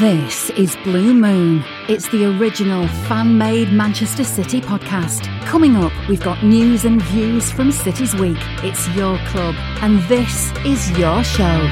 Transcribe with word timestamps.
This 0.00 0.48
is 0.56 0.76
Blue 0.76 1.12
Moon. 1.12 1.62
It's 1.86 2.08
the 2.08 2.24
original 2.24 2.88
fan 2.88 3.36
made 3.36 3.70
Manchester 3.70 4.24
City 4.24 4.58
podcast. 4.58 5.26
Coming 5.44 5.76
up, 5.76 5.92
we've 6.08 6.22
got 6.22 6.42
news 6.42 6.86
and 6.86 7.02
views 7.02 7.52
from 7.52 7.70
City's 7.70 8.14
Week. 8.14 8.38
It's 8.64 8.88
your 8.96 9.18
club, 9.26 9.54
and 9.82 10.00
this 10.04 10.52
is 10.64 10.90
your 10.98 11.22
show. 11.22 11.68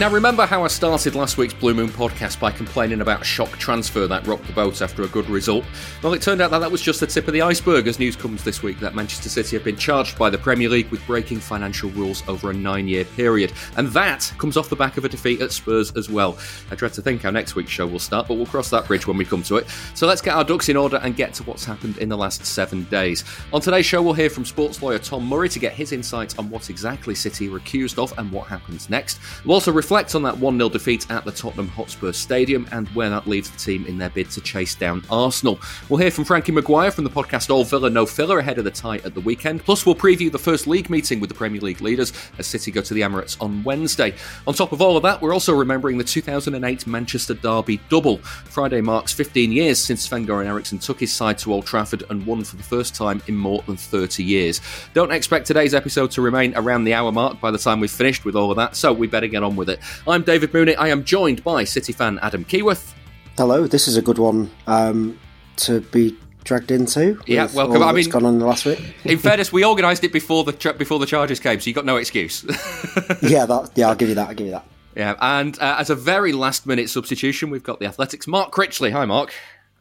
Now, 0.00 0.08
remember 0.08 0.46
how 0.46 0.62
I 0.62 0.68
started 0.68 1.16
last 1.16 1.38
week's 1.38 1.54
Blue 1.54 1.74
Moon 1.74 1.88
podcast 1.88 2.38
by 2.38 2.52
complaining 2.52 3.00
about 3.00 3.26
shock 3.26 3.50
transfer 3.58 4.06
that 4.06 4.24
rocked 4.28 4.46
the 4.46 4.52
boat 4.52 4.80
after 4.80 5.02
a 5.02 5.08
good 5.08 5.28
result? 5.28 5.64
Well, 6.04 6.14
it 6.14 6.22
turned 6.22 6.40
out 6.40 6.52
that 6.52 6.60
that 6.60 6.70
was 6.70 6.80
just 6.80 7.00
the 7.00 7.06
tip 7.08 7.26
of 7.26 7.34
the 7.34 7.42
iceberg 7.42 7.88
as 7.88 7.98
news 7.98 8.14
comes 8.14 8.44
this 8.44 8.62
week 8.62 8.78
that 8.78 8.94
Manchester 8.94 9.28
City 9.28 9.56
have 9.56 9.64
been 9.64 9.76
charged 9.76 10.16
by 10.16 10.30
the 10.30 10.38
Premier 10.38 10.68
League 10.68 10.88
with 10.92 11.04
breaking 11.04 11.40
financial 11.40 11.90
rules 11.90 12.22
over 12.28 12.52
a 12.52 12.54
nine 12.54 12.86
year 12.86 13.04
period. 13.04 13.52
And 13.76 13.88
that 13.88 14.32
comes 14.38 14.56
off 14.56 14.68
the 14.68 14.76
back 14.76 14.98
of 14.98 15.04
a 15.04 15.08
defeat 15.08 15.40
at 15.40 15.50
Spurs 15.50 15.90
as 15.96 16.08
well. 16.08 16.38
I 16.70 16.76
dread 16.76 16.92
to 16.92 17.02
think 17.02 17.22
how 17.22 17.30
next 17.30 17.56
week's 17.56 17.72
show 17.72 17.88
will 17.88 17.98
start, 17.98 18.28
but 18.28 18.34
we'll 18.34 18.46
cross 18.46 18.70
that 18.70 18.86
bridge 18.86 19.08
when 19.08 19.16
we 19.16 19.24
come 19.24 19.42
to 19.42 19.56
it. 19.56 19.66
So 19.94 20.06
let's 20.06 20.22
get 20.22 20.36
our 20.36 20.44
ducks 20.44 20.68
in 20.68 20.76
order 20.76 20.98
and 20.98 21.16
get 21.16 21.34
to 21.34 21.42
what's 21.42 21.64
happened 21.64 21.98
in 21.98 22.08
the 22.08 22.16
last 22.16 22.46
seven 22.46 22.84
days. 22.84 23.24
On 23.52 23.60
today's 23.60 23.86
show, 23.86 24.00
we'll 24.00 24.12
hear 24.12 24.30
from 24.30 24.44
sports 24.44 24.80
lawyer 24.80 25.00
Tom 25.00 25.26
Murray 25.26 25.48
to 25.48 25.58
get 25.58 25.72
his 25.72 25.90
insights 25.90 26.38
on 26.38 26.48
what 26.50 26.70
exactly 26.70 27.16
City 27.16 27.48
were 27.48 27.56
accused 27.56 27.98
of 27.98 28.16
and 28.16 28.30
what 28.30 28.46
happens 28.46 28.88
next. 28.88 29.18
We'll 29.44 29.54
also 29.54 29.72
reflect 29.88 30.14
on 30.14 30.22
that 30.22 30.36
1 30.36 30.58
0 30.58 30.68
defeat 30.68 31.10
at 31.10 31.24
the 31.24 31.32
Tottenham 31.32 31.68
Hotspur 31.68 32.12
Stadium 32.12 32.68
and 32.72 32.86
where 32.88 33.08
that 33.08 33.26
leaves 33.26 33.50
the 33.50 33.56
team 33.56 33.86
in 33.86 33.96
their 33.96 34.10
bid 34.10 34.28
to 34.32 34.40
chase 34.42 34.74
down 34.74 35.02
Arsenal. 35.10 35.58
We'll 35.88 35.98
hear 35.98 36.10
from 36.10 36.26
Frankie 36.26 36.52
Maguire 36.52 36.90
from 36.90 37.04
the 37.04 37.10
podcast 37.10 37.48
All 37.48 37.64
Villa 37.64 37.88
No 37.88 38.04
Filler 38.04 38.38
ahead 38.38 38.58
of 38.58 38.64
the 38.64 38.70
tie 38.70 38.98
at 38.98 39.14
the 39.14 39.20
weekend. 39.22 39.64
Plus, 39.64 39.86
we'll 39.86 39.94
preview 39.94 40.30
the 40.30 40.38
first 40.38 40.66
league 40.66 40.90
meeting 40.90 41.20
with 41.20 41.30
the 41.30 41.34
Premier 41.34 41.62
League 41.62 41.80
leaders 41.80 42.12
as 42.36 42.46
City 42.46 42.70
go 42.70 42.82
to 42.82 42.92
the 42.92 43.00
Emirates 43.00 43.40
on 43.40 43.64
Wednesday. 43.64 44.14
On 44.46 44.52
top 44.52 44.72
of 44.72 44.82
all 44.82 44.98
of 44.98 45.02
that, 45.04 45.22
we're 45.22 45.32
also 45.32 45.54
remembering 45.54 45.96
the 45.96 46.04
2008 46.04 46.86
Manchester 46.86 47.32
Derby 47.32 47.80
double. 47.88 48.18
Friday 48.18 48.82
marks 48.82 49.14
15 49.14 49.50
years 49.50 49.82
since 49.82 50.02
Sven 50.02 50.26
Goran 50.26 50.44
Eriksson 50.44 50.76
took 50.76 51.00
his 51.00 51.14
side 51.14 51.38
to 51.38 51.54
Old 51.54 51.64
Trafford 51.64 52.04
and 52.10 52.26
won 52.26 52.44
for 52.44 52.56
the 52.56 52.62
first 52.62 52.94
time 52.94 53.22
in 53.26 53.34
more 53.34 53.62
than 53.62 53.78
30 53.78 54.22
years. 54.22 54.60
Don't 54.92 55.12
expect 55.12 55.46
today's 55.46 55.72
episode 55.72 56.10
to 56.10 56.20
remain 56.20 56.52
around 56.56 56.84
the 56.84 56.92
hour 56.92 57.10
mark 57.10 57.40
by 57.40 57.50
the 57.50 57.56
time 57.56 57.80
we've 57.80 57.90
finished 57.90 58.26
with 58.26 58.36
all 58.36 58.50
of 58.50 58.58
that, 58.58 58.76
so 58.76 58.92
we 58.92 59.06
better 59.06 59.26
get 59.26 59.42
on 59.42 59.56
with 59.56 59.70
it. 59.70 59.77
I'm 60.06 60.22
David 60.22 60.52
Mooney. 60.52 60.74
I 60.76 60.88
am 60.88 61.04
joined 61.04 61.44
by 61.44 61.64
City 61.64 61.92
fan 61.92 62.18
Adam 62.22 62.44
Keyworth. 62.44 62.94
Hello, 63.36 63.66
this 63.66 63.86
is 63.88 63.96
a 63.96 64.02
good 64.02 64.18
one 64.18 64.50
um, 64.66 65.18
to 65.56 65.80
be 65.80 66.16
dragged 66.44 66.70
into. 66.70 67.20
Yeah, 67.26 67.48
welcome. 67.54 67.82
I 67.82 67.92
mean, 67.92 68.08
gone 68.08 68.24
on 68.24 68.38
the 68.38 68.46
last 68.46 68.64
week. 68.64 68.80
in 69.04 69.18
fairness, 69.18 69.52
we 69.52 69.64
organised 69.64 70.02
it 70.02 70.12
before 70.12 70.44
the 70.44 70.74
before 70.76 70.98
the 70.98 71.06
charges 71.06 71.38
came, 71.38 71.60
so 71.60 71.68
you 71.68 71.74
got 71.74 71.84
no 71.84 71.96
excuse. 71.96 72.44
yeah, 73.22 73.46
that, 73.46 73.70
yeah, 73.74 73.88
I'll 73.88 73.94
give 73.94 74.08
you 74.08 74.14
that. 74.16 74.28
I'll 74.28 74.34
give 74.34 74.46
you 74.46 74.52
that. 74.52 74.66
Yeah, 74.96 75.14
and 75.20 75.56
uh, 75.60 75.76
as 75.78 75.90
a 75.90 75.94
very 75.94 76.32
last 76.32 76.66
minute 76.66 76.90
substitution, 76.90 77.50
we've 77.50 77.62
got 77.62 77.78
the 77.78 77.86
Athletic's 77.86 78.26
Mark 78.26 78.50
Critchley. 78.50 78.90
Hi, 78.90 79.04
Mark. 79.04 79.32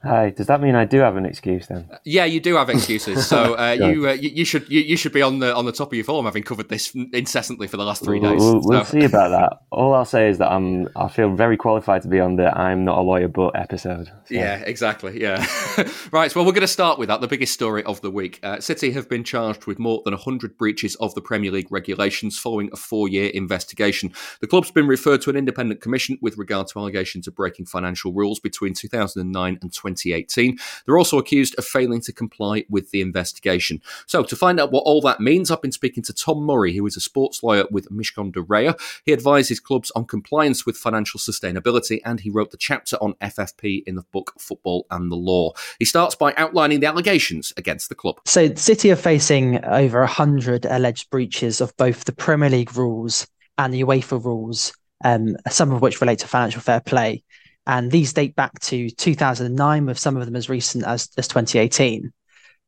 Hi. 0.04 0.30
Does 0.30 0.48
that 0.48 0.62
mean 0.62 0.76
I 0.76 0.86
do 0.86 1.00
have 1.00 1.18
an 1.18 1.26
excuse 1.26 1.68
then? 1.68 1.90
Yeah, 2.04 2.26
you 2.26 2.40
do 2.40 2.56
have 2.56 2.70
excuses. 2.70 3.26
So 3.26 3.56
uh, 3.58 3.72
you, 3.72 4.08
uh, 4.08 4.14
you, 4.14 4.30
you 4.30 4.46
should 4.46 4.70
you, 4.70 4.82
you, 4.82 4.96
should 4.96 5.12
be 5.12 5.24
on 5.24 5.40
the 5.40 5.56
on 5.56 5.66
the 5.66 5.72
top 5.72 5.88
of 5.88 5.94
your 5.96 6.06
form, 6.06 6.26
having 6.26 6.44
covered 6.44 6.70
this 6.70 6.94
incessantly 7.14 7.68
for 7.68 7.78
the 7.78 7.84
last 7.84 8.04
three 8.04 8.20
days. 8.20 8.40
We'll, 8.40 8.62
we'll 8.62 8.86
so. 8.86 9.00
see 9.00 9.06
about 9.06 9.30
that. 9.30 9.60
All 9.72 9.96
I'll 9.96 10.06
say 10.06 10.30
is 10.30 10.38
that 10.38 10.52
I'm 10.52 10.88
I 10.96 11.08
feel 11.08 11.34
very 11.34 11.58
qualified 11.58 12.04
to 12.04 12.08
be 12.08 12.20
on 12.20 12.36
the 12.36 12.56
"I'm 12.56 12.86
not 12.86 13.00
a 13.00 13.02
lawyer 13.02 13.28
but" 13.28 13.56
episode. 13.56 14.08
So. 14.08 14.36
Yeah, 14.36 14.58
exactly. 14.58 15.20
Yeah. 15.20 15.46
right. 16.12 16.32
So 16.32 16.40
well, 16.40 16.46
we're 16.46 16.54
going 16.54 16.62
to 16.62 16.68
start 16.68 17.00
with 17.00 17.08
that. 17.10 17.22
The 17.22 17.28
biggest 17.28 17.54
story 17.54 17.84
of 17.84 18.00
the 18.02 18.12
week: 18.12 18.40
uh, 18.44 18.60
City 18.60 18.92
have 18.92 19.10
been 19.10 19.24
charged 19.24 19.66
with 19.66 19.80
more 19.80 20.04
than 20.06 20.14
hundred 20.14 20.60
breaches 20.60 20.96
of 20.98 21.16
the 21.16 21.22
Premier 21.22 21.52
League 21.52 21.72
regulations 21.72 22.38
following 22.38 22.70
a 22.72 22.76
four-year 22.76 23.32
investigation. 23.34 24.14
The 24.42 24.48
club's 24.48 24.70
been 24.70 24.88
referred 24.88 25.22
to 25.24 25.32
an 25.32 25.36
independent 25.36 25.82
commission 25.82 26.20
with 26.22 26.38
regard 26.38 26.68
to 26.68 26.80
allegations 26.80 27.28
of 27.28 27.36
breaking 27.36 27.66
financial 27.66 28.14
rules 28.14 28.40
between 28.40 28.76
2009 28.76 29.58
and 29.62 29.74
2018. 29.96 30.58
They're 30.86 30.98
also 30.98 31.18
accused 31.18 31.56
of 31.58 31.66
failing 31.66 32.02
to 32.02 32.14
comply 32.14 32.66
with 32.70 32.92
the 32.92 33.02
investigation. 33.02 33.82
So, 34.06 34.24
to 34.24 34.36
find 34.36 34.60
out 34.60 34.72
what 34.72 34.82
all 34.82 35.02
that 35.02 35.20
means, 35.20 35.52
I've 35.52 35.62
been 35.62 35.72
speaking 35.72 36.04
to 36.04 36.14
Tom 36.14 36.44
Murray, 36.44 36.76
who 36.76 36.86
is 36.86 36.98
a 36.98 37.02
sports 37.02 37.44
lawyer 37.44 37.66
with 37.72 37.90
Mishcon 37.90 38.32
de 38.32 38.42
Reya. 38.42 38.80
He 39.06 39.14
advises 39.14 39.60
clubs 39.60 39.92
on 39.92 40.06
compliance 40.06 40.66
with 40.66 40.78
financial 40.78 41.20
sustainability, 41.20 42.02
and 42.06 42.20
he 42.20 42.30
wrote 42.30 42.52
the 42.52 42.58
chapter 42.58 42.98
on 42.98 43.14
FFP 43.16 43.84
in 43.86 43.96
the 43.96 44.06
book 44.12 44.34
Football 44.40 44.86
and 44.92 45.12
the 45.12 45.16
Law. 45.16 45.54
He 45.80 45.86
starts 45.86 46.16
by 46.16 46.34
outlining 46.36 46.80
the 46.80 46.88
allegations 46.88 47.54
against 47.58 47.90
the 47.90 47.96
club. 47.96 48.20
So, 48.26 48.54
City 48.56 48.92
are 48.92 48.96
facing 48.96 49.64
over 49.66 50.00
100 50.00 50.66
alleged 50.66 51.10
breaches 51.10 51.62
of 51.62 51.76
both 51.78 52.06
the 52.06 52.14
Premier 52.14 52.50
League 52.50 52.76
rules 52.76 53.28
and 53.58 53.74
the 53.74 53.82
UEFA 53.82 54.24
rules, 54.24 54.74
um, 55.04 55.36
some 55.50 55.72
of 55.72 55.82
which 55.82 56.02
relate 56.02 56.20
to 56.20 56.28
financial 56.28 56.62
fair 56.62 56.80
play 56.80 57.24
and 57.68 57.92
these 57.92 58.14
date 58.14 58.36
back 58.36 58.58
to 58.62 58.90
2009, 58.90 59.86
with 59.86 60.00
some 60.00 60.16
of 60.18 60.26
them 60.26 60.36
as 60.36 60.50
recent 60.50 60.86
as, 60.86 61.10
as 61.18 61.28
2018. 61.28 62.12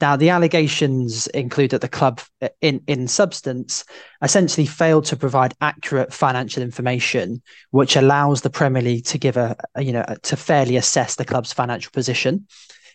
Now, 0.02 0.16
the 0.16 0.30
allegations 0.30 1.28
include 1.28 1.72
that 1.72 1.82
the 1.82 1.88
club, 1.90 2.22
in, 2.62 2.82
in 2.88 3.08
substance, 3.08 3.86
essentially 4.22 4.68
failed 4.68 5.06
to 5.06 5.18
provide 5.18 5.56
accurate 5.62 6.14
financial 6.14 6.62
information, 6.62 7.42
which 7.72 7.96
allows 7.96 8.42
the 8.42 8.50
Premier 8.50 8.82
League 8.82 9.06
to 9.06 9.18
give 9.18 9.38
a, 9.38 9.56
a 9.76 9.84
you 9.84 9.94
know, 9.94 10.06
to 10.24 10.36
fairly 10.38 10.76
assess 10.76 11.16
the 11.16 11.26
club's 11.26 11.52
financial 11.52 11.92
position. 11.92 12.48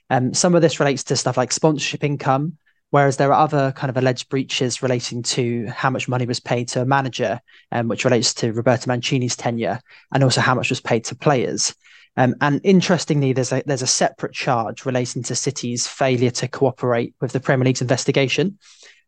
Um, 0.09 0.33
some 0.35 0.55
of 0.55 0.63
this 0.63 0.81
relates 0.81 1.05
to 1.05 1.17
stuff 1.17 1.37
like 1.37 1.53
sponsorship 1.53 2.05
income, 2.05 2.59
Whereas 2.95 3.17
there 3.17 3.33
are 3.33 3.43
other 3.43 3.73
kind 3.73 3.91
of 3.91 3.97
alleged 3.97 4.29
breaches 4.29 4.81
relating 4.81 5.25
to 5.25 5.67
how 5.67 5.91
much 5.91 6.07
money 6.07 6.27
was 6.27 6.39
paid 6.39 6.69
to 6.69 6.83
a 6.83 6.87
manager, 6.87 7.41
um, 7.73 7.89
which 7.89 8.05
relates 8.05 8.33
to 8.35 8.53
Roberto 8.53 8.87
Mancini's 8.87 9.35
tenure, 9.35 9.81
and 10.13 10.23
also 10.23 10.41
how 10.41 10.55
much 10.55 10.71
was 10.71 10.81
paid 10.81 11.03
to 11.07 11.17
players. 11.17 11.75
Um, 12.17 12.35
and 12.41 12.61
interestingly, 12.63 13.33
there's 13.33 13.53
a 13.53 13.63
there's 13.67 13.83
a 13.83 13.87
separate 13.87 14.33
charge 14.33 14.87
relating 14.87 15.23
to 15.25 15.35
City's 15.35 15.87
failure 15.87 16.31
to 16.31 16.49
cooperate 16.49 17.15
with 17.21 17.33
the 17.33 17.41
Premier 17.41 17.65
League's 17.67 17.83
investigation. 17.83 18.59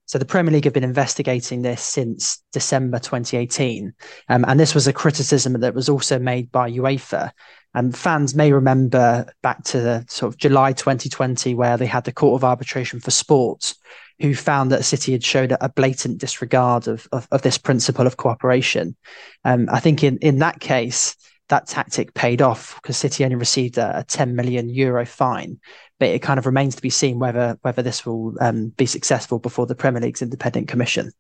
So 0.07 0.19
the 0.19 0.25
Premier 0.25 0.53
League 0.53 0.65
have 0.65 0.73
been 0.73 0.85
investigating 0.85 1.63
this 1.63 1.83
since 1.83 2.43
December 2.53 2.99
2018, 3.01 3.93
um, 4.29 4.45
and 4.47 4.59
this 4.59 4.75
was 4.75 4.87
a 4.87 4.93
criticism 4.93 5.61
that 5.61 5.75
was 5.75 5.89
also 5.89 6.19
made 6.19 6.51
by 6.53 6.71
UEFA. 6.71 7.33
And 7.75 7.97
fans 7.97 8.35
may 8.35 8.53
remember 8.53 9.27
back 9.43 9.63
to 9.65 9.81
the 9.81 10.05
sort 10.09 10.33
of 10.33 10.39
July 10.39 10.73
2020, 10.73 11.55
where 11.55 11.77
they 11.77 11.87
had 11.87 12.05
the 12.05 12.13
Court 12.13 12.41
of 12.41 12.45
Arbitration 12.45 13.01
for 13.01 13.11
Sports, 13.11 13.77
who 14.21 14.35
found 14.35 14.73
that 14.73 14.85
City 14.85 15.13
had 15.13 15.25
showed 15.25 15.55
a 15.61 15.69
blatant 15.69 16.19
disregard 16.19 16.89
of, 16.89 17.07
of, 17.13 17.29
of 17.31 17.43
this 17.43 17.59
principle 17.59 18.07
of 18.07 18.17
cooperation. 18.17 18.97
Um, 19.45 19.69
I 19.71 19.81
think 19.81 20.03
in, 20.03 20.17
in 20.19 20.39
that 20.39 20.61
case, 20.61 21.17
that 21.49 21.67
tactic 21.67 22.15
paid 22.15 22.43
off 22.43 22.77
because 22.77 22.97
City 22.97 23.25
only 23.25 23.37
received 23.37 23.79
a, 23.79 24.01
a 24.01 24.05
10 24.05 24.35
million 24.35 24.69
euro 24.69 25.05
fine. 25.07 25.59
But 25.99 26.11
it 26.11 26.23
kind 26.23 26.39
of 26.39 26.47
remains 26.47 26.77
to 26.77 26.83
be 26.83 26.91
seen 26.91 27.19
whether 27.19 27.59
whether 27.63 27.83
this 27.83 28.05
will 28.05 28.35
um, 28.41 28.69
be 28.69 28.87
successful 28.87 29.39
before 29.39 29.67
the 29.67 29.75
Premier 29.75 30.03
League's 30.03 30.23
independent 30.23 30.69
commission. 30.69 31.11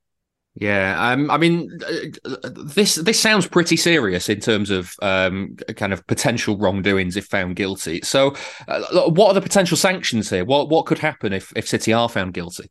Yeah, 0.58 1.10
um, 1.10 1.30
I 1.30 1.36
mean, 1.36 1.70
uh, 2.24 2.48
this 2.64 2.94
this 2.94 3.20
sounds 3.20 3.46
pretty 3.46 3.76
serious 3.76 4.30
in 4.30 4.40
terms 4.40 4.70
of 4.70 4.94
um, 5.02 5.56
kind 5.76 5.92
of 5.92 6.06
potential 6.06 6.56
wrongdoings 6.56 7.14
if 7.14 7.26
found 7.26 7.56
guilty. 7.56 8.00
So, 8.02 8.34
uh, 8.66 9.10
what 9.10 9.28
are 9.28 9.34
the 9.34 9.42
potential 9.42 9.76
sanctions 9.76 10.30
here? 10.30 10.46
What 10.46 10.70
what 10.70 10.86
could 10.86 10.98
happen 10.98 11.34
if, 11.34 11.52
if 11.54 11.68
City 11.68 11.92
are 11.92 12.08
found 12.08 12.32
guilty? 12.32 12.70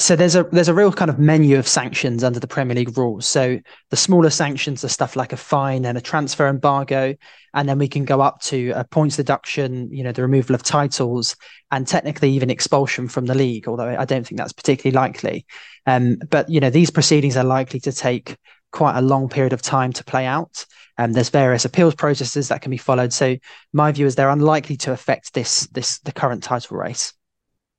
So 0.00 0.16
there's 0.16 0.34
a 0.34 0.42
there's 0.50 0.66
a 0.66 0.74
real 0.74 0.92
kind 0.92 1.10
of 1.10 1.20
menu 1.20 1.60
of 1.60 1.68
sanctions 1.68 2.24
under 2.24 2.40
the 2.40 2.48
Premier 2.48 2.74
League 2.74 2.98
rules. 2.98 3.24
So 3.24 3.60
the 3.90 3.96
smaller 3.96 4.30
sanctions 4.30 4.84
are 4.84 4.88
stuff 4.88 5.14
like 5.14 5.32
a 5.32 5.36
fine 5.36 5.84
and 5.84 5.96
a 5.96 6.00
transfer 6.00 6.48
embargo, 6.48 7.14
and 7.54 7.68
then 7.68 7.78
we 7.78 7.88
can 7.88 8.04
go 8.04 8.20
up 8.20 8.40
to 8.42 8.70
a 8.70 8.84
points 8.84 9.16
deduction, 9.16 9.90
you 9.92 10.02
know, 10.02 10.12
the 10.12 10.22
removal 10.22 10.54
of 10.54 10.62
titles, 10.62 11.36
and 11.70 11.86
technically 11.86 12.30
even 12.30 12.50
expulsion 12.50 13.08
from 13.08 13.26
the 13.26 13.34
league. 13.34 13.68
Although 13.68 13.96
I 13.98 14.04
don't 14.04 14.26
think 14.26 14.38
that's 14.38 14.52
particularly 14.52 14.94
likely. 14.94 15.46
Um, 15.86 16.18
but 16.30 16.48
you 16.48 16.60
know, 16.60 16.70
these 16.70 16.90
proceedings 16.90 17.36
are 17.36 17.44
likely 17.44 17.80
to 17.80 17.92
take 17.92 18.36
quite 18.72 18.96
a 18.96 19.02
long 19.02 19.28
period 19.28 19.52
of 19.52 19.62
time 19.62 19.92
to 19.92 20.04
play 20.04 20.26
out. 20.26 20.64
Um, 20.98 21.12
there's 21.12 21.30
various 21.30 21.64
appeals 21.64 21.94
processes 21.94 22.48
that 22.48 22.62
can 22.62 22.70
be 22.70 22.76
followed. 22.76 23.12
So 23.12 23.36
my 23.72 23.92
view 23.92 24.06
is 24.06 24.14
they're 24.14 24.28
unlikely 24.30 24.76
to 24.78 24.92
affect 24.92 25.34
this 25.34 25.66
this 25.68 25.98
the 26.00 26.12
current 26.12 26.42
title 26.42 26.76
race. 26.76 27.12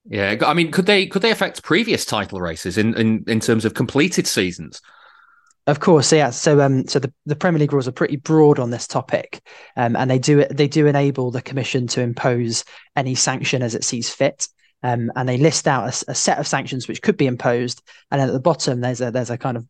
Yeah, 0.05 0.35
I 0.45 0.53
mean, 0.53 0.71
could 0.71 0.85
they 0.85 1.07
could 1.07 1.21
they 1.21 1.31
affect 1.31 1.63
previous 1.63 2.05
title 2.05 2.41
races 2.41 2.77
in 2.77 2.93
in, 2.95 3.23
in 3.27 3.39
terms 3.39 3.65
of 3.65 3.73
completed 3.73 4.27
seasons? 4.27 4.81
Of 5.65 5.79
course, 5.79 6.11
yeah. 6.11 6.29
So, 6.31 6.59
um, 6.59 6.87
so 6.87 6.99
the, 6.99 7.13
the 7.25 7.37
Premier 7.37 7.59
League 7.59 7.71
rules 7.71 7.87
are 7.87 7.93
pretty 7.93 8.17
broad 8.17 8.59
on 8.59 8.69
this 8.69 8.85
topic, 8.85 9.41
um, 9.77 9.95
and 9.95 10.11
they 10.11 10.19
do 10.19 10.43
they 10.45 10.67
do 10.67 10.87
enable 10.87 11.31
the 11.31 11.41
Commission 11.41 11.87
to 11.87 12.01
impose 12.01 12.65
any 12.97 13.15
sanction 13.15 13.61
as 13.61 13.73
it 13.73 13.85
sees 13.85 14.09
fit. 14.09 14.47
Um, 14.85 15.09
and 15.15 15.29
they 15.29 15.37
list 15.37 15.65
out 15.65 15.85
a, 15.85 16.11
a, 16.11 16.15
set 16.15 16.39
of 16.39 16.45
sanctions 16.45 16.89
which 16.89 17.01
could 17.01 17.15
be 17.15 17.27
imposed, 17.27 17.81
and 18.11 18.19
at 18.19 18.33
the 18.33 18.41
bottom 18.41 18.81
there's 18.81 18.99
a 18.99 19.11
there's 19.11 19.29
a 19.29 19.37
kind 19.37 19.55
of 19.55 19.65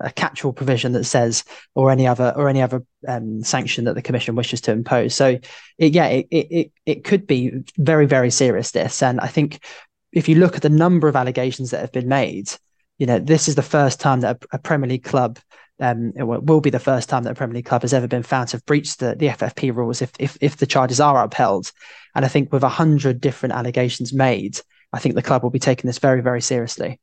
a 0.00 0.10
catch-all 0.10 0.52
provision 0.52 0.90
that 0.92 1.04
says 1.04 1.44
or 1.76 1.92
any 1.92 2.08
other 2.08 2.32
or 2.34 2.48
any 2.48 2.60
other 2.60 2.82
um, 3.06 3.44
sanction 3.44 3.84
that 3.84 3.94
the 3.94 4.02
commission 4.02 4.34
wishes 4.34 4.60
to 4.62 4.72
impose. 4.72 5.14
So, 5.14 5.38
it, 5.78 5.92
yeah, 5.92 6.06
it, 6.06 6.26
it 6.32 6.72
it 6.84 7.04
could 7.04 7.28
be 7.28 7.62
very 7.76 8.06
very 8.06 8.32
serious. 8.32 8.72
This, 8.72 9.00
and 9.04 9.20
I 9.20 9.28
think 9.28 9.64
if 10.10 10.28
you 10.28 10.34
look 10.34 10.56
at 10.56 10.62
the 10.62 10.68
number 10.68 11.06
of 11.06 11.14
allegations 11.14 11.70
that 11.70 11.80
have 11.80 11.92
been 11.92 12.08
made, 12.08 12.50
you 12.98 13.06
know 13.06 13.18
this 13.18 13.48
is 13.48 13.54
the 13.54 13.62
first 13.62 14.00
time 14.00 14.20
that 14.20 14.44
a, 14.52 14.56
a 14.56 14.58
Premier 14.58 14.88
League 14.88 15.04
club 15.04 15.38
um, 15.80 16.12
it 16.16 16.24
will 16.24 16.60
be 16.60 16.70
the 16.70 16.78
first 16.78 17.08
time 17.08 17.22
that 17.22 17.30
a 17.30 17.34
Premier 17.34 17.54
League 17.54 17.66
club 17.66 17.82
has 17.82 17.94
ever 17.94 18.08
been 18.08 18.22
found 18.22 18.48
to 18.48 18.56
have 18.56 18.66
breached 18.66 18.98
the, 18.98 19.14
the 19.14 19.28
FFP 19.28 19.74
rules 19.74 20.02
if, 20.02 20.10
if, 20.18 20.36
if 20.40 20.56
the 20.56 20.66
charges 20.66 21.00
are 21.00 21.22
upheld. 21.22 21.70
And 22.14 22.24
I 22.24 22.28
think 22.28 22.52
with 22.52 22.64
a 22.64 22.68
hundred 22.68 23.20
different 23.20 23.54
allegations 23.54 24.12
made, 24.12 24.60
I 24.92 24.98
think 24.98 25.14
the 25.14 25.22
club 25.22 25.42
will 25.42 25.50
be 25.50 25.60
taking 25.60 25.86
this 25.86 25.98
very, 25.98 26.20
very 26.20 26.40
seriously. 26.40 26.98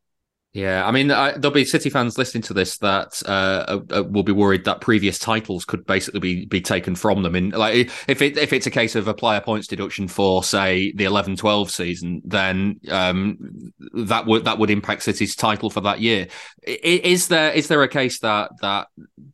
Yeah, 0.56 0.88
I 0.88 0.92
mean, 0.92 1.12
I, 1.12 1.34
there'll 1.34 1.54
be 1.54 1.66
City 1.66 1.90
fans 1.90 2.18
listening 2.18 2.44
to 2.44 2.54
this 2.54 2.78
that 2.78 3.22
uh, 3.25 3.81
uh, 3.94 4.04
will 4.06 4.24
be 4.24 4.31
worried 4.31 4.63
that 4.63 4.80
previous 4.80 5.19
titles 5.19 5.66
could 5.66 5.86
basically 5.86 6.22
be 6.22 6.46
be 6.46 6.62
taken 6.62 6.96
from 6.96 7.24
them. 7.24 7.36
And 7.36 7.52
like, 7.52 7.92
if 8.07 8.22
it 8.22 8.38
if 8.38 8.54
it's 8.54 8.66
a 8.66 8.72
case 8.72 8.96
of 8.96 9.10
a 9.10 9.13
player 9.13 9.42
points 9.42 9.68
deduction 9.68 10.07
for 10.07 10.46
say 10.46 10.94
the 10.94 11.04
11-12 11.04 11.69
season, 11.69 12.22
then 12.24 12.80
um, 12.90 13.74
that 13.96 14.28
would 14.28 14.46
that 14.46 14.57
would 14.57 14.69
impact 14.69 15.04
City's 15.04 15.36
title 15.36 15.69
for 15.69 15.81
that 15.81 16.00
year. 16.00 16.28
Is 16.63 17.28
there 17.28 17.51
is 17.51 17.68
there 17.68 17.84
a 17.84 17.90
case 17.90 18.19
that 18.19 18.51
that 18.62 18.88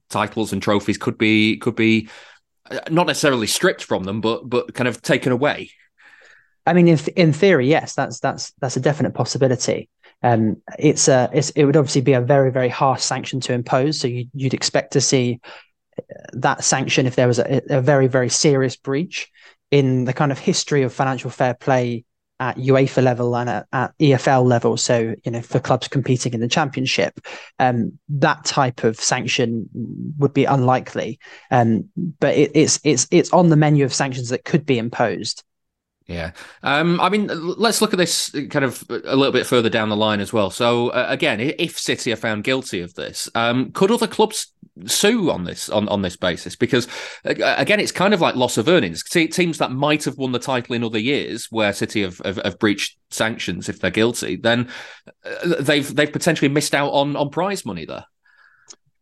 titles 0.10 0.54
and 0.54 0.60
trophies 0.60 0.98
could 0.98 1.20
be 1.20 1.58
could 1.58 1.76
be 1.76 2.10
uh, 2.72 2.80
not 2.90 3.06
necessarily 3.06 3.46
stripped 3.46 3.84
from 3.84 4.06
them, 4.06 4.22
but 4.22 4.50
but 4.50 4.74
kind 4.74 4.88
of 4.88 5.04
taken 5.04 5.32
away? 5.32 5.70
I 6.66 6.74
mean, 6.74 6.88
in 6.88 6.98
in 7.16 7.32
theory, 7.32 7.70
yes, 7.70 7.94
that's 7.94 8.20
that's 8.20 8.54
that's 8.54 8.76
a 8.76 8.82
definite 8.82 9.14
possibility. 9.14 9.88
Um, 10.24 10.62
it's 10.78 11.08
a 11.08 11.30
it's, 11.34 11.50
it 11.52 11.66
would 11.66 11.78
obviously 11.78 12.02
be 12.02 12.14
a 12.14 12.22
very 12.22 12.52
very 12.52 12.70
harsh 12.70 13.02
sanction 13.02 13.40
to 13.42 13.54
impose. 13.54 14.00
So 14.00 14.08
you, 14.08 14.28
would 14.36 14.54
expect 14.54 14.94
to 14.94 15.02
see 15.02 15.40
uh, 15.98 16.04
that 16.34 16.64
sanction 16.64 17.08
if 17.08 17.16
there 17.16 17.28
was 17.28 17.40
a, 17.40 17.62
a, 17.70 17.82
very 17.82 18.08
very 18.08 18.30
serious 18.30 18.76
breach 18.76 19.30
in 19.72 20.06
the 20.06 20.14
kind 20.14 20.32
of 20.32 20.40
history 20.40 20.84
of 20.84 20.94
financial 20.94 21.30
fair 21.30 21.54
play 21.54 22.06
at 22.40 22.58
UEFA 22.58 23.04
level 23.04 23.36
and 23.36 23.50
at, 23.50 23.68
at 23.72 23.98
EFL 24.00 24.46
level. 24.46 24.76
So 24.78 25.16
you 25.24 25.32
know 25.32 25.42
for 25.42 25.60
clubs 25.60 25.88
competing 25.88 26.34
in 26.34 26.40
the 26.40 26.48
championship, 26.48 27.20
um, 27.60 27.98
that 28.10 28.46
type 28.46 28.84
of 28.84 29.00
sanction 29.00 29.70
would 30.18 30.34
be 30.34 30.46
unlikely. 30.46 31.20
Um, 31.50 31.90
but 32.20 32.36
it, 32.36 32.52
it's 32.54 32.80
it's 32.84 33.08
it's 33.12 33.32
on 33.34 33.50
the 33.50 33.56
menu 33.56 33.86
of 33.86 33.94
sanctions 33.94 34.30
that 34.30 34.46
could 34.46 34.66
be 34.66 34.78
imposed. 34.78 35.44
Yeah. 36.12 36.32
Um, 36.62 37.00
I 37.00 37.10
mean, 37.10 37.30
let's 37.32 37.82
look 37.82 37.94
at 37.94 37.98
this 37.98 38.30
kind 38.50 38.66
of 38.66 38.84
a 38.90 39.16
little 39.16 39.32
bit 39.32 39.48
further 39.48 39.70
down 39.70 39.90
the 39.90 39.96
line 39.96 40.20
as 40.20 40.34
well. 40.34 40.50
So, 40.50 40.90
uh, 40.90 41.06
again, 41.08 41.40
if 41.40 41.80
City 41.80 42.12
are 42.12 42.18
found 42.18 42.44
guilty 42.44 42.82
of 42.82 42.94
this, 42.96 43.30
um, 43.34 43.72
could 43.72 43.92
other 43.92 44.08
clubs 44.08 44.54
sue 44.86 45.32
on 45.32 45.46
this 45.46 45.70
on, 45.70 45.88
on 45.88 46.02
this 46.02 46.18
basis? 46.18 46.56
Because, 46.56 46.88
again, 47.24 47.80
it's 47.80 47.92
kind 47.92 48.14
of 48.14 48.20
like 48.20 48.36
loss 48.36 48.58
of 48.58 48.68
earnings. 48.68 49.04
Teams 49.04 49.58
that 49.60 49.72
might 49.72 50.04
have 50.04 50.18
won 50.18 50.34
the 50.34 50.40
title 50.40 50.76
in 50.76 50.84
other 50.84 51.00
years 51.00 51.48
where 51.50 51.72
City 51.72 52.02
have, 52.02 52.18
have, 52.20 52.38
have 52.38 52.60
breached 52.60 52.98
sanctions 53.10 53.70
if 53.70 53.80
they're 53.80 53.90
guilty, 53.90 54.36
then 54.36 54.70
uh, 55.26 55.62
they've 55.62 55.96
they've 55.96 56.12
potentially 56.12 56.50
missed 56.50 56.76
out 56.76 56.90
on, 56.90 57.16
on 57.16 57.30
prize 57.30 57.66
money 57.66 57.86
there. 57.86 58.06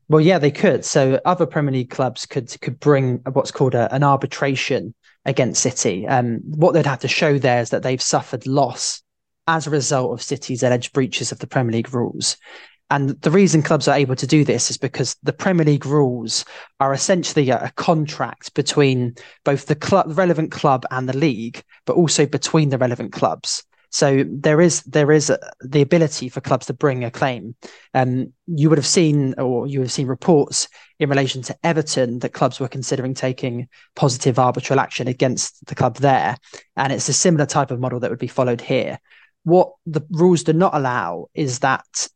Well, 0.09 0.21
yeah, 0.21 0.39
they 0.39 0.51
could. 0.51 0.83
So 0.85 1.19
other 1.23 1.45
Premier 1.45 1.71
League 1.71 1.91
clubs 1.91 2.25
could 2.25 2.59
could 2.61 2.79
bring 2.79 3.17
what's 3.31 3.51
called 3.51 3.75
a, 3.75 3.93
an 3.93 4.03
arbitration 4.03 4.93
against 5.29 5.61
City. 5.61 6.07
Um, 6.07 6.41
what 6.43 6.73
they'd 6.73 6.85
have 6.85 7.01
to 7.01 7.07
show 7.07 7.37
there 7.37 7.61
is 7.61 7.69
that 7.69 7.83
they've 7.83 8.01
suffered 8.01 8.47
loss 8.47 9.01
as 9.47 9.67
a 9.67 9.69
result 9.69 10.11
of 10.13 10.21
City's 10.21 10.63
alleged 10.63 10.91
breaches 10.91 11.31
of 11.31 11.39
the 11.39 11.47
Premier 11.47 11.73
League 11.73 11.93
rules. 11.93 12.35
And 12.91 13.11
the 13.21 13.29
reason 13.29 13.61
clubs 13.61 13.87
are 13.87 13.95
able 13.95 14.15
to 14.15 14.25
do 14.25 14.43
this 14.43 14.71
is 14.71 14.77
because 14.77 15.15
the 15.21 15.31
Premier 15.31 15.65
League 15.65 15.85
rules 15.85 16.43
are 16.79 16.93
essentially 16.93 17.49
a, 17.51 17.65
a 17.65 17.71
contract 17.75 18.55
between 18.55 19.15
both 19.45 19.67
the 19.67 19.75
club, 19.75 20.17
relevant 20.17 20.51
club 20.51 20.85
and 20.89 21.07
the 21.07 21.15
league, 21.15 21.63
but 21.85 21.95
also 21.95 22.25
between 22.25 22.69
the 22.69 22.79
relevant 22.79 23.13
clubs. 23.13 23.63
So 23.89 24.23
there 24.27 24.61
is 24.61 24.83
there 24.83 25.11
is 25.11 25.29
a, 25.29 25.39
the 25.61 25.81
ability 25.81 26.29
for 26.29 26.41
clubs 26.41 26.67
to 26.67 26.73
bring 26.73 27.03
a 27.03 27.11
claim. 27.11 27.55
Um, 27.93 28.33
you 28.47 28.69
would 28.69 28.77
have 28.77 28.85
seen, 28.85 29.33
or 29.37 29.67
you 29.67 29.81
have 29.81 29.91
seen 29.91 30.07
reports 30.07 30.67
in 30.99 31.09
relation 31.09 31.41
to 31.43 31.57
Everton 31.63 32.19
that 32.19 32.33
clubs 32.33 32.59
were 32.59 32.67
considering 32.67 33.13
taking 33.13 33.67
positive 33.95 34.37
arbitral 34.37 34.79
action 34.79 35.07
against 35.07 35.65
the 35.65 35.75
club 35.75 35.97
there, 35.97 36.37
and 36.75 36.93
it's 36.93 37.09
a 37.09 37.13
similar 37.13 37.45
type 37.45 37.71
of 37.71 37.79
model 37.79 37.99
that 37.99 38.09
would 38.09 38.19
be 38.19 38.27
followed 38.27 38.61
here. 38.61 38.99
What 39.43 39.73
the 39.85 40.05
rules 40.11 40.43
do 40.43 40.53
not 40.53 40.75
allow 40.75 41.27
is 41.33 41.59
that 41.59 42.07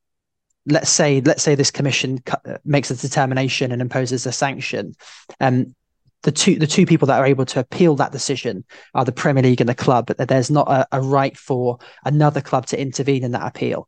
let's 0.66 0.90
say 0.90 1.22
let's 1.22 1.44
say 1.44 1.56
this 1.56 1.72
commission 1.72 2.24
makes 2.64 2.92
a 2.92 2.96
determination 2.96 3.72
and 3.72 3.82
imposes 3.82 4.26
a 4.26 4.32
sanction 4.32 4.94
um, 5.40 5.76
the 6.24 6.32
two 6.32 6.56
the 6.56 6.68
two 6.68 6.86
people 6.86 7.06
that 7.08 7.20
are 7.20 7.26
able 7.26 7.46
to 7.46 7.60
appeal 7.60 7.96
that 7.96 8.12
decision 8.12 8.64
are 8.94 9.06
the 9.06 9.12
Premier 9.12 9.44
League 9.44 9.62
and 9.62 9.70
the 9.70 9.76
club, 9.76 10.08
but 10.08 10.28
there's 10.28 10.50
not 10.50 10.70
a, 10.70 10.88
a 10.92 11.02
right 11.02 11.38
for 11.38 11.78
another 12.06 12.42
club 12.42 12.66
to 12.68 12.80
intervene 12.80 13.24
in 13.24 13.32
that 13.32 13.46
appeal. 13.46 13.88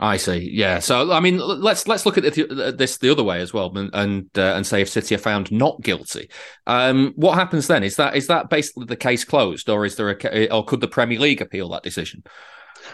I 0.00 0.16
see. 0.16 0.50
Yeah. 0.52 0.78
So 0.78 1.10
I 1.10 1.18
mean, 1.18 1.38
let's 1.38 1.88
let's 1.88 2.06
look 2.06 2.18
at 2.18 2.22
this 2.78 2.98
the 2.98 3.10
other 3.10 3.24
way 3.24 3.40
as 3.40 3.52
well, 3.52 3.76
and 3.76 3.90
and, 3.92 4.28
uh, 4.38 4.54
and 4.54 4.64
say 4.64 4.80
if 4.80 4.88
City 4.88 5.14
are 5.16 5.18
found 5.18 5.50
not 5.50 5.80
guilty, 5.82 6.30
um, 6.66 7.12
what 7.16 7.34
happens 7.34 7.66
then? 7.66 7.82
Is 7.82 7.96
that 7.96 8.14
is 8.14 8.28
that 8.28 8.48
basically 8.48 8.86
the 8.86 8.96
case 8.96 9.24
closed, 9.24 9.68
or 9.68 9.84
is 9.84 9.96
there 9.96 10.10
a 10.10 10.48
or 10.50 10.64
could 10.64 10.80
the 10.80 10.88
Premier 10.88 11.18
League 11.18 11.40
appeal 11.40 11.68
that 11.70 11.82
decision? 11.82 12.22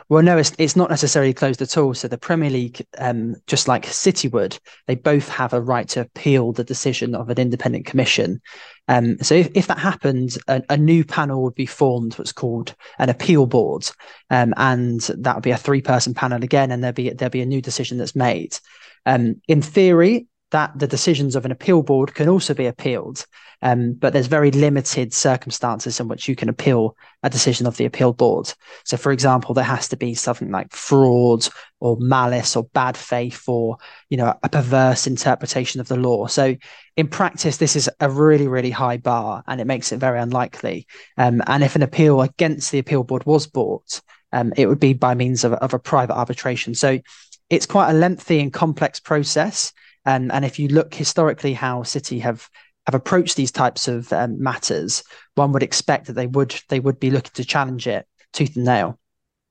Well, 0.08 0.22
no, 0.22 0.36
it's, 0.36 0.52
it's 0.58 0.76
not 0.76 0.90
necessarily 0.90 1.34
closed 1.34 1.62
at 1.62 1.76
all. 1.76 1.94
So 1.94 2.08
the 2.08 2.18
Premier 2.18 2.50
League, 2.50 2.84
um, 2.98 3.36
just 3.46 3.68
like 3.68 3.86
City 3.86 4.28
would, 4.28 4.58
they 4.86 4.94
both 4.94 5.28
have 5.28 5.52
a 5.52 5.60
right 5.60 5.88
to 5.90 6.00
appeal 6.00 6.52
the 6.52 6.64
decision 6.64 7.14
of 7.14 7.30
an 7.30 7.38
independent 7.38 7.86
commission. 7.86 8.40
Um, 8.88 9.18
so 9.20 9.34
if, 9.34 9.50
if 9.54 9.66
that 9.68 9.78
happened, 9.78 10.36
a, 10.48 10.62
a, 10.68 10.76
new 10.76 11.04
panel 11.04 11.42
would 11.42 11.54
be 11.54 11.66
formed, 11.66 12.14
what's 12.14 12.32
called 12.32 12.74
an 12.98 13.08
appeal 13.08 13.46
board, 13.46 13.90
um, 14.30 14.52
and 14.56 15.00
that 15.00 15.36
would 15.36 15.44
be 15.44 15.52
a 15.52 15.56
three-person 15.56 16.12
panel 16.12 16.44
again, 16.44 16.70
and 16.70 16.84
there'd 16.84 16.94
be 16.94 17.08
there'd 17.10 17.32
be 17.32 17.40
a 17.40 17.46
new 17.46 17.62
decision 17.62 17.96
that's 17.96 18.14
made. 18.14 18.58
Um, 19.06 19.40
in 19.48 19.62
theory, 19.62 20.26
that 20.54 20.78
the 20.78 20.86
decisions 20.86 21.34
of 21.34 21.44
an 21.44 21.50
appeal 21.50 21.82
board 21.82 22.14
can 22.14 22.28
also 22.28 22.54
be 22.54 22.66
appealed. 22.66 23.26
Um, 23.60 23.94
but 23.94 24.12
there's 24.12 24.28
very 24.28 24.52
limited 24.52 25.12
circumstances 25.12 25.98
in 25.98 26.06
which 26.06 26.28
you 26.28 26.36
can 26.36 26.48
appeal 26.48 26.96
a 27.24 27.30
decision 27.30 27.66
of 27.66 27.76
the 27.76 27.86
appeal 27.86 28.12
board. 28.12 28.52
So, 28.84 28.96
for 28.96 29.10
example, 29.10 29.52
there 29.52 29.64
has 29.64 29.88
to 29.88 29.96
be 29.96 30.14
something 30.14 30.52
like 30.52 30.72
fraud 30.72 31.48
or 31.80 31.96
malice 31.98 32.54
or 32.54 32.64
bad 32.72 32.96
faith 32.96 33.42
or, 33.48 33.78
you 34.10 34.16
know, 34.16 34.32
a 34.44 34.48
perverse 34.48 35.08
interpretation 35.08 35.80
of 35.80 35.88
the 35.88 35.96
law. 35.96 36.28
So, 36.28 36.54
in 36.96 37.08
practice, 37.08 37.56
this 37.56 37.74
is 37.74 37.90
a 37.98 38.08
really, 38.08 38.46
really 38.46 38.70
high 38.70 38.98
bar 38.98 39.42
and 39.48 39.60
it 39.60 39.66
makes 39.66 39.90
it 39.90 39.98
very 39.98 40.20
unlikely. 40.20 40.86
Um, 41.16 41.42
and 41.48 41.64
if 41.64 41.74
an 41.74 41.82
appeal 41.82 42.22
against 42.22 42.70
the 42.70 42.78
appeal 42.78 43.02
board 43.02 43.26
was 43.26 43.48
brought, 43.48 44.00
um, 44.30 44.52
it 44.56 44.66
would 44.66 44.78
be 44.78 44.92
by 44.92 45.16
means 45.16 45.42
of, 45.42 45.54
of 45.54 45.74
a 45.74 45.80
private 45.80 46.14
arbitration. 46.14 46.76
So, 46.76 47.00
it's 47.50 47.66
quite 47.66 47.90
a 47.90 47.94
lengthy 47.94 48.38
and 48.38 48.52
complex 48.52 49.00
process. 49.00 49.72
And, 50.06 50.30
and 50.32 50.44
if 50.44 50.58
you 50.58 50.68
look 50.68 50.94
historically 50.94 51.54
how 51.54 51.82
City 51.82 52.18
have 52.20 52.48
have 52.86 52.94
approached 52.94 53.36
these 53.36 53.50
types 53.50 53.88
of 53.88 54.12
um, 54.12 54.42
matters, 54.42 55.02
one 55.36 55.52
would 55.52 55.62
expect 55.62 56.06
that 56.06 56.12
they 56.12 56.26
would 56.26 56.54
they 56.68 56.80
would 56.80 57.00
be 57.00 57.10
looking 57.10 57.32
to 57.34 57.44
challenge 57.44 57.86
it 57.86 58.06
tooth 58.32 58.56
and 58.56 58.66
nail. 58.66 58.98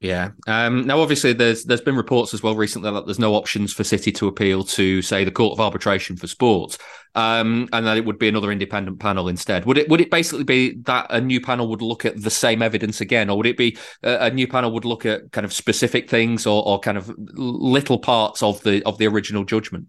Yeah. 0.03 0.31
Um, 0.47 0.85
now, 0.85 0.99
obviously, 0.99 1.31
there's 1.31 1.63
there's 1.63 1.79
been 1.79 1.95
reports 1.95 2.33
as 2.33 2.43
well 2.43 2.55
recently 2.55 2.91
that 2.91 3.05
there's 3.05 3.19
no 3.19 3.35
options 3.35 3.71
for 3.71 3.85
City 3.85 4.11
to 4.11 4.27
appeal 4.27 4.65
to, 4.65 5.01
say, 5.01 5.23
the 5.23 5.31
Court 5.31 5.53
of 5.53 5.61
Arbitration 5.61 6.17
for 6.17 6.27
Sport, 6.27 6.77
um, 7.15 7.69
and 7.71 7.87
that 7.87 7.95
it 7.95 8.03
would 8.03 8.19
be 8.19 8.27
another 8.27 8.51
independent 8.51 8.99
panel 8.99 9.29
instead. 9.29 9.63
Would 9.63 9.77
it 9.77 9.87
would 9.87 10.01
it 10.01 10.11
basically 10.11 10.43
be 10.43 10.75
that 10.83 11.07
a 11.09 11.21
new 11.21 11.39
panel 11.39 11.69
would 11.69 11.81
look 11.81 12.03
at 12.03 12.21
the 12.21 12.29
same 12.29 12.61
evidence 12.61 12.99
again, 12.99 13.29
or 13.29 13.37
would 13.37 13.45
it 13.47 13.55
be 13.55 13.77
a, 14.03 14.25
a 14.25 14.29
new 14.29 14.45
panel 14.45 14.73
would 14.73 14.83
look 14.83 15.05
at 15.05 15.31
kind 15.31 15.45
of 15.45 15.53
specific 15.53 16.09
things 16.09 16.45
or, 16.45 16.67
or 16.67 16.81
kind 16.81 16.97
of 16.97 17.09
little 17.17 17.97
parts 17.97 18.43
of 18.43 18.61
the 18.63 18.83
of 18.83 18.97
the 18.97 19.07
original 19.07 19.45
judgment? 19.45 19.87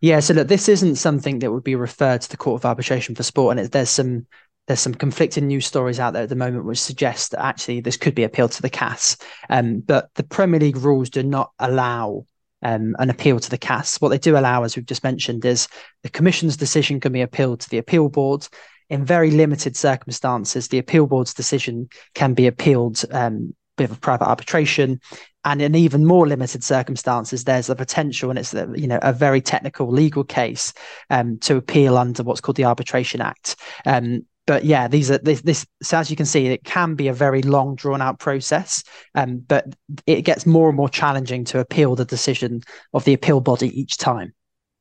Yeah, 0.00 0.20
so 0.20 0.34
look, 0.34 0.48
this 0.48 0.68
isn't 0.68 0.96
something 0.96 1.40
that 1.40 1.52
would 1.52 1.64
be 1.64 1.74
referred 1.74 2.20
to 2.22 2.30
the 2.30 2.36
Court 2.36 2.60
of 2.60 2.66
Arbitration 2.66 3.14
for 3.14 3.22
Sport, 3.22 3.56
and 3.56 3.66
it, 3.66 3.72
there's 3.72 3.90
some 3.90 4.26
there's 4.66 4.80
some 4.80 4.94
conflicting 4.94 5.46
news 5.46 5.66
stories 5.66 5.98
out 5.98 6.12
there 6.12 6.24
at 6.24 6.28
the 6.28 6.36
moment 6.36 6.66
which 6.66 6.78
suggest 6.78 7.30
that 7.30 7.42
actually 7.42 7.80
this 7.80 7.96
could 7.96 8.14
be 8.14 8.22
appealed 8.22 8.52
to 8.52 8.60
the 8.60 8.68
CAS. 8.68 9.16
Um, 9.48 9.80
but 9.80 10.10
the 10.14 10.22
Premier 10.22 10.60
League 10.60 10.76
rules 10.76 11.08
do 11.08 11.22
not 11.22 11.52
allow 11.58 12.26
um, 12.60 12.94
an 12.98 13.08
appeal 13.08 13.40
to 13.40 13.50
the 13.50 13.56
CAS. 13.56 13.98
What 13.98 14.10
they 14.10 14.18
do 14.18 14.36
allow, 14.36 14.64
as 14.64 14.76
we've 14.76 14.84
just 14.84 15.04
mentioned, 15.04 15.46
is 15.46 15.68
the 16.02 16.10
Commission's 16.10 16.58
decision 16.58 17.00
can 17.00 17.12
be 17.12 17.22
appealed 17.22 17.60
to 17.60 17.70
the 17.70 17.78
appeal 17.78 18.10
board. 18.10 18.46
In 18.90 19.06
very 19.06 19.30
limited 19.30 19.74
circumstances, 19.74 20.68
the 20.68 20.78
appeal 20.78 21.06
board's 21.06 21.32
decision 21.32 21.88
can 22.14 22.34
be 22.34 22.46
appealed 22.46 23.02
um, 23.10 23.54
bit 23.78 23.90
of 23.90 24.00
private 24.02 24.26
arbitration, 24.26 25.00
and 25.44 25.62
in 25.62 25.74
even 25.74 26.04
more 26.04 26.26
limited 26.26 26.64
circumstances, 26.64 27.44
there's 27.44 27.68
the 27.68 27.76
potential, 27.76 28.30
and 28.30 28.38
it's 28.38 28.54
a, 28.54 28.68
you 28.74 28.86
know 28.86 28.98
a 29.02 29.12
very 29.12 29.40
technical 29.40 29.90
legal 29.90 30.24
case 30.24 30.72
um, 31.10 31.38
to 31.38 31.56
appeal 31.56 31.96
under 31.96 32.22
what's 32.22 32.40
called 32.40 32.56
the 32.56 32.64
Arbitration 32.64 33.20
Act. 33.20 33.56
Um, 33.86 34.26
but 34.46 34.64
yeah, 34.64 34.88
these 34.88 35.10
are 35.10 35.18
this, 35.18 35.42
this. 35.42 35.66
So 35.82 35.98
as 35.98 36.10
you 36.10 36.16
can 36.16 36.24
see, 36.24 36.46
it 36.46 36.64
can 36.64 36.94
be 36.94 37.08
a 37.08 37.12
very 37.12 37.42
long, 37.42 37.74
drawn 37.74 38.00
out 38.00 38.18
process. 38.18 38.82
Um, 39.14 39.44
but 39.46 39.66
it 40.06 40.22
gets 40.22 40.46
more 40.46 40.68
and 40.68 40.76
more 40.76 40.88
challenging 40.88 41.44
to 41.46 41.60
appeal 41.60 41.94
the 41.94 42.06
decision 42.06 42.62
of 42.94 43.04
the 43.04 43.12
appeal 43.12 43.40
body 43.40 43.78
each 43.78 43.98
time. 43.98 44.32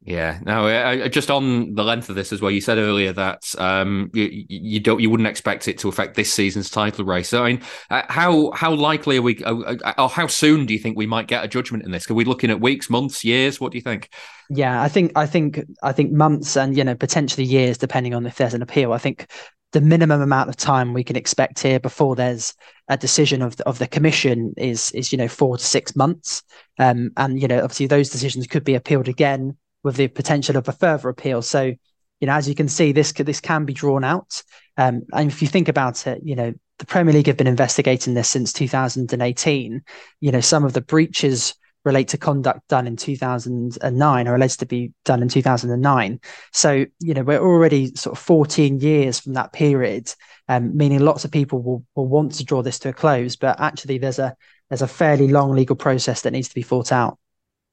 Yeah. 0.08 0.40
Now, 0.46 1.10
just 1.10 1.30
on 1.30 1.74
the 1.74 1.84
length 1.84 2.08
of 2.08 2.16
this 2.16 2.32
as 2.32 2.40
well, 2.40 2.50
you 2.50 2.62
said 2.62 2.78
earlier 2.78 3.12
that 3.12 3.54
um, 3.58 4.10
you, 4.14 4.46
you 4.48 4.80
don't, 4.80 5.02
you 5.02 5.10
wouldn't 5.10 5.28
expect 5.28 5.68
it 5.68 5.78
to 5.80 5.90
affect 5.90 6.16
this 6.16 6.32
season's 6.32 6.70
title 6.70 7.04
race. 7.04 7.28
So, 7.28 7.44
I 7.44 7.52
mean, 7.52 7.62
uh, 7.90 8.04
how 8.08 8.52
how 8.52 8.74
likely 8.74 9.18
are 9.18 9.22
we, 9.22 9.44
uh, 9.44 9.54
uh, 9.54 9.94
or 9.98 10.08
how 10.08 10.28
soon 10.28 10.66
do 10.66 10.74
you 10.74 10.80
think 10.80 10.96
we 10.96 11.06
might 11.06 11.28
get 11.28 11.44
a 11.44 11.48
judgment 11.50 11.84
in 11.84 11.92
this? 11.92 12.10
Are 12.10 12.14
we 12.14 12.24
looking 12.24 12.50
at 12.50 12.62
weeks, 12.62 12.90
months, 12.90 13.26
years? 13.26 13.60
What 13.60 13.74
do 13.74 13.78
you 13.78 13.82
think? 13.82 14.10
Yeah, 14.50 14.82
I 14.82 14.88
think 14.88 15.12
I 15.18 15.26
think 15.26 15.62
I 15.84 15.92
think 15.92 16.14
months 16.14 16.56
and 16.56 16.78
you 16.78 16.86
know 16.86 16.96
potentially 16.96 17.46
years, 17.46 17.78
depending 17.78 18.14
on 18.14 18.26
if 18.26 18.38
there's 18.38 18.54
an 18.54 18.62
appeal. 18.62 18.94
I 18.94 19.00
think 19.00 19.30
the 19.74 19.82
minimum 19.82 20.22
amount 20.22 20.48
of 20.48 20.56
time 20.56 20.94
we 20.94 21.04
can 21.04 21.18
expect 21.18 21.60
here 21.60 21.82
before 21.82 22.16
there's 22.16 22.54
a 22.88 22.96
decision 22.96 23.42
of 23.42 23.58
the, 23.58 23.68
of 23.68 23.78
the 23.80 23.88
commission 23.88 24.54
is 24.56 24.90
is 24.92 25.12
you 25.12 25.18
know 25.18 25.28
four 25.28 25.58
to 25.58 25.64
six 25.66 25.98
months 25.98 26.44
um, 26.80 27.12
and 27.18 27.42
you 27.42 27.48
know 27.50 27.62
obviously 27.62 27.88
those 27.88 28.10
decisions 28.10 28.48
could 28.48 28.64
be 28.64 28.76
appealed 28.76 29.10
again 29.10 29.58
with 29.88 29.96
the 29.96 30.08
potential 30.08 30.58
of 30.58 30.67
a 30.67 30.72
further 30.72 31.10
appeal 31.10 31.41
so 31.41 31.74
you 32.20 32.27
know 32.27 32.34
as 32.34 32.48
you 32.48 32.53
can 32.53 32.67
see 32.67 32.91
this 32.91 33.12
this 33.13 33.39
can 33.39 33.65
be 33.65 33.74
drawn 33.74 34.03
out 34.03 34.44
um, 34.77 35.03
and 35.13 35.32
if 35.32 35.41
you 35.41 35.48
think 35.48 35.67
about 35.67 36.06
it 36.06 36.22
you 36.24 36.36
know 36.36 36.53
the 36.79 36.86
premier 36.86 37.13
league 37.13 37.27
have 37.27 37.38
been 37.38 37.48
investigating 37.48 38.13
this 38.13 38.29
since 38.29 38.51
2018 38.53 39.82
you 40.20 40.32
know 40.32 40.41
some 40.41 40.65
of 40.65 40.74
the 40.74 40.82
breaches 40.82 41.56
relate 41.88 42.10
to 42.10 42.17
conduct 42.17 42.67
done 42.67 42.86
in 42.86 42.98
2009 42.98 44.27
or 44.27 44.36
alleged 44.36 44.60
to 44.60 44.65
be 44.65 44.91
done 45.06 45.22
in 45.22 45.29
2009. 45.29 46.20
So, 46.51 46.86
you 47.00 47.13
know, 47.13 47.24
we're 47.24 47.39
already 47.39 47.96
sort 47.96 48.17
of 48.17 48.24
14 48.24 48.82
years 48.82 49.22
from 49.22 49.34
that 49.34 49.53
period, 49.53 50.13
um, 50.50 50.75
meaning 50.75 51.00
lots 51.00 51.24
of 51.24 51.32
people 51.32 51.62
will, 51.62 51.86
will 51.96 52.08
want 52.08 52.34
to 52.34 52.44
draw 52.44 52.62
this 52.62 52.77
to 52.79 52.89
a 52.89 52.94
close, 52.94 53.38
but 53.38 53.60
actually 53.62 54.00
there's 54.00 54.20
a 54.20 54.36
there's 54.70 54.82
a 54.82 54.88
fairly 54.88 55.29
long 55.29 55.53
legal 55.53 55.77
process 55.77 56.22
that 56.22 56.32
needs 56.32 56.50
to 56.50 56.56
be 56.56 56.62
fought 56.62 56.91
out. 56.91 57.17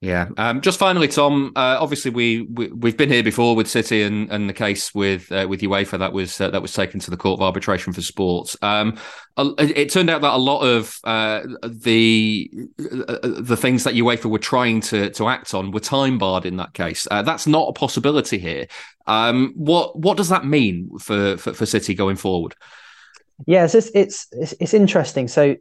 Yeah. 0.04 0.28
Um, 0.37 0.61
just 0.61 0.78
finally, 0.78 1.08
Tom. 1.08 1.52
Uh, 1.56 1.78
obviously, 1.80 2.11
we, 2.11 2.42
we 2.42 2.90
have 2.90 2.96
been 2.99 3.08
here 3.08 3.23
before 3.23 3.56
with 3.56 3.66
City 3.66 4.02
and, 4.02 4.30
and 4.30 4.50
the 4.50 4.52
case 4.52 4.94
with 4.94 5.32
uh, 5.32 5.46
with 5.49 5.62
UEFA 5.62 5.99
that 5.99 6.12
was 6.12 6.38
uh, 6.42 6.50
that 6.50 6.61
was 6.61 6.75
taken 6.75 7.00
to 7.00 7.11
the 7.11 7.16
Court 7.16 7.38
of 7.38 7.42
Arbitration 7.42 7.90
for 7.94 8.02
Sports. 8.02 8.54
Um, 8.61 8.99
it 9.38 9.90
turned 9.90 10.11
out 10.11 10.20
that 10.20 10.34
a 10.34 10.37
lot 10.37 10.61
of 10.61 10.99
uh, 11.04 11.40
the 11.62 12.50
uh, 13.08 13.16
the 13.23 13.56
things 13.56 13.84
that 13.84 13.94
UEFA 13.94 14.26
were 14.26 14.38
trying 14.38 14.82
to 14.82 15.08
to 15.08 15.28
act 15.28 15.54
on 15.54 15.70
were 15.70 15.80
time 15.80 16.18
barred 16.18 16.44
in 16.44 16.58
that 16.58 16.75
case. 16.75 17.08
Uh, 17.11 17.23
that's 17.23 17.46
not 17.46 17.68
a 17.68 17.73
possibility 17.73 18.37
here. 18.37 18.66
Um, 19.06 19.54
what 19.56 19.99
what 19.99 20.18
does 20.18 20.28
that 20.28 20.44
mean 20.44 20.99
for, 20.99 21.38
for, 21.38 21.54
for 21.54 21.64
City 21.64 21.94
going 21.94 22.16
forward? 22.16 22.54
Yes, 23.46 23.75
it's, 23.75 23.90
it's 23.94 24.28
it's 24.32 24.54
it's 24.61 24.75
interesting. 24.75 25.28
So 25.28 25.56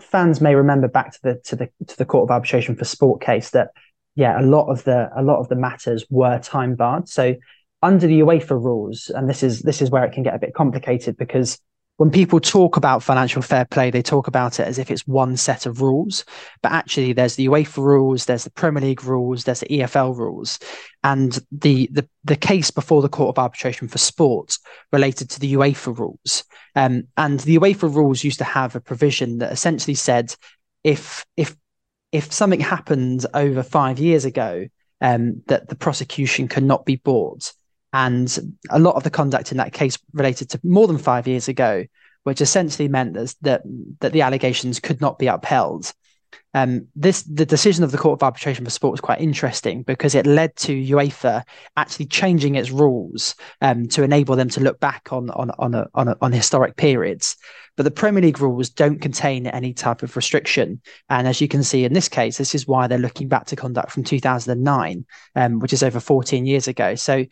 fans 0.00 0.40
may 0.40 0.54
remember 0.54 0.88
back 0.88 1.12
to 1.12 1.22
the 1.22 1.34
to 1.44 1.56
the 1.56 1.68
to 1.86 1.96
the 1.96 2.04
Court 2.04 2.24
of 2.24 2.30
Arbitration 2.30 2.76
for 2.76 2.84
Sport 2.84 3.20
case 3.20 3.50
that 3.50 3.70
yeah, 4.14 4.40
a 4.40 4.42
lot 4.42 4.66
of 4.66 4.84
the 4.84 5.10
a 5.16 5.22
lot 5.22 5.38
of 5.40 5.48
the 5.48 5.56
matters 5.56 6.04
were 6.10 6.38
time 6.38 6.74
barred. 6.74 7.08
So 7.08 7.34
under 7.82 8.06
the 8.06 8.20
UEFA 8.20 8.62
rules, 8.62 9.10
and 9.14 9.28
this 9.28 9.42
is 9.42 9.62
this 9.62 9.82
is 9.82 9.90
where 9.90 10.04
it 10.04 10.12
can 10.12 10.22
get 10.22 10.34
a 10.34 10.38
bit 10.38 10.54
complicated 10.54 11.16
because 11.16 11.58
when 11.98 12.10
people 12.10 12.40
talk 12.40 12.76
about 12.76 13.02
financial 13.02 13.42
fair 13.42 13.64
play, 13.64 13.90
they 13.90 14.02
talk 14.02 14.26
about 14.26 14.58
it 14.58 14.66
as 14.66 14.78
if 14.78 14.90
it's 14.90 15.06
one 15.06 15.36
set 15.36 15.66
of 15.66 15.82
rules. 15.82 16.24
But 16.62 16.72
actually, 16.72 17.12
there's 17.12 17.36
the 17.36 17.46
UEFA 17.46 17.76
rules, 17.76 18.24
there's 18.24 18.44
the 18.44 18.50
Premier 18.50 18.82
League 18.82 19.04
rules, 19.04 19.44
there's 19.44 19.60
the 19.60 19.66
EFL 19.66 20.16
rules, 20.16 20.58
and 21.04 21.38
the 21.52 21.88
the 21.92 22.08
the 22.24 22.36
case 22.36 22.70
before 22.70 23.02
the 23.02 23.08
Court 23.08 23.28
of 23.28 23.38
Arbitration 23.38 23.88
for 23.88 23.98
Sport 23.98 24.58
related 24.90 25.30
to 25.30 25.40
the 25.40 25.52
UEFA 25.54 25.96
rules. 25.96 26.44
Um, 26.74 27.04
and 27.16 27.38
the 27.40 27.58
UEFA 27.58 27.94
rules 27.94 28.24
used 28.24 28.38
to 28.38 28.44
have 28.44 28.74
a 28.74 28.80
provision 28.80 29.38
that 29.38 29.52
essentially 29.52 29.94
said 29.94 30.34
if 30.82 31.26
if 31.36 31.54
if 32.10 32.32
something 32.32 32.60
happened 32.60 33.26
over 33.34 33.62
five 33.62 33.98
years 33.98 34.24
ago, 34.24 34.66
um, 35.00 35.42
that 35.46 35.68
the 35.68 35.76
prosecution 35.76 36.48
cannot 36.48 36.86
be 36.86 36.96
brought 36.96 37.52
and 37.92 38.56
a 38.70 38.78
lot 38.78 38.96
of 38.96 39.02
the 39.02 39.10
conduct 39.10 39.52
in 39.52 39.58
that 39.58 39.72
case 39.72 39.98
related 40.12 40.50
to 40.50 40.60
more 40.64 40.86
than 40.86 40.98
five 40.98 41.26
years 41.26 41.48
ago, 41.48 41.84
which 42.24 42.40
essentially 42.40 42.88
meant 42.88 43.14
that 43.14 43.34
that, 43.42 43.62
that 44.00 44.12
the 44.12 44.22
allegations 44.22 44.80
could 44.80 45.00
not 45.00 45.18
be 45.18 45.26
upheld. 45.26 45.92
Um, 46.54 46.88
this 46.94 47.22
the 47.22 47.46
decision 47.46 47.82
of 47.82 47.92
the 47.92 47.98
Court 47.98 48.18
of 48.18 48.22
Arbitration 48.22 48.64
for 48.64 48.70
Sport 48.70 48.92
was 48.92 49.00
quite 49.00 49.20
interesting 49.20 49.82
because 49.82 50.14
it 50.14 50.26
led 50.26 50.54
to 50.56 50.72
UEFA 50.72 51.44
actually 51.76 52.06
changing 52.06 52.56
its 52.56 52.70
rules 52.70 53.34
um, 53.62 53.88
to 53.88 54.02
enable 54.02 54.36
them 54.36 54.50
to 54.50 54.60
look 54.60 54.78
back 54.78 55.12
on 55.12 55.30
on 55.30 55.50
on, 55.58 55.74
a, 55.74 55.88
on, 55.94 56.08
a, 56.08 56.16
on 56.20 56.32
historic 56.32 56.76
periods. 56.76 57.36
But 57.76 57.84
the 57.84 57.90
Premier 57.90 58.20
League 58.20 58.40
rules 58.40 58.68
don't 58.68 59.00
contain 59.00 59.46
any 59.46 59.72
type 59.72 60.02
of 60.02 60.14
restriction, 60.14 60.82
and 61.08 61.26
as 61.26 61.40
you 61.40 61.48
can 61.48 61.62
see 61.62 61.84
in 61.84 61.94
this 61.94 62.08
case, 62.08 62.36
this 62.36 62.54
is 62.54 62.66
why 62.66 62.86
they're 62.86 62.98
looking 62.98 63.28
back 63.28 63.46
to 63.46 63.56
conduct 63.56 63.90
from 63.90 64.04
2009, 64.04 65.06
um, 65.36 65.58
which 65.58 65.72
is 65.72 65.82
over 65.82 66.00
14 66.00 66.44
years 66.44 66.68
ago. 66.68 66.94
So 66.96 67.24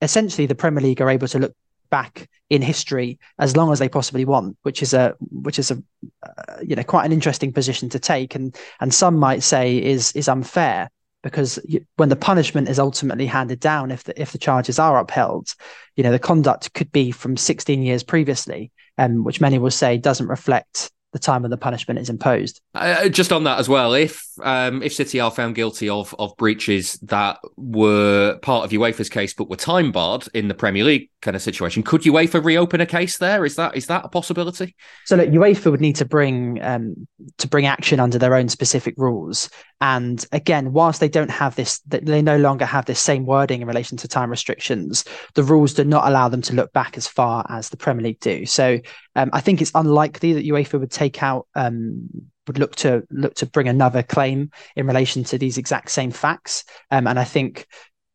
essentially 0.00 0.46
the 0.46 0.54
Premier 0.54 0.82
League 0.82 1.00
are 1.00 1.10
able 1.10 1.28
to 1.28 1.38
look 1.38 1.54
back 1.90 2.28
in 2.50 2.62
history 2.62 3.18
as 3.38 3.56
long 3.56 3.72
as 3.72 3.78
they 3.78 3.88
possibly 3.88 4.24
want, 4.24 4.56
which 4.62 4.82
is 4.82 4.94
a 4.94 5.14
which 5.20 5.58
is 5.58 5.70
a 5.70 5.82
uh, 6.22 6.56
you 6.62 6.76
know 6.76 6.82
quite 6.82 7.04
an 7.04 7.12
interesting 7.12 7.52
position 7.52 7.88
to 7.90 7.98
take, 7.98 8.34
and 8.34 8.56
and 8.80 8.92
some 8.92 9.16
might 9.16 9.42
say 9.42 9.82
is 9.82 10.12
is 10.12 10.28
unfair 10.28 10.90
because 11.22 11.58
you, 11.64 11.84
when 11.96 12.08
the 12.08 12.16
punishment 12.16 12.68
is 12.68 12.78
ultimately 12.78 13.26
handed 13.26 13.60
down, 13.60 13.90
if 13.90 14.04
the 14.04 14.20
if 14.20 14.32
the 14.32 14.38
charges 14.38 14.78
are 14.78 14.98
upheld, 14.98 15.54
you 15.96 16.04
know 16.04 16.12
the 16.12 16.18
conduct 16.18 16.72
could 16.74 16.92
be 16.92 17.10
from 17.10 17.36
16 17.36 17.82
years 17.82 18.02
previously, 18.02 18.72
um, 18.98 19.24
which 19.24 19.40
many 19.40 19.58
will 19.58 19.70
say 19.70 19.98
doesn't 19.98 20.28
reflect 20.28 20.90
the 21.12 21.18
time 21.18 21.42
when 21.42 21.50
the 21.50 21.56
punishment 21.56 21.98
is 21.98 22.10
imposed. 22.10 22.60
Uh, 22.74 23.08
just 23.08 23.32
on 23.32 23.44
that 23.44 23.58
as 23.58 23.68
well, 23.68 23.94
if 23.94 24.25
um, 24.42 24.82
if 24.82 24.94
City 24.94 25.20
are 25.20 25.30
found 25.30 25.54
guilty 25.54 25.88
of 25.88 26.14
of 26.18 26.36
breaches 26.36 26.94
that 27.02 27.38
were 27.56 28.38
part 28.42 28.64
of 28.64 28.70
UEFA's 28.70 29.08
case 29.08 29.34
but 29.34 29.48
were 29.48 29.56
time 29.56 29.92
barred 29.92 30.26
in 30.34 30.48
the 30.48 30.54
Premier 30.54 30.84
League 30.84 31.10
kind 31.22 31.36
of 31.36 31.42
situation, 31.42 31.82
could 31.82 32.02
UEFA 32.02 32.44
reopen 32.44 32.80
a 32.80 32.86
case 32.86 33.18
there? 33.18 33.44
Is 33.44 33.56
that 33.56 33.76
is 33.76 33.86
that 33.86 34.04
a 34.04 34.08
possibility? 34.08 34.74
So 35.04 35.16
look, 35.16 35.28
UEFA 35.28 35.70
would 35.70 35.80
need 35.80 35.96
to 35.96 36.04
bring 36.04 36.62
um, 36.62 37.06
to 37.38 37.48
bring 37.48 37.66
action 37.66 38.00
under 38.00 38.18
their 38.18 38.34
own 38.34 38.48
specific 38.48 38.94
rules. 38.96 39.50
And 39.80 40.24
again, 40.32 40.72
whilst 40.72 41.00
they 41.00 41.08
don't 41.08 41.30
have 41.30 41.54
this, 41.54 41.80
they 41.80 42.22
no 42.22 42.38
longer 42.38 42.64
have 42.64 42.86
this 42.86 43.00
same 43.00 43.26
wording 43.26 43.60
in 43.60 43.68
relation 43.68 43.98
to 43.98 44.08
time 44.08 44.30
restrictions. 44.30 45.04
The 45.34 45.42
rules 45.42 45.74
do 45.74 45.84
not 45.84 46.06
allow 46.06 46.28
them 46.28 46.42
to 46.42 46.54
look 46.54 46.72
back 46.72 46.96
as 46.96 47.06
far 47.06 47.44
as 47.50 47.68
the 47.68 47.76
Premier 47.76 48.04
League 48.04 48.20
do. 48.20 48.46
So 48.46 48.78
um, 49.16 49.30
I 49.32 49.40
think 49.40 49.60
it's 49.60 49.72
unlikely 49.74 50.32
that 50.34 50.46
UEFA 50.46 50.80
would 50.80 50.90
take 50.90 51.22
out 51.22 51.46
um, 51.54 52.08
would 52.46 52.58
look 52.58 52.76
to 52.76 53.02
look 53.10 53.34
to 53.34 53.46
bring 53.46 53.68
another 53.68 54.02
claim 54.02 54.50
in 54.74 54.86
relation 54.86 55.24
to 55.24 55.38
these 55.38 55.58
exact 55.58 55.90
same 55.90 56.10
facts. 56.10 56.64
Um, 56.90 57.06
and 57.06 57.18
I 57.18 57.24
think 57.24 57.66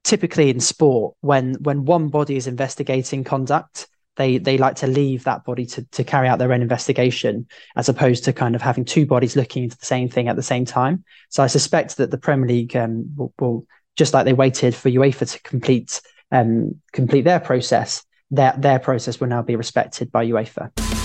typically 0.04 0.50
in 0.50 0.60
sport, 0.60 1.16
when 1.22 1.56
when 1.56 1.86
one 1.86 2.10
body 2.10 2.36
is 2.36 2.48
investigating 2.48 3.24
conduct, 3.24 3.88
they 4.16 4.38
they 4.38 4.58
like 4.58 4.76
to 4.78 4.88
leave 4.88 5.24
that 5.24 5.44
body 5.46 5.66
to 5.66 5.84
to 5.92 6.04
carry 6.04 6.28
out 6.28 6.40
their 6.40 6.54
own 6.54 6.62
investigation, 6.62 7.48
as 7.76 7.90
opposed 7.90 8.24
to 8.26 8.34
kind 8.34 8.56
of 8.56 8.62
having 8.62 8.86
two 8.86 9.06
bodies 9.06 9.36
looking 9.36 9.64
into 9.64 9.78
the 9.78 9.86
same 9.86 10.10
thing 10.10 10.28
at 10.28 10.36
the 10.36 10.44
same 10.44 10.66
time. 10.66 11.04
So 11.30 11.44
I 11.44 11.48
suspect 11.48 11.98
that 11.98 12.12
the 12.12 12.18
Premier 12.18 12.48
League 12.48 12.76
um, 12.76 13.14
will, 13.16 13.34
will 13.40 13.66
just 13.96 14.14
like 14.14 14.26
they 14.26 14.34
waited 14.34 14.76
for 14.76 14.90
UEFA 14.90 15.32
to 15.32 15.42
complete 15.42 16.02
um, 16.32 16.82
complete 16.94 17.22
their 17.22 17.40
process, 17.40 18.04
their 18.30 18.54
their 18.58 18.80
process 18.80 19.20
will 19.20 19.28
now 19.28 19.42
be 19.42 19.56
respected 19.56 20.12
by 20.12 20.26
UEFA. 20.26 21.01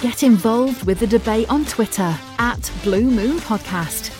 Get 0.00 0.22
involved 0.22 0.84
with 0.84 1.00
the 1.00 1.08
debate 1.08 1.50
on 1.50 1.64
Twitter 1.64 2.16
at 2.38 2.70
Blue 2.84 3.10
Moon 3.10 3.38
Podcast. 3.38 4.17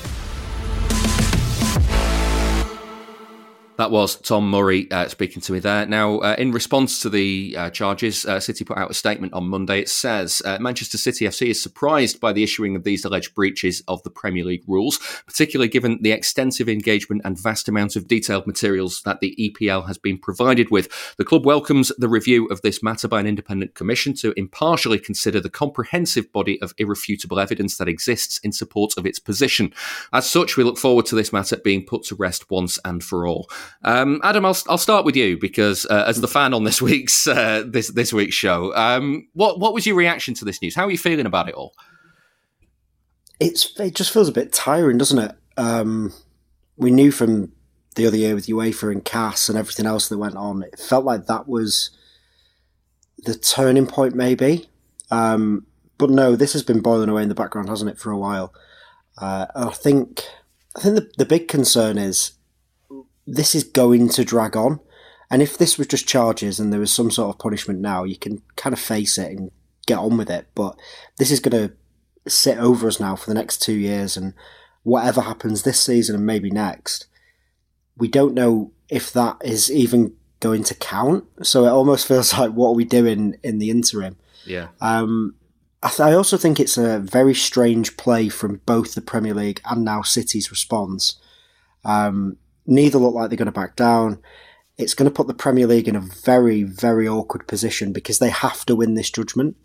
That 3.78 3.92
was 3.92 4.16
Tom 4.16 4.50
Murray 4.50 4.90
uh, 4.90 5.06
speaking 5.06 5.40
to 5.42 5.52
me 5.52 5.60
there. 5.60 5.86
Now, 5.86 6.18
uh, 6.18 6.34
in 6.36 6.50
response 6.50 7.00
to 7.02 7.08
the 7.08 7.54
uh, 7.56 7.70
charges, 7.70 8.26
uh, 8.26 8.40
City 8.40 8.64
put 8.64 8.76
out 8.76 8.90
a 8.90 8.94
statement 8.94 9.34
on 9.34 9.48
Monday. 9.48 9.78
It 9.78 9.88
says 9.88 10.42
uh, 10.44 10.58
Manchester 10.58 10.98
City 10.98 11.26
FC 11.26 11.46
is 11.50 11.62
surprised 11.62 12.18
by 12.18 12.32
the 12.32 12.42
issuing 12.42 12.74
of 12.74 12.82
these 12.82 13.04
alleged 13.04 13.36
breaches 13.36 13.84
of 13.86 14.02
the 14.02 14.10
Premier 14.10 14.44
League 14.44 14.64
rules, 14.66 14.98
particularly 15.28 15.68
given 15.68 16.00
the 16.02 16.10
extensive 16.10 16.68
engagement 16.68 17.22
and 17.24 17.40
vast 17.40 17.68
amount 17.68 17.94
of 17.94 18.08
detailed 18.08 18.48
materials 18.48 19.00
that 19.02 19.20
the 19.20 19.36
EPL 19.38 19.86
has 19.86 19.96
been 19.96 20.18
provided 20.18 20.72
with. 20.72 21.14
The 21.16 21.24
club 21.24 21.46
welcomes 21.46 21.92
the 21.98 22.08
review 22.08 22.46
of 22.46 22.62
this 22.62 22.82
matter 22.82 23.06
by 23.06 23.20
an 23.20 23.28
independent 23.28 23.76
commission 23.76 24.12
to 24.14 24.32
impartially 24.36 24.98
consider 24.98 25.38
the 25.40 25.50
comprehensive 25.50 26.32
body 26.32 26.60
of 26.60 26.74
irrefutable 26.78 27.38
evidence 27.38 27.76
that 27.76 27.88
exists 27.88 28.38
in 28.38 28.50
support 28.50 28.94
of 28.96 29.06
its 29.06 29.20
position. 29.20 29.72
As 30.12 30.28
such, 30.28 30.56
we 30.56 30.64
look 30.64 30.78
forward 30.78 31.06
to 31.06 31.14
this 31.14 31.32
matter 31.32 31.56
being 31.58 31.86
put 31.86 32.02
to 32.06 32.16
rest 32.16 32.50
once 32.50 32.80
and 32.84 33.04
for 33.04 33.24
all. 33.24 33.48
Um, 33.84 34.20
Adam, 34.22 34.44
I'll, 34.44 34.56
I'll 34.68 34.78
start 34.78 35.04
with 35.04 35.16
you 35.16 35.38
because 35.38 35.86
uh, 35.86 36.04
as 36.06 36.20
the 36.20 36.28
fan 36.28 36.54
on 36.54 36.64
this 36.64 36.82
week's 36.88 37.26
uh, 37.26 37.64
this 37.66 37.88
this 37.88 38.12
week's 38.12 38.34
show, 38.34 38.74
um, 38.74 39.28
what 39.34 39.60
what 39.60 39.74
was 39.74 39.86
your 39.86 39.96
reaction 39.96 40.34
to 40.34 40.44
this 40.44 40.60
news? 40.62 40.74
How 40.74 40.86
are 40.86 40.90
you 40.90 40.98
feeling 40.98 41.26
about 41.26 41.48
it 41.48 41.54
all? 41.54 41.74
It's 43.40 43.78
it 43.78 43.94
just 43.94 44.12
feels 44.12 44.28
a 44.28 44.32
bit 44.32 44.52
tiring, 44.52 44.98
doesn't 44.98 45.18
it? 45.18 45.32
Um, 45.56 46.12
we 46.76 46.90
knew 46.90 47.10
from 47.10 47.52
the 47.96 48.06
other 48.06 48.16
year 48.16 48.34
with 48.34 48.46
UEFA 48.46 48.92
and 48.92 49.04
CAS 49.04 49.48
and 49.48 49.58
everything 49.58 49.86
else 49.86 50.08
that 50.08 50.18
went 50.18 50.36
on, 50.36 50.62
it 50.62 50.78
felt 50.78 51.04
like 51.04 51.26
that 51.26 51.48
was 51.48 51.90
the 53.24 53.34
turning 53.34 53.86
point, 53.86 54.14
maybe. 54.14 54.68
Um, 55.10 55.66
but 55.98 56.10
no, 56.10 56.36
this 56.36 56.52
has 56.52 56.62
been 56.62 56.80
boiling 56.80 57.08
away 57.08 57.24
in 57.24 57.28
the 57.28 57.34
background, 57.34 57.68
hasn't 57.68 57.90
it, 57.90 57.98
for 57.98 58.12
a 58.12 58.18
while? 58.18 58.52
Uh, 59.20 59.46
I 59.54 59.70
think 59.70 60.22
I 60.76 60.80
think 60.80 60.94
the, 60.94 61.10
the 61.18 61.26
big 61.26 61.48
concern 61.48 61.98
is 61.98 62.32
this 63.28 63.54
is 63.54 63.64
going 63.64 64.08
to 64.10 64.24
drag 64.24 64.56
on. 64.56 64.80
And 65.30 65.42
if 65.42 65.58
this 65.58 65.76
was 65.76 65.86
just 65.86 66.08
charges 66.08 66.58
and 66.58 66.72
there 66.72 66.80
was 66.80 66.90
some 66.90 67.10
sort 67.10 67.34
of 67.34 67.38
punishment 67.38 67.80
now, 67.80 68.04
you 68.04 68.16
can 68.16 68.40
kind 68.56 68.72
of 68.72 68.80
face 68.80 69.18
it 69.18 69.30
and 69.30 69.50
get 69.86 69.98
on 69.98 70.16
with 70.16 70.30
it. 70.30 70.46
But 70.54 70.78
this 71.18 71.30
is 71.30 71.40
going 71.40 71.68
to 71.68 72.30
sit 72.30 72.58
over 72.58 72.88
us 72.88 72.98
now 72.98 73.14
for 73.14 73.28
the 73.28 73.34
next 73.34 73.58
two 73.58 73.74
years. 73.74 74.16
And 74.16 74.32
whatever 74.84 75.20
happens 75.20 75.62
this 75.62 75.80
season 75.80 76.16
and 76.16 76.24
maybe 76.24 76.50
next, 76.50 77.06
we 77.96 78.08
don't 78.08 78.34
know 78.34 78.72
if 78.88 79.12
that 79.12 79.36
is 79.44 79.70
even 79.70 80.14
going 80.40 80.64
to 80.64 80.74
count. 80.74 81.24
So 81.42 81.66
it 81.66 81.70
almost 81.70 82.06
feels 82.08 82.32
like, 82.32 82.52
what 82.52 82.70
are 82.70 82.74
we 82.74 82.84
doing 82.84 83.36
in 83.42 83.58
the 83.58 83.70
interim? 83.70 84.16
Yeah. 84.46 84.68
Um, 84.80 85.34
I, 85.82 85.88
th- 85.88 86.00
I 86.00 86.14
also 86.14 86.38
think 86.38 86.58
it's 86.58 86.78
a 86.78 86.98
very 86.98 87.34
strange 87.34 87.98
play 87.98 88.30
from 88.30 88.62
both 88.64 88.94
the 88.94 89.02
Premier 89.02 89.34
League 89.34 89.60
and 89.66 89.84
now 89.84 90.00
City's 90.00 90.50
response. 90.50 91.20
Um, 91.84 92.38
neither 92.68 92.98
look 92.98 93.14
like 93.14 93.30
they're 93.30 93.36
going 93.36 93.46
to 93.46 93.52
back 93.52 93.74
down. 93.74 94.20
It's 94.76 94.94
going 94.94 95.10
to 95.10 95.14
put 95.14 95.26
the 95.26 95.34
Premier 95.34 95.66
League 95.66 95.88
in 95.88 95.96
a 95.96 96.00
very, 96.00 96.62
very 96.62 97.08
awkward 97.08 97.48
position 97.48 97.92
because 97.92 98.20
they 98.20 98.30
have 98.30 98.64
to 98.66 98.76
win 98.76 98.94
this 98.94 99.10
judgment. 99.10 99.56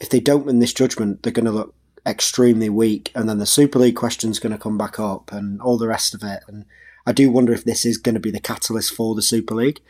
If 0.00 0.10
they 0.10 0.20
don't 0.20 0.44
win 0.44 0.58
this 0.58 0.74
judgment, 0.74 1.22
they're 1.22 1.32
going 1.32 1.46
to 1.46 1.52
look 1.52 1.74
extremely 2.04 2.68
weak, 2.68 3.12
and 3.14 3.28
then 3.28 3.38
the 3.38 3.46
Super 3.46 3.78
League 3.78 3.96
question's 3.96 4.40
going 4.40 4.52
to 4.52 4.58
come 4.58 4.76
back 4.76 4.98
up 4.98 5.32
and 5.32 5.62
all 5.62 5.78
the 5.78 5.86
rest 5.86 6.14
of 6.14 6.22
it. 6.22 6.42
And 6.48 6.66
I 7.06 7.12
do 7.12 7.30
wonder 7.30 7.52
if 7.52 7.64
this 7.64 7.86
is 7.86 7.96
going 7.96 8.14
to 8.16 8.20
be 8.20 8.32
the 8.32 8.40
catalyst 8.40 8.92
for 8.92 9.14
the 9.14 9.22
Super 9.22 9.54
League. 9.54 9.80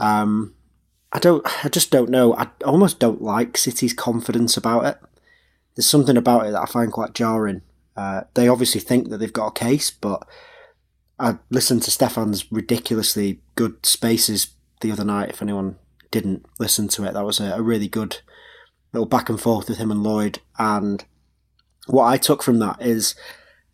Um, 0.00 0.54
I 1.12 1.18
don't. 1.18 1.46
I 1.64 1.68
just 1.68 1.90
don't 1.90 2.10
know. 2.10 2.34
I 2.34 2.48
almost 2.64 2.98
don't 2.98 3.20
like 3.20 3.58
City's 3.58 3.92
confidence 3.92 4.56
about 4.56 4.86
it. 4.86 4.98
There's 5.76 5.88
something 5.88 6.16
about 6.16 6.46
it 6.46 6.52
that 6.52 6.62
I 6.62 6.66
find 6.66 6.90
quite 6.90 7.14
jarring. 7.14 7.60
Uh, 7.94 8.22
they 8.34 8.48
obviously 8.48 8.80
think 8.80 9.10
that 9.10 9.18
they've 9.18 9.32
got 9.32 9.48
a 9.48 9.60
case, 9.60 9.90
but 9.90 10.26
I 11.22 11.38
listened 11.50 11.84
to 11.84 11.92
Stefan's 11.92 12.50
ridiculously 12.50 13.40
good 13.54 13.86
spaces 13.86 14.48
the 14.80 14.90
other 14.90 15.04
night. 15.04 15.30
If 15.30 15.40
anyone 15.40 15.76
didn't 16.10 16.44
listen 16.58 16.88
to 16.88 17.04
it, 17.04 17.14
that 17.14 17.24
was 17.24 17.38
a, 17.38 17.52
a 17.52 17.62
really 17.62 17.86
good 17.86 18.18
little 18.92 19.06
back 19.06 19.28
and 19.28 19.40
forth 19.40 19.68
with 19.68 19.78
him 19.78 19.92
and 19.92 20.02
Lloyd. 20.02 20.40
And 20.58 21.04
what 21.86 22.06
I 22.06 22.16
took 22.16 22.42
from 22.42 22.58
that 22.58 22.82
is 22.82 23.14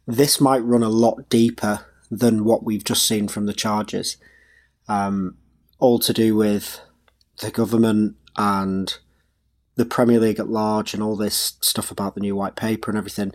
this 0.06 0.42
might 0.42 0.58
run 0.58 0.82
a 0.82 0.90
lot 0.90 1.30
deeper 1.30 1.86
than 2.10 2.44
what 2.44 2.64
we've 2.64 2.84
just 2.84 3.06
seen 3.06 3.28
from 3.28 3.46
the 3.46 3.54
charges. 3.54 4.18
Um, 4.86 5.38
all 5.78 5.98
to 6.00 6.12
do 6.12 6.36
with 6.36 6.82
the 7.40 7.50
government 7.50 8.16
and 8.36 8.94
the 9.76 9.86
Premier 9.86 10.20
League 10.20 10.38
at 10.38 10.48
large 10.48 10.92
and 10.92 11.02
all 11.02 11.16
this 11.16 11.56
stuff 11.62 11.90
about 11.90 12.14
the 12.14 12.20
new 12.20 12.36
white 12.36 12.56
paper 12.56 12.90
and 12.90 12.98
everything. 12.98 13.32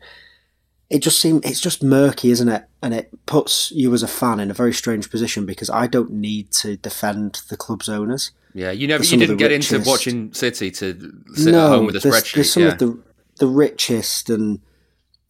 It 0.93 1.01
just 1.01 1.19
seems 1.19 1.41
it's 1.43 1.59
just 1.59 1.81
murky, 1.81 2.29
isn't 2.29 2.47
it? 2.47 2.65
And 2.81 2.93
it 2.93 3.09
puts 3.25 3.71
you 3.71 3.93
as 3.93 4.03
a 4.03 4.07
fan 4.07 4.39
in 4.39 4.51
a 4.51 4.53
very 4.53 4.73
strange 4.73 5.09
position 5.09 5.45
because 5.45 5.69
I 5.69 5.87
don't 5.87 6.11
need 6.11 6.51
to 6.51 6.77
defend 6.77 7.41
the 7.49 7.57
club's 7.57 7.89
owners. 7.89 8.31
Yeah, 8.53 8.69
you 8.69 8.87
never 8.87 9.03
you 9.03 9.17
didn't 9.17 9.37
get 9.37 9.49
richest, 9.49 9.73
into 9.73 9.89
watching 9.89 10.33
City 10.33 10.69
to 10.69 11.13
sit 11.33 11.51
no, 11.51 11.65
at 11.65 11.69
home 11.69 11.85
with 11.87 11.95
a 11.95 11.99
there's, 11.99 12.15
spreadsheet. 12.15 12.35
There's 12.35 12.53
some 12.53 12.63
yeah. 12.63 12.69
of 12.69 12.77
the 12.77 12.99
the 13.39 13.47
richest 13.47 14.29
and 14.29 14.59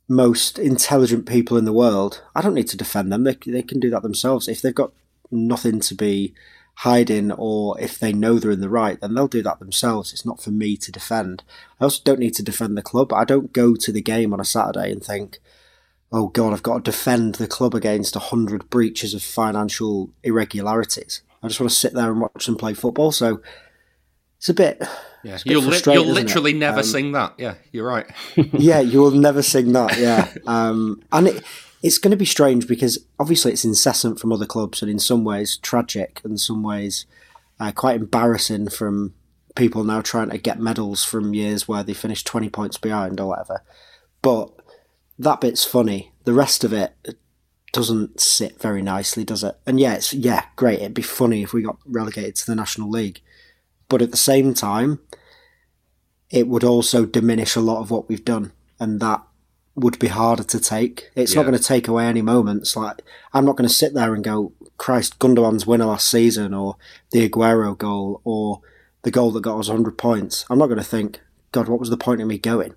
most 0.10 0.60
intelligent 0.60 1.25
people 1.25 1.55
in 1.55 1.63
the 1.63 1.72
world. 1.72 2.22
I 2.36 2.41
don't 2.41 2.53
need 2.53 2.67
to 2.67 2.77
defend 2.77 3.12
them. 3.13 3.24
They 3.24 3.38
they 3.46 3.63
can 3.63 3.79
do 3.79 3.89
that 3.91 4.03
themselves. 4.03 4.50
If 4.50 4.62
they've 4.62 4.75
got 4.75 4.91
nothing 5.32 5.79
to 5.79 5.96
be 5.96 6.34
hiding 6.77 7.32
or 7.32 7.79
if 7.79 8.00
they 8.00 8.12
know 8.13 8.39
they're 8.39 8.51
in 8.51 8.62
the 8.62 8.70
right, 8.70 9.00
then 9.00 9.13
they'll 9.13 9.27
do 9.27 9.43
that 9.43 9.60
themselves. 9.60 10.12
It's 10.12 10.25
not 10.25 10.41
for 10.41 10.51
me 10.51 10.75
to 10.77 10.91
defend. 10.91 11.43
I 11.80 11.86
also 11.86 12.02
don't 12.04 12.19
need 12.19 12.34
to 12.36 12.43
defend 12.43 12.78
the 12.78 12.82
club. 12.82 13.13
I 13.13 13.26
don't 13.26 13.54
go 13.54 13.76
to 13.76 13.91
the 13.91 14.02
game 14.02 14.34
on 14.34 14.39
a 14.39 14.45
Saturday 14.45 14.91
and 14.91 15.04
think, 15.04 15.39
oh 16.15 16.28
God, 16.28 16.54
I've 16.54 16.63
got 16.63 16.86
to 16.86 16.91
defend 16.91 17.36
the 17.36 17.47
club 17.47 17.73
against 17.73 18.15
100 18.15 18.69
breaches 18.69 19.13
of 19.15 19.23
financial 19.23 20.12
irregularities. 20.23 21.23
I 21.41 21.47
just 21.47 21.60
want 21.60 21.71
to 21.71 21.76
sit 21.76 21.93
there 21.93 22.12
and 22.12 22.21
watch 22.21 22.45
them 22.45 22.56
play 22.56 22.73
football. 22.76 23.12
So 23.12 23.41
it's 24.38 24.47
a 24.49 24.54
bit. 24.54 24.82
Yeah, 25.23 25.34
a 25.34 25.36
bit 25.38 25.45
you'll, 25.45 25.62
li- 25.63 25.82
you'll 25.86 26.04
isn't 26.04 26.17
it? 26.17 26.23
literally 26.26 26.54
never 26.54 26.78
Um, 26.80 26.84
sing 26.84 27.12
that. 27.13 27.34
Yeah, 27.38 27.56
you're 27.71 27.88
right. 27.88 28.06
yeah, 28.36 28.80
you 28.80 28.99
will 28.99 29.12
never 29.12 29.41
sing 29.41 29.71
that. 29.73 29.97
Yeah, 29.97 30.32
um, 30.45 31.02
and 31.12 31.28
it, 31.30 31.43
it's 31.82 31.97
going 31.97 32.12
to 32.12 32.17
be 32.17 32.26
strange 32.26 32.67
because 32.67 32.99
obviously 33.19 33.52
it's 33.54 33.65
incessant 33.65 34.19
from 34.19 34.32
other 34.32 34.45
clubs, 34.45 34.82
and 34.82 34.91
in 34.91 34.99
some 34.99 35.23
ways 35.23 35.58
tragic, 35.58 36.21
and 36.23 36.34
in 36.34 36.38
some 36.38 36.62
ways 36.62 37.06
uh, 37.60 37.71
quite 37.71 37.95
embarrassing 37.95 38.69
from 38.69 39.13
people 39.56 39.84
now 39.84 40.02
trying 40.02 40.30
to 40.30 40.38
get 40.38 40.60
medals 40.60 41.04
from 41.04 41.34
years 41.34 41.67
where 41.67 41.84
they 41.84 41.93
finished 41.93 42.28
twenty 42.28 42.49
points 42.49 42.78
behind 42.78 43.19
or 43.19 43.30
whatever. 43.30 43.63
But 44.21 44.52
that 45.19 45.41
bit's 45.41 45.65
funny. 45.65 46.12
The 46.23 46.34
rest 46.34 46.63
of 46.63 46.73
it 46.73 46.95
doesn't 47.71 48.19
sit 48.19 48.62
very 48.62 48.82
nicely, 48.82 49.23
does 49.23 49.43
it? 49.43 49.58
And 49.65 49.80
yeah, 49.80 49.95
it's 49.95 50.13
yeah, 50.13 50.45
great. 50.56 50.80
It'd 50.80 50.93
be 50.93 51.02
funny 51.02 51.43
if 51.43 51.54
we 51.54 51.63
got 51.63 51.78
relegated 51.86 52.36
to 52.38 52.45
the 52.45 52.56
National 52.56 52.89
League, 52.89 53.21
but 53.89 54.02
at 54.02 54.12
the 54.12 54.17
same 54.17 54.54
time, 54.54 54.99
it 56.30 56.47
would 56.47 56.63
also 56.63 57.06
diminish 57.06 57.56
a 57.56 57.62
lot 57.62 57.82
of 57.82 57.91
what 57.91 58.08
we've 58.08 58.26
done, 58.26 58.54
and 58.80 58.99
that 58.99 59.21
would 59.76 59.97
be 59.97 60.08
harder 60.08 60.43
to 60.43 60.60
take. 60.60 61.10
It's 61.15 61.36
not 61.36 61.43
going 61.43 61.58
to 61.58 61.63
take 61.63 61.88
away 61.88 62.06
any 62.06 62.21
moments. 62.21 62.76
Like 62.76 63.02
I'm 63.34 63.45
not 63.45 63.58
going 63.58 63.67
to 63.67 63.73
sit 63.73 63.93
there 63.93 64.13
and 64.13 64.23
go, 64.23 64.54
"Christ, 64.78 65.19
Gundogan's 65.19 65.65
winner 65.65 65.86
last 65.86 66.10
season," 66.10 66.54
or 66.54 66.78
the 67.12 67.28
Aguero 67.28 67.78
goal, 67.78 68.21
or 68.23 68.62
the 69.02 69.12
goal 69.12 69.32
that 69.32 69.41
got 69.41 69.60
us 69.60 69.67
100 69.67 69.97
points. 69.97 70.45
I'm 70.49 70.60
not 70.60 70.67
going 70.67 70.78
to 70.78 70.84
think, 70.84 71.21
"God, 71.52 71.67
what 71.67 71.80
was 71.80 71.89
the 71.89 71.97
point 71.97 72.21
of 72.21 72.28
me 72.28 72.38
going?" 72.38 72.76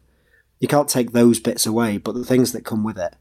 You 0.61 0.69
can't 0.69 0.89
take 0.89 1.13
those 1.13 1.41
bits 1.41 1.67
away, 1.67 1.99
but 1.99 2.15
the 2.15 2.25
things 2.25 2.53
that 2.53 2.65
come 2.65 2.83
with 2.83 2.99
it 2.99 3.15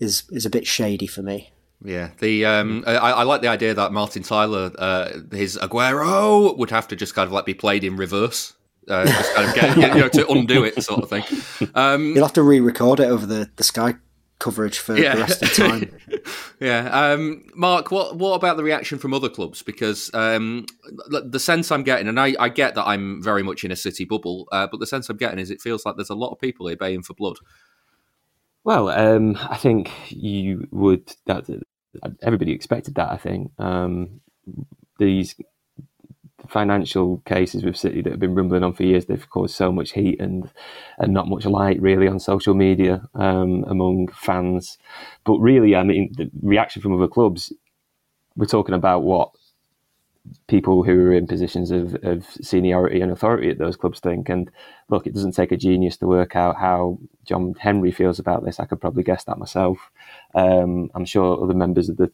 is 0.00 0.24
is 0.30 0.46
a 0.46 0.50
bit 0.50 0.66
shady 0.66 1.06
for 1.06 1.22
me. 1.22 1.52
Yeah, 1.84 2.10
the 2.18 2.44
um, 2.44 2.82
I, 2.86 2.96
I 2.96 3.22
like 3.22 3.40
the 3.40 3.48
idea 3.48 3.74
that 3.74 3.92
Martin 3.92 4.22
Tyler, 4.22 4.72
uh, 4.78 5.10
his 5.30 5.56
Aguero 5.56 6.56
would 6.56 6.70
have 6.70 6.88
to 6.88 6.96
just 6.96 7.14
kind 7.14 7.26
of 7.26 7.32
like 7.32 7.44
be 7.46 7.54
played 7.54 7.84
in 7.84 7.96
reverse, 7.96 8.54
uh, 8.88 9.06
just 9.06 9.34
kind 9.34 9.48
of 9.48 9.54
get 9.54 9.76
you 9.76 10.00
know 10.00 10.08
to 10.08 10.28
undo 10.28 10.64
it, 10.64 10.82
sort 10.82 11.02
of 11.02 11.10
thing. 11.10 11.24
Um, 11.74 12.14
You'll 12.14 12.24
have 12.24 12.32
to 12.34 12.42
re-record 12.42 13.00
it 13.00 13.08
over 13.08 13.26
the, 13.26 13.50
the 13.56 13.64
Sky 13.64 13.94
coverage 14.38 14.78
for 14.78 14.96
Yeah. 14.96 15.14
the 15.16 15.20
rest 15.22 15.42
of 15.42 15.48
the 15.50 15.54
time. 15.54 16.22
yeah, 16.60 16.88
um, 16.88 17.44
Mark, 17.54 17.90
what 17.90 18.16
what 18.16 18.34
about 18.34 18.56
the 18.56 18.62
reaction 18.64 18.98
from 18.98 19.12
other 19.14 19.28
clubs? 19.28 19.62
Because 19.62 20.10
um, 20.14 20.66
the 21.08 21.22
the 21.22 21.40
sense 21.40 21.70
I'm 21.72 21.82
getting, 21.82 22.08
and 22.08 22.18
I, 22.20 22.34
I 22.38 22.48
get 22.48 22.74
that 22.76 22.86
I'm 22.86 23.22
very 23.22 23.42
much 23.42 23.64
in 23.64 23.70
a 23.70 23.76
city 23.76 24.04
bubble, 24.04 24.46
uh, 24.52 24.66
but 24.70 24.80
the 24.80 24.86
sense 24.86 25.08
I'm 25.08 25.16
getting 25.16 25.38
is 25.38 25.50
it 25.50 25.60
feels 25.60 25.84
like 25.84 25.96
there's 25.96 26.10
a 26.10 26.14
lot 26.14 26.30
of 26.30 26.38
people 26.40 26.66
here 26.68 26.76
baying 26.76 27.02
for 27.02 27.14
blood. 27.14 27.36
Well, 28.64 28.88
um, 28.90 29.36
I 29.40 29.56
think 29.56 29.90
you 30.10 30.68
would. 30.70 31.14
That 31.26 31.46
everybody 32.22 32.52
expected 32.52 32.94
that. 32.96 33.10
I 33.10 33.16
think 33.16 33.50
um, 33.58 34.20
these 34.98 35.34
financial 36.46 37.18
cases 37.26 37.64
with 37.64 37.76
City 37.76 38.02
that 38.02 38.10
have 38.10 38.20
been 38.20 38.34
rumbling 38.34 38.62
on 38.62 38.72
for 38.72 38.84
years, 38.84 39.06
they've 39.06 39.30
caused 39.30 39.54
so 39.54 39.72
much 39.72 39.92
heat 39.92 40.20
and 40.20 40.50
and 40.98 41.12
not 41.12 41.28
much 41.28 41.44
light 41.44 41.80
really 41.80 42.06
on 42.06 42.18
social 42.20 42.54
media 42.54 43.02
um, 43.14 43.64
among 43.68 44.08
fans. 44.08 44.78
But 45.24 45.38
really, 45.38 45.74
I 45.74 45.82
mean, 45.82 46.12
the 46.16 46.30
reaction 46.42 46.82
from 46.82 46.94
other 46.94 47.08
clubs. 47.08 47.52
We're 48.36 48.46
talking 48.46 48.76
about 48.76 49.02
what 49.02 49.32
people 50.46 50.82
who 50.82 51.06
are 51.06 51.12
in 51.12 51.26
positions 51.26 51.70
of, 51.70 51.96
of 52.02 52.24
seniority 52.40 53.00
and 53.00 53.10
authority 53.10 53.50
at 53.50 53.58
those 53.58 53.76
clubs 53.76 54.00
think. 54.00 54.28
And 54.28 54.50
look, 54.88 55.06
it 55.06 55.14
doesn't 55.14 55.32
take 55.32 55.52
a 55.52 55.56
genius 55.56 55.96
to 55.98 56.06
work 56.06 56.36
out 56.36 56.56
how 56.56 56.98
John 57.24 57.54
Henry 57.58 57.90
feels 57.90 58.18
about 58.18 58.44
this. 58.44 58.60
I 58.60 58.66
could 58.66 58.80
probably 58.80 59.02
guess 59.02 59.24
that 59.24 59.38
myself. 59.38 59.90
Um, 60.34 60.90
I'm 60.94 61.04
sure 61.04 61.42
other 61.42 61.54
members 61.54 61.88
of 61.88 61.96
the 61.96 62.10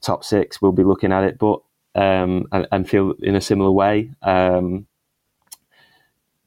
top 0.00 0.24
six 0.24 0.60
will 0.62 0.72
be 0.72 0.84
looking 0.84 1.12
at 1.12 1.24
it, 1.24 1.38
but 1.38 1.60
um, 1.96 2.46
and, 2.52 2.68
and 2.70 2.88
feel 2.88 3.14
in 3.22 3.34
a 3.34 3.40
similar 3.40 3.72
way. 3.72 4.10
Um, 4.22 4.86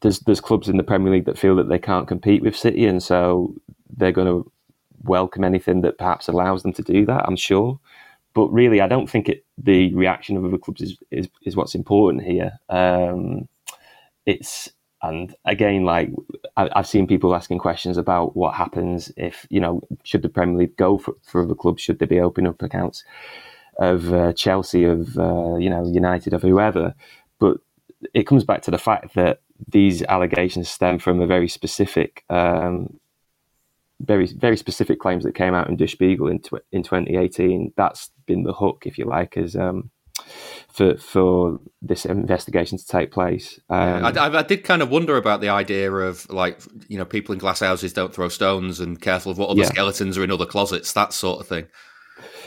there's 0.01 0.19
there's 0.21 0.39
clubs 0.41 0.69
in 0.69 0.77
the 0.77 0.83
Premier 0.83 1.11
League 1.11 1.25
that 1.25 1.37
feel 1.37 1.55
that 1.57 1.67
they 1.67 1.79
can't 1.79 2.07
compete 2.07 2.41
with 2.41 2.55
City, 2.55 2.85
and 2.85 3.03
so 3.03 3.53
they're 3.97 4.13
going 4.13 4.27
to 4.27 4.49
welcome 5.03 5.43
anything 5.43 5.81
that 5.81 5.97
perhaps 5.97 6.27
allows 6.27 6.63
them 6.63 6.73
to 6.73 6.83
do 6.83 7.05
that. 7.07 7.25
I'm 7.27 7.35
sure, 7.35 7.79
but 8.33 8.47
really, 8.49 8.79
I 8.79 8.87
don't 8.87 9.09
think 9.09 9.27
it. 9.27 9.43
The 9.57 9.93
reaction 9.95 10.37
of 10.37 10.45
other 10.45 10.57
clubs 10.57 10.81
is 10.81 10.97
is, 11.11 11.27
is 11.43 11.55
what's 11.55 11.75
important 11.75 12.23
here. 12.23 12.59
Um, 12.69 13.49
it's 14.25 14.71
and 15.01 15.35
again, 15.45 15.83
like 15.83 16.11
I, 16.57 16.69
I've 16.75 16.87
seen 16.87 17.07
people 17.07 17.35
asking 17.35 17.59
questions 17.59 17.97
about 17.97 18.37
what 18.37 18.53
happens 18.53 19.11
if 19.17 19.47
you 19.49 19.59
know 19.59 19.81
should 20.03 20.21
the 20.21 20.29
Premier 20.29 20.57
League 20.59 20.77
go 20.77 20.97
for, 20.99 21.15
for 21.23 21.41
other 21.41 21.55
clubs? 21.55 21.81
Should 21.81 21.99
they 21.99 22.05
be 22.05 22.21
opening 22.21 22.49
up 22.51 22.61
accounts? 22.61 23.03
Of 23.79 24.13
uh, 24.13 24.33
Chelsea, 24.33 24.83
of 24.83 25.17
uh, 25.17 25.55
you 25.55 25.69
know 25.69 25.89
United, 25.91 26.33
of 26.33 26.43
whoever. 26.43 26.93
But 27.39 27.57
it 28.13 28.27
comes 28.27 28.43
back 28.43 28.61
to 28.63 28.71
the 28.71 28.77
fact 28.77 29.15
that 29.15 29.41
these 29.67 30.03
allegations 30.03 30.69
stem 30.69 30.99
from 30.99 31.21
a 31.21 31.27
very 31.27 31.47
specific, 31.47 32.23
um, 32.29 32.99
very 34.01 34.27
very 34.27 34.57
specific 34.57 34.99
claims 34.99 35.23
that 35.23 35.33
came 35.33 35.55
out 35.55 35.69
in 35.69 35.77
Der 35.77 35.87
Spiegel 35.87 36.27
in 36.27 36.39
tw- 36.39 36.65
in 36.71 36.83
2018. 36.83 37.73
That's 37.77 38.11
been 38.25 38.43
the 38.43 38.53
hook, 38.53 38.83
if 38.85 38.97
you 38.97 39.05
like, 39.05 39.37
as 39.37 39.55
um, 39.55 39.89
for 40.67 40.97
for 40.97 41.61
this 41.81 42.05
investigation 42.05 42.77
to 42.77 42.85
take 42.85 43.11
place. 43.11 43.61
Um, 43.69 44.03
I, 44.03 44.39
I, 44.39 44.43
did 44.43 44.65
kind 44.65 44.81
of 44.81 44.89
wonder 44.89 45.15
about 45.15 45.39
the 45.39 45.49
idea 45.49 45.89
of 45.89 46.29
like 46.29 46.61
you 46.89 46.97
know 46.97 47.05
people 47.05 47.31
in 47.31 47.39
glass 47.39 47.61
houses 47.61 47.93
don't 47.93 48.13
throw 48.13 48.27
stones 48.27 48.81
and 48.81 48.99
careful 48.99 49.31
of 49.31 49.37
what 49.37 49.49
other 49.49 49.61
yeah. 49.61 49.67
skeletons 49.67 50.17
are 50.17 50.23
in 50.25 50.31
other 50.31 50.45
closets, 50.45 50.91
that 50.93 51.13
sort 51.13 51.39
of 51.39 51.47
thing. 51.47 51.67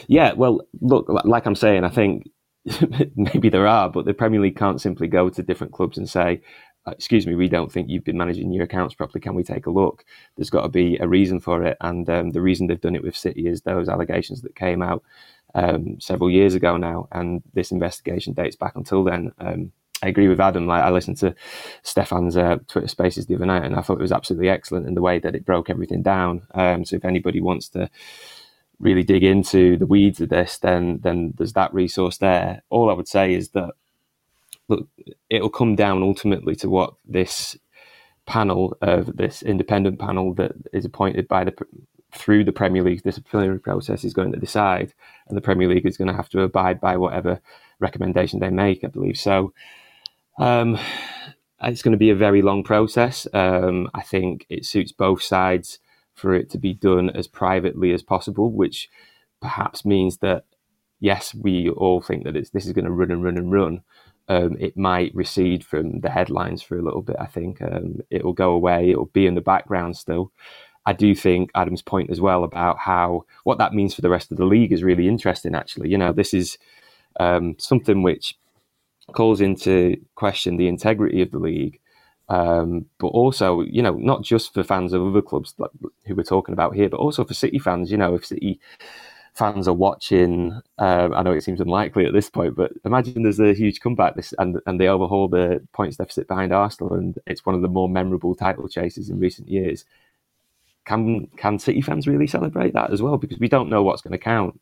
Yeah, 0.09 0.33
well, 0.33 0.61
look, 0.81 1.07
like 1.09 1.47
I'm 1.47 1.55
saying, 1.55 1.85
I 1.85 1.89
think 1.89 2.29
maybe 3.17 3.49
there 3.49 3.67
are, 3.67 3.91
but 3.91 4.05
the 4.05 4.15
Premier 4.15 4.41
League 4.41 4.57
can't 4.57 4.81
simply 4.81 5.09
go 5.09 5.29
to 5.29 5.43
different 5.43 5.73
clubs 5.73 5.99
and 5.99 6.09
say, 6.09 6.43
uh, 6.87 6.91
excuse 6.93 7.27
me, 7.27 7.35
we 7.35 7.49
don't 7.49 7.71
think 7.71 7.89
you've 7.89 8.05
been 8.05 8.19
managing 8.19 8.53
your 8.53 8.65
accounts 8.65 8.95
properly. 8.95 9.21
Can 9.21 9.35
we 9.35 9.45
take 9.45 9.67
a 9.67 9.71
look? 9.71 10.05
There's 10.37 10.51
got 10.51 10.63
to 10.63 10.69
be 10.69 10.97
a 10.99 11.07
reason 11.07 11.39
for 11.39 11.63
it. 11.63 11.77
And 11.81 12.09
um, 12.11 12.31
the 12.31 12.41
reason 12.41 12.67
they've 12.67 12.81
done 12.81 12.97
it 12.97 13.05
with 13.05 13.17
City 13.17 13.47
is 13.47 13.63
those 13.63 13.89
allegations 13.89 14.43
that 14.43 14.57
came 14.57 14.83
out 14.83 15.03
um, 15.55 16.01
several 16.01 16.31
years 16.31 16.55
ago 16.55 16.77
now. 16.77 17.07
And 17.13 17.43
this 17.55 17.71
investigation 17.71 18.33
dates 18.33 18.57
back 18.57 18.75
until 18.75 19.05
then. 19.05 19.33
Um, 19.39 19.73
I 20.03 20.09
agree 20.09 20.27
with 20.27 20.41
Adam. 20.41 20.67
Like 20.67 20.83
I 20.83 20.91
listened 20.91 21.19
to 21.19 21.35
Stefan's 21.85 22.37
uh, 22.37 22.59
Twitter 22.67 22.89
Spaces 22.89 23.27
the 23.27 23.37
other 23.37 23.47
night, 23.47 23.65
and 23.65 23.77
I 23.77 23.83
thought 23.83 24.01
it 24.01 24.03
was 24.03 24.11
absolutely 24.11 24.49
excellent 24.49 24.89
in 24.89 24.95
the 24.95 25.03
way 25.03 25.21
that 25.21 25.37
it 25.37 25.47
broke 25.47 25.71
everything 25.71 26.03
down. 26.03 26.43
Um, 26.55 26.85
so 26.85 26.97
if 26.97 27.05
anybody 27.05 27.41
wants 27.41 27.69
to 27.71 27.89
really 28.83 29.05
dig 29.05 29.23
into 29.23 29.79
the 29.79 29.87
weeds 29.87 30.21
of 30.21 30.29
this, 30.29 30.59
then 30.59 30.99
then 31.03 31.33
there's 31.39 31.55
that 31.55 31.73
resource 31.73 32.19
there. 32.19 32.63
All 32.69 32.91
I 32.91 32.95
would 32.95 33.09
say 33.09 33.33
is 33.33 33.51
that 33.51 33.71
look, 34.69 34.89
it'll 35.31 35.49
come 35.49 35.77
down 35.77 36.03
ultimately 36.03 36.57
to 36.57 36.69
what 36.69 36.95
this 37.07 37.57
panel 38.27 38.77
of 38.83 39.17
this 39.17 39.43
independent 39.43 39.99
panel 39.99 40.35
that 40.35 40.53
is 40.73 40.85
appointed 40.85 41.29
by 41.29 41.45
the 41.45 41.55
through 42.13 42.45
the 42.45 42.53
Premier 42.53 42.83
League's 42.83 43.03
disciplinary 43.03 43.59
process 43.59 44.05
is 44.05 44.13
going 44.13 44.33
to 44.33 44.39
decide, 44.39 44.93
and 45.29 45.37
the 45.37 45.41
Premier 45.41 45.69
League 45.69 45.87
is 45.87 45.97
going 45.97 46.09
to 46.09 46.17
have 46.17 46.29
to 46.29 46.43
abide 46.43 46.81
by 46.81 46.97
whatever 46.97 47.41
recommendation 47.79 48.41
they 48.41 48.51
make. 48.51 48.85
I 48.85 48.89
believe 48.89 49.17
so. 49.17 49.55
Um, 50.39 50.79
it's 51.63 51.83
going 51.83 51.93
to 51.93 51.99
be 51.99 52.11
a 52.11 52.17
very 52.17 52.43
long 52.43 52.65
process. 52.65 53.27
Um, 53.33 53.89
I 53.95 54.03
think 54.03 54.45
it 54.49 54.67
suits 54.67 54.93
both 54.93 55.23
sides 55.23 55.79
for 56.15 56.35
it 56.35 56.51
to 56.51 56.59
be 56.59 56.75
done 56.75 57.11
as 57.11 57.27
privately 57.27 57.93
as 57.93 58.03
possible, 58.03 58.51
which 58.51 58.89
perhaps 59.41 59.85
means 59.85 60.19
that 60.19 60.45
yes, 61.01 61.35
we 61.35 61.69
all 61.69 62.01
think 62.01 62.25
that 62.25 62.33
this 62.33 62.65
is 62.65 62.73
going 62.73 62.85
to 62.85 62.91
run 62.91 63.11
and 63.11 63.25
run 63.25 63.37
and 63.37 63.53
run. 63.53 63.83
Um, 64.29 64.57
it 64.61 64.77
might 64.77 65.15
recede 65.15 65.65
from 65.65 66.01
the 66.01 66.11
headlines 66.11 66.63
for 66.63 66.79
a 66.79 66.83
little 66.83 67.03
bit. 67.03 67.17
I 67.19 67.27
think 67.27 67.61
um, 67.61 68.01
it 68.09 68.25
will 68.25 68.33
go 68.33 68.53
away. 68.53 68.91
It 68.91 68.97
will 68.97 69.07
be 69.07 69.27
in 69.27 69.35
the 69.35 69.41
background 69.41 69.97
still. 69.97 70.31
I 70.87 70.93
do 70.93 71.15
think 71.15 71.51
Adam's 71.55 71.83
point 71.83 72.11
as 72.11 72.21
well 72.21 72.45
about 72.45 72.79
how 72.79 73.25
what 73.45 73.59
that 73.59 73.75
means 73.75 73.95
for 73.95 74.01
the 74.01 74.11
rest 74.11 74.31
of 74.31 74.39
the 74.39 74.45
league 74.45 74.73
is 74.73 74.83
really 74.83 75.09
interesting. 75.09 75.55
Actually, 75.55 75.91
you 75.91 75.99
know, 75.99 76.13
this 76.13 76.33
is 76.33 76.57
um, 77.19 77.57
something 77.59 78.03
which 78.03 78.39
calls 79.13 79.41
into 79.41 79.97
question 80.15 80.57
the 80.57 80.69
integrity 80.69 81.21
of 81.21 81.33
the 81.33 81.39
league 81.39 81.81
um, 82.33 82.87
but 82.99 83.09
also, 83.09 83.61
you 83.61 83.83
know, 83.83 83.93
not 83.93 84.23
just 84.23 84.55
for 84.55 84.65
fans 84.65 84.95
of 84.95 85.07
other 85.07 85.21
clubs 85.21 85.55
like, 85.59 85.71
who 86.07 86.15
we're 86.15 86.23
talking 86.23 86.55
about 86.55 86.75
here, 86.75 86.89
but 86.89 86.97
also 86.97 87.25
for 87.25 87.35
City 87.35 87.59
fans. 87.59 87.91
You 87.91 87.99
know, 87.99 88.15
if 88.15 88.25
City 88.25 88.59
fans 89.35 89.69
are 89.69 89.75
watching, 89.75 90.59
um, 90.79 91.13
I 91.13 91.23
know 91.23 91.33
it 91.33 91.45
seems 91.45 91.61
unlikely 91.61 92.07
at 92.07 92.15
this 92.15 92.31
point, 92.31 92.57
but 92.57 92.73
imagine 92.87 93.23
there's 93.23 93.39
a 93.39 93.53
huge 93.53 93.81
comeback 93.81 94.17
this 94.17 94.33
and 94.39 94.59
and 94.67 94.81
they 94.81 94.89
overhaul 94.89 95.29
the 95.29 95.61
points 95.75 95.99
deficit 95.99 96.27
behind 96.27 96.55
Arsenal, 96.55 96.95
and 96.95 97.19
it's 97.27 97.45
one 97.45 97.55
of 97.55 97.61
the 97.61 97.69
more 97.69 97.89
memorable 97.89 98.35
title 98.35 98.67
chases 98.67 99.11
in 99.11 99.21
recent 99.21 99.49
years. 99.49 99.85
Can 100.87 101.27
can 101.37 101.59
City 101.59 101.83
fans 101.83 102.09
really 102.09 102.27
celebrate 102.27 102.73
that 102.73 102.93
as 102.93 103.03
well? 103.03 103.19
Because 103.19 103.41
we 103.41 103.49
don't 103.49 103.69
know 103.69 103.83
what's 103.83 104.01
going 104.01 104.13
to 104.13 104.19
count. 104.19 104.59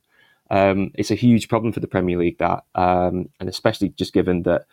Um, 0.50 0.90
it's 0.94 1.12
a 1.12 1.14
huge 1.14 1.48
problem 1.48 1.72
for 1.72 1.78
the 1.78 1.87
Premier 1.87 2.18
League 2.18 2.38
that, 2.38 2.64
um, 2.74 3.28
and 3.38 3.48
especially 3.48 3.90
just 3.90 4.12
given 4.12 4.42
that 4.42 4.66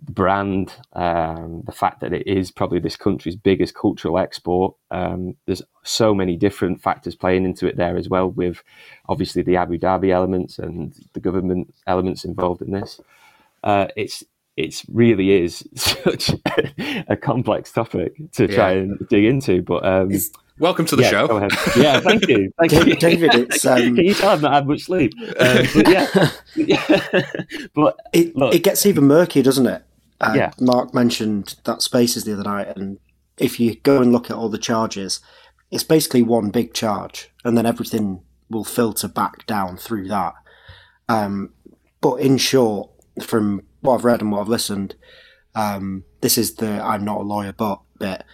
brand, 0.00 0.74
um, 0.92 1.62
the 1.64 1.72
fact 1.72 2.00
that 2.00 2.12
it 2.12 2.26
is 2.26 2.50
probably 2.50 2.78
this 2.78 2.96
country's 2.96 3.36
biggest 3.36 3.74
cultural 3.74 4.18
export. 4.18 4.74
Um, 4.90 5.36
there's 5.46 5.62
so 5.82 6.14
many 6.14 6.36
different 6.36 6.82
factors 6.82 7.14
playing 7.14 7.44
into 7.44 7.66
it 7.66 7.76
there 7.76 7.96
as 7.96 8.08
well, 8.08 8.30
with 8.30 8.62
obviously 9.08 9.42
the 9.42 9.56
Abu 9.56 9.78
Dhabi 9.78 10.10
elements 10.10 10.58
and 10.58 10.94
the 11.12 11.20
government 11.20 11.74
elements 11.86 12.24
involved 12.24 12.62
in 12.62 12.72
this. 12.72 13.00
Uh, 13.64 13.86
it's 13.96 14.24
it 14.56 14.82
really 14.92 15.30
is 15.32 15.66
such 15.74 16.32
a 17.08 17.16
complex 17.16 17.72
topic 17.72 18.14
to 18.32 18.46
try 18.46 18.72
yeah. 18.72 18.80
and 18.80 19.08
dig 19.08 19.24
into, 19.24 19.62
but 19.62 19.84
um, 19.84 20.10
Welcome 20.58 20.84
to 20.86 20.96
the 20.96 21.02
yeah, 21.02 21.10
show. 21.10 21.48
Yeah, 21.80 22.00
thank 22.00 22.28
you. 22.28 22.52
Thank 22.58 22.72
you. 22.72 22.96
David, 22.96 23.34
it's, 23.34 23.64
um... 23.64 23.96
Can 23.96 23.96
you 24.04 24.14
tell 24.14 24.30
I've 24.30 24.42
not 24.42 24.52
had 24.52 24.66
much 24.66 24.82
sleep? 24.82 25.12
Um, 25.20 25.66
but 25.74 25.88
yeah, 25.88 26.30
but 27.74 27.96
it, 28.12 28.36
look, 28.36 28.54
it 28.54 28.62
gets 28.62 28.84
even 28.84 29.04
murkier, 29.04 29.42
doesn't 29.42 29.66
it? 29.66 29.82
Uh, 30.20 30.34
yeah. 30.36 30.52
Mark 30.60 30.92
mentioned 30.92 31.56
that 31.64 31.82
Spaces 31.82 32.24
the 32.24 32.34
other 32.34 32.44
night, 32.44 32.76
and 32.76 32.98
if 33.38 33.58
you 33.58 33.76
go 33.76 34.02
and 34.02 34.12
look 34.12 34.30
at 34.30 34.36
all 34.36 34.48
the 34.48 34.58
charges, 34.58 35.20
it's 35.70 35.84
basically 35.84 36.22
one 36.22 36.50
big 36.50 36.74
charge, 36.74 37.30
and 37.44 37.56
then 37.56 37.66
everything 37.66 38.22
will 38.50 38.64
filter 38.64 39.08
back 39.08 39.46
down 39.46 39.78
through 39.78 40.08
that. 40.08 40.34
Um, 41.08 41.54
but 42.00 42.16
in 42.16 42.36
short, 42.36 42.90
from 43.22 43.62
what 43.80 43.94
I've 43.94 44.04
read 44.04 44.20
and 44.20 44.30
what 44.30 44.42
I've 44.42 44.48
listened, 44.48 44.94
um, 45.54 46.04
this 46.20 46.36
is 46.36 46.54
the 46.56 46.82
I'm 46.82 47.04
not 47.04 47.20
a 47.20 47.24
lawyer 47.24 47.52
but 47.52 47.80
bit. 47.98 48.24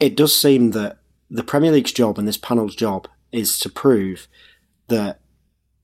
It 0.00 0.16
does 0.16 0.34
seem 0.34 0.70
that 0.72 0.98
the 1.30 1.44
Premier 1.44 1.72
League's 1.72 1.92
job 1.92 2.18
and 2.18 2.26
this 2.26 2.36
panel's 2.36 2.74
job 2.74 3.08
is 3.32 3.58
to 3.58 3.68
prove 3.68 4.28
that 4.88 5.20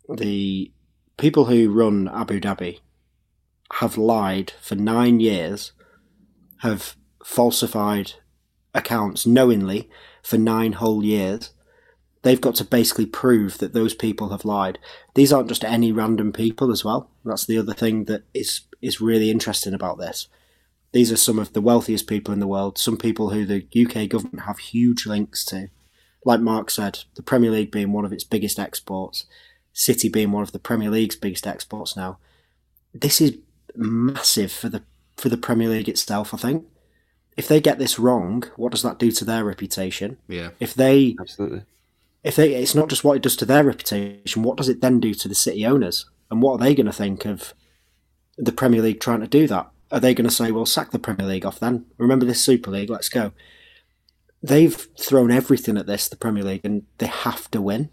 the 0.09 0.73
people 1.17 1.47
who 1.47 1.73
run 1.73 2.09
Abu 2.09 2.41
Dhabi 2.41 2.81
have 3.75 3.99
lied 3.99 4.53
for 4.61 4.75
nine 4.75 5.21
years, 5.21 5.73
have 6.59 6.97
falsified 7.25 8.13
accounts 8.75 9.27
knowingly 9.27 9.89
for 10.23 10.39
nine 10.39 10.75
whole 10.75 11.05
years. 11.05 11.51
They've 12.23 12.41
got 12.41 12.55
to 12.57 12.65
basically 12.65 13.07
prove 13.07 13.59
that 13.59 13.75
those 13.75 13.95
people 13.95 14.31
have 14.31 14.45
lied. 14.45 14.79
These 15.15 15.33
aren't 15.33 15.49
just 15.49 15.65
any 15.65 15.93
random 15.93 16.33
people 16.33 16.71
as 16.71 16.85
well. 16.85 17.11
That's 17.25 17.45
the 17.45 17.59
other 17.59 17.75
thing 17.75 18.05
that 18.05 18.23
is 18.33 18.63
is 18.81 19.01
really 19.01 19.31
interesting 19.31 19.75
about 19.75 19.99
this. 19.99 20.29
These 20.95 21.11
are 21.11 21.17
some 21.17 21.41
of 21.41 21.53
the 21.53 21.61
wealthiest 21.61 22.07
people 22.07 22.33
in 22.33 22.39
the 22.39 22.47
world, 22.47 22.79
some 22.79 22.97
people 22.97 23.31
who 23.31 23.45
the 23.45 23.67
UK 23.75 24.09
government 24.09 24.45
have 24.47 24.59
huge 24.59 25.07
links 25.07 25.45
to. 25.47 25.69
Like 26.25 26.39
Mark 26.39 26.71
said, 26.71 27.01
the 27.17 27.23
Premier 27.23 27.51
League 27.51 27.73
being 27.73 27.93
one 27.93 28.05
of 28.05 28.13
its 28.13 28.23
biggest 28.23 28.61
exports, 28.61 29.27
City 29.73 30.09
being 30.09 30.31
one 30.31 30.45
of 30.45 30.53
the 30.53 30.61
Premier 30.61 30.89
League's 30.89 31.17
biggest 31.17 31.49
exports 31.49 31.97
now. 31.97 32.19
This 32.95 33.21
is 33.21 33.39
massive 33.75 34.53
for 34.53 34.69
the 34.69 34.85
for 35.17 35.29
the 35.29 35.37
Premier 35.37 35.69
League 35.69 35.89
itself, 35.89 36.33
I 36.33 36.37
think. 36.37 36.65
If 37.37 37.49
they 37.49 37.61
get 37.61 37.81
this 37.81 37.99
wrong, 37.99 38.45
what 38.55 38.71
does 38.71 38.83
that 38.83 39.01
do 39.01 39.11
to 39.11 39.25
their 39.25 39.45
reputation? 39.45 40.19
Yeah. 40.29 40.51
If 40.61 40.75
they 40.75 41.17
Absolutely. 41.19 41.65
If 42.23 42.37
they 42.37 42.55
it's 42.55 42.77
not 42.77 42.89
just 42.89 43.03
what 43.03 43.17
it 43.17 43.23
does 43.23 43.35
to 43.39 43.45
their 43.45 43.65
reputation, 43.65 44.45
what 44.45 44.57
does 44.57 44.69
it 44.69 44.81
then 44.81 45.01
do 45.01 45.13
to 45.13 45.27
the 45.27 45.35
city 45.35 45.67
owners? 45.67 46.09
And 46.31 46.41
what 46.41 46.53
are 46.53 46.65
they 46.65 46.73
going 46.73 46.87
to 46.87 46.93
think 46.93 47.25
of 47.25 47.53
the 48.39 48.53
Premier 48.53 48.81
League 48.81 49.01
trying 49.01 49.23
to 49.23 49.27
do 49.27 49.49
that? 49.49 49.73
Are 49.91 50.01
they 50.01 50.15
going 50.15 50.29
to 50.29 50.35
say, 50.35 50.51
well, 50.51 50.67
sack 50.67 50.91
the 50.91 50.99
Premier 50.99 51.27
League 51.27 51.47
off 51.47 51.61
then? 51.61 51.87
Remember 51.99 52.25
this 52.25 52.43
Super 52.43 52.71
League, 52.71 52.91
let's 52.91 53.09
go. 53.09 53.33
They've 54.43 54.75
thrown 54.99 55.31
everything 55.31 55.77
at 55.77 55.87
this, 55.87 56.09
the 56.09 56.17
Premier 56.17 56.45
League, 56.45 56.65
and 56.65 56.83
they 56.99 57.07
have 57.07 57.51
to 57.53 57.63
win 57.63 57.91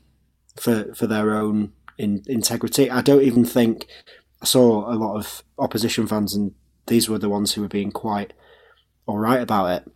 for, 0.59 0.93
for 0.95 1.07
their 1.07 1.33
own 1.33 1.73
in, 1.97 2.23
integrity. 2.27 2.89
I 2.89 3.01
don't 3.01 3.23
even 3.23 3.45
think 3.45 3.87
I 4.41 4.45
saw 4.45 4.91
a 4.91 4.95
lot 4.95 5.17
of 5.17 5.43
opposition 5.57 6.07
fans, 6.07 6.33
and 6.33 6.53
these 6.87 7.07
were 7.07 7.19
the 7.19 7.29
ones 7.29 7.53
who 7.53 7.61
were 7.61 7.67
being 7.67 7.91
quite 7.91 8.33
all 9.05 9.17
right 9.17 9.41
about 9.41 9.71
it. 9.71 9.91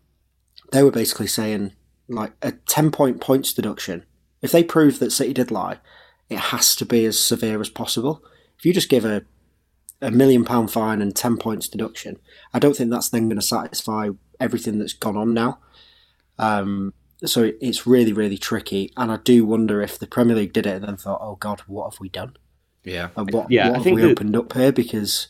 They 0.71 0.83
were 0.83 0.91
basically 0.91 1.27
saying, 1.27 1.73
like, 2.07 2.33
a 2.41 2.51
10 2.51 2.91
point 2.91 3.21
points 3.21 3.53
deduction. 3.53 4.05
If 4.41 4.51
they 4.51 4.63
prove 4.63 4.99
that 4.99 5.11
City 5.11 5.33
did 5.33 5.51
lie, 5.51 5.79
it 6.29 6.37
has 6.37 6.75
to 6.77 6.85
be 6.85 7.05
as 7.05 7.19
severe 7.19 7.59
as 7.61 7.69
possible. 7.69 8.23
If 8.57 8.65
you 8.65 8.73
just 8.73 8.89
give 8.89 9.05
a 9.05 9.23
a 10.01 10.11
million 10.11 10.45
pound 10.45 10.71
fine 10.71 11.01
and 11.01 11.15
10 11.15 11.37
points 11.37 11.67
deduction. 11.67 12.17
I 12.53 12.59
don't 12.59 12.75
think 12.75 12.89
that's 12.89 13.09
then 13.09 13.29
going 13.29 13.39
to 13.39 13.45
satisfy 13.45 14.09
everything 14.39 14.79
that's 14.79 14.93
gone 14.93 15.17
on 15.17 15.33
now. 15.33 15.59
Um, 16.37 16.93
so 17.23 17.51
it's 17.61 17.87
really, 17.87 18.13
really 18.13 18.37
tricky. 18.37 18.91
And 18.97 19.11
I 19.11 19.17
do 19.17 19.45
wonder 19.45 19.81
if 19.81 19.97
the 19.97 20.07
Premier 20.07 20.35
League 20.35 20.53
did 20.53 20.65
it 20.65 20.75
and 20.75 20.85
then 20.85 20.97
thought, 20.97 21.21
oh 21.21 21.35
God, 21.35 21.61
what 21.61 21.91
have 21.91 21.99
we 21.99 22.09
done? 22.09 22.35
Yeah. 22.83 23.09
And 23.15 23.31
what, 23.31 23.51
yeah, 23.51 23.69
what 23.69 23.79
I 23.79 23.83
have 23.83 23.93
we 23.93 24.01
that... 24.01 24.11
opened 24.11 24.35
up 24.35 24.53
here? 24.53 24.71
Because 24.71 25.29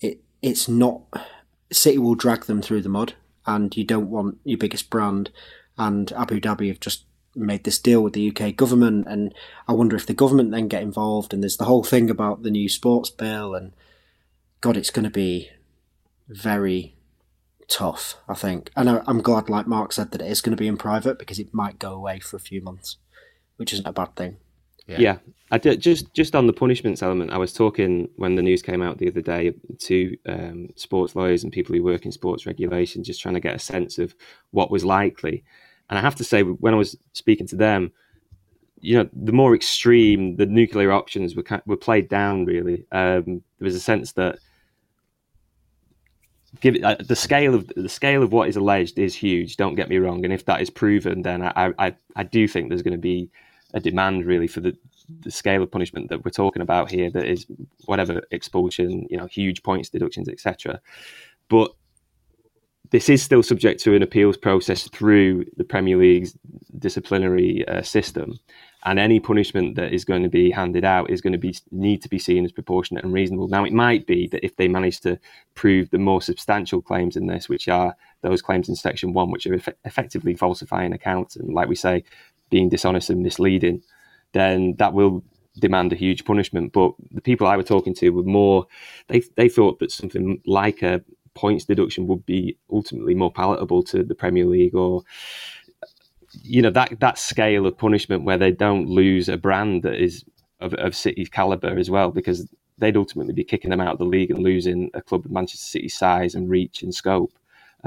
it 0.00 0.20
it's 0.42 0.68
not. 0.68 1.02
City 1.70 1.98
will 1.98 2.14
drag 2.14 2.44
them 2.44 2.62
through 2.62 2.82
the 2.82 2.88
mud, 2.88 3.14
and 3.46 3.76
you 3.76 3.84
don't 3.84 4.10
want 4.10 4.38
your 4.44 4.58
biggest 4.58 4.90
brand. 4.90 5.30
And 5.76 6.12
Abu 6.12 6.40
Dhabi 6.40 6.68
have 6.68 6.80
just 6.80 7.04
made 7.34 7.64
this 7.64 7.78
deal 7.78 8.02
with 8.02 8.14
the 8.14 8.34
UK 8.34 8.54
government, 8.56 9.06
and 9.08 9.34
I 9.68 9.72
wonder 9.72 9.96
if 9.96 10.06
the 10.06 10.14
government 10.14 10.50
then 10.50 10.68
get 10.68 10.82
involved. 10.82 11.34
And 11.34 11.42
there's 11.42 11.56
the 11.56 11.64
whole 11.64 11.84
thing 11.84 12.08
about 12.10 12.42
the 12.42 12.50
new 12.50 12.68
sports 12.68 13.10
bill, 13.10 13.54
and 13.54 13.72
God, 14.64 14.78
it's 14.78 14.88
going 14.88 15.04
to 15.04 15.10
be 15.10 15.50
very 16.26 16.96
tough. 17.68 18.16
I 18.26 18.32
think, 18.32 18.70
and 18.74 18.88
I'm 18.88 19.20
glad, 19.20 19.50
like 19.50 19.66
Mark 19.66 19.92
said, 19.92 20.10
that 20.12 20.22
it 20.22 20.30
is 20.30 20.40
going 20.40 20.56
to 20.56 20.60
be 20.60 20.66
in 20.66 20.78
private 20.78 21.18
because 21.18 21.38
it 21.38 21.52
might 21.52 21.78
go 21.78 21.92
away 21.92 22.18
for 22.18 22.38
a 22.38 22.40
few 22.40 22.62
months, 22.62 22.96
which 23.58 23.74
isn't 23.74 23.86
a 23.86 23.92
bad 23.92 24.16
thing. 24.16 24.38
Yeah, 24.86 24.96
yeah 24.98 25.16
I 25.50 25.58
did, 25.58 25.82
just 25.82 26.14
just 26.14 26.34
on 26.34 26.46
the 26.46 26.54
punishments 26.54 27.02
element. 27.02 27.30
I 27.30 27.36
was 27.36 27.52
talking 27.52 28.08
when 28.16 28.36
the 28.36 28.42
news 28.42 28.62
came 28.62 28.80
out 28.80 28.96
the 28.96 29.10
other 29.10 29.20
day 29.20 29.52
to 29.80 30.16
um, 30.24 30.70
sports 30.76 31.14
lawyers 31.14 31.44
and 31.44 31.52
people 31.52 31.74
who 31.74 31.82
work 31.82 32.06
in 32.06 32.10
sports 32.12 32.46
regulation, 32.46 33.04
just 33.04 33.20
trying 33.20 33.34
to 33.34 33.40
get 33.40 33.56
a 33.56 33.58
sense 33.58 33.98
of 33.98 34.14
what 34.52 34.70
was 34.70 34.82
likely. 34.82 35.44
And 35.90 35.98
I 35.98 36.00
have 36.00 36.16
to 36.16 36.24
say, 36.24 36.42
when 36.42 36.72
I 36.72 36.78
was 36.78 36.96
speaking 37.12 37.46
to 37.48 37.56
them, 37.56 37.92
you 38.80 38.96
know, 38.96 39.10
the 39.12 39.32
more 39.32 39.54
extreme, 39.54 40.36
the 40.36 40.46
nuclear 40.46 40.90
options 40.90 41.36
were 41.36 41.44
were 41.66 41.76
played 41.76 42.08
down. 42.08 42.46
Really, 42.46 42.86
um, 42.92 43.42
there 43.58 43.66
was 43.66 43.74
a 43.74 43.80
sense 43.80 44.12
that 44.12 44.38
give 46.60 46.76
uh, 46.82 46.96
the 47.00 47.16
scale 47.16 47.54
of 47.54 47.70
the 47.76 47.88
scale 47.88 48.22
of 48.22 48.32
what 48.32 48.48
is 48.48 48.56
alleged 48.56 48.98
is 48.98 49.14
huge. 49.14 49.56
Don't 49.56 49.74
get 49.74 49.88
me 49.88 49.98
wrong, 49.98 50.24
and 50.24 50.32
if 50.32 50.44
that 50.46 50.60
is 50.60 50.70
proven, 50.70 51.22
then 51.22 51.42
I 51.42 51.72
I, 51.78 51.94
I 52.16 52.22
do 52.22 52.46
think 52.48 52.68
there's 52.68 52.82
going 52.82 52.92
to 52.92 52.98
be 52.98 53.30
a 53.72 53.80
demand 53.80 54.24
really 54.24 54.46
for 54.46 54.60
the 54.60 54.76
the 55.20 55.30
scale 55.30 55.62
of 55.62 55.70
punishment 55.70 56.08
that 56.08 56.24
we're 56.24 56.30
talking 56.30 56.62
about 56.62 56.90
here. 56.90 57.10
That 57.10 57.26
is 57.26 57.46
whatever 57.86 58.22
expulsion, 58.30 59.06
you 59.10 59.16
know, 59.16 59.26
huge 59.26 59.62
points 59.62 59.90
deductions, 59.90 60.28
etc. 60.28 60.80
But 61.48 61.72
this 62.90 63.08
is 63.08 63.22
still 63.22 63.42
subject 63.42 63.82
to 63.82 63.94
an 63.94 64.02
appeals 64.02 64.36
process 64.36 64.88
through 64.88 65.46
the 65.56 65.64
Premier 65.64 65.96
League's 65.96 66.36
disciplinary 66.78 67.66
uh, 67.66 67.82
system, 67.82 68.38
and 68.84 68.98
any 68.98 69.18
punishment 69.18 69.76
that 69.76 69.92
is 69.92 70.04
going 70.04 70.22
to 70.22 70.28
be 70.28 70.50
handed 70.50 70.84
out 70.84 71.08
is 71.08 71.22
going 71.22 71.32
to 71.32 71.38
be 71.38 71.56
need 71.70 72.02
to 72.02 72.08
be 72.08 72.18
seen 72.18 72.44
as 72.44 72.52
proportionate 72.52 73.04
and 73.04 73.14
reasonable. 73.14 73.48
Now, 73.48 73.64
it 73.64 73.72
might 73.72 74.06
be 74.06 74.26
that 74.28 74.44
if 74.44 74.56
they 74.56 74.68
manage 74.68 75.00
to 75.00 75.18
prove 75.54 75.90
the 75.90 75.98
more 75.98 76.20
substantial 76.20 76.82
claims 76.82 77.16
in 77.16 77.26
this, 77.26 77.48
which 77.48 77.66
are 77.68 77.96
those 78.20 78.42
claims 78.42 78.68
in 78.68 78.76
Section 78.76 79.14
One, 79.14 79.30
which 79.30 79.46
are 79.46 79.54
eff- 79.54 79.68
effectively 79.84 80.34
falsifying 80.34 80.92
accounts 80.92 81.36
and, 81.36 81.54
like 81.54 81.68
we 81.68 81.74
say, 81.74 82.04
being 82.50 82.68
dishonest 82.68 83.08
and 83.08 83.22
misleading, 83.22 83.82
then 84.32 84.74
that 84.78 84.92
will 84.92 85.24
demand 85.58 85.92
a 85.92 85.96
huge 85.96 86.24
punishment. 86.24 86.72
But 86.72 86.92
the 87.10 87.22
people 87.22 87.46
I 87.46 87.56
were 87.56 87.62
talking 87.62 87.94
to 87.94 88.10
were 88.10 88.22
more 88.22 88.66
they 89.08 89.22
they 89.36 89.48
thought 89.48 89.78
that 89.78 89.92
something 89.92 90.42
like 90.46 90.82
a 90.82 91.02
points 91.34 91.64
deduction 91.64 92.06
would 92.06 92.24
be 92.26 92.56
ultimately 92.70 93.14
more 93.14 93.32
palatable 93.32 93.82
to 93.82 94.04
the 94.04 94.14
Premier 94.14 94.46
League 94.46 94.74
or 94.74 95.02
you 96.42 96.62
know 96.62 96.70
that 96.70 96.98
that 97.00 97.18
scale 97.18 97.66
of 97.66 97.76
punishment 97.76 98.24
where 98.24 98.38
they 98.38 98.50
don't 98.50 98.88
lose 98.88 99.28
a 99.28 99.36
brand 99.36 99.82
that 99.82 99.94
is 99.94 100.24
of, 100.60 100.74
of 100.74 100.94
City's 100.94 101.28
caliber 101.28 101.78
as 101.78 101.90
well 101.90 102.10
because 102.10 102.48
they'd 102.78 102.96
ultimately 102.96 103.32
be 103.32 103.44
kicking 103.44 103.70
them 103.70 103.80
out 103.80 103.92
of 103.92 103.98
the 103.98 104.04
league 104.04 104.30
and 104.30 104.42
losing 104.42 104.90
a 104.94 105.02
club 105.02 105.24
of 105.24 105.30
Manchester 105.30 105.66
City's 105.66 105.96
size 105.96 106.34
and 106.34 106.50
reach 106.50 106.82
and 106.82 106.94
scope, 106.94 107.32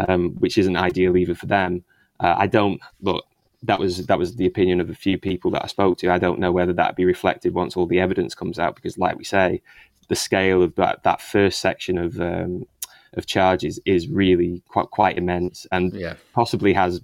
um, 0.07 0.36
which 0.39 0.57
isn't 0.57 0.77
ideal 0.77 1.17
either 1.17 1.36
for 1.36 1.45
them. 1.45 1.83
Uh, 2.19 2.36
I 2.38 2.47
don't 2.47 2.81
look. 3.01 3.25
That 3.63 3.79
was 3.79 4.05
that 4.05 4.19
was 4.19 4.36
the 4.36 4.45
opinion 4.45 4.79
of 4.79 4.89
a 4.89 4.95
few 4.95 5.17
people 5.17 5.51
that 5.51 5.63
I 5.63 5.67
spoke 5.67 5.97
to. 5.99 6.12
I 6.12 6.19
don't 6.19 6.39
know 6.39 6.51
whether 6.51 6.73
that 6.73 6.95
be 6.95 7.05
reflected 7.05 7.53
once 7.53 7.75
all 7.75 7.88
the 7.88 7.99
evidence 7.99 8.36
comes 8.36 8.60
out 8.60 8.75
because, 8.75 8.97
like 8.97 9.17
we 9.17 9.23
say, 9.23 9.62
the 10.10 10.15
scale 10.15 10.62
of 10.62 10.75
that 10.75 11.03
that 11.03 11.21
first 11.21 11.60
section 11.60 11.97
of 11.97 12.21
um, 12.21 12.65
of 13.13 13.25
charges 13.25 13.79
is 13.86 14.07
really 14.07 14.62
quite 14.67 14.89
quite 14.91 15.17
immense 15.17 15.65
and 15.71 15.93
yeah. 15.93 16.13
possibly 16.33 16.73
has 16.73 17.01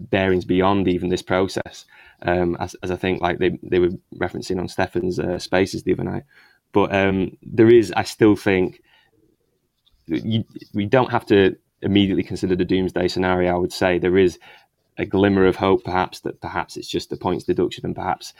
bearings 0.00 0.44
beyond 0.44 0.88
even 0.88 1.08
this 1.08 1.22
process. 1.22 1.84
Um, 2.22 2.56
as, 2.60 2.74
as, 2.82 2.90
I 2.90 2.96
think 2.96 3.20
like 3.22 3.38
they, 3.38 3.58
they 3.62 3.78
were 3.78 3.90
referencing 4.16 4.58
on 4.58 4.68
Stefan's 4.68 5.18
uh, 5.18 5.38
spaces 5.38 5.82
the 5.82 5.92
other 5.92 6.04
night. 6.04 6.24
But 6.72 6.94
um, 6.94 7.36
there 7.42 7.68
is, 7.68 7.92
I 7.96 8.04
still 8.04 8.36
think, 8.36 8.82
you, 10.06 10.44
we 10.74 10.86
don't 10.86 11.10
have 11.10 11.26
to 11.26 11.56
immediately 11.82 12.22
consider 12.22 12.56
the 12.56 12.64
doomsday 12.64 13.08
scenario. 13.08 13.54
I 13.54 13.58
would 13.58 13.72
say 13.72 13.98
there 13.98 14.18
is 14.18 14.38
a 14.98 15.06
glimmer 15.06 15.46
of 15.46 15.56
hope, 15.56 15.84
perhaps 15.84 16.20
that 16.20 16.40
perhaps 16.40 16.76
it's 16.76 16.88
just 16.88 17.12
a 17.12 17.16
points 17.16 17.44
deduction, 17.44 17.86
and 17.86 17.94
perhaps 17.94 18.34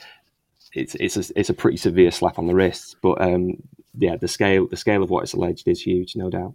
it's 0.74 0.94
it's 0.96 1.16
a, 1.16 1.32
it's 1.38 1.50
a 1.50 1.54
pretty 1.54 1.76
severe 1.76 2.10
slap 2.10 2.38
on 2.38 2.46
the 2.46 2.54
wrists. 2.54 2.94
But 3.00 3.20
um, 3.20 3.62
yeah, 3.96 4.16
the 4.16 4.28
scale 4.28 4.66
the 4.66 4.76
scale 4.76 5.02
of 5.02 5.10
what 5.10 5.24
is 5.24 5.32
alleged 5.32 5.68
is 5.68 5.80
huge, 5.80 6.16
no 6.16 6.28
doubt. 6.28 6.54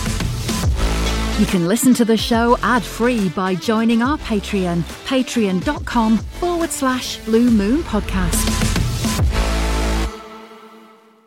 You 1.41 1.47
can 1.47 1.67
listen 1.67 1.95
to 1.95 2.05
the 2.05 2.17
show 2.17 2.55
ad-free 2.61 3.29
by 3.29 3.55
joining 3.55 4.03
our 4.03 4.15
Patreon, 4.19 4.83
patreon.com 5.05 6.19
forward 6.19 6.69
slash 6.69 7.17
blue 7.25 7.49
moon 7.49 7.81
podcast. 7.81 8.70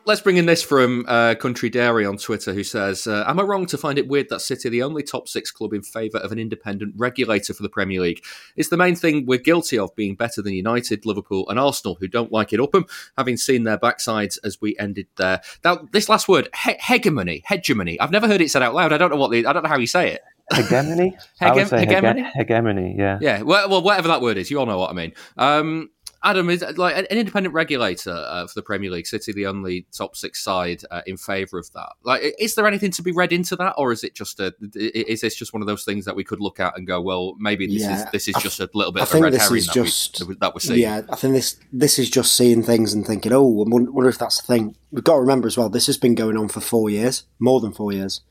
Let's 0.07 0.21
bring 0.21 0.37
in 0.37 0.45
this 0.45 0.63
from 0.63 1.07
uh, 1.09 1.35
Country 1.35 1.71
Dairy 1.71 2.05
on 2.05 2.19
Twitter, 2.19 2.53
who 2.53 2.63
says, 2.63 3.07
uh, 3.07 3.25
"Am 3.27 3.41
I 3.41 3.43
wrong 3.43 3.65
to 3.67 3.79
find 3.79 3.99
it 3.99 4.07
weird 4.07 4.29
that 4.29 4.41
City 4.41 4.69
the 4.69 4.83
only 4.83 5.03
top 5.03 5.29
six 5.29 5.51
club 5.51 5.73
in 5.73 5.81
favour 5.83 6.19
of 6.19 6.31
an 6.31 6.39
independent 6.39 6.93
regulator 6.99 7.55
for 7.55 7.63
the 7.63 7.71
Premier 7.71 8.03
League? 8.03 8.23
It's 8.55 8.69
the 8.69 8.77
main 8.77 8.97
thing 8.97 9.25
we're 9.25 9.39
guilty 9.39 9.79
of 9.79 9.97
being 9.97 10.15
better 10.15 10.43
than 10.43 10.53
United, 10.53 11.07
Liverpool, 11.07 11.49
and 11.49 11.59
Arsenal, 11.59 11.97
who 12.01 12.07
don't 12.07 12.31
like 12.31 12.53
it 12.53 12.61
up 12.61 12.73
them, 12.73 12.85
having 13.17 13.39
seen 13.39 13.65
their 13.65 13.79
backsides 13.79 14.37
as 14.45 14.61
we 14.61 14.77
ended 14.79 15.07
there. 15.17 15.41
Now, 15.65 15.89
this 15.93 16.11
last 16.11 16.29
word, 16.29 16.51
he- 16.65 16.77
hegemony, 16.81 17.43
hegemony. 17.47 17.99
I've 17.99 18.11
never 18.11 18.27
heard 18.27 18.43
it 18.43 18.51
said 18.51 18.63
out 18.63 18.75
loud. 18.75 18.93
I 18.93 18.99
don't 18.99 19.11
know 19.11 19.17
what 19.17 19.31
the, 19.31 19.47
I 19.47 19.55
don't 19.55 19.63
know 19.63 19.71
how 19.71 19.79
you 19.79 19.87
say 19.87 20.11
it. 20.13 20.21
Hegemony? 20.53 21.17
Hege- 21.41 21.71
hegemony? 21.79 22.23
Hege- 22.23 22.33
hegemony, 22.35 22.95
yeah. 22.99 23.19
Yeah, 23.23 23.41
well, 23.41 23.71
well, 23.71 23.83
whatever 23.83 24.09
that 24.09 24.21
word 24.21 24.37
is, 24.37 24.51
you 24.51 24.59
all 24.61 24.67
know 24.67 24.79
what 24.79 24.91
I 24.91 24.93
mean. 24.93 25.13
Um, 25.39 25.89
Adam 26.25 26.49
is 26.49 26.65
like 26.77 26.97
an 26.97 27.05
independent 27.05 27.55
regulator 27.55 28.11
uh, 28.11 28.47
for 28.47 28.55
the 28.55 28.63
Premier 28.63 28.91
League. 28.91 29.07
City, 29.07 29.33
the 29.33 29.47
only 29.47 29.87
top 29.93 30.17
six 30.17 30.43
side 30.43 30.83
uh, 30.91 31.03
in 31.07 31.19
favour 31.19 31.59
of 31.59 31.71
that. 31.73 31.91
Like, 32.03 32.35
is 32.39 32.55
there 32.55 32.67
anything 32.67 32.91
to 32.93 33.03
be 33.03 33.13
read 33.13 33.33
into 33.33 33.55
that, 33.57 33.75
or 33.77 33.93
is 33.93 34.03
it 34.03 34.15
just 34.15 34.41
a? 34.41 34.55
Is 34.75 35.21
this 35.21 35.37
just 35.37 35.53
one 35.53 35.61
of 35.61 35.67
those 35.67 35.85
things 35.85 36.07
that 36.07 36.17
we 36.17 36.25
could 36.25 36.41
look 36.41 36.59
at 36.61 36.77
and 36.79 36.87
go, 36.87 37.01
well, 37.01 37.35
maybe 37.39 37.67
this 37.67 37.83
yeah, 37.83 38.05
is 38.05 38.11
this 38.11 38.29
is 38.29 38.37
just 38.37 38.59
a 38.59 38.71
little 38.73 38.91
bit 38.91 39.03
I 39.03 39.05
of 39.05 39.15
a 39.15 39.21
red 39.21 39.35
herring 39.35 39.63
that, 39.65 39.75
just, 39.75 40.27
we, 40.27 40.35
that 40.37 40.55
we're 40.55 40.61
seeing? 40.61 40.81
Yeah, 40.81 41.03
I 41.11 41.17
think 41.17 41.35
this 41.35 41.61
this 41.73 41.99
is 41.99 42.09
just 42.09 42.35
seeing 42.35 42.63
things 42.63 42.95
and 42.95 43.07
thinking, 43.07 43.33
oh, 43.33 43.63
I 43.63 43.69
wonder 43.69 44.09
if 44.09 44.19
that's 44.19 44.41
the 44.41 44.47
thing. 44.47 44.77
We've 44.91 45.05
got 45.05 45.17
to 45.17 45.21
remember 45.21 45.47
as 45.47 45.59
well. 45.59 45.69
This 45.69 45.87
has 45.87 45.99
been 45.99 46.15
going 46.15 46.39
on 46.39 46.49
for 46.49 46.61
four 46.61 46.89
years, 46.89 47.25
more 47.39 47.61
than 47.61 47.73
four 47.73 47.93
years. 47.93 48.23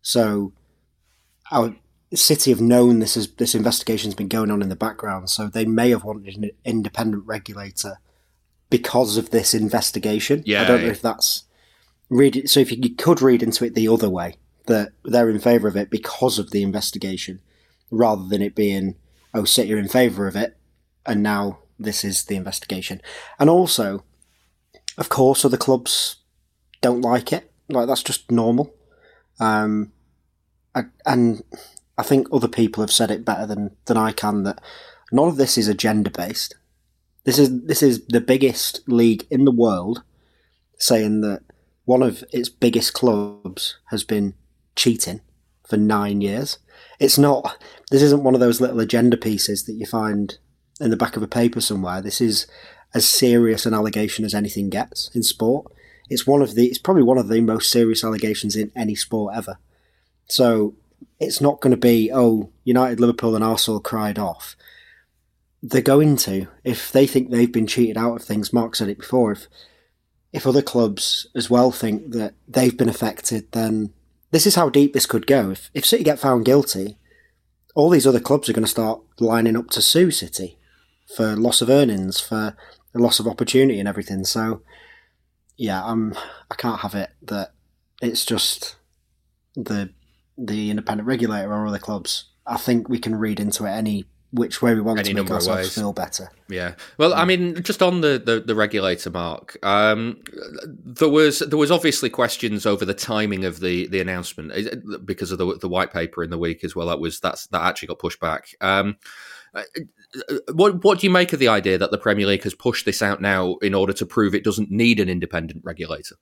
So, 0.00 0.52
our 1.50 1.74
City 2.14 2.50
have 2.50 2.60
known 2.60 2.98
this 2.98 3.16
is 3.16 3.32
this 3.34 3.54
investigation's 3.54 4.14
been 4.14 4.28
going 4.28 4.50
on 4.50 4.62
in 4.62 4.68
the 4.68 4.76
background, 4.76 5.30
so 5.30 5.46
they 5.46 5.64
may 5.64 5.90
have 5.90 6.04
wanted 6.04 6.36
an 6.36 6.50
independent 6.64 7.24
regulator 7.26 7.98
because 8.70 9.16
of 9.16 9.30
this 9.30 9.54
investigation. 9.54 10.42
Yeah, 10.44 10.62
I 10.62 10.66
don't 10.66 10.82
know 10.82 10.90
if 10.90 11.02
that's 11.02 11.44
read 12.10 12.36
it. 12.36 12.50
So 12.50 12.60
if 12.60 12.70
you 12.70 12.94
could 12.94 13.22
read 13.22 13.42
into 13.42 13.64
it 13.64 13.74
the 13.74 13.88
other 13.88 14.10
way, 14.10 14.36
that 14.66 14.92
they're 15.04 15.30
in 15.30 15.38
favour 15.38 15.68
of 15.68 15.76
it 15.76 15.90
because 15.90 16.38
of 16.38 16.50
the 16.50 16.62
investigation, 16.62 17.40
rather 17.90 18.26
than 18.28 18.42
it 18.42 18.54
being 18.54 18.96
oh 19.34 19.44
City 19.44 19.72
are 19.72 19.78
in 19.78 19.88
favour 19.88 20.26
of 20.26 20.36
it, 20.36 20.56
and 21.06 21.22
now 21.22 21.60
this 21.78 22.04
is 22.04 22.24
the 22.24 22.36
investigation. 22.36 23.00
And 23.38 23.48
also, 23.48 24.04
of 24.98 25.08
course, 25.08 25.44
other 25.44 25.56
clubs 25.56 26.16
don't 26.80 27.00
like 27.00 27.32
it. 27.32 27.50
Like 27.68 27.86
that's 27.86 28.02
just 28.02 28.30
normal. 28.30 28.74
Um, 29.40 29.92
and 31.06 31.42
I 31.98 32.02
think 32.02 32.28
other 32.32 32.48
people 32.48 32.82
have 32.82 32.92
said 32.92 33.10
it 33.10 33.24
better 33.24 33.46
than, 33.46 33.76
than 33.84 33.96
I 33.96 34.12
can 34.12 34.44
that 34.44 34.62
none 35.10 35.28
of 35.28 35.36
this 35.36 35.58
is 35.58 35.68
agenda 35.68 36.10
based. 36.10 36.56
This 37.24 37.38
is 37.38 37.62
this 37.62 37.82
is 37.82 38.04
the 38.06 38.20
biggest 38.20 38.80
league 38.88 39.26
in 39.30 39.44
the 39.44 39.52
world 39.52 40.02
saying 40.78 41.20
that 41.20 41.42
one 41.84 42.02
of 42.02 42.24
its 42.32 42.48
biggest 42.48 42.94
clubs 42.94 43.78
has 43.90 44.02
been 44.02 44.34
cheating 44.74 45.20
for 45.68 45.76
nine 45.76 46.20
years. 46.20 46.58
It's 46.98 47.18
not. 47.18 47.62
This 47.90 48.02
isn't 48.02 48.24
one 48.24 48.34
of 48.34 48.40
those 48.40 48.60
little 48.60 48.80
agenda 48.80 49.16
pieces 49.16 49.64
that 49.64 49.74
you 49.74 49.86
find 49.86 50.38
in 50.80 50.90
the 50.90 50.96
back 50.96 51.16
of 51.16 51.22
a 51.22 51.28
paper 51.28 51.60
somewhere. 51.60 52.02
This 52.02 52.20
is 52.20 52.46
as 52.94 53.08
serious 53.08 53.66
an 53.66 53.74
allegation 53.74 54.24
as 54.24 54.34
anything 54.34 54.68
gets 54.68 55.10
in 55.14 55.22
sport. 55.22 55.72
It's 56.08 56.26
one 56.26 56.42
of 56.42 56.54
the. 56.54 56.66
It's 56.66 56.78
probably 56.78 57.04
one 57.04 57.18
of 57.18 57.28
the 57.28 57.40
most 57.40 57.70
serious 57.70 58.02
allegations 58.02 58.56
in 58.56 58.72
any 58.74 58.96
sport 58.96 59.34
ever. 59.36 59.58
So 60.26 60.74
it's 61.22 61.40
not 61.40 61.60
going 61.60 61.70
to 61.70 61.76
be 61.76 62.10
oh 62.12 62.50
United, 62.64 63.00
Liverpool, 63.00 63.34
and 63.34 63.44
Arsenal 63.44 63.80
cried 63.80 64.18
off. 64.18 64.56
They're 65.62 65.80
going 65.80 66.16
to 66.18 66.48
if 66.64 66.90
they 66.90 67.06
think 67.06 67.30
they've 67.30 67.52
been 67.52 67.66
cheated 67.66 67.96
out 67.96 68.16
of 68.16 68.22
things. 68.22 68.52
Mark 68.52 68.74
said 68.74 68.88
it 68.88 68.98
before. 68.98 69.32
If 69.32 69.48
if 70.32 70.46
other 70.46 70.62
clubs 70.62 71.26
as 71.34 71.50
well 71.50 71.70
think 71.70 72.12
that 72.12 72.34
they've 72.48 72.76
been 72.76 72.88
affected, 72.88 73.52
then 73.52 73.92
this 74.30 74.46
is 74.46 74.54
how 74.54 74.68
deep 74.68 74.92
this 74.92 75.06
could 75.06 75.26
go. 75.26 75.50
If 75.50 75.70
if 75.74 75.86
City 75.86 76.04
get 76.04 76.18
found 76.18 76.44
guilty, 76.44 76.98
all 77.74 77.90
these 77.90 78.06
other 78.06 78.20
clubs 78.20 78.48
are 78.48 78.52
going 78.52 78.64
to 78.64 78.70
start 78.70 79.00
lining 79.20 79.56
up 79.56 79.70
to 79.70 79.82
sue 79.82 80.10
City 80.10 80.58
for 81.16 81.36
loss 81.36 81.60
of 81.60 81.68
earnings, 81.70 82.18
for 82.20 82.56
loss 82.94 83.20
of 83.20 83.28
opportunity, 83.28 83.78
and 83.78 83.88
everything. 83.88 84.24
So, 84.24 84.62
yeah, 85.56 85.84
I'm 85.84 86.14
I 86.50 86.54
can't 86.56 86.80
have 86.80 86.94
it 86.94 87.10
that 87.22 87.52
it's 88.00 88.24
just 88.24 88.76
the 89.54 89.90
the 90.36 90.70
independent 90.70 91.06
regulator 91.06 91.52
or 91.52 91.66
other 91.66 91.78
clubs. 91.78 92.26
I 92.46 92.56
think 92.56 92.88
we 92.88 92.98
can 92.98 93.14
read 93.14 93.38
into 93.38 93.64
it 93.64 93.70
any 93.70 94.06
which 94.32 94.62
way 94.62 94.74
we 94.74 94.80
want 94.80 94.98
Any 94.98 95.10
to 95.10 95.22
make 95.22 95.30
ourselves 95.30 95.74
feel 95.74 95.92
better. 95.92 96.30
Yeah. 96.48 96.74
Well, 96.96 97.12
I 97.12 97.26
mean, 97.26 97.62
just 97.62 97.82
on 97.82 98.00
the, 98.00 98.20
the, 98.24 98.40
the 98.40 98.54
regulator, 98.54 99.10
Mark, 99.10 99.58
um, 99.62 100.22
there 100.66 101.10
was 101.10 101.40
there 101.40 101.58
was 101.58 101.70
obviously 101.70 102.08
questions 102.08 102.64
over 102.64 102.86
the 102.86 102.94
timing 102.94 103.44
of 103.44 103.60
the, 103.60 103.88
the 103.88 104.00
announcement 104.00 105.06
because 105.06 105.32
of 105.32 105.38
the 105.38 105.58
the 105.58 105.68
white 105.68 105.92
paper 105.92 106.24
in 106.24 106.30
the 106.30 106.38
week 106.38 106.64
as 106.64 106.74
well. 106.74 106.86
That 106.88 106.98
was 106.98 107.20
that's 107.20 107.46
that 107.48 107.60
actually 107.60 107.88
got 107.88 107.98
pushed 107.98 108.20
back. 108.20 108.54
Um, 108.62 108.96
uh, 109.54 109.62
what 110.54 110.82
what 110.82 111.00
do 111.00 111.06
you 111.06 111.12
make 111.12 111.34
of 111.34 111.38
the 111.38 111.48
idea 111.48 111.76
that 111.76 111.90
the 111.90 111.98
Premier 111.98 112.26
League 112.26 112.44
has 112.44 112.54
pushed 112.54 112.86
this 112.86 113.02
out 113.02 113.20
now 113.20 113.56
in 113.56 113.74
order 113.74 113.92
to 113.92 114.06
prove 114.06 114.34
it 114.34 114.44
doesn't 114.44 114.70
need 114.70 114.98
an 114.98 115.10
independent 115.10 115.62
regulator? 115.62 116.16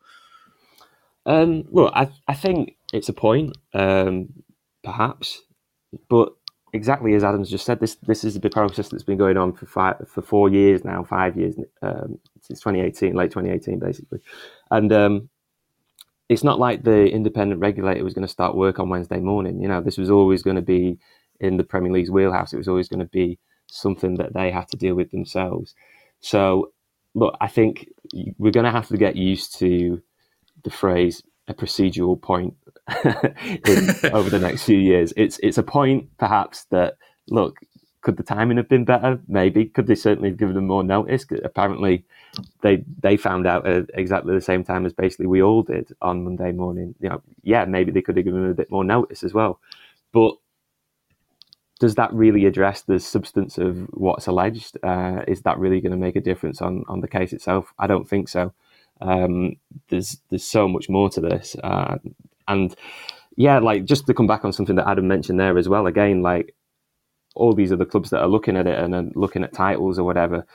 Um, 1.30 1.64
well, 1.70 1.92
I 1.94 2.08
I 2.26 2.34
think 2.34 2.76
it's 2.92 3.08
a 3.08 3.12
point, 3.12 3.56
um, 3.72 4.30
perhaps, 4.82 5.42
but 6.08 6.32
exactly 6.72 7.14
as 7.14 7.22
Adams 7.22 7.48
just 7.50 7.64
said, 7.64 7.78
this 7.78 7.94
this 8.06 8.24
is 8.24 8.34
the 8.40 8.50
process 8.50 8.88
that's 8.88 9.04
been 9.04 9.18
going 9.18 9.36
on 9.36 9.52
for 9.52 9.66
five, 9.66 9.96
for 10.08 10.22
four 10.22 10.48
years 10.48 10.84
now, 10.84 11.04
five 11.04 11.36
years 11.36 11.54
um, 11.82 12.18
since 12.40 12.58
2018, 12.60 13.14
late 13.14 13.30
2018, 13.30 13.78
basically, 13.78 14.18
and 14.72 14.92
um, 14.92 15.30
it's 16.28 16.42
not 16.42 16.58
like 16.58 16.82
the 16.82 17.06
independent 17.06 17.60
regulator 17.60 18.02
was 18.02 18.14
going 18.14 18.26
to 18.26 18.32
start 18.32 18.56
work 18.56 18.80
on 18.80 18.88
Wednesday 18.88 19.20
morning. 19.20 19.62
You 19.62 19.68
know, 19.68 19.80
this 19.80 19.98
was 19.98 20.10
always 20.10 20.42
going 20.42 20.56
to 20.56 20.62
be 20.62 20.98
in 21.38 21.58
the 21.58 21.64
Premier 21.64 21.92
League's 21.92 22.10
wheelhouse. 22.10 22.52
It 22.52 22.58
was 22.58 22.68
always 22.68 22.88
going 22.88 23.06
to 23.06 23.12
be 23.20 23.38
something 23.68 24.16
that 24.16 24.34
they 24.34 24.50
had 24.50 24.66
to 24.70 24.76
deal 24.76 24.96
with 24.96 25.12
themselves. 25.12 25.76
So, 26.20 26.72
look, 27.14 27.36
I 27.40 27.46
think 27.46 27.88
we're 28.36 28.52
going 28.52 28.66
to 28.66 28.72
have 28.72 28.88
to 28.88 28.96
get 28.96 29.14
used 29.14 29.58
to 29.60 30.02
the 30.64 30.70
phrase 30.70 31.22
a 31.48 31.54
procedural 31.54 32.20
point 32.20 32.54
in, 33.04 33.90
over 34.12 34.30
the 34.30 34.38
next 34.40 34.64
few 34.64 34.78
years. 34.78 35.12
It's 35.16 35.38
it's 35.42 35.58
a 35.58 35.62
point 35.62 36.08
perhaps 36.18 36.64
that 36.70 36.96
look 37.28 37.58
could 38.02 38.16
the 38.16 38.22
timing 38.22 38.56
have 38.56 38.68
been 38.68 38.84
better? 38.84 39.20
Maybe 39.28 39.66
could 39.66 39.86
they 39.86 39.94
certainly 39.94 40.30
have 40.30 40.38
given 40.38 40.54
them 40.54 40.66
more 40.66 40.82
notice? 40.82 41.26
Apparently, 41.44 42.04
they 42.62 42.84
they 43.00 43.16
found 43.16 43.46
out 43.46 43.66
at 43.66 43.90
exactly 43.94 44.34
the 44.34 44.40
same 44.40 44.64
time 44.64 44.86
as 44.86 44.92
basically 44.92 45.26
we 45.26 45.42
all 45.42 45.62
did 45.62 45.92
on 46.00 46.24
Monday 46.24 46.52
morning. 46.52 46.94
You 47.00 47.10
know, 47.10 47.22
yeah, 47.42 47.64
maybe 47.66 47.92
they 47.92 48.02
could 48.02 48.16
have 48.16 48.24
given 48.24 48.42
them 48.42 48.50
a 48.50 48.54
bit 48.54 48.70
more 48.70 48.84
notice 48.84 49.22
as 49.22 49.34
well. 49.34 49.60
But 50.12 50.34
does 51.78 51.94
that 51.96 52.12
really 52.12 52.46
address 52.46 52.82
the 52.82 52.98
substance 52.98 53.58
of 53.58 53.88
what's 53.92 54.26
alleged? 54.26 54.78
Uh, 54.82 55.22
is 55.28 55.42
that 55.42 55.58
really 55.58 55.80
going 55.80 55.92
to 55.92 55.98
make 55.98 56.16
a 56.16 56.20
difference 56.20 56.62
on 56.62 56.84
on 56.88 57.00
the 57.00 57.08
case 57.08 57.32
itself? 57.32 57.72
I 57.78 57.86
don't 57.86 58.08
think 58.08 58.28
so. 58.28 58.54
Um, 59.00 59.56
there's 59.88 60.18
there's 60.30 60.44
so 60.44 60.68
much 60.68 60.88
more 60.88 61.10
to 61.10 61.20
this, 61.20 61.56
uh, 61.62 61.98
and 62.48 62.74
yeah, 63.36 63.58
like 63.58 63.84
just 63.84 64.06
to 64.06 64.14
come 64.14 64.26
back 64.26 64.44
on 64.44 64.52
something 64.52 64.76
that 64.76 64.88
Adam 64.88 65.08
mentioned 65.08 65.40
there 65.40 65.56
as 65.58 65.68
well. 65.68 65.86
Again, 65.86 66.22
like 66.22 66.54
all 67.34 67.54
these 67.54 67.72
other 67.72 67.84
clubs 67.84 68.10
that 68.10 68.20
are 68.20 68.28
looking 68.28 68.56
at 68.56 68.66
it 68.66 68.78
and 68.78 68.94
are 68.94 69.04
looking 69.14 69.44
at 69.44 69.52
titles 69.52 69.98
or 69.98 70.04
whatever. 70.04 70.46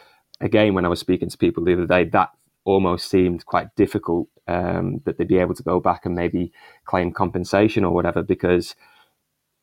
Again, 0.42 0.74
when 0.74 0.86
I 0.86 0.90
was 0.90 1.00
speaking 1.00 1.30
to 1.30 1.38
people 1.38 1.64
the 1.64 1.74
other 1.74 1.88
day, 1.88 2.04
that 2.06 2.30
almost 2.66 3.10
seemed 3.10 3.46
quite 3.46 3.74
difficult 3.76 4.28
um, 4.48 5.02
that 5.06 5.18
they'd 5.18 5.28
be 5.28 5.38
able 5.38 5.56
to 5.56 5.64
go 5.64 5.80
back 5.80 6.06
and 6.06 6.16
maybe 6.16 6.52
claim 6.86 7.12
compensation 7.12 7.86
or 7.86 7.94
whatever 7.94 8.22
because 8.22 8.76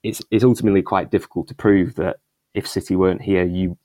it's 0.02 0.22
it's 0.30 0.44
ultimately 0.44 0.82
quite 0.82 1.10
difficult 1.10 1.48
to 1.48 1.54
prove 1.54 1.94
that 1.96 2.16
if 2.54 2.66
City 2.66 2.96
weren't 2.96 3.22
here, 3.22 3.44
you 3.44 3.78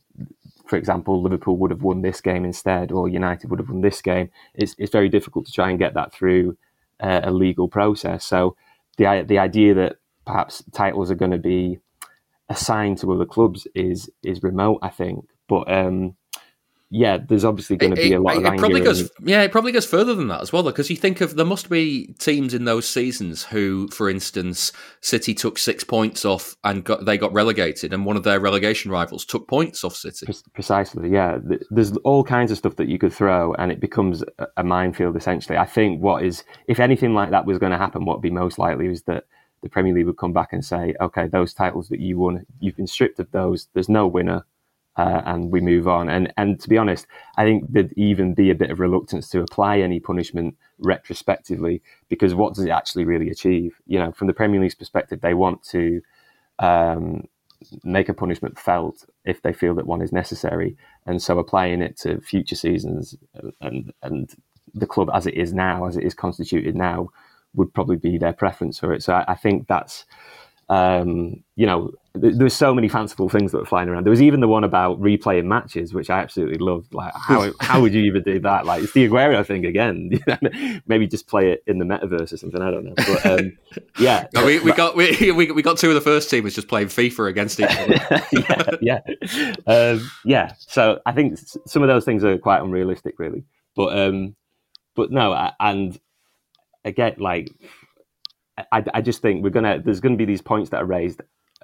for 0.68 0.76
example, 0.76 1.22
Liverpool 1.22 1.58
would 1.58 1.72
have 1.72 1.84
won 1.84 2.02
this 2.02 2.22
game 2.22 2.46
instead, 2.46 2.92
or 2.92 3.08
United 3.08 3.50
would 3.50 3.60
have 3.60 3.70
won 3.70 3.82
this 3.82 4.02
game. 4.02 4.30
It's, 4.54 4.76
it's 4.78 4.92
very 4.92 5.10
difficult 5.10 5.46
to 5.46 5.52
try 5.52 5.70
and 5.70 5.80
get 5.80 5.94
that 5.94 6.14
through 6.14 6.58
uh, 7.00 7.22
a 7.24 7.32
legal 7.32 7.68
process. 7.68 8.26
So 8.26 8.56
the 8.98 9.24
the 9.28 9.40
idea 9.40 9.74
that 9.76 9.98
perhaps 10.26 10.64
titles 10.72 11.12
are 11.12 11.16
going 11.16 11.32
to 11.32 11.38
be 11.38 11.80
assigned 12.50 12.98
to 13.00 13.12
other 13.14 13.26
clubs 13.26 13.68
is 13.76 14.10
is 14.24 14.44
remote, 14.44 14.80
I 14.82 14.90
think. 14.90 15.26
But 15.48 15.72
um, 15.72 16.16
yeah, 16.90 17.18
there's 17.18 17.44
obviously 17.44 17.76
going 17.76 17.94
to 17.94 18.02
be 18.02 18.14
a 18.14 18.22
lot 18.22 18.38
it, 18.38 18.46
of 18.46 18.54
it 18.54 18.60
probably 18.60 18.80
goes, 18.80 19.12
yeah, 19.22 19.42
it 19.42 19.52
probably 19.52 19.74
goes 19.74 19.86
further 19.86 20.16
than 20.16 20.30
that 20.30 20.42
as 20.42 20.54
well, 20.54 20.64
because 20.64 20.90
you 20.90 20.96
think 20.96 21.20
of 21.20 21.36
there 21.36 21.46
must 21.46 21.70
be 21.70 22.14
teams 22.18 22.54
in 22.54 22.64
those 22.64 22.88
seasons 22.88 23.44
who, 23.44 23.90
for 23.90 24.10
instance, 24.10 24.72
City 25.02 25.34
took 25.34 25.58
six 25.58 25.84
points 25.84 26.24
off 26.24 26.56
and 26.64 26.86
got 26.86 27.06
they 27.06 27.18
got 27.18 27.34
relegated, 27.34 27.94
and 27.94 28.06
one 28.06 28.16
of 28.16 28.24
their 28.24 28.40
relegation 28.40 28.90
rivals 28.90 29.26
took 29.26 29.48
points 29.50 29.84
off 29.84 29.96
City. 29.96 30.28
Precisely, 30.54 31.10
yeah. 31.10 31.40
There's 31.70 31.96
all 31.98 32.24
kinds 32.24 32.52
of 32.52 32.58
stuff 32.58 32.78
that 32.78 32.88
you 32.88 32.98
could 32.98 33.12
throw, 33.12 33.54
and 33.56 33.70
it 33.72 33.82
becomes 33.82 34.24
a 34.56 34.64
minefield 34.64 35.18
essentially. 35.18 35.58
I 35.58 35.66
think 35.66 36.02
what 36.02 36.24
is, 36.24 36.46
if 36.68 36.80
anything 36.80 37.14
like 37.14 37.32
that 37.32 37.46
was 37.46 37.58
going 37.58 37.74
to 37.74 37.78
happen, 37.78 38.06
what 38.06 38.18
would 38.18 38.22
be 38.22 38.30
most 38.30 38.58
likely 38.58 38.88
is 38.88 39.04
that 39.04 39.26
the 39.62 39.70
Premier 39.70 39.94
League 39.94 40.06
would 40.06 40.18
come 40.18 40.34
back 40.34 40.54
and 40.54 40.64
say, 40.64 40.94
okay, 41.02 41.28
those 41.28 41.54
titles 41.54 41.90
that 41.90 42.00
you 42.00 42.18
won, 42.18 42.46
you've 42.60 42.78
been 42.78 42.88
stripped 42.88 43.20
of 43.20 43.32
those. 43.32 43.68
There's 43.74 43.90
no 43.90 44.08
winner 44.08 44.46
uh, 44.98 45.22
and 45.26 45.52
we 45.52 45.62
move 45.62 45.88
on. 45.88 46.10
And 46.10 46.34
and 46.38 46.60
to 46.60 46.70
be 46.70 46.78
honest, 46.78 47.06
I 47.38 47.44
think 47.44 47.66
there'd 47.70 47.94
even 47.96 48.34
be 48.34 48.50
a 48.50 48.56
bit 48.56 48.72
of 48.72 48.80
reluctance 48.80 49.30
to 49.30 49.42
apply 49.42 49.80
any 49.80 50.00
punishment 50.00 50.56
retrospectively 50.80 51.82
because 52.10 52.34
what 52.34 52.56
does 52.56 52.66
it 52.66 52.72
actually 52.72 53.06
really 53.06 53.30
achieve? 53.30 53.80
You 53.86 54.00
know, 54.00 54.12
from 54.12 54.28
the 54.28 54.34
Premier 54.34 54.60
League's 54.60 54.76
perspective, 54.76 55.22
they 55.22 55.34
want 55.34 55.64
to 55.66 56.02
um, 56.60 57.28
make 57.84 58.10
a 58.10 58.14
punishment 58.14 58.58
felt 58.58 59.06
if 59.24 59.42
they 59.42 59.54
feel 59.54 59.76
that 59.76 59.88
one 59.88 60.02
is 60.02 60.12
necessary, 60.12 60.76
and 61.06 61.22
so 61.22 61.38
applying 61.38 61.82
it 61.82 61.98
to 61.98 62.20
future 62.22 62.56
seasons 62.56 63.16
and 63.62 63.94
and 64.02 64.36
the 64.74 64.88
club 64.88 65.10
as 65.14 65.28
it 65.28 65.36
is 65.36 65.54
now, 65.54 65.86
as 65.86 65.96
it 65.96 66.04
is 66.04 66.14
constituted 66.14 66.76
now, 66.76 67.10
would 67.54 67.74
probably 67.74 67.98
be 67.98 68.18
their 68.18 68.34
preference 68.34 68.80
for 68.80 68.94
it. 68.94 69.04
So 69.04 69.14
I, 69.14 69.26
I 69.30 69.36
think 69.36 69.68
that's 69.68 70.06
um, 70.70 71.44
you 71.56 71.66
know, 71.66 71.92
there 72.14 72.44
was 72.44 72.56
so 72.56 72.74
many 72.74 72.90
fanciful 72.90 73.30
things 73.30 73.52
that 73.52 73.60
were 73.60 73.66
flying 73.66 73.90
around. 73.90 74.04
There 74.04 74.12
was 74.12 74.22
even 74.22 74.40
the 74.40 74.48
one 74.48 74.64
about 74.64 75.00
replaying 75.00 75.46
matches, 75.46 75.94
which 75.94 76.10
I 76.10 76.20
absolutely 76.20 76.58
loved. 76.58 76.94
Like, 76.94 77.14
how 77.16 77.52
how 77.62 77.82
would 77.82 77.94
you 77.94 78.04
even 78.04 78.24
do 78.24 78.40
that? 78.40 78.66
Like, 78.66 78.84
it's 78.84 78.94
the 78.94 79.08
Aguero 79.08 79.46
thing 79.46 79.66
again. 79.66 80.12
Maybe 80.88 81.08
just 81.08 81.28
play 81.28 81.52
it 81.52 81.64
in 81.68 81.78
the 81.78 81.86
metaverse 81.86 82.34
or 82.34 82.38
something. 82.38 82.62
I 82.62 82.72
don't 82.72 82.86
know. 82.86 82.94
But 82.96 83.26
um, 83.26 83.58
yeah, 84.00 84.28
no, 84.34 84.46
we, 84.46 84.60
we 84.60 84.74
got 84.74 84.96
we, 84.96 85.32
we 85.32 85.62
got 85.62 85.78
two 85.78 85.90
of 85.90 85.96
the 85.96 86.02
first 86.02 86.30
teams 86.30 86.56
just 86.56 86.68
playing 86.68 86.88
FIFA 86.88 87.30
against 87.30 87.60
each 87.60 87.70
other. 87.70 88.24
yeah, 88.82 89.00
yeah, 89.22 89.54
um, 89.68 90.12
yeah. 90.26 90.54
So 90.58 91.00
I 91.06 91.12
think 91.14 91.38
some 91.66 91.82
of 91.82 91.88
those 91.88 92.04
things 92.04 92.24
are 92.24 92.38
quite 92.38 92.62
unrealistic, 92.62 93.20
really. 93.20 93.44
But 93.76 93.98
um, 93.98 94.36
but 94.96 95.12
no, 95.12 95.52
and 95.60 96.00
again, 96.84 97.16
like 97.20 97.52
I, 98.72 98.84
I 98.96 99.02
just 99.02 99.22
think 99.22 99.44
we're 99.44 99.50
gonna 99.52 99.82
there's 99.84 100.00
gonna 100.02 100.18
be 100.18 100.26
these 100.26 100.42
points 100.42 100.70
that 100.72 100.82
are 100.82 100.86
raised 100.86 101.22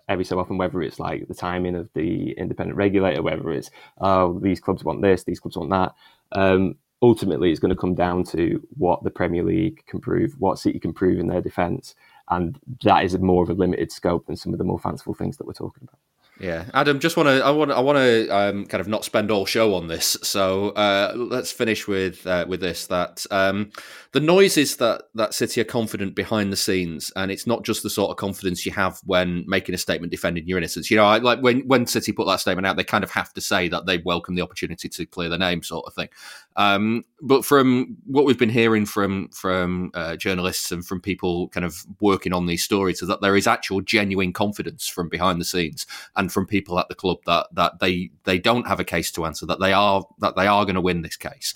every 0.10 0.26
so 0.26 0.39
often, 0.39 0.58
whether 0.58 0.82
it's 0.82 1.00
like 1.00 1.28
the 1.28 1.34
timing 1.36 1.76
of 1.76 1.89
the 1.96 2.32
independent 2.34 2.78
regulator, 2.78 3.22
whether 3.22 3.52
it's 3.52 3.72
oh 4.00 4.39
these 4.39 4.60
clubs 4.60 4.84
want 4.84 5.02
this, 5.02 5.24
these 5.24 5.39
clubs 5.39 5.58
want 5.58 5.72
that. 5.72 5.94
Um, 6.34 6.76
ultimately, 7.02 7.52
it's 7.52 7.60
going 7.60 7.74
to 7.74 7.80
come 7.80 7.96
down 7.96 8.24
to 8.26 8.66
what 8.78 9.04
the 9.04 9.12
Premier 9.12 9.44
League 9.44 9.84
can 9.88 10.00
prove, 10.02 10.34
what 10.39 10.60
City 10.60 10.80
can 10.80 10.94
prove 10.94 11.20
in 11.20 11.28
their 11.28 11.41
defence, 11.41 11.96
and 12.30 12.60
that 12.84 13.06
is 13.06 13.18
more 13.20 13.44
of 13.44 13.50
a 13.50 13.54
limited 13.54 13.91
scope 13.91 14.28
than 14.28 14.36
some 14.38 14.54
of 14.54 14.60
the 14.60 14.66
more 14.66 14.80
fanciful 14.80 15.14
things 15.14 15.38
that 15.38 15.48
we're 15.48 15.54
talking 15.54 15.84
about. 15.84 16.12
Yeah, 16.40 16.66
Adam, 16.74 17.00
just 17.00 17.16
want 17.16 17.28
to 17.28 17.46
I 17.46 17.52
want 17.52 17.72
I 17.72 17.80
want 17.80 17.98
to 18.00 18.28
um, 18.30 18.66
kind 18.66 18.82
of 18.82 18.88
not 18.88 19.06
spend 19.06 19.30
all 19.30 19.46
show 19.46 19.76
on 19.76 19.88
this, 19.88 20.18
so 20.24 20.70
uh, 20.70 21.14
let's 21.16 21.52
finish 21.52 21.88
with 21.88 22.26
uh, 22.26 22.46
with 22.48 22.60
this. 22.60 22.88
That 22.88 23.24
um, 23.30 23.72
the 24.14 24.20
noises 24.20 24.78
that 24.78 25.04
that 25.14 25.36
City 25.36 25.62
are 25.62 25.66
confident 25.66 26.16
behind 26.16 26.52
the 26.52 26.58
scenes, 26.58 27.12
and 27.16 27.32
it's 27.32 27.46
not 27.46 27.64
just 27.64 27.84
the 27.84 27.90
sort 27.90 28.10
of 28.10 28.18
confidence 28.18 28.66
you 28.66 28.72
have 28.72 29.00
when 29.06 29.46
making 29.48 29.76
a 29.76 29.78
statement 29.78 30.10
defending 30.10 30.48
your 30.48 30.58
innocence. 30.58 30.90
You 30.90 30.98
know, 30.98 31.06
I, 31.06 31.20
like 31.20 31.40
when 31.42 31.68
when 31.68 31.86
City 31.86 32.12
put 32.12 32.26
that 32.26 32.40
statement 32.40 32.66
out, 32.66 32.78
they 32.78 32.84
kind 32.84 33.04
of 33.04 33.12
have 33.12 33.32
to 33.34 33.42
say 33.42 33.68
that 33.68 33.86
they 33.86 34.00
welcome 34.00 34.34
the 34.34 34.42
opportunity 34.42 34.90
to 34.90 35.06
clear 35.06 35.30
their 35.30 35.38
name, 35.38 35.62
sort 35.62 35.86
of 35.86 35.94
thing. 35.94 36.10
Um, 36.56 37.04
but 37.22 37.43
from 37.43 37.97
what 38.06 38.26
we've 38.26 38.38
been 38.38 38.49
hearing 38.49 38.86
from 38.86 39.30
from 39.30 39.91
uh, 39.93 40.16
journalists 40.16 40.72
and 40.72 40.86
from 40.86 41.01
people 41.01 41.47
kind 41.49 41.66
of 41.66 41.86
working 41.99 42.34
on 42.34 42.45
these 42.45 42.64
stories, 42.64 43.01
is 43.01 43.08
that 43.08 43.22
there 43.22 43.36
is 43.36 43.47
actual 43.47 43.82
genuine 43.82 44.34
confidence 44.34 44.88
from 44.88 45.10
behind 45.10 45.41
the 45.41 45.45
scenes 45.45 45.88
and 46.16 46.32
from 46.32 46.45
people 46.45 46.80
at 46.80 46.89
the 46.89 46.95
club 46.95 47.18
that 47.26 47.47
that 47.54 47.80
they 47.80 48.12
they 48.24 48.38
don't 48.38 48.68
have 48.68 48.80
a 48.80 48.86
case 48.86 49.12
to 49.12 49.26
answer, 49.26 49.45
that 49.45 49.60
they 49.60 49.74
are 49.74 50.06
that 50.20 50.36
they 50.36 50.47
are 50.47 50.66
going 50.66 50.76
to 50.76 50.82
win 50.82 51.01
this 51.01 51.18
case. 51.18 51.56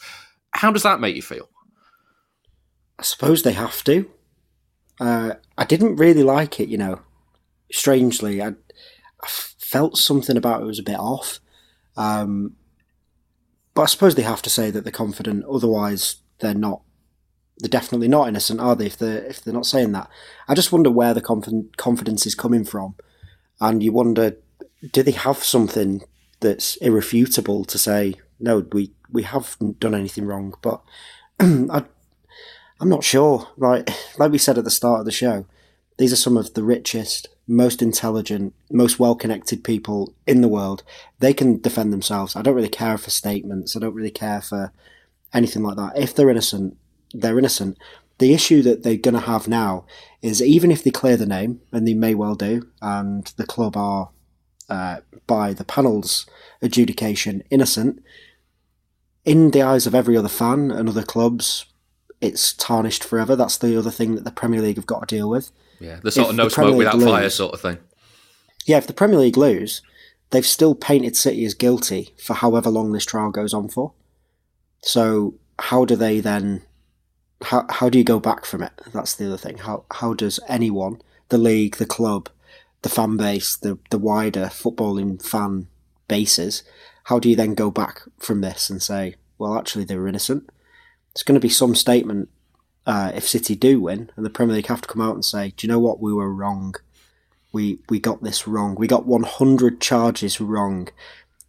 How 0.52 0.72
does 0.72 0.84
that 0.84 1.00
make 1.00 1.16
you 1.16 1.22
feel? 1.22 1.50
I 3.00 3.04
suppose 3.04 3.44
they 3.44 3.54
have 3.54 3.84
to. 3.84 4.10
Uh, 5.00 5.34
I 5.58 5.66
didn't 5.66 5.98
really 5.98 6.24
like 6.24 6.60
it, 6.60 6.70
you 6.70 6.78
know. 6.78 7.02
Strangely, 7.72 8.42
I, 8.42 8.48
I 8.48 9.28
felt 9.28 9.98
something 9.98 10.38
about 10.38 10.62
it 10.62 10.66
was 10.66 10.80
a 10.80 10.84
bit 10.84 10.98
off. 10.98 11.40
Um, 11.96 12.56
but 13.78 13.84
I 13.84 13.86
suppose 13.86 14.16
they 14.16 14.24
have 14.24 14.42
to 14.42 14.50
say 14.50 14.72
that 14.72 14.84
they're 14.84 14.92
confident. 14.92 15.46
Otherwise, 15.46 16.16
they're 16.40 16.56
not. 16.56 16.82
They're 17.60 17.70
definitely 17.70 18.08
not 18.08 18.28
innocent, 18.28 18.60
are 18.60 18.76
they? 18.76 18.88
If 18.88 18.98
they're 18.98 19.24
if 19.26 19.44
they're 19.44 19.54
not 19.54 19.68
saying 19.68 19.92
that, 19.92 20.10
I 20.48 20.56
just 20.56 20.72
wonder 20.72 20.90
where 20.90 21.14
the 21.14 21.22
confidence 21.22 22.26
is 22.26 22.34
coming 22.34 22.64
from, 22.64 22.96
and 23.62 23.84
you 23.84 23.92
wonder, 23.92 24.38
do 24.92 25.04
they 25.04 25.12
have 25.12 25.44
something 25.44 26.02
that's 26.40 26.78
irrefutable 26.78 27.66
to 27.66 27.78
say? 27.78 28.16
No, 28.40 28.66
we 28.72 28.94
we 29.12 29.22
haven't 29.22 29.80
done 29.80 29.94
anything 29.94 30.26
wrong. 30.26 30.56
But 30.64 30.82
I, 31.40 31.84
I'm 32.80 32.90
not 32.90 33.04
sure. 33.04 33.48
Right, 33.58 33.88
like 34.18 34.32
we 34.32 34.40
said 34.40 34.58
at 34.58 34.64
the 34.64 34.72
start 34.72 35.02
of 35.02 35.06
the 35.06 35.12
show, 35.12 35.46
these 36.00 36.12
are 36.12 36.16
some 36.16 36.36
of 36.36 36.56
the 36.56 36.64
richest, 36.64 37.28
most 37.48 37.82
intelligent, 37.82 38.54
most 38.72 39.00
well 39.00 39.16
connected 39.16 39.64
people 39.64 40.14
in 40.26 40.42
the 40.42 40.48
world. 40.48 40.84
They 41.20 41.34
can 41.34 41.60
defend 41.60 41.94
themselves. 41.94 42.36
I 42.36 42.42
don't 42.42 42.56
really 42.56 42.68
care 42.68 42.98
for 42.98 43.10
statements. 43.10 43.76
I 43.76 43.80
don't 43.80 43.96
really 43.96 44.12
care 44.12 44.42
for 44.42 44.74
anything 45.34 45.64
like 45.64 45.78
that. 45.78 45.98
If 45.98 46.14
they're 46.14 46.30
innocent, 46.30 46.78
they're 47.14 47.40
innocent. 47.40 47.78
The 48.20 48.34
issue 48.34 48.62
that 48.64 48.84
they're 48.84 48.98
going 48.98 49.14
to 49.14 49.22
have 49.22 49.48
now 49.48 49.86
is 50.22 50.42
even 50.42 50.72
if 50.72 50.84
they 50.84 50.92
clear 50.92 51.18
the 51.18 51.26
name, 51.26 51.62
and 51.72 51.88
they 51.88 51.94
may 51.94 52.16
well 52.16 52.36
do, 52.36 52.68
and 52.82 53.26
the 53.38 53.46
club 53.46 53.78
are, 53.78 54.10
uh, 54.70 54.98
by 55.28 55.54
the 55.54 55.64
panel's 55.64 56.26
adjudication, 56.62 57.44
innocent, 57.50 58.04
in 59.24 59.52
the 59.52 59.62
eyes 59.62 59.86
of 59.86 59.94
every 59.94 60.18
other 60.18 60.30
fan 60.30 60.72
and 60.72 60.90
other 60.90 61.04
clubs, 61.04 61.66
it's 62.20 62.54
tarnished 62.54 63.04
forever. 63.04 63.36
That's 63.36 63.58
the 63.58 63.78
other 63.78 63.92
thing 63.92 64.16
that 64.16 64.24
the 64.24 64.32
Premier 64.32 64.62
League 64.62 64.78
have 64.78 64.86
got 64.88 65.08
to 65.08 65.16
deal 65.16 65.30
with. 65.30 65.52
Yeah, 65.80 66.00
the 66.02 66.12
sort 66.12 66.26
if 66.26 66.32
of 66.32 66.36
no 66.38 66.48
smoke 66.50 66.76
without 66.76 66.96
lose, 66.96 67.06
fire 67.06 67.30
sort 67.30 67.54
of 67.54 67.62
thing. 67.62 67.78
Yeah, 68.66 68.78
if 68.78 68.88
the 68.88 68.94
Premier 68.94 69.20
League 69.20 69.38
lose, 69.38 69.82
they've 70.32 70.46
still 70.46 70.76
painted 70.76 71.16
City 71.16 71.46
as 71.46 71.54
guilty 71.54 72.10
for 72.22 72.34
however 72.34 72.70
long 72.70 72.92
this 72.92 73.06
trial 73.06 73.32
goes 73.32 73.54
on 73.54 73.70
for. 73.70 73.94
So 74.82 75.36
how 75.60 75.86
do 75.86 75.96
they 75.96 76.20
then? 76.20 76.64
How 77.44 77.66
how 77.70 77.90
do 77.90 77.98
you 77.98 78.04
go 78.04 78.20
back 78.20 78.46
from 78.46 78.64
it? 78.64 78.74
That's 78.94 79.16
the 79.16 79.28
other 79.28 79.38
thing. 79.38 79.60
How 79.60 79.86
how 79.92 80.14
does 80.14 80.40
anyone, 80.48 81.02
the 81.30 81.38
league, 81.38 81.78
the 81.78 81.86
club, 81.86 82.30
the 82.82 82.90
fan 82.90 83.18
base, 83.18 83.56
the 83.56 83.78
the 83.90 84.00
wider 84.00 84.46
footballing 84.46 85.24
fan 85.24 85.68
bases, 86.08 86.64
how 87.06 87.20
do 87.20 87.30
you 87.30 87.36
then 87.36 87.54
go 87.54 87.70
back 87.70 88.02
from 88.18 88.42
this 88.42 88.70
and 88.70 88.82
say, 88.82 89.16
well, 89.38 89.58
actually 89.58 89.86
they 89.86 89.96
were 89.96 90.08
innocent? 90.08 90.50
It's 91.12 91.24
going 91.24 91.40
to 91.40 91.40
be 91.40 91.50
some 91.50 91.76
statement 91.76 92.30
uh, 92.88 93.12
if 93.14 93.28
City 93.28 93.56
do 93.56 93.82
win, 93.82 94.10
and 94.16 94.26
the 94.26 94.30
Premier 94.30 94.56
League 94.56 94.68
have 94.68 94.82
to 94.82 94.88
come 94.88 95.02
out 95.02 95.14
and 95.14 95.24
say, 95.24 95.54
"Do 95.56 95.68
you 95.68 95.72
know 95.72 95.80
what? 95.80 96.00
We 96.00 96.14
were 96.14 96.34
wrong. 96.34 96.74
We 97.52 97.80
we 97.90 98.00
got 98.00 98.24
this 98.24 98.48
wrong. 98.48 98.76
We 98.76 98.88
got 98.88 99.06
100 99.06 99.80
charges 99.80 100.42
wrong." 100.42 100.88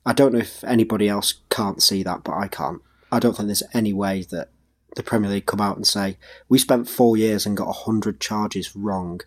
I 0.05 0.13
don't 0.13 0.33
know 0.33 0.41
if 0.41 0.65
anybody 0.65 1.09
else 1.09 1.35
can't 1.51 1.83
see 1.83 2.03
that, 2.03 2.25
but 2.25 2.33
I 2.33 2.49
can't. 2.49 2.83
I 3.13 3.19
don't 3.19 3.37
think 3.37 3.47
there's 3.47 3.63
any 3.73 3.93
way 3.93 4.23
that 4.31 4.51
the 4.97 5.03
Premier 5.03 5.31
League 5.31 5.47
come 5.47 5.61
out 5.61 5.77
and 5.77 5.87
say 5.87 6.19
we 6.49 6.59
spent 6.59 6.89
four 6.89 7.17
years 7.17 7.47
and 7.47 7.57
got 7.57 7.67
100 7.67 8.21
charges 8.21 8.75
wrong. 8.75 9.21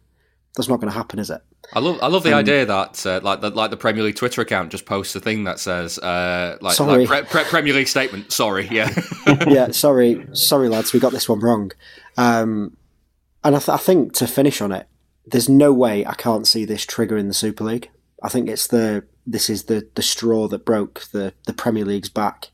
That's 0.56 0.68
not 0.68 0.80
going 0.80 0.92
to 0.92 0.98
happen, 0.98 1.20
is 1.20 1.30
it? 1.30 1.42
I 1.74 1.80
love 1.80 2.00
I 2.02 2.08
love 2.08 2.24
the 2.24 2.34
um, 2.34 2.40
idea 2.40 2.66
that 2.66 3.06
uh, 3.06 3.22
like 3.24 3.42
the 3.42 3.50
like 3.50 3.72
the 3.72 3.78
Premier 3.78 4.04
League 4.04 4.16
Twitter 4.16 4.42
account 4.42 4.72
just 4.72 4.86
posts 4.86 5.16
a 5.16 5.20
thing 5.20 5.46
that 5.46 5.60
says 5.60 5.98
uh, 6.00 6.58
like, 6.60 6.76
sorry. 6.76 7.06
like 7.06 7.30
pre- 7.30 7.42
pre- 7.42 7.50
Premier 7.50 7.74
League 7.74 7.88
statement. 7.88 8.32
Sorry, 8.32 8.68
yeah, 8.70 8.90
yeah, 9.48 9.72
sorry, 9.72 10.26
sorry, 10.34 10.68
lads, 10.68 10.92
we 10.92 11.00
got 11.00 11.14
this 11.14 11.30
one 11.30 11.40
wrong. 11.40 11.72
Um, 12.18 12.76
and 13.44 13.56
I, 13.56 13.60
th- 13.60 13.70
I 13.70 13.78
think 13.78 14.14
to 14.14 14.28
finish 14.28 14.62
on 14.62 14.72
it, 14.72 14.88
there's 15.26 15.48
no 15.48 15.72
way 15.72 16.06
I 16.06 16.14
can't 16.14 16.46
see 16.46 16.66
this 16.66 16.86
triggering 16.86 17.28
the 17.28 17.34
Super 17.34 17.64
League. 17.64 17.90
I 18.22 18.30
think 18.30 18.50
it's 18.50 18.68
the 18.68 19.06
this 19.26 19.50
is 19.50 19.64
the 19.64 19.88
the 19.96 20.04
straw 20.04 20.48
that 20.50 20.66
broke 20.66 21.06
the 21.12 21.34
the 21.46 21.54
Premier 21.54 21.86
League's 21.86 22.10
back. 22.10 22.50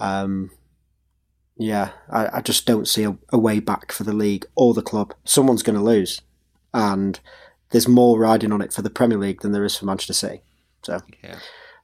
Um, 0.00 0.50
yeah, 1.56 1.90
I, 2.10 2.38
I 2.38 2.40
just 2.40 2.66
don't 2.66 2.88
see 2.88 3.04
a, 3.04 3.16
a 3.28 3.38
way 3.38 3.60
back 3.60 3.92
for 3.92 4.02
the 4.02 4.12
league 4.12 4.46
or 4.56 4.74
the 4.74 4.82
club. 4.82 5.14
Someone's 5.24 5.62
going 5.62 5.78
to 5.78 5.84
lose, 5.84 6.22
and 6.74 7.20
there's 7.72 7.88
more 7.88 8.18
riding 8.18 8.52
on 8.52 8.62
it 8.62 8.72
for 8.72 8.82
the 8.82 8.90
Premier 8.90 9.18
League 9.18 9.40
than 9.40 9.52
there 9.52 9.64
is 9.64 9.76
for 9.76 9.86
Manchester 9.86 10.12
City. 10.12 10.42
So, 10.82 11.00
yeah. 11.22 11.38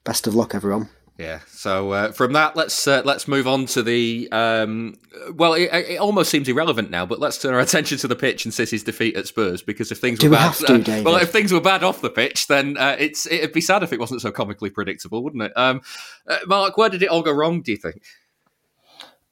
best 0.05 0.26
of 0.26 0.34
luck, 0.34 0.55
everyone. 0.55 0.91
Yeah. 1.18 1.41
So 1.49 1.91
uh, 1.91 2.12
from 2.12 2.32
that, 2.34 2.55
let's 2.55 2.86
uh, 2.86 3.03
let's 3.05 3.26
move 3.26 3.49
on 3.49 3.66
to 3.66 3.82
the. 3.82 4.28
Um, 4.30 4.95
well, 5.34 5.55
it, 5.55 5.68
it, 5.72 5.99
almost 5.99 6.30
seems 6.30 6.49
irrelevant 6.49 6.91
now, 6.93 7.07
but 7.07 7.18
let's 7.18 7.39
turn 7.39 7.55
our 7.55 7.61
attention 7.68 7.99
to 7.99 8.09
the 8.09 8.14
pitch 8.14 8.45
and 8.45 8.55
City's 8.55 8.84
defeat 8.84 9.16
at 9.16 9.26
Spurs. 9.26 9.61
Because 9.61 9.91
if 9.91 9.99
things 9.99 10.20
Do 10.20 10.28
were 10.28 10.36
we 10.36 10.36
bad, 10.36 10.55
to, 10.84 11.01
uh, 11.01 11.03
well, 11.03 11.16
if 11.16 11.32
things 11.32 11.53
were 11.53 11.61
bad 11.61 11.82
off 11.82 12.01
the 12.01 12.11
pitch, 12.11 12.47
then 12.47 12.76
uh, 12.76 12.95
it's 13.01 13.26
it'd 13.26 13.53
be 13.53 13.61
sad 13.61 13.82
if 13.82 13.93
it 13.93 13.99
wasn't 13.99 14.20
so 14.20 14.30
comically 14.30 14.70
predictable, 14.70 15.24
wouldn't 15.24 15.43
it? 15.43 15.53
Um, 15.57 15.80
uh, 16.28 16.39
Mark, 16.47 16.76
where 16.76 16.89
did 16.89 17.03
it 17.03 17.09
all 17.09 17.22
go 17.22 17.32
wrong? 17.32 17.62
Do 17.62 17.72
you 17.72 17.78
think? 17.78 18.01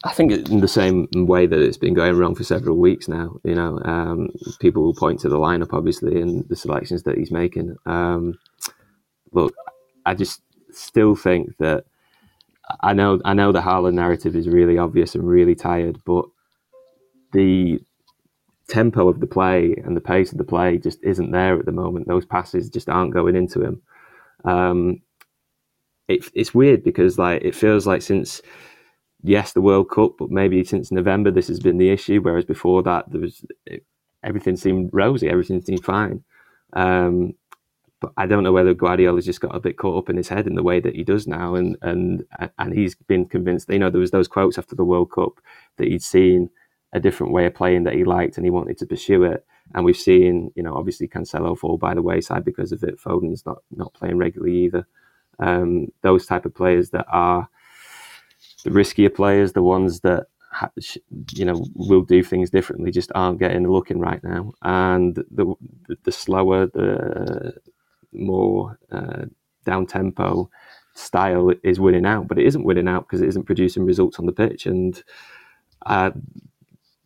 I 0.06 0.12
think 0.12 0.30
in 0.30 0.60
the 0.60 0.68
same 0.68 1.08
way 1.12 1.46
that 1.46 1.58
it's 1.58 1.76
been 1.76 1.94
going 1.94 2.16
wrong 2.16 2.36
for 2.36 2.44
several 2.44 2.76
weeks 2.76 3.08
now. 3.08 3.40
You 3.42 3.56
know, 3.56 3.80
um, 3.84 4.30
people 4.60 4.84
will 4.84 4.94
point 4.94 5.18
to 5.20 5.28
the 5.28 5.38
lineup, 5.38 5.72
obviously, 5.72 6.20
and 6.20 6.48
the 6.48 6.54
selections 6.54 7.02
that 7.02 7.18
he's 7.18 7.32
making. 7.32 7.76
Um, 7.86 8.38
look, 9.32 9.52
I 10.04 10.14
just 10.14 10.42
still 10.70 11.16
think 11.16 11.56
that 11.58 11.86
I 12.82 12.92
know 12.92 13.20
I 13.24 13.34
know 13.34 13.50
the 13.50 13.60
Haaland 13.60 13.94
narrative 13.94 14.36
is 14.36 14.48
really 14.48 14.78
obvious 14.78 15.16
and 15.16 15.26
really 15.26 15.56
tired, 15.56 15.98
but 16.04 16.24
the 17.32 17.80
tempo 18.68 19.08
of 19.08 19.18
the 19.18 19.26
play 19.26 19.74
and 19.84 19.96
the 19.96 20.00
pace 20.00 20.30
of 20.30 20.38
the 20.38 20.44
play 20.44 20.78
just 20.78 21.02
isn't 21.02 21.32
there 21.32 21.58
at 21.58 21.66
the 21.66 21.72
moment. 21.72 22.06
Those 22.06 22.26
passes 22.26 22.70
just 22.70 22.88
aren't 22.88 23.14
going 23.14 23.34
into 23.34 23.60
him. 23.62 23.82
Um, 24.44 25.02
it, 26.08 26.28
it's 26.34 26.54
weird 26.54 26.84
because 26.84 27.18
like 27.18 27.42
it 27.42 27.56
feels 27.56 27.86
like 27.86 28.02
since 28.02 28.40
yes, 29.28 29.52
the 29.52 29.60
World 29.60 29.90
Cup, 29.90 30.12
but 30.18 30.30
maybe 30.30 30.64
since 30.64 30.90
November 30.90 31.30
this 31.30 31.48
has 31.48 31.60
been 31.60 31.78
the 31.78 31.90
issue. 31.90 32.20
Whereas 32.20 32.44
before 32.44 32.82
that, 32.84 33.10
there 33.10 33.20
was 33.20 33.44
everything 34.22 34.56
seemed 34.56 34.90
rosy, 34.92 35.28
everything 35.28 35.60
seemed 35.62 35.84
fine. 35.84 36.22
Um, 36.72 37.34
but 38.00 38.12
I 38.16 38.26
don't 38.26 38.42
know 38.44 38.52
whether 38.52 38.74
Guardiola's 38.74 39.24
just 39.24 39.40
got 39.40 39.54
a 39.54 39.60
bit 39.60 39.78
caught 39.78 39.96
up 39.96 40.10
in 40.10 40.16
his 40.16 40.28
head 40.28 40.46
in 40.46 40.54
the 40.54 40.62
way 40.62 40.80
that 40.80 40.94
he 40.94 41.02
does 41.02 41.26
now, 41.26 41.54
and 41.54 41.76
and 41.82 42.24
and 42.58 42.74
he's 42.74 42.94
been 42.94 43.26
convinced. 43.26 43.68
You 43.70 43.78
know, 43.78 43.90
there 43.90 44.00
was 44.00 44.10
those 44.10 44.28
quotes 44.28 44.58
after 44.58 44.76
the 44.76 44.84
World 44.84 45.10
Cup 45.10 45.40
that 45.78 45.88
he'd 45.88 46.02
seen 46.02 46.50
a 46.92 47.00
different 47.00 47.32
way 47.32 47.46
of 47.46 47.54
playing 47.54 47.84
that 47.84 47.94
he 47.94 48.04
liked, 48.04 48.36
and 48.36 48.44
he 48.46 48.50
wanted 48.50 48.78
to 48.78 48.86
pursue 48.86 49.24
it. 49.24 49.44
And 49.74 49.84
we've 49.84 49.96
seen, 49.96 50.52
you 50.54 50.62
know, 50.62 50.74
obviously 50.74 51.08
Cancelo 51.08 51.58
fall 51.58 51.78
by 51.78 51.94
the 51.94 52.02
wayside 52.02 52.44
because 52.44 52.70
of 52.70 52.82
it. 52.84 53.00
Foden's 53.00 53.44
not 53.46 53.62
not 53.74 53.94
playing 53.94 54.18
regularly 54.18 54.56
either. 54.64 54.86
Um, 55.38 55.88
those 56.02 56.26
type 56.26 56.44
of 56.46 56.54
players 56.54 56.90
that 56.90 57.06
are 57.08 57.48
the 58.66 58.72
riskier 58.72 59.14
players, 59.14 59.52
the 59.52 59.62
ones 59.62 60.00
that 60.00 60.26
you 61.32 61.44
know 61.44 61.64
will 61.74 62.02
do 62.02 62.22
things 62.22 62.50
differently, 62.50 62.90
just 62.90 63.12
aren't 63.14 63.38
getting 63.38 63.64
a 63.64 63.72
look 63.72 63.90
in 63.90 64.00
right 64.00 64.22
now. 64.24 64.52
And 64.62 65.14
the 65.30 65.54
the 66.02 66.12
slower, 66.12 66.66
the 66.66 67.54
more 68.12 68.76
uh, 68.90 69.26
down 69.64 69.86
tempo 69.86 70.50
style 70.94 71.52
is 71.62 71.78
winning 71.78 72.06
out, 72.06 72.26
but 72.26 72.38
it 72.38 72.46
isn't 72.46 72.64
winning 72.64 72.88
out 72.88 73.06
because 73.06 73.22
it 73.22 73.28
isn't 73.28 73.44
producing 73.44 73.84
results 73.84 74.18
on 74.18 74.26
the 74.26 74.32
pitch. 74.32 74.66
And 74.66 75.00
uh, 75.84 76.10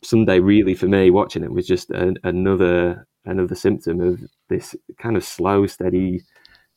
Sunday, 0.02 0.40
really 0.40 0.74
for 0.74 0.86
me, 0.86 1.10
watching 1.10 1.44
it 1.44 1.52
was 1.52 1.66
just 1.66 1.90
a, 1.90 2.14
another 2.24 3.06
another 3.26 3.54
symptom 3.54 4.00
of 4.00 4.22
this 4.48 4.74
kind 4.98 5.16
of 5.16 5.24
slow, 5.24 5.66
steady 5.66 6.22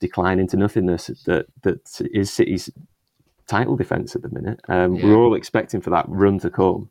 decline 0.02 0.40
into 0.40 0.58
nothingness 0.58 1.08
that 1.26 1.46
that 1.62 1.80
is 2.14 2.34
City's 2.34 2.70
title 3.58 3.76
defence 3.76 4.16
at 4.16 4.22
the 4.22 4.30
minute. 4.30 4.60
Um, 4.68 4.96
yeah. 4.96 5.06
We're 5.06 5.18
all 5.18 5.36
expecting 5.36 5.82
for 5.82 5.90
that 5.92 6.06
run 6.08 6.40
to 6.40 6.50
come, 6.50 6.90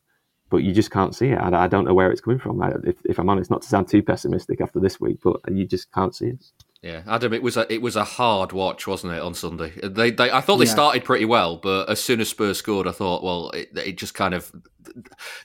but 0.51 0.59
you 0.59 0.73
just 0.73 0.91
can't 0.91 1.15
see 1.15 1.29
it. 1.29 1.39
I, 1.39 1.65
I 1.65 1.69
don't 1.69 1.85
know 1.85 1.95
where 1.95 2.11
it's 2.13 2.21
coming 2.21 2.39
from. 2.39 2.63
I, 2.63 2.73
if, 2.85 2.97
if, 3.05 3.19
I'm 3.19 3.29
honest, 3.29 3.51
not 3.51 3.63
to 3.63 3.69
sound 3.69 3.89
too 3.89 4.03
pessimistic 4.03 4.61
after 4.61 4.81
this 4.81 5.01
week, 5.01 5.19
but 5.23 5.41
you 5.51 5.67
just 5.67 5.91
can't 5.93 6.15
see 6.15 6.29
it. 6.29 6.45
Yeah, 6.83 7.03
Adam, 7.07 7.33
it 7.33 7.43
was 7.45 7.57
a 7.57 7.73
it 7.73 7.81
was 7.81 7.95
a 7.95 8.03
hard 8.03 8.51
watch, 8.53 8.89
wasn't 8.89 9.13
it, 9.13 9.23
on 9.23 9.35
Sunday? 9.35 9.73
They, 9.83 10.11
they 10.11 10.33
I 10.33 10.41
thought 10.41 10.57
they 10.57 10.65
Yeah. 10.65 10.73
started 10.73 11.05
pretty 11.05 11.25
well, 11.25 11.57
but 11.57 11.89
as 11.89 12.03
soon 12.03 12.21
as 12.21 12.29
Spurs 12.29 12.59
scored, 12.59 12.89
I 12.89 12.93
thought, 12.93 13.23
well, 13.23 13.51
it, 13.51 13.69
it 13.77 13.97
just 13.99 14.15
kind 14.15 14.35
of 14.35 14.51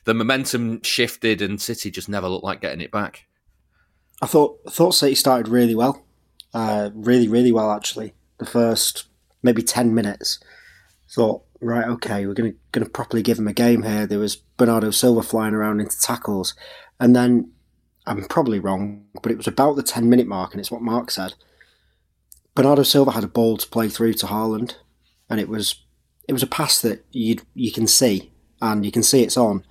the 0.06 0.16
momentum 0.16 0.82
shifted, 0.82 1.42
and 1.44 1.62
City 1.62 1.92
just 1.92 2.10
never 2.10 2.28
looked 2.28 2.44
like 2.44 2.60
getting 2.62 2.82
it 2.82 2.92
back. 2.92 3.28
I 4.20 4.26
thought 4.26 4.58
thought 4.68 4.96
City 4.96 5.14
started 5.14 5.48
really 5.48 5.76
well, 5.76 6.04
uh, 6.56 6.90
really 6.94 7.28
really 7.28 7.52
well 7.52 7.70
actually. 7.72 8.14
The 8.40 8.48
first 8.48 9.06
maybe 9.44 9.62
ten 9.62 9.94
minutes, 9.94 10.40
thought 11.10 11.44
right 11.60 11.88
okay 11.88 12.28
we're 12.28 12.34
gonna 12.34 12.54
gonna 12.72 12.88
properly 12.88 13.24
give 13.24 13.40
him 13.40 13.48
a 13.48 13.54
game 13.54 13.84
here. 13.84 14.06
There 14.06 14.20
was 14.20 14.36
Bernardo 14.36 14.92
Silva 14.92 15.24
flying 15.24 15.54
around 15.54 15.80
into 15.80 16.00
tackles, 16.00 16.54
and 17.00 17.16
then 17.16 17.52
I'm 18.06 18.24
probably 18.26 18.60
wrong, 18.60 19.06
but 19.22 19.32
it 19.32 19.38
was 19.38 19.48
about 19.48 19.76
the 19.76 19.84
ten 19.84 20.10
minute 20.10 20.28
mark, 20.28 20.54
and 20.54 20.60
it's 20.60 20.72
what 20.72 20.82
Mark 20.82 21.12
said. 21.12 21.34
Bernardo 22.56 22.84
Silva 22.84 23.12
had 23.12 23.24
a 23.24 23.28
ball 23.28 23.58
to 23.58 23.68
play 23.70 23.90
through 23.90 24.14
to 24.16 24.28
Haaland, 24.28 24.76
and 25.30 25.40
it 25.40 25.50
was 25.50 25.84
it 26.28 26.34
was 26.34 26.44
a 26.44 26.48
pass 26.48 26.82
that 26.82 27.06
you 27.12 27.38
you 27.54 27.72
can 27.72 27.88
see 27.88 28.32
and 28.62 28.86
you 28.86 28.92
can 28.92 29.04
see 29.04 29.24
it's 29.24 29.38
on, 29.38 29.64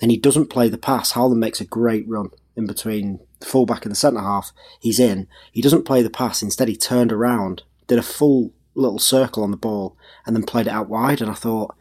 and 0.00 0.10
he 0.10 0.16
doesn't 0.16 0.50
play 0.50 0.68
the 0.68 0.78
pass. 0.78 1.12
Haaland 1.12 1.38
makes 1.38 1.60
a 1.60 1.64
great 1.64 2.08
run 2.08 2.30
in 2.56 2.66
between 2.66 3.20
the 3.40 3.46
fullback 3.46 3.84
and 3.84 3.92
the 3.92 3.96
centre 3.96 4.20
half. 4.20 4.52
He's 4.80 5.00
in. 5.00 5.26
He 5.52 5.62
doesn't 5.62 5.84
play 5.84 6.02
the 6.02 6.10
pass. 6.10 6.42
Instead, 6.42 6.68
he 6.68 6.76
turned 6.76 7.12
around, 7.12 7.62
did 7.86 7.98
a 7.98 8.02
full 8.02 8.52
little 8.74 8.98
circle 8.98 9.42
on 9.42 9.50
the 9.50 9.56
ball, 9.56 9.96
and 10.26 10.34
then 10.34 10.44
played 10.44 10.66
it 10.66 10.72
out 10.72 10.88
wide. 10.88 11.20
And 11.20 11.30
I 11.30 11.34
thought, 11.34 11.74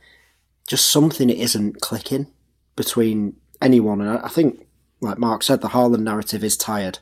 just 0.68 0.90
something 0.90 1.30
isn't 1.30 1.82
clicking 1.82 2.28
between 2.76 3.36
anyone. 3.62 4.02
And 4.02 4.20
I 4.20 4.28
think, 4.28 4.68
like 5.02 5.18
Mark 5.18 5.44
said, 5.44 5.62
the 5.62 5.70
Haaland 5.70 6.04
narrative 6.04 6.44
is 6.44 6.58
tired. 6.58 7.00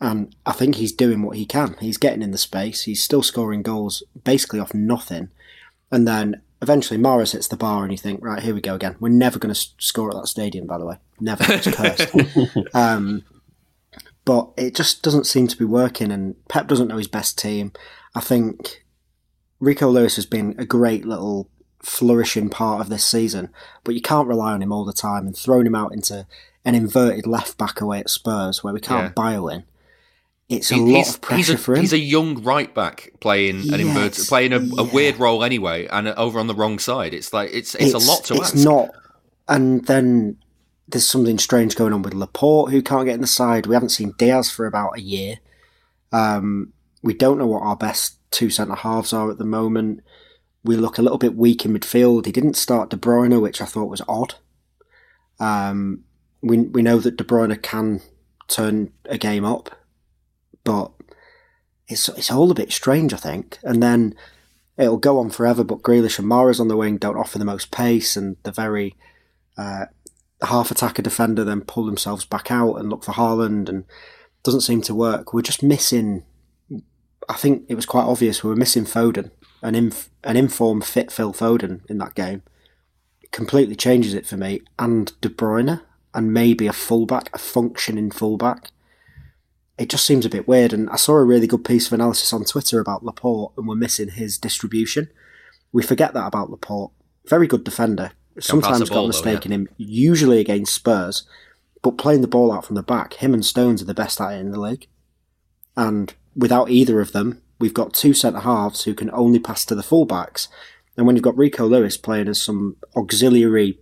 And 0.00 0.34
I 0.44 0.52
think 0.52 0.76
he's 0.76 0.92
doing 0.92 1.22
what 1.22 1.36
he 1.36 1.46
can. 1.46 1.76
He's 1.80 1.96
getting 1.96 2.22
in 2.22 2.30
the 2.30 2.38
space. 2.38 2.82
He's 2.82 3.02
still 3.02 3.22
scoring 3.22 3.62
goals 3.62 4.02
basically 4.24 4.60
off 4.60 4.74
nothing. 4.74 5.30
And 5.90 6.06
then 6.06 6.42
eventually 6.60 6.98
Mahrez 6.98 7.32
hits 7.32 7.48
the 7.48 7.56
bar 7.56 7.84
and 7.84 7.92
you 7.92 7.98
think, 7.98 8.22
right, 8.22 8.42
here 8.42 8.54
we 8.54 8.60
go 8.60 8.74
again. 8.74 8.96
We're 9.00 9.10
never 9.10 9.38
going 9.38 9.54
to 9.54 9.66
score 9.78 10.10
at 10.10 10.16
that 10.16 10.26
stadium, 10.26 10.66
by 10.66 10.78
the 10.78 10.84
way. 10.84 10.96
Never. 11.20 11.44
It's 11.48 11.70
cursed. 11.70 12.74
um, 12.74 13.22
but 14.24 14.50
it 14.56 14.74
just 14.74 15.02
doesn't 15.02 15.26
seem 15.26 15.46
to 15.48 15.56
be 15.56 15.64
working. 15.64 16.10
And 16.10 16.34
Pep 16.48 16.66
doesn't 16.66 16.88
know 16.88 16.98
his 16.98 17.08
best 17.08 17.38
team. 17.38 17.72
I 18.14 18.20
think 18.20 18.83
Rico 19.64 19.88
Lewis 19.88 20.16
has 20.16 20.26
been 20.26 20.54
a 20.58 20.64
great 20.64 21.04
little 21.04 21.48
flourishing 21.82 22.48
part 22.48 22.80
of 22.80 22.88
this 22.88 23.04
season, 23.04 23.50
but 23.82 23.94
you 23.94 24.00
can't 24.00 24.28
rely 24.28 24.52
on 24.52 24.62
him 24.62 24.72
all 24.72 24.84
the 24.84 24.92
time. 24.92 25.26
And 25.26 25.36
throwing 25.36 25.66
him 25.66 25.74
out 25.74 25.92
into 25.92 26.26
an 26.64 26.74
inverted 26.74 27.26
left 27.26 27.58
back 27.58 27.80
away 27.80 28.00
at 28.00 28.08
Spurs 28.10 28.62
where 28.64 28.72
we 28.72 28.80
can't 28.80 29.04
Yeah. 29.06 29.12
bio 29.14 29.48
in, 29.48 29.64
it's 30.48 30.70
a 30.70 30.74
He- 30.74 30.80
lot 30.80 30.88
he's, 30.98 31.14
of 31.14 31.20
pressure 31.20 31.36
he's 31.36 31.50
a, 31.50 31.58
for 31.58 31.74
him. 31.74 31.80
He's 31.82 31.92
a 31.92 31.98
young 31.98 32.42
right 32.42 32.74
back 32.74 33.10
playing 33.20 33.72
an 33.72 33.80
inverted, 33.80 34.26
playing 34.26 34.52
a, 34.52 34.60
a 34.78 34.84
weird 34.84 35.18
role 35.18 35.42
anyway, 35.44 35.86
and 35.86 36.08
over 36.08 36.38
on 36.38 36.46
the 36.46 36.54
wrong 36.54 36.78
side. 36.78 37.12
It's 37.14 37.32
like 37.32 37.50
it's 37.52 37.74
it's, 37.74 37.94
a 37.94 37.98
lot 37.98 38.24
to 38.24 38.34
ask. 38.34 38.54
it's 38.54 38.54
ask. 38.54 38.64
not. 38.64 38.90
And 39.48 39.84
then 39.86 40.36
there's 40.88 41.06
something 41.06 41.38
strange 41.38 41.76
going 41.76 41.92
on 41.92 42.02
with 42.02 42.14
Laporte, 42.14 42.70
who 42.70 42.82
can't 42.82 43.04
get 43.06 43.14
in 43.14 43.20
the 43.20 43.26
side. 43.26 43.66
We 43.66 43.74
haven't 43.74 43.88
seen 43.90 44.14
Dias 44.18 44.50
for 44.50 44.66
about 44.66 44.96
a 44.98 45.00
year. 45.00 45.36
Um, 46.12 46.72
we 47.02 47.14
don't 47.14 47.38
know 47.38 47.46
what 47.46 47.62
our 47.62 47.76
best 47.76 48.16
two 48.34 48.50
centre 48.50 48.74
halves 48.74 49.12
are 49.12 49.30
at 49.30 49.38
the 49.38 49.44
moment. 49.44 50.02
We 50.64 50.76
look 50.76 50.98
a 50.98 51.02
little 51.02 51.18
bit 51.18 51.36
weak 51.36 51.64
in 51.64 51.72
midfield. 51.72 52.26
He 52.26 52.32
didn't 52.32 52.56
start 52.56 52.90
De 52.90 52.96
Bruyne, 52.96 53.40
which 53.40 53.62
I 53.62 53.64
thought 53.64 53.90
was 53.90 54.02
odd. 54.08 54.34
Um, 55.38 56.04
we 56.42 56.58
we 56.62 56.82
know 56.82 56.98
that 56.98 57.16
De 57.16 57.24
Bruyne 57.24 57.62
can 57.62 58.00
turn 58.48 58.92
a 59.06 59.16
game 59.16 59.44
up, 59.44 59.70
but 60.64 60.90
it's 61.86 62.08
it's 62.10 62.30
all 62.30 62.50
a 62.50 62.54
bit 62.54 62.72
strange, 62.72 63.14
I 63.14 63.18
think. 63.18 63.58
And 63.62 63.82
then 63.82 64.14
it'll 64.76 64.98
go 64.98 65.18
on 65.18 65.30
forever. 65.30 65.64
But 65.64 65.82
Grealish 65.82 66.18
and 66.18 66.28
Mahrez 66.28 66.60
on 66.60 66.68
the 66.68 66.76
wing 66.76 66.98
don't 66.98 67.16
offer 67.16 67.38
the 67.38 67.44
most 67.44 67.70
pace, 67.70 68.16
and 68.16 68.36
the 68.42 68.52
very 68.52 68.94
uh, 69.56 69.86
half 70.42 70.70
attacker 70.70 71.02
defender 71.02 71.44
then 71.44 71.60
pull 71.60 71.86
themselves 71.86 72.24
back 72.24 72.50
out 72.50 72.74
and 72.76 72.90
look 72.90 73.04
for 73.04 73.12
Haaland, 73.12 73.68
and 73.68 73.84
doesn't 74.42 74.62
seem 74.62 74.82
to 74.82 74.94
work. 74.94 75.32
We're 75.32 75.42
just 75.42 75.62
missing. 75.62 76.24
I 77.28 77.34
think 77.34 77.64
it 77.68 77.74
was 77.74 77.86
quite 77.86 78.04
obvious 78.04 78.42
we 78.42 78.50
were 78.50 78.56
missing 78.56 78.84
Foden, 78.84 79.30
an 79.62 79.74
inf- 79.74 80.10
an 80.22 80.36
informed 80.36 80.84
fit 80.84 81.10
Phil 81.10 81.32
Foden 81.32 81.80
in 81.88 81.98
that 81.98 82.14
game. 82.14 82.42
It 83.22 83.32
completely 83.32 83.76
changes 83.76 84.14
it 84.14 84.26
for 84.26 84.36
me, 84.36 84.62
and 84.78 85.18
De 85.20 85.28
Bruyne, 85.28 85.80
and 86.12 86.32
maybe 86.32 86.66
a 86.66 86.72
fullback, 86.72 87.30
a 87.34 87.38
functioning 87.38 88.10
fullback. 88.10 88.70
It 89.76 89.88
just 89.88 90.06
seems 90.06 90.24
a 90.24 90.30
bit 90.30 90.46
weird, 90.46 90.72
and 90.72 90.88
I 90.90 90.96
saw 90.96 91.14
a 91.14 91.24
really 91.24 91.46
good 91.46 91.64
piece 91.64 91.88
of 91.88 91.92
analysis 91.92 92.32
on 92.32 92.44
Twitter 92.44 92.78
about 92.78 93.04
Laporte, 93.04 93.52
and 93.56 93.66
we're 93.66 93.74
missing 93.74 94.10
his 94.10 94.38
distribution. 94.38 95.08
We 95.72 95.82
forget 95.82 96.14
that 96.14 96.26
about 96.26 96.50
Laporte. 96.50 96.92
Very 97.26 97.46
good 97.46 97.64
defender. 97.64 98.12
Sometimes 98.38 98.80
got 98.80 98.90
ball, 98.90 98.98
a 98.98 99.02
though, 99.02 99.08
mistake 99.08 99.46
in 99.46 99.52
him, 99.52 99.68
usually 99.76 100.40
against 100.40 100.74
Spurs, 100.74 101.26
but 101.82 101.98
playing 101.98 102.20
the 102.20 102.28
ball 102.28 102.52
out 102.52 102.64
from 102.64 102.76
the 102.76 102.82
back, 102.82 103.14
him 103.14 103.34
and 103.34 103.44
Stones 103.44 103.82
are 103.82 103.86
the 103.86 103.94
best 103.94 104.20
at 104.20 104.32
it 104.32 104.40
in 104.40 104.50
the 104.50 104.60
league. 104.60 104.86
And 105.76 106.14
without 106.36 106.70
either 106.70 107.00
of 107.00 107.12
them, 107.12 107.42
we've 107.58 107.74
got 107.74 107.94
two 107.94 108.14
centre 108.14 108.40
halves 108.40 108.84
who 108.84 108.94
can 108.94 109.10
only 109.10 109.38
pass 109.38 109.64
to 109.66 109.74
the 109.74 109.82
fullbacks. 109.82 110.48
And 110.96 111.06
when 111.06 111.16
you've 111.16 111.22
got 111.22 111.36
Rico 111.36 111.66
Lewis 111.66 111.96
playing 111.96 112.28
as 112.28 112.40
some 112.40 112.76
auxiliary 112.96 113.78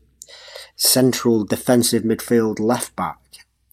central 0.77 1.45
defensive 1.45 2.03
midfield 2.03 2.59
left 2.59 2.97
back, 2.97 3.19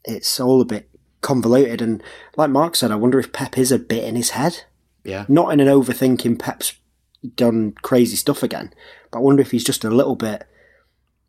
it's 0.04 0.40
all 0.40 0.62
a 0.62 0.66
bit 0.66 0.90
convoluted. 1.22 1.82
And 1.82 2.04
like 2.38 2.50
Mark 2.50 2.76
said, 2.76 2.92
I 2.92 2.96
wonder 2.96 3.20
if 3.20 3.32
Pep 3.32 3.58
is 3.58 3.72
a 3.72 3.80
bit 3.80 4.04
in 4.04 4.16
his 4.16 4.32
head. 4.32 4.64
Yeah. 5.04 5.26
Not 5.28 5.54
in 5.54 5.60
an 5.60 5.68
overthinking 5.68 6.40
Pep's 6.40 6.74
done 7.36 7.74
crazy 7.82 8.16
stuff 8.16 8.44
again, 8.44 8.74
but 9.12 9.20
I 9.20 9.22
wonder 9.22 9.42
if 9.42 9.52
he's 9.52 9.64
just 9.64 9.84
a 9.84 9.90
little 9.90 10.16
bit 10.16 10.46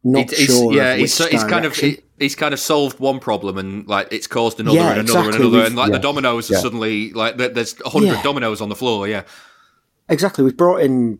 not 0.04 0.30
He's- 0.30 0.46
sure. 0.50 0.72
yeah, 0.72 0.92
of 0.92 0.98
he's, 0.98 1.18
which 1.20 1.28
he's 1.30 1.42
kind 1.44 1.64
of 1.64 1.72
direction. 1.74 1.90
he- 1.90 2.24
he's 2.24 2.34
kind 2.36 2.52
of 2.54 2.60
solved 2.60 2.98
one 3.00 3.18
problem 3.20 3.58
and 3.58 3.86
like 3.88 4.08
it's 4.10 4.26
caused 4.26 4.58
another 4.60 4.76
Yeah, 4.76 4.90
and 4.92 5.00
another 5.00 5.02
exactly. 5.02 5.26
and 5.28 5.34
another, 5.36 5.56
We've- 5.56 5.66
and 5.66 5.76
like 5.76 5.92
the 5.92 5.98
dominoes 5.98 6.50
are 6.50 6.54
Yeah. 6.54 6.60
suddenly 6.60 7.12
like 7.12 7.36
there's 7.36 7.76
a 7.84 7.90
hundred 7.90 8.06
Yeah. 8.14 8.22
dominoes 8.22 8.60
on 8.60 8.68
the 8.68 8.76
floor. 8.76 9.06
Yeah, 9.08 9.22
Exactly. 10.08 10.42
We've 10.44 10.56
brought 10.56 10.80
in 10.82 11.18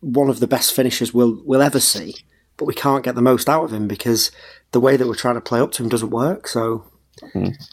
one 0.00 0.30
of 0.30 0.40
the 0.40 0.46
best 0.46 0.72
finishers 0.72 1.12
we'll 1.12 1.40
we'll 1.44 1.62
ever 1.62 1.78
see, 1.80 2.14
but 2.56 2.64
we 2.64 2.74
can't 2.74 3.04
get 3.04 3.14
the 3.14 3.22
most 3.22 3.48
out 3.48 3.64
of 3.64 3.72
him 3.72 3.86
because 3.88 4.30
the 4.72 4.80
way 4.80 4.96
that 4.96 5.06
we're 5.06 5.14
trying 5.14 5.34
to 5.34 5.40
play 5.40 5.60
up 5.60 5.72
to 5.72 5.82
him 5.82 5.88
doesn't 5.88 6.10
work. 6.10 6.48
So 6.48 6.84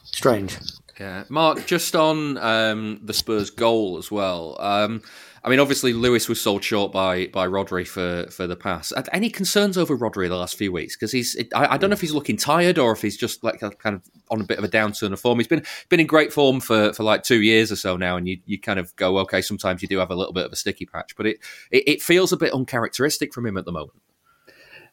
strange. 0.04 0.58
yeah. 1.00 1.24
Mark, 1.30 1.66
just 1.66 1.96
on 1.96 2.38
um, 2.38 3.00
the 3.04 3.14
Spurs 3.14 3.50
goal 3.50 3.98
as 3.98 4.12
well. 4.12 4.58
Um, 4.60 5.02
I 5.44 5.50
mean, 5.50 5.60
obviously 5.60 5.94
Lewis 5.94 6.28
was 6.28 6.42
sold 6.42 6.64
short 6.64 6.92
by 6.92 7.28
by 7.28 7.48
Rodri 7.48 7.88
for 7.88 8.30
for 8.32 8.48
the 8.48 8.56
pass. 8.56 8.92
Any 9.12 9.30
concerns 9.30 9.78
over 9.78 9.98
Rodri 9.98 10.28
the 10.28 10.36
last 10.36 10.58
few 10.58 10.72
weeks? 10.72 10.96
Because 10.96 11.12
he's 11.12 11.38
I, 11.54 11.76
I 11.76 11.78
don't 11.78 11.90
know 11.90 11.96
if 11.96 12.02
he's 12.02 12.14
looking 12.14 12.38
tired 12.38 12.78
or 12.78 12.92
if 12.92 13.02
he's 13.02 13.18
just 13.18 13.44
like 13.44 13.60
kind 13.60 13.96
of 13.96 14.02
on 14.30 14.42
a 14.42 14.44
bit 14.44 14.58
of 14.58 14.64
a 14.64 14.70
downturn 14.70 15.14
of 15.14 15.20
form. 15.20 15.40
He's 15.40 15.48
been 15.48 15.64
been 15.90 16.00
in 16.00 16.08
great 16.08 16.32
form 16.32 16.60
for, 16.60 16.94
for 16.94 17.04
like 17.04 17.24
two 17.24 17.42
years 17.42 17.72
or 17.72 17.76
so 17.76 17.98
now, 17.98 18.18
and 18.18 18.28
you, 18.28 18.40
you 18.46 18.60
kind 18.60 18.80
of 18.80 18.96
go, 18.96 19.18
okay, 19.20 19.42
sometimes 19.42 19.82
you 19.82 19.88
do 19.88 19.98
have 19.98 20.12
a 20.12 20.16
little 20.16 20.34
bit 20.34 20.46
of 20.46 20.52
a 20.52 20.56
sticky 20.56 20.86
patch, 20.86 21.16
but 21.16 21.26
it, 21.26 21.40
it, 21.72 21.84
it 21.88 22.02
feels 22.02 22.32
a 22.32 22.38
bit 22.38 22.54
uncharacteristic 22.54 23.34
from 23.34 23.46
him 23.46 23.58
at 23.58 23.66
the 23.66 23.72
moment. 23.72 24.00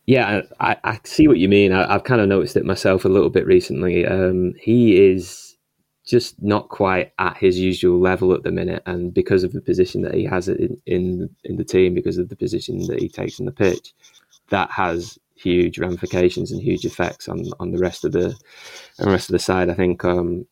Yeah, 0.07 0.42
I, 0.61 0.76
I 0.84 1.01
see 1.03 1.26
what 1.26 1.38
you 1.38 1.49
mean. 1.49 1.72
I, 1.72 1.94
I've 1.94 2.05
kind 2.05 2.20
of 2.20 2.28
noticed 2.28 2.57
it 2.57 2.64
myself 2.64 3.05
a 3.05 3.09
little 3.09 3.30
bit 3.30 3.44
recently. 3.44 4.07
Um, 4.07 4.55
he 4.61 4.97
is 4.97 5.45
just 6.07 6.40
not 6.42 6.68
quite 6.68 7.12
at 7.18 7.36
his 7.36 7.59
usual 7.59 8.00
level 8.00 8.32
at 8.32 8.42
the 8.42 8.50
minute, 8.50 8.82
and 8.86 9.12
because 9.12 9.44
of 9.44 9.52
the 9.52 9.61
position 9.61 10.02
that 10.02 10.14
he 10.14 10.24
has 10.24 10.48
in 10.48 10.80
in, 10.86 11.30
in 11.44 11.57
the 11.57 11.64
team, 11.64 11.94
because 11.94 12.18
of 12.18 12.28
the 12.28 12.36
position 12.36 12.86
that 12.86 13.00
he 13.00 13.09
takes 13.09 13.40
on 13.40 13.46
the 13.46 13.52
pitch, 13.52 13.94
that 14.50 14.70
has 14.70 15.18
huge 15.34 15.78
ramifications 15.78 16.50
and 16.50 16.62
huge 16.62 16.86
effects 16.86 17.28
on, 17.28 17.44
on 17.61 17.70
the 17.70 17.78
rest 17.78 18.04
of 18.04 18.12
the 18.12 18.34
the 18.98 19.11
rest 19.11 19.28
of 19.28 19.32
the 19.32 19.38
side. 19.38 19.68
I 19.68 19.74
think, 19.74 20.04
um, 20.04 20.46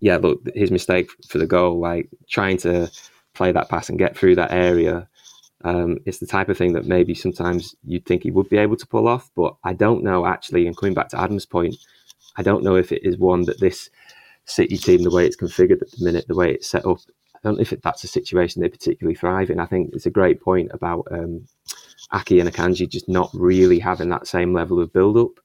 yeah, 0.00 0.16
look, 0.16 0.40
his 0.54 0.70
mistake 0.70 1.10
for 1.28 1.38
the 1.38 1.46
goal, 1.46 1.80
like 1.80 2.08
trying 2.28 2.58
to 2.58 2.90
play 3.34 3.52
that 3.52 3.68
pass 3.68 3.88
and 3.88 3.98
get 3.98 4.16
through 4.16 4.34
that 4.36 4.52
area 4.52 5.08
um, 5.62 5.98
it's 6.06 6.18
the 6.18 6.26
type 6.26 6.48
of 6.48 6.56
thing 6.56 6.72
that 6.72 6.86
maybe 6.86 7.14
sometimes 7.14 7.74
you'd 7.84 8.06
think 8.06 8.22
he 8.22 8.30
would 8.30 8.48
be 8.48 8.56
able 8.56 8.76
to 8.76 8.86
pull 8.86 9.06
off, 9.06 9.30
but 9.36 9.56
I 9.62 9.74
don't 9.74 10.02
know 10.02 10.26
actually. 10.26 10.66
And 10.66 10.76
coming 10.76 10.94
back 10.94 11.08
to 11.10 11.20
Adam's 11.20 11.46
point, 11.46 11.76
I 12.36 12.42
don't 12.42 12.64
know 12.64 12.76
if 12.76 12.92
it 12.92 13.04
is 13.04 13.18
one 13.18 13.42
that 13.42 13.60
this 13.60 13.90
City 14.50 14.76
team, 14.76 15.02
the 15.02 15.10
way 15.10 15.26
it's 15.26 15.36
configured 15.36 15.82
at 15.82 15.90
the 15.90 16.04
minute, 16.04 16.26
the 16.28 16.34
way 16.34 16.52
it's 16.52 16.68
set 16.68 16.86
up, 16.86 16.98
I 17.34 17.38
don't 17.42 17.56
know 17.56 17.62
if 17.62 17.70
that's 17.82 18.04
a 18.04 18.08
situation 18.08 18.60
they 18.60 18.68
particularly 18.68 19.14
thrive 19.14 19.50
in. 19.50 19.60
I 19.60 19.66
think 19.66 19.90
it's 19.94 20.06
a 20.06 20.10
great 20.10 20.42
point 20.42 20.70
about 20.72 21.06
um, 21.10 21.46
Ake 22.14 22.40
and 22.40 22.50
Akanji 22.50 22.88
just 22.88 23.08
not 23.08 23.30
really 23.32 23.78
having 23.78 24.10
that 24.10 24.26
same 24.26 24.52
level 24.52 24.80
of 24.80 24.92
build 24.92 25.16
up. 25.16 25.40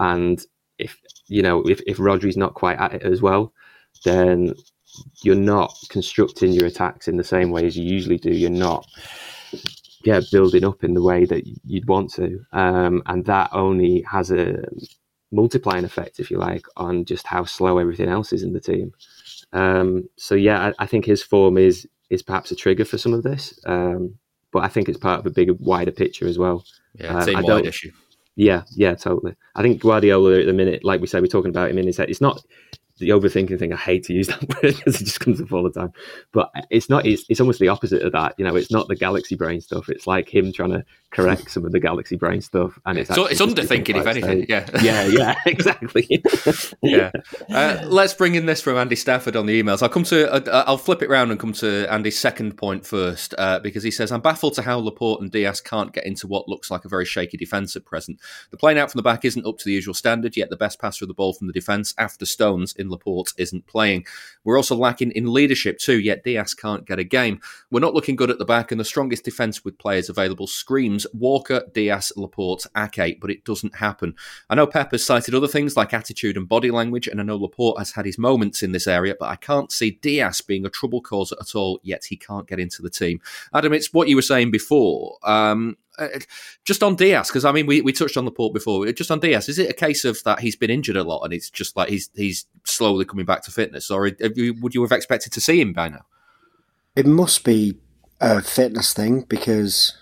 And 0.00 0.44
if 0.78 0.98
you 1.28 1.42
know 1.42 1.62
if, 1.62 1.80
if 1.86 1.98
Rodri's 1.98 2.36
not 2.36 2.54
quite 2.54 2.78
at 2.78 2.94
it 2.94 3.02
as 3.02 3.22
well, 3.22 3.52
then 4.04 4.54
you're 5.22 5.36
not 5.36 5.72
constructing 5.88 6.52
your 6.52 6.66
attacks 6.66 7.06
in 7.06 7.16
the 7.16 7.24
same 7.24 7.50
way 7.50 7.66
as 7.66 7.76
you 7.76 7.84
usually 7.84 8.18
do. 8.18 8.30
You're 8.30 8.50
not 8.50 8.86
yeah, 10.04 10.20
building 10.30 10.64
up 10.64 10.84
in 10.84 10.94
the 10.94 11.02
way 11.02 11.24
that 11.24 11.44
you'd 11.64 11.88
want 11.88 12.12
to. 12.14 12.40
Um, 12.52 13.02
and 13.06 13.24
that 13.26 13.50
only 13.52 14.02
has 14.02 14.30
a 14.30 14.64
multiplying 15.32 15.84
effect, 15.84 16.20
if 16.20 16.30
you 16.30 16.38
like, 16.38 16.66
on 16.76 17.04
just 17.04 17.26
how 17.26 17.44
slow 17.44 17.78
everything 17.78 18.08
else 18.08 18.32
is 18.32 18.42
in 18.42 18.52
the 18.52 18.60
team. 18.60 18.92
Um, 19.52 20.08
so 20.16 20.34
yeah, 20.34 20.68
I, 20.78 20.84
I, 20.84 20.86
think 20.86 21.04
his 21.04 21.22
form 21.22 21.56
is 21.56 21.88
is 22.10 22.22
perhaps 22.22 22.50
a 22.50 22.56
trigger 22.56 22.84
for 22.84 22.98
some 22.98 23.12
of 23.12 23.22
this, 23.22 23.58
um, 23.66 24.16
but 24.52 24.64
I 24.64 24.68
think 24.68 24.88
it's 24.88 24.98
part 24.98 25.20
of 25.20 25.26
a 25.26 25.30
bigger, 25.30 25.54
wider 25.54 25.92
picture 25.92 26.26
as 26.26 26.38
well. 26.38 26.64
Yeah, 26.94 27.16
uh, 27.16 27.42
wide 27.42 27.66
issue. 27.66 27.92
Yeah, 28.36 28.62
yeah, 28.72 28.94
totally. 28.94 29.34
I 29.54 29.62
think 29.62 29.80
Guardiola 29.80 30.40
at 30.40 30.46
the 30.46 30.52
minute, 30.52 30.84
like 30.84 31.00
we 31.00 31.06
said, 31.06 31.22
we're 31.22 31.28
talking 31.28 31.50
about 31.50 31.70
him 31.70 31.78
in 31.78 31.86
his 31.86 31.96
head. 31.96 32.10
It's 32.10 32.20
not 32.20 32.44
the 32.98 33.10
overthinking 33.10 33.58
thing. 33.58 33.72
I 33.72 33.76
hate 33.76 34.04
to 34.04 34.14
use 34.14 34.28
that 34.28 34.42
word 34.62 34.76
because 34.76 35.00
it 35.00 35.04
just 35.04 35.20
comes 35.20 35.40
up 35.40 35.52
all 35.52 35.62
the 35.62 35.70
time. 35.70 35.92
But 36.32 36.50
it's 36.70 36.88
not. 36.88 37.06
It's, 37.06 37.24
it's 37.28 37.40
almost 37.40 37.60
the 37.60 37.68
opposite 37.68 38.02
of 38.02 38.12
that. 38.12 38.34
You 38.38 38.44
know, 38.44 38.56
it's 38.56 38.70
not 38.70 38.88
the 38.88 38.96
galaxy 38.96 39.36
brain 39.36 39.60
stuff. 39.60 39.88
It's 39.88 40.06
like 40.06 40.32
him 40.32 40.52
trying 40.52 40.72
to 40.72 40.84
correct 41.16 41.50
some 41.50 41.64
of 41.64 41.72
the 41.72 41.80
galaxy 41.80 42.16
brain 42.16 42.40
stuff, 42.40 42.78
and 42.84 42.98
it's 42.98 43.12
so 43.14 43.26
it's 43.26 43.40
underthinking, 43.40 43.96
if 43.96 44.06
anything. 44.06 44.44
Yeah, 44.48 44.68
yeah, 44.82 45.06
yeah, 45.06 45.34
exactly. 45.46 46.22
yeah. 46.82 47.10
Uh, 47.50 47.82
let's 47.86 48.12
bring 48.12 48.34
in 48.34 48.46
this 48.46 48.60
from 48.60 48.76
Andy 48.76 48.96
Stafford 48.96 49.34
on 49.34 49.46
the 49.46 49.62
emails. 49.62 49.82
I'll 49.82 49.88
come 49.88 50.04
to. 50.04 50.30
Uh, 50.30 50.64
I'll 50.66 50.76
flip 50.76 51.02
it 51.02 51.10
around 51.10 51.30
and 51.30 51.40
come 51.40 51.54
to 51.54 51.90
Andy's 51.90 52.18
second 52.18 52.56
point 52.56 52.86
first 52.86 53.34
uh, 53.38 53.58
because 53.60 53.82
he 53.82 53.90
says 53.90 54.12
I'm 54.12 54.20
baffled 54.20 54.54
to 54.54 54.62
how 54.62 54.78
Laporte 54.78 55.22
and 55.22 55.30
Dias 55.30 55.60
can't 55.60 55.92
get 55.92 56.04
into 56.04 56.26
what 56.26 56.48
looks 56.48 56.70
like 56.70 56.84
a 56.84 56.88
very 56.88 57.06
shaky 57.06 57.38
defence 57.38 57.74
at 57.76 57.84
present. 57.84 58.20
The 58.50 58.58
playing 58.58 58.78
out 58.78 58.92
from 58.92 58.98
the 58.98 59.02
back 59.02 59.24
isn't 59.24 59.46
up 59.46 59.58
to 59.58 59.64
the 59.64 59.72
usual 59.72 59.94
standard. 59.94 60.36
Yet 60.36 60.50
the 60.50 60.56
best 60.56 60.78
passer 60.78 61.04
of 61.04 61.08
the 61.08 61.14
ball 61.14 61.32
from 61.32 61.46
the 61.46 61.52
defence 61.52 61.94
after 61.96 62.26
Stones 62.26 62.74
in 62.74 62.90
Laporte 62.90 63.32
isn't 63.38 63.66
playing. 63.66 64.04
We're 64.44 64.58
also 64.58 64.76
lacking 64.76 65.12
in 65.12 65.32
leadership 65.32 65.78
too. 65.78 65.98
Yet 65.98 66.24
Dias 66.24 66.52
can't 66.52 66.86
get 66.86 66.98
a 66.98 67.04
game. 67.04 67.40
We're 67.70 67.80
not 67.80 67.94
looking 67.94 68.16
good 68.16 68.30
at 68.30 68.38
the 68.38 68.44
back, 68.44 68.70
and 68.70 68.78
the 68.78 68.84
strongest 68.84 69.24
defence 69.24 69.64
with 69.64 69.78
players 69.78 70.08
available 70.08 70.46
screams 70.46 71.05
Walker, 71.12 71.62
Dias, 71.72 72.12
Laporte, 72.16 72.66
Ake, 72.76 73.20
but 73.20 73.30
it 73.30 73.44
doesn't 73.44 73.76
happen. 73.76 74.14
I 74.50 74.54
know 74.54 74.66
Pep 74.66 74.92
has 74.92 75.04
cited 75.04 75.34
other 75.34 75.48
things 75.48 75.76
like 75.76 75.94
attitude 75.94 76.36
and 76.36 76.48
body 76.48 76.70
language, 76.70 77.06
and 77.06 77.20
I 77.20 77.24
know 77.24 77.36
Laporte 77.36 77.78
has 77.78 77.92
had 77.92 78.06
his 78.06 78.18
moments 78.18 78.62
in 78.62 78.72
this 78.72 78.86
area, 78.86 79.14
but 79.18 79.28
I 79.28 79.36
can't 79.36 79.72
see 79.72 79.92
Dias 80.02 80.40
being 80.40 80.64
a 80.66 80.70
trouble 80.70 81.00
causer 81.00 81.36
at 81.40 81.54
all, 81.54 81.80
yet 81.82 82.04
he 82.04 82.16
can't 82.16 82.46
get 82.46 82.60
into 82.60 82.82
the 82.82 82.90
team. 82.90 83.20
Adam, 83.54 83.72
it's 83.72 83.92
what 83.92 84.08
you 84.08 84.16
were 84.16 84.22
saying 84.22 84.50
before. 84.50 85.18
Um, 85.22 85.76
uh, 85.98 86.08
just 86.64 86.82
on 86.82 86.94
Dias, 86.94 87.28
because 87.28 87.44
I 87.44 87.52
mean, 87.52 87.66
we, 87.66 87.80
we 87.80 87.92
touched 87.92 88.16
on 88.16 88.24
Laporte 88.24 88.52
before. 88.52 88.90
Just 88.92 89.10
on 89.10 89.20
Dias, 89.20 89.48
is 89.48 89.58
it 89.58 89.70
a 89.70 89.74
case 89.74 90.04
of 90.04 90.22
that 90.24 90.40
he's 90.40 90.56
been 90.56 90.70
injured 90.70 90.96
a 90.96 91.04
lot 91.04 91.22
and 91.22 91.32
it's 91.32 91.48
just 91.48 91.76
like 91.76 91.88
he's 91.88 92.10
he's 92.14 92.46
slowly 92.64 93.04
coming 93.04 93.24
back 93.24 93.42
to 93.44 93.50
fitness, 93.50 93.90
or 93.90 94.10
would 94.20 94.74
you 94.74 94.82
have 94.82 94.92
expected 94.92 95.32
to 95.32 95.40
see 95.40 95.60
him 95.60 95.72
by 95.72 95.88
now? 95.88 96.04
It 96.94 97.06
must 97.06 97.44
be 97.44 97.76
a 98.20 98.42
fitness 98.42 98.92
thing 98.92 99.22
because 99.22 99.96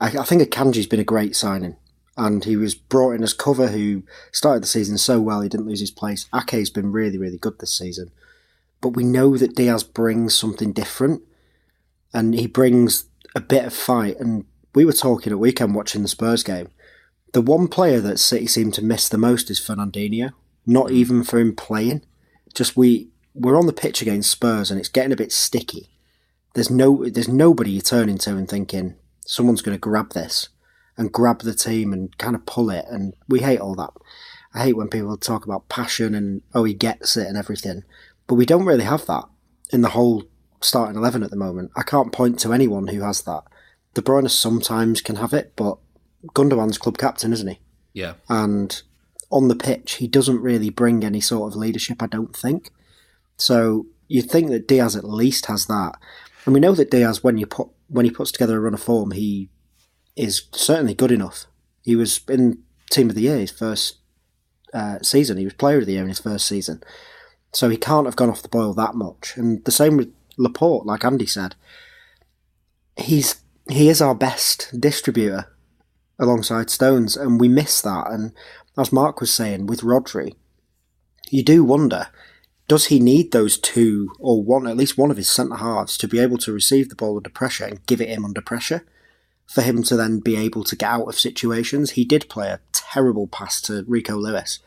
I, 0.00 0.18
I 0.18 0.24
think 0.24 0.42
Akanji's 0.42 0.86
been 0.86 1.00
a 1.00 1.04
great 1.04 1.36
signing. 1.36 1.76
And 2.16 2.44
he 2.44 2.56
was 2.56 2.74
brought 2.74 3.12
in 3.12 3.22
as 3.22 3.32
cover 3.32 3.68
who 3.68 4.02
started 4.32 4.62
the 4.62 4.68
season 4.68 4.98
so 4.98 5.20
well 5.20 5.40
he 5.40 5.48
didn't 5.48 5.66
lose 5.66 5.80
his 5.80 5.90
place. 5.90 6.26
Ake's 6.34 6.70
been 6.70 6.92
really, 6.92 7.18
really 7.18 7.38
good 7.38 7.58
this 7.58 7.72
season. 7.72 8.10
But 8.80 8.90
we 8.90 9.04
know 9.04 9.36
that 9.36 9.54
Dias 9.54 9.84
brings 9.84 10.34
something 10.34 10.72
different 10.72 11.22
and 12.12 12.34
he 12.34 12.46
brings 12.46 13.04
a 13.34 13.40
bit 13.40 13.64
of 13.64 13.72
fight. 13.72 14.18
And 14.18 14.44
we 14.74 14.84
were 14.84 14.92
talking 14.92 15.32
at 15.32 15.38
weekend 15.38 15.74
watching 15.74 16.02
the 16.02 16.08
Spurs 16.08 16.42
game. 16.42 16.68
The 17.32 17.40
one 17.40 17.68
player 17.68 18.00
that 18.00 18.18
City 18.18 18.46
seemed 18.46 18.74
to 18.74 18.84
miss 18.84 19.08
the 19.08 19.18
most 19.18 19.50
is 19.50 19.60
Fernandinho. 19.60 20.32
Not 20.66 20.88
mm. 20.88 20.92
even 20.92 21.24
for 21.24 21.38
him 21.38 21.54
playing. 21.54 22.02
Just 22.54 22.76
we 22.76 23.08
we're 23.34 23.58
on 23.58 23.66
the 23.66 23.72
pitch 23.72 24.02
against 24.02 24.30
Spurs 24.30 24.70
and 24.70 24.80
it's 24.80 24.88
getting 24.88 25.12
a 25.12 25.16
bit 25.16 25.32
sticky. 25.32 25.88
There's 26.54 26.70
no 26.70 27.08
there's 27.08 27.28
nobody 27.28 27.70
you're 27.70 27.82
turning 27.82 28.18
to 28.18 28.30
and 28.36 28.48
thinking, 28.48 28.96
someone's 29.26 29.62
going 29.62 29.76
to 29.76 29.80
grab 29.80 30.12
this 30.12 30.48
and 30.96 31.12
grab 31.12 31.40
the 31.40 31.54
team 31.54 31.92
and 31.92 32.16
kind 32.18 32.34
of 32.34 32.46
pull 32.46 32.70
it. 32.70 32.84
And 32.88 33.14
we 33.28 33.40
hate 33.40 33.60
all 33.60 33.74
that. 33.76 33.90
I 34.52 34.64
hate 34.64 34.76
when 34.76 34.88
people 34.88 35.16
talk 35.16 35.44
about 35.44 35.68
passion 35.68 36.14
and, 36.14 36.42
oh, 36.54 36.64
he 36.64 36.74
gets 36.74 37.16
it 37.16 37.26
and 37.26 37.36
everything. 37.36 37.84
But 38.26 38.34
we 38.34 38.46
don't 38.46 38.66
really 38.66 38.84
have 38.84 39.06
that 39.06 39.24
in 39.72 39.82
the 39.82 39.90
whole 39.90 40.24
starting 40.60 40.96
11 40.96 41.22
at 41.22 41.30
the 41.30 41.36
moment. 41.36 41.70
I 41.76 41.82
can't 41.82 42.12
point 42.12 42.38
to 42.40 42.52
anyone 42.52 42.88
who 42.88 43.00
has 43.02 43.22
that. 43.22 43.44
De 43.94 44.02
Bruyne 44.02 44.28
sometimes 44.30 45.00
can 45.00 45.16
have 45.16 45.32
it, 45.32 45.54
but 45.56 45.78
Gundogan's 46.34 46.78
club 46.78 46.98
captain, 46.98 47.32
isn't 47.32 47.48
he? 47.48 47.60
Yeah. 47.92 48.14
And 48.28 48.80
on 49.30 49.48
the 49.48 49.56
pitch, 49.56 49.94
he 49.94 50.06
doesn't 50.06 50.42
really 50.42 50.70
bring 50.70 51.04
any 51.04 51.20
sort 51.20 51.52
of 51.52 51.56
leadership, 51.56 52.02
I 52.02 52.06
don't 52.06 52.34
think. 52.36 52.70
So 53.36 53.86
you'd 54.08 54.30
think 54.30 54.50
that 54.50 54.68
Dias 54.68 54.96
at 54.96 55.04
least 55.04 55.46
has 55.46 55.66
that. 55.66 55.96
And 56.44 56.54
we 56.54 56.60
know 56.60 56.74
that 56.74 56.90
Dias, 56.90 57.24
when 57.24 57.38
you 57.38 57.46
put 57.46 57.68
when 57.90 58.04
he 58.04 58.10
puts 58.10 58.32
together 58.32 58.56
a 58.56 58.60
run 58.60 58.74
of 58.74 58.82
form, 58.82 59.10
he 59.10 59.50
is 60.16 60.44
certainly 60.52 60.94
good 60.94 61.12
enough. 61.12 61.46
He 61.82 61.96
was 61.96 62.20
in 62.28 62.62
Team 62.90 63.08
of 63.08 63.14
the 63.14 63.22
Year 63.22 63.38
his 63.38 63.50
first 63.50 63.98
uh, 64.72 65.00
season. 65.02 65.36
He 65.36 65.44
was 65.44 65.54
Player 65.54 65.78
of 65.78 65.86
the 65.86 65.92
Year 65.92 66.02
in 66.02 66.08
his 66.08 66.20
first 66.20 66.46
season. 66.46 66.82
So 67.52 67.68
he 67.68 67.76
can't 67.76 68.06
have 68.06 68.16
gone 68.16 68.30
off 68.30 68.42
the 68.42 68.48
boil 68.48 68.74
that 68.74 68.94
much. 68.94 69.36
And 69.36 69.64
the 69.64 69.72
same 69.72 69.96
with 69.96 70.12
Laporte, 70.38 70.86
like 70.86 71.04
Andy 71.04 71.26
said. 71.26 71.56
He's 72.96 73.42
he 73.68 73.88
is 73.88 74.00
our 74.00 74.14
best 74.14 74.80
distributor 74.80 75.46
alongside 76.18 76.70
Stones, 76.70 77.16
and 77.16 77.40
we 77.40 77.48
miss 77.48 77.80
that. 77.82 78.10
And 78.10 78.32
as 78.76 78.92
Mark 78.92 79.20
was 79.20 79.32
saying, 79.32 79.66
with 79.66 79.80
Rodri, 79.80 80.34
you 81.30 81.42
do 81.42 81.64
wonder 81.64 82.08
does 82.70 82.86
he 82.86 83.00
need 83.00 83.32
those 83.32 83.58
two 83.58 84.12
or 84.20 84.44
one, 84.44 84.68
at 84.68 84.76
least 84.76 84.96
one 84.96 85.10
of 85.10 85.16
his 85.16 85.28
centre 85.28 85.56
halves, 85.56 85.98
to 85.98 86.06
be 86.06 86.20
able 86.20 86.38
to 86.38 86.52
receive 86.52 86.88
the 86.88 86.94
ball 86.94 87.16
under 87.16 87.28
pressure 87.28 87.64
and 87.64 87.84
give 87.86 88.00
it 88.00 88.08
him 88.08 88.24
under 88.24 88.40
pressure? 88.40 88.86
For 89.48 89.60
him 89.60 89.82
to 89.82 89.96
then 89.96 90.20
be 90.20 90.36
able 90.36 90.62
to 90.62 90.76
get 90.76 90.88
out 90.88 91.08
of 91.08 91.18
situations. 91.18 91.90
He 91.90 92.04
did 92.04 92.28
play 92.28 92.46
a 92.46 92.60
terrible 92.70 93.26
pass 93.26 93.60
to 93.62 93.84
Rico 93.88 94.14
Lewis. 94.14 94.60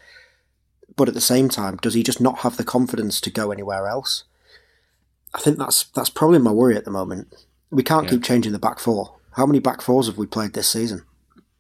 But 0.98 1.08
at 1.08 1.14
the 1.14 1.22
same 1.22 1.48
time, 1.48 1.78
does 1.78 1.94
he 1.94 2.04
just 2.04 2.20
not 2.20 2.40
have 2.40 2.58
the 2.58 2.66
confidence 2.66 3.22
to 3.22 3.30
go 3.30 3.54
anywhere 3.54 3.88
else? 3.88 4.26
I 5.34 5.40
think 5.40 5.58
that's 5.58 5.86
that's 5.86 6.10
probably 6.10 6.40
my 6.40 6.52
worry 6.52 6.76
at 6.76 6.84
the 6.84 6.92
moment. 6.92 7.34
We 7.72 7.84
can't 7.84 8.04
yeah. 8.04 8.10
keep 8.10 8.24
changing 8.26 8.52
the 8.52 8.60
back 8.60 8.80
four. 8.80 9.16
How 9.38 9.46
many 9.46 9.60
back 9.60 9.82
fours 9.82 10.08
have 10.08 10.18
we 10.18 10.26
played 10.26 10.56
this 10.56 10.68
season? 10.68 11.06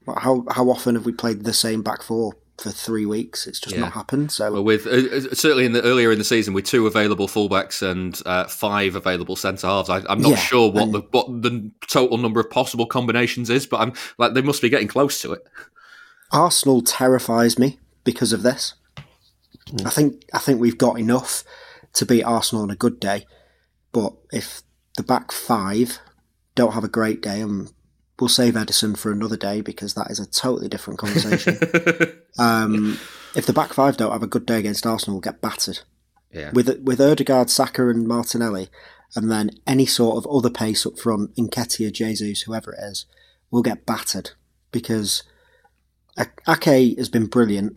How 0.05 0.43
how 0.51 0.69
often 0.69 0.95
have 0.95 1.05
we 1.05 1.13
played 1.13 1.45
the 1.45 1.53
same 1.53 1.83
back 1.83 2.03
four 2.03 2.33
for 2.63 2.71
three 2.71 3.05
weeks. 3.05 3.45
It's 3.45 3.59
just 3.59 3.75
yeah. 3.75 3.81
not 3.81 3.91
happened. 3.91 4.31
So, 4.31 4.53
well, 4.53 4.63
with 4.63 4.87
uh, 4.87 4.91
uh, 4.91 5.35
certainly 5.35 5.65
in 5.65 5.73
the 5.73 5.83
earlier 5.83 6.13
in 6.13 6.17
the 6.17 6.23
season, 6.23 6.53
with 6.53 6.65
two 6.65 6.87
available 6.87 7.27
fullbacks 7.27 7.81
and 7.81 8.19
uh, 8.25 8.45
five 8.45 8.95
available 8.95 9.35
centre 9.35 9.67
halves, 9.67 9.89
I, 9.89 9.97
am 10.09 10.21
not 10.21 10.29
yeah, 10.29 10.35
sure 10.37 10.71
what 10.71 10.91
the 10.93 11.01
what 11.11 11.27
the 11.41 11.71
total 11.87 12.17
number 12.17 12.39
of 12.39 12.49
possible 12.49 12.85
combinations 12.85 13.49
is, 13.49 13.67
but 13.67 13.81
I'm 13.81 13.93
like 14.17 14.33
they 14.33 14.41
must 14.41 14.61
be 14.61 14.69
getting 14.69 14.87
close 14.87 15.21
to 15.21 15.33
it. 15.33 15.45
Arsenal 16.31 16.81
terrifies 16.81 17.59
me 17.59 17.79
because 18.05 18.31
of 18.31 18.43
this. 18.43 18.75
Mm. 19.67 19.85
I 19.85 19.89
think 19.89 20.23
I 20.33 20.39
think 20.39 20.61
we've 20.61 20.77
got 20.77 20.97
enough 20.97 21.43
to 21.93 22.05
beat 22.05 22.23
Arsenal 22.23 22.63
on 22.63 22.71
a 22.71 22.77
good 22.77 22.99
day, 22.99 23.25
but 23.91 24.13
if 24.31 24.61
the 24.95 25.03
back 25.03 25.33
five 25.33 25.99
don't 26.55 26.73
have 26.73 26.83
a 26.85 26.89
great 26.89 27.21
day 27.21 27.41
and 27.41 27.73
we'll 28.23 28.29
save 28.29 28.53
Ederson 28.53 28.97
for 28.97 29.11
another 29.11 29.35
day 29.35 29.59
because 29.59 29.95
that 29.95 30.09
is 30.09 30.17
a 30.17 30.25
totally 30.25 30.69
different 30.69 30.97
conversation. 30.97 31.59
um, 32.39 32.97
if 33.35 33.45
the 33.45 33.51
back 33.51 33.73
five 33.73 33.97
don't 33.97 34.13
have 34.13 34.23
a 34.23 34.27
good 34.27 34.45
day 34.45 34.59
against 34.59 34.85
Arsenal, 34.85 35.17
we'll 35.17 35.21
get 35.21 35.41
battered. 35.41 35.79
Yeah. 36.31 36.51
With 36.53 36.79
with 36.83 37.01
Odegaard, 37.01 37.49
Saka, 37.49 37.89
and 37.89 38.07
Martinelli, 38.07 38.69
and 39.13 39.29
then 39.29 39.49
any 39.67 39.85
sort 39.85 40.15
of 40.15 40.33
other 40.33 40.49
pace 40.49 40.85
up 40.85 40.97
front, 40.97 41.35
Nketiah, 41.35 41.91
Jesus, 41.91 42.43
whoever 42.43 42.71
it 42.71 42.79
is, 42.81 43.05
we'll 43.51 43.61
get 43.61 43.85
battered 43.85 44.31
because 44.71 45.23
Ake 46.17 46.97
has 46.97 47.09
been 47.09 47.25
brilliant 47.25 47.75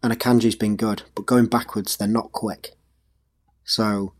and 0.00 0.12
Akanji's 0.12 0.54
been 0.54 0.76
good, 0.76 1.02
but 1.16 1.26
going 1.26 1.46
backwards, 1.46 1.96
they're 1.96 2.06
not 2.06 2.30
quick. 2.30 2.76
So 3.64 4.12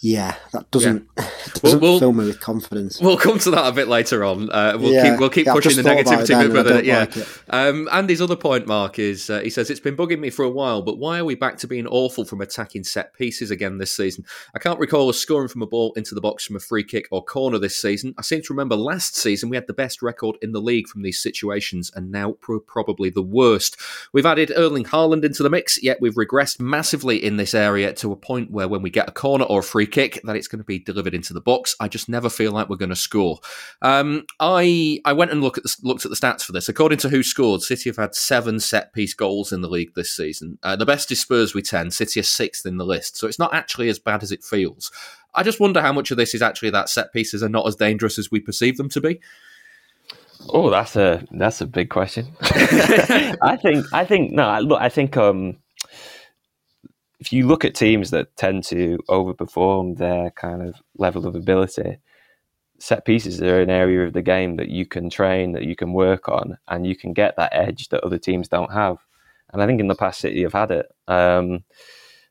yeah, 0.00 0.36
that 0.52 0.70
doesn't, 0.70 1.08
yeah. 1.16 1.28
doesn't 1.62 1.80
we'll, 1.80 1.98
fill 1.98 2.12
me 2.12 2.26
with 2.26 2.40
confidence. 2.40 3.00
We'll 3.00 3.16
come 3.16 3.38
to 3.38 3.50
that 3.52 3.66
a 3.66 3.72
bit 3.72 3.88
later 3.88 4.24
on. 4.24 4.50
Uh, 4.50 4.76
we'll 4.78 4.92
yeah. 4.92 5.10
keep 5.10 5.20
we'll 5.20 5.30
keep 5.30 5.46
yeah, 5.46 5.52
pushing 5.52 5.82
the 5.82 5.88
negativity 5.88 6.42
bit 6.42 6.52
further. 6.52 6.84
Yeah. 6.84 7.06
Like 7.14 7.26
um, 7.50 7.88
Andy's 7.90 8.20
other 8.20 8.36
point, 8.36 8.66
Mark, 8.66 8.98
is 8.98 9.30
uh, 9.30 9.40
he 9.40 9.50
says 9.50 9.70
it's 9.70 9.80
been 9.80 9.96
bugging 9.96 10.18
me 10.18 10.30
for 10.30 10.44
a 10.44 10.50
while, 10.50 10.82
but 10.82 10.98
why 10.98 11.18
are 11.18 11.24
we 11.24 11.34
back 11.34 11.58
to 11.58 11.66
being 11.66 11.86
awful 11.86 12.24
from 12.24 12.40
attacking 12.40 12.84
set 12.84 13.14
pieces 13.14 13.50
again 13.50 13.78
this 13.78 13.92
season? 13.92 14.24
I 14.54 14.58
can't 14.58 14.78
recall 14.78 15.08
us 15.08 15.18
scoring 15.18 15.48
from 15.48 15.62
a 15.62 15.66
ball 15.66 15.92
into 15.96 16.14
the 16.14 16.20
box 16.20 16.44
from 16.44 16.56
a 16.56 16.60
free 16.60 16.84
kick 16.84 17.06
or 17.10 17.24
corner 17.24 17.58
this 17.58 17.80
season. 17.80 18.14
I 18.18 18.22
seem 18.22 18.42
to 18.42 18.52
remember 18.52 18.76
last 18.76 19.16
season 19.16 19.48
we 19.48 19.56
had 19.56 19.68
the 19.68 19.72
best 19.72 20.02
record 20.02 20.36
in 20.42 20.52
the 20.52 20.60
league 20.60 20.88
from 20.88 21.02
these 21.02 21.22
situations, 21.22 21.90
and 21.94 22.10
now 22.10 22.32
probably 22.66 23.10
the 23.10 23.22
worst. 23.22 23.78
We've 24.12 24.26
added 24.26 24.52
Erling 24.54 24.84
Haaland 24.84 25.24
into 25.24 25.42
the 25.42 25.50
mix, 25.50 25.82
yet 25.82 25.98
we've 26.00 26.14
regressed 26.14 26.60
massively 26.60 27.24
in 27.24 27.36
this 27.36 27.54
area 27.54 27.92
to 27.94 28.12
a 28.12 28.16
point 28.16 28.50
where 28.50 28.68
when 28.68 28.82
we 28.82 28.90
get 28.90 29.08
a 29.08 29.12
corner 29.12 29.44
or 29.44 29.60
a 29.60 29.62
free 29.62 29.83
kick 29.86 30.20
that 30.24 30.36
it's 30.36 30.48
going 30.48 30.58
to 30.58 30.64
be 30.64 30.78
delivered 30.78 31.14
into 31.14 31.32
the 31.32 31.40
box. 31.40 31.74
I 31.80 31.88
just 31.88 32.08
never 32.08 32.30
feel 32.30 32.52
like 32.52 32.68
we're 32.68 32.76
going 32.76 32.88
to 32.90 32.96
score. 32.96 33.38
Um, 33.82 34.26
I 34.40 35.00
I 35.04 35.12
went 35.12 35.30
and 35.30 35.42
look 35.42 35.58
at 35.58 35.64
the, 35.64 35.76
looked 35.82 36.04
at 36.04 36.10
the 36.10 36.16
stats 36.16 36.42
for 36.42 36.52
this. 36.52 36.68
According 36.68 36.98
to 36.98 37.08
WhoScored, 37.08 37.62
City 37.62 37.88
have 37.90 37.96
had 37.96 38.14
seven 38.14 38.60
set 38.60 38.92
piece 38.92 39.14
goals 39.14 39.52
in 39.52 39.60
the 39.60 39.68
league 39.68 39.94
this 39.94 40.14
season. 40.14 40.58
Uh, 40.62 40.76
the 40.76 40.86
best 40.86 41.10
is 41.10 41.20
Spurs 41.20 41.54
with 41.54 41.68
ten. 41.68 41.90
City 41.90 42.20
are 42.20 42.24
sixth 42.24 42.66
in 42.66 42.76
the 42.76 42.86
list, 42.86 43.16
so 43.16 43.26
it's 43.26 43.38
not 43.38 43.54
actually 43.54 43.88
as 43.88 43.98
bad 43.98 44.22
as 44.22 44.32
it 44.32 44.44
feels. 44.44 44.90
I 45.34 45.42
just 45.42 45.60
wonder 45.60 45.80
how 45.80 45.92
much 45.92 46.10
of 46.10 46.16
this 46.16 46.34
is 46.34 46.42
actually 46.42 46.70
that 46.70 46.88
set 46.88 47.12
pieces 47.12 47.42
are 47.42 47.48
not 47.48 47.66
as 47.66 47.76
dangerous 47.76 48.18
as 48.18 48.30
we 48.30 48.40
perceive 48.40 48.76
them 48.76 48.88
to 48.90 49.00
be. 49.00 49.20
Oh, 50.50 50.70
that's 50.70 50.96
a 50.96 51.24
that's 51.32 51.60
a 51.60 51.66
big 51.66 51.90
question. 51.90 52.28
I 52.42 53.58
think 53.60 53.86
I 53.92 54.04
think 54.04 54.32
no. 54.32 54.58
Look, 54.60 54.80
I 54.80 54.88
think 54.88 55.16
um, 55.16 55.56
if 57.24 57.32
you 57.32 57.46
look 57.46 57.64
at 57.64 57.74
teams 57.74 58.10
that 58.10 58.36
tend 58.36 58.62
to 58.64 58.98
overperform 59.08 59.96
their 59.96 60.30
kind 60.32 60.60
of 60.60 60.74
level 60.98 61.26
of 61.26 61.34
ability, 61.34 61.96
set 62.78 63.06
pieces 63.06 63.40
are 63.40 63.62
an 63.62 63.70
area 63.70 64.06
of 64.06 64.12
the 64.12 64.20
game 64.20 64.56
that 64.56 64.68
you 64.68 64.84
can 64.84 65.08
train, 65.08 65.52
that 65.52 65.64
you 65.64 65.74
can 65.74 65.94
work 65.94 66.28
on, 66.28 66.58
and 66.68 66.86
you 66.86 66.94
can 66.94 67.14
get 67.14 67.34
that 67.36 67.54
edge 67.54 67.88
that 67.88 68.04
other 68.04 68.18
teams 68.18 68.46
don't 68.46 68.74
have. 68.74 68.98
And 69.54 69.62
I 69.62 69.66
think 69.66 69.80
in 69.80 69.88
the 69.88 69.94
past, 69.94 70.20
City 70.20 70.42
have 70.42 70.52
had 70.52 70.70
it. 70.70 70.86
Um, 71.08 71.64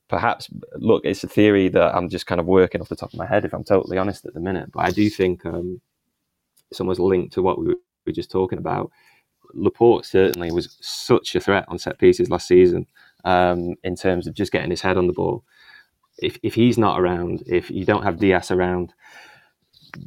perhaps, 0.09 0.47
look, 0.75 1.05
it's 1.05 1.23
a 1.23 1.27
theory 1.27 1.69
that 1.69 1.95
I'm 1.95 2.07
just 2.07 2.27
kind 2.27 2.39
of 2.39 2.45
working 2.45 2.79
off 2.79 2.89
the 2.89 2.95
top 2.95 3.13
of 3.13 3.17
my 3.17 3.25
head, 3.25 3.45
if 3.45 3.53
I'm 3.55 3.63
totally 3.63 3.97
honest 3.97 4.27
at 4.27 4.35
the 4.35 4.41
minute. 4.41 4.71
But 4.71 4.85
I 4.85 4.91
do 4.91 5.09
think 5.09 5.43
um, 5.43 5.81
it's 6.69 6.79
almost 6.79 6.99
linked 6.99 7.33
to 7.33 7.41
what 7.41 7.57
we 7.57 7.73
were 8.05 8.11
just 8.11 8.29
talking 8.29 8.59
about. 8.59 8.91
Laporte 9.55 10.05
certainly 10.05 10.51
was 10.51 10.77
such 10.81 11.35
a 11.35 11.39
threat 11.39 11.65
on 11.67 11.79
set 11.79 11.97
pieces 11.97 12.29
last 12.29 12.47
season 12.47 12.85
um, 13.24 13.76
in 13.84 13.95
terms 13.95 14.28
of 14.28 14.34
just 14.34 14.51
getting 14.51 14.69
his 14.69 14.82
head 14.82 14.97
on 14.97 15.07
the 15.07 15.13
ball. 15.13 15.43
If, 16.17 16.38
if 16.43 16.53
he's 16.53 16.78
not 16.78 16.99
around, 16.99 17.43
if 17.47 17.71
you 17.71 17.86
don't 17.86 18.03
have 18.03 18.19
Dias 18.19 18.51
around, 18.51 18.93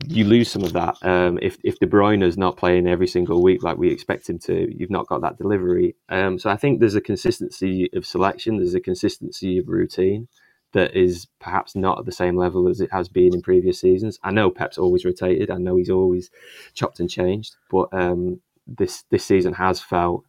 you 0.06 0.24
lose 0.24 0.50
some 0.50 0.64
of 0.64 0.72
that. 0.72 0.96
Um, 1.02 1.38
if 1.40 1.58
if 1.62 1.78
De 1.78 1.86
Bruyne 1.86 2.22
is 2.22 2.36
not 2.36 2.56
playing 2.56 2.88
every 2.88 3.06
single 3.06 3.42
week 3.42 3.62
like 3.62 3.76
we 3.76 3.90
expect 3.90 4.28
him 4.28 4.38
to, 4.40 4.66
you've 4.76 4.90
not 4.90 5.06
got 5.06 5.20
that 5.22 5.38
delivery. 5.38 5.94
Um, 6.08 6.38
so 6.38 6.50
I 6.50 6.56
think 6.56 6.80
there's 6.80 6.96
a 6.96 7.00
consistency 7.00 7.88
of 7.94 8.04
selection, 8.06 8.56
there's 8.56 8.74
a 8.74 8.80
consistency 8.80 9.58
of 9.58 9.68
routine 9.68 10.28
that 10.72 10.94
is 10.94 11.26
perhaps 11.38 11.76
not 11.76 11.98
at 11.98 12.04
the 12.04 12.12
same 12.12 12.36
level 12.36 12.68
as 12.68 12.80
it 12.80 12.90
has 12.92 13.08
been 13.08 13.32
in 13.32 13.40
previous 13.40 13.80
seasons. 13.80 14.18
I 14.22 14.30
know 14.30 14.50
Pep's 14.50 14.78
always 14.78 15.04
rotated. 15.04 15.50
I 15.50 15.58
know 15.58 15.76
he's 15.76 15.90
always 15.90 16.30
chopped 16.74 17.00
and 17.00 17.08
changed, 17.08 17.56
but 17.70 17.88
um, 17.92 18.40
this 18.66 19.04
this 19.10 19.24
season 19.24 19.54
has 19.54 19.80
felt 19.80 20.24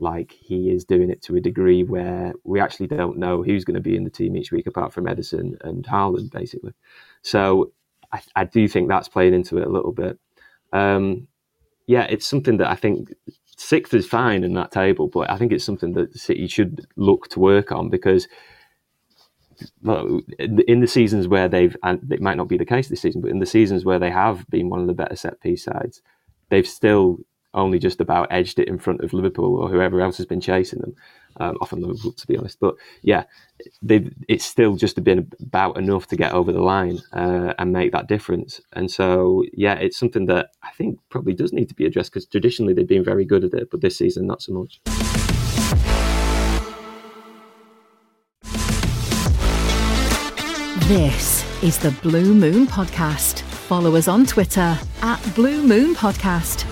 like 0.00 0.32
he 0.32 0.70
is 0.70 0.84
doing 0.84 1.10
it 1.10 1.22
to 1.22 1.36
a 1.36 1.40
degree 1.40 1.82
where 1.82 2.32
we 2.44 2.60
actually 2.60 2.86
don't 2.86 3.18
know 3.18 3.42
who's 3.42 3.64
going 3.64 3.74
to 3.74 3.80
be 3.80 3.96
in 3.96 4.04
the 4.04 4.10
team 4.10 4.36
each 4.36 4.52
week 4.52 4.66
apart 4.66 4.92
from 4.92 5.06
Ederson 5.06 5.56
and 5.62 5.84
Haaland, 5.84 6.30
basically. 6.30 6.72
So 7.22 7.72
I, 8.12 8.20
I 8.36 8.44
do 8.44 8.68
think 8.68 8.88
that's 8.88 9.08
playing 9.08 9.34
into 9.34 9.58
it 9.58 9.66
a 9.66 9.70
little 9.70 9.92
bit. 9.92 10.18
Um, 10.72 11.26
yeah, 11.86 12.04
it's 12.04 12.26
something 12.26 12.58
that 12.58 12.70
I 12.70 12.74
think 12.74 13.12
sixth 13.56 13.94
is 13.94 14.06
fine 14.06 14.44
in 14.44 14.54
that 14.54 14.70
table, 14.70 15.08
but 15.08 15.30
I 15.30 15.36
think 15.36 15.52
it's 15.52 15.64
something 15.64 15.94
that 15.94 16.16
City 16.16 16.46
should 16.46 16.86
look 16.96 17.28
to 17.28 17.40
work 17.40 17.72
on 17.72 17.88
because 17.88 18.28
well, 19.82 20.20
in 20.38 20.80
the 20.80 20.86
seasons 20.86 21.26
where 21.26 21.48
they've, 21.48 21.76
and 21.82 22.12
it 22.12 22.20
might 22.20 22.36
not 22.36 22.48
be 22.48 22.58
the 22.58 22.64
case 22.64 22.88
this 22.88 23.00
season, 23.00 23.20
but 23.20 23.30
in 23.30 23.40
the 23.40 23.46
seasons 23.46 23.84
where 23.84 23.98
they 23.98 24.10
have 24.10 24.48
been 24.48 24.68
one 24.68 24.80
of 24.80 24.86
the 24.86 24.94
better 24.94 25.16
set 25.16 25.40
piece 25.40 25.64
sides, 25.64 26.00
they've 26.48 26.66
still 26.66 27.18
only 27.54 27.78
just 27.78 28.00
about 28.00 28.28
edged 28.30 28.58
it 28.58 28.68
in 28.68 28.78
front 28.78 29.02
of 29.02 29.12
Liverpool 29.12 29.56
or 29.56 29.68
whoever 29.68 30.00
else 30.00 30.16
has 30.18 30.26
been 30.26 30.40
chasing 30.40 30.80
them. 30.80 30.94
Um, 31.40 31.56
often 31.60 31.80
Liverpool, 31.80 32.12
to 32.12 32.26
be 32.26 32.36
honest. 32.36 32.58
But 32.58 32.74
yeah, 33.02 33.24
it's 34.28 34.44
still 34.44 34.74
just 34.74 35.02
been 35.04 35.30
about 35.40 35.78
enough 35.78 36.08
to 36.08 36.16
get 36.16 36.32
over 36.32 36.52
the 36.52 36.62
line 36.62 37.00
uh, 37.12 37.54
and 37.58 37.72
make 37.72 37.92
that 37.92 38.08
difference. 38.08 38.60
And 38.72 38.90
so, 38.90 39.44
yeah, 39.52 39.74
it's 39.74 39.96
something 39.96 40.26
that 40.26 40.50
I 40.62 40.70
think 40.72 40.98
probably 41.10 41.34
does 41.34 41.52
need 41.52 41.68
to 41.68 41.74
be 41.74 41.86
addressed 41.86 42.12
because 42.12 42.26
traditionally 42.26 42.74
they've 42.74 42.88
been 42.88 43.04
very 43.04 43.24
good 43.24 43.44
at 43.44 43.54
it, 43.54 43.70
but 43.70 43.80
this 43.80 43.96
season 43.96 44.26
not 44.26 44.42
so 44.42 44.52
much. 44.52 44.80
This 50.88 51.44
is 51.62 51.78
the 51.78 51.90
Blue 52.02 52.32
Moon 52.34 52.66
Podcast. 52.66 53.42
Follow 53.42 53.94
us 53.94 54.08
on 54.08 54.24
Twitter 54.24 54.78
at 55.02 55.34
Blue 55.34 55.62
Moon 55.62 55.94
Podcast. 55.94 56.64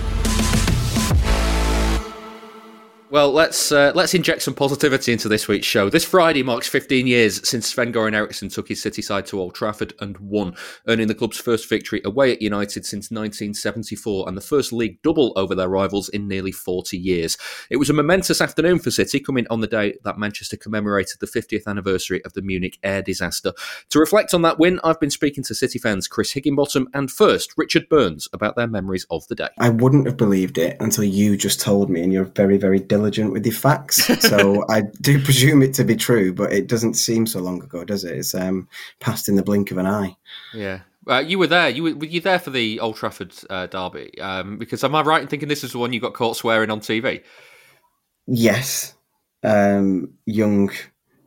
Well, 3.09 3.31
let's 3.31 3.71
uh, 3.71 3.93
let's 3.95 4.13
inject 4.13 4.41
some 4.41 4.53
positivity 4.53 5.13
into 5.13 5.29
this 5.29 5.47
week's 5.47 5.65
show. 5.65 5.89
This 5.89 6.03
Friday 6.03 6.43
marks 6.43 6.67
15 6.67 7.07
years 7.07 7.47
since 7.47 7.67
Sven 7.67 7.93
Goran 7.93 8.13
Eriksson 8.13 8.49
took 8.49 8.67
his 8.67 8.81
City 8.81 9.01
side 9.01 9.25
to 9.27 9.39
Old 9.39 9.55
Trafford 9.55 9.93
and 10.01 10.17
won, 10.17 10.57
earning 10.89 11.07
the 11.07 11.15
club's 11.15 11.39
first 11.39 11.69
victory 11.69 12.01
away 12.03 12.33
at 12.33 12.41
United 12.41 12.85
since 12.85 13.09
1974 13.09 14.27
and 14.27 14.35
the 14.35 14.41
first 14.41 14.73
league 14.73 15.01
double 15.03 15.31
over 15.37 15.55
their 15.55 15.69
rivals 15.69 16.09
in 16.09 16.27
nearly 16.27 16.51
40 16.51 16.97
years. 16.97 17.37
It 17.69 17.77
was 17.77 17.89
a 17.89 17.93
momentous 17.93 18.41
afternoon 18.41 18.79
for 18.79 18.91
City, 18.91 19.21
coming 19.21 19.47
on 19.49 19.61
the 19.61 19.67
day 19.67 19.93
that 20.03 20.19
Manchester 20.19 20.57
commemorated 20.57 21.21
the 21.21 21.27
50th 21.27 21.65
anniversary 21.65 22.21
of 22.25 22.33
the 22.33 22.41
Munich 22.41 22.77
air 22.83 23.01
disaster. 23.01 23.53
To 23.91 23.99
reflect 23.99 24.33
on 24.33 24.41
that 24.41 24.59
win, 24.59 24.81
I've 24.83 24.99
been 24.99 25.11
speaking 25.11 25.45
to 25.45 25.55
City 25.55 25.79
fans 25.79 26.09
Chris 26.09 26.33
Higginbottom 26.33 26.89
and 26.93 27.09
first 27.09 27.53
Richard 27.55 27.87
Burns 27.87 28.27
about 28.33 28.57
their 28.57 28.67
memories 28.67 29.05
of 29.09 29.25
the 29.29 29.35
day. 29.35 29.49
I 29.59 29.69
wouldn't 29.69 30.07
have 30.07 30.17
believed 30.17 30.57
it 30.57 30.75
until 30.81 31.05
you 31.05 31.37
just 31.37 31.61
told 31.61 31.89
me, 31.89 32.03
and 32.03 32.11
you're 32.11 32.25
very, 32.25 32.57
very 32.57 32.79
diligent 32.97 33.31
with 33.31 33.43
the 33.43 33.51
facts. 33.51 34.05
So 34.27 34.65
I 34.69 34.81
do 35.01 35.23
presume 35.23 35.61
it 35.61 35.73
to 35.75 35.83
be 35.83 35.95
true, 35.95 36.33
but 36.33 36.51
it 36.51 36.67
doesn't 36.67 36.95
seem 36.95 37.27
so 37.27 37.39
long 37.39 37.61
ago, 37.61 37.83
does 37.83 38.03
it? 38.03 38.17
It's 38.17 38.33
um, 38.33 38.67
passed 38.99 39.29
in 39.29 39.35
the 39.35 39.43
blink 39.43 39.71
of 39.71 39.77
an 39.77 39.85
eye. 39.85 40.15
Yeah. 40.53 40.81
Uh, 41.07 41.19
you 41.19 41.39
were 41.39 41.47
there. 41.47 41.69
You 41.69 41.83
were, 41.83 41.95
were 41.95 42.05
you 42.05 42.19
there 42.19 42.39
for 42.39 42.49
the 42.49 42.79
Old 42.79 42.95
Trafford 42.95 43.33
uh, 43.49 43.67
derby? 43.67 44.19
Um, 44.19 44.57
because 44.57 44.83
am 44.83 44.95
I 44.95 45.01
right 45.01 45.21
in 45.21 45.27
thinking 45.27 45.47
this 45.47 45.63
is 45.63 45.71
the 45.71 45.77
one 45.77 45.93
you 45.93 45.99
got 45.99 46.13
caught 46.13 46.35
swearing 46.35 46.69
on 46.69 46.81
TV? 46.81 47.23
Yes, 48.25 48.93
um, 49.43 50.13
young 50.25 50.69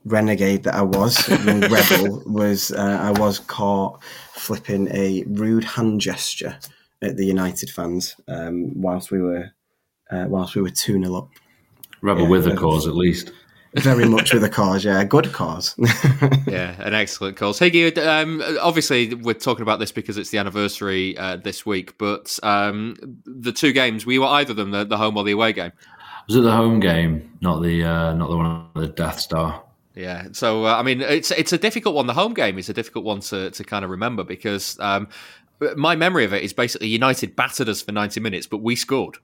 renegade 0.05 0.65
that 0.65 0.75
I 0.75 0.83
was, 0.83 1.27
young 1.29 1.61
rebel 1.71 2.23
was. 2.27 2.73
Uh, 2.73 2.99
I 3.01 3.19
was 3.19 3.39
caught 3.39 4.03
flipping 4.35 4.89
a 4.89 5.25
rude 5.27 5.65
hand 5.65 6.03
gesture 6.03 6.59
at 7.01 7.17
the 7.17 7.25
United 7.25 7.71
fans 7.71 8.17
um, 8.29 8.79
whilst 8.79 9.11
we 9.11 9.23
were 9.23 9.51
uh, 10.11 10.27
whilst 10.29 10.55
we 10.55 10.63
were 10.63 10.71
two 10.71 11.03
0 11.03 11.15
up. 11.15 11.31
Rebel 12.03 12.23
yeah, 12.23 12.29
with 12.29 12.47
a 12.47 12.57
cause, 12.57 12.87
at 12.87 12.95
least. 12.95 13.33
Very 13.75 14.09
much 14.09 14.33
with 14.33 14.43
a 14.43 14.49
cause, 14.51 14.85
yeah, 14.85 15.05
good 15.05 15.33
cause. 15.33 15.75
yeah, 16.47 16.75
an 16.83 16.95
excellent 16.95 17.37
cause. 17.37 17.59
Hey, 17.59 17.93
um, 17.95 18.43
obviously 18.61 19.15
we're 19.15 19.35
talking 19.35 19.63
about 19.63 19.79
this 19.79 19.93
because 19.93 20.19
it's 20.19 20.31
the 20.31 20.39
anniversary 20.39 21.17
uh, 21.17 21.37
this 21.37 21.65
week, 21.65 21.97
but 21.97 22.39
um, 22.43 22.97
the 23.25 23.53
two 23.53 23.73
games, 23.73 24.05
we 24.05 24.19
were 24.19 24.27
either 24.27 24.53
of 24.53 24.57
them 24.57 24.73
the, 24.73 24.85
the 24.85 24.97
home 24.97 25.17
or 25.17 25.23
the 25.23 25.33
away 25.33 25.53
game. 25.53 25.73
Was 26.27 26.37
it 26.37 26.41
the 26.41 26.53
home 26.53 26.81
game, 26.81 27.39
not 27.41 27.63
the 27.63 27.85
uh, 27.85 28.15
not 28.15 28.31
the 28.31 28.37
one 28.37 28.47
on 28.47 28.71
the 28.75 28.89
Death 28.89 29.21
Star? 29.21 29.63
Yeah, 29.95 30.29
so 30.33 30.67
uh, 30.67 30.77
I 30.77 30.83
mean, 30.83 31.01
it's 31.01 31.31
it's 31.33 31.53
a 31.53 31.59
difficult 31.59 31.95
one. 31.95 32.07
The 32.07 32.15
home 32.15 32.35
game 32.35 32.59
is 32.59 32.69
a 32.69 32.73
difficult 32.73 33.05
one 33.05 33.21
to 33.21 33.51
to 33.51 33.65
kind 33.65 33.85
of 33.85 33.91
remember 33.91 34.25
because 34.25 34.79
um, 34.81 35.09
my 35.77 35.97
memory 35.97 36.25
of 36.25 36.33
it 36.33 36.43
is 36.43 36.53
basically 36.53 36.89
United 36.89 37.37
battered 37.37 37.69
us 37.69 37.83
for 37.83 37.93
ninety 37.93 38.21
minutes, 38.21 38.47
but 38.47 38.59
we 38.59 38.77
scored. 38.77 39.19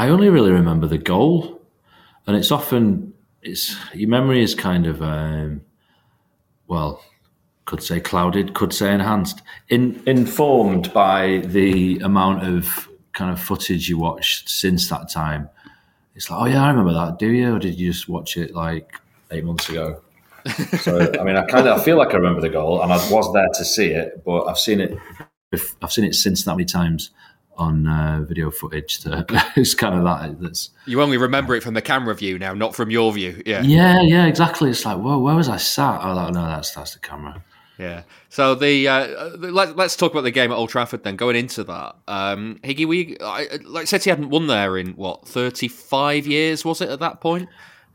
I 0.00 0.08
only 0.08 0.30
really 0.30 0.50
remember 0.50 0.86
the 0.86 0.96
goal, 0.96 1.60
and 2.26 2.34
it's 2.34 2.50
often 2.50 3.12
it's 3.42 3.76
your 3.92 4.08
memory 4.08 4.42
is 4.42 4.54
kind 4.54 4.86
of 4.86 5.02
um, 5.02 5.60
well, 6.68 7.04
could 7.66 7.82
say 7.82 8.00
clouded, 8.00 8.54
could 8.54 8.72
say 8.72 8.94
enhanced, 8.94 9.42
in, 9.68 10.02
informed 10.06 10.90
by 10.94 11.42
the 11.44 11.98
amount 11.98 12.44
of 12.44 12.88
kind 13.12 13.30
of 13.30 13.38
footage 13.38 13.90
you 13.90 13.98
watched 13.98 14.48
since 14.48 14.88
that 14.88 15.10
time. 15.10 15.50
It's 16.14 16.30
like, 16.30 16.40
oh 16.40 16.46
yeah, 16.46 16.64
I 16.64 16.70
remember 16.70 16.94
that. 16.94 17.18
Do 17.18 17.30
you, 17.30 17.56
or 17.56 17.58
did 17.58 17.78
you 17.78 17.92
just 17.92 18.08
watch 18.08 18.38
it 18.38 18.54
like 18.54 18.94
eight 19.32 19.44
months 19.44 19.68
ago? 19.68 20.00
so 20.80 21.12
I 21.20 21.24
mean, 21.24 21.36
I 21.36 21.44
kind 21.44 21.68
of 21.68 21.78
I 21.78 21.84
feel 21.84 21.98
like 21.98 22.14
I 22.14 22.16
remember 22.16 22.40
the 22.40 22.48
goal, 22.48 22.80
and 22.80 22.90
I 22.90 22.96
was 23.10 23.30
there 23.34 23.48
to 23.52 23.64
see 23.66 23.90
it, 23.90 24.24
but 24.24 24.44
I've 24.44 24.58
seen 24.58 24.80
it. 24.80 24.96
I've 25.82 25.92
seen 25.92 26.06
it 26.06 26.14
since 26.14 26.44
that 26.44 26.52
many 26.52 26.64
times 26.64 27.10
on 27.60 27.86
uh, 27.86 28.24
video 28.26 28.50
footage. 28.50 29.00
To, 29.00 29.24
it's 29.56 29.74
kind 29.74 29.94
of 29.94 30.04
that. 30.04 30.40
That's 30.40 30.70
you 30.86 31.00
only 31.02 31.16
remember 31.16 31.54
it 31.54 31.62
from 31.62 31.74
the 31.74 31.82
camera 31.82 32.14
view 32.14 32.38
now, 32.38 32.54
not 32.54 32.74
from 32.74 32.90
your 32.90 33.12
view. 33.12 33.42
Yeah, 33.46 33.62
yeah, 33.62 34.00
yeah, 34.00 34.26
exactly. 34.26 34.70
It's 34.70 34.84
like, 34.84 34.98
whoa, 34.98 35.18
where 35.18 35.34
was 35.34 35.48
I 35.48 35.58
sat? 35.58 36.00
Oh, 36.02 36.30
no, 36.30 36.46
that's 36.46 36.72
that's 36.72 36.94
the 36.94 37.00
camera. 37.00 37.42
Yeah. 37.80 38.02
So 38.28 38.54
the 38.54 38.88
uh, 38.88 39.36
let, 39.38 39.78
us 39.78 39.96
talk 39.96 40.12
about 40.12 40.24
the 40.24 40.30
game 40.30 40.52
at 40.52 40.54
Old 40.54 40.68
Trafford 40.68 41.02
then. 41.02 41.16
Going 41.16 41.34
into 41.34 41.64
that, 41.64 41.96
um, 42.08 42.60
Higgy, 42.62 42.86
we 42.86 43.16
I, 43.20 43.58
like 43.64 43.86
City 43.86 44.10
hadn't 44.10 44.28
won 44.28 44.48
there 44.48 44.76
in 44.76 44.92
what 44.92 45.26
thirty 45.26 45.66
five 45.66 46.26
years 46.26 46.62
was 46.64 46.82
it 46.82 46.90
at 46.90 47.00
that 47.00 47.20
point? 47.20 47.48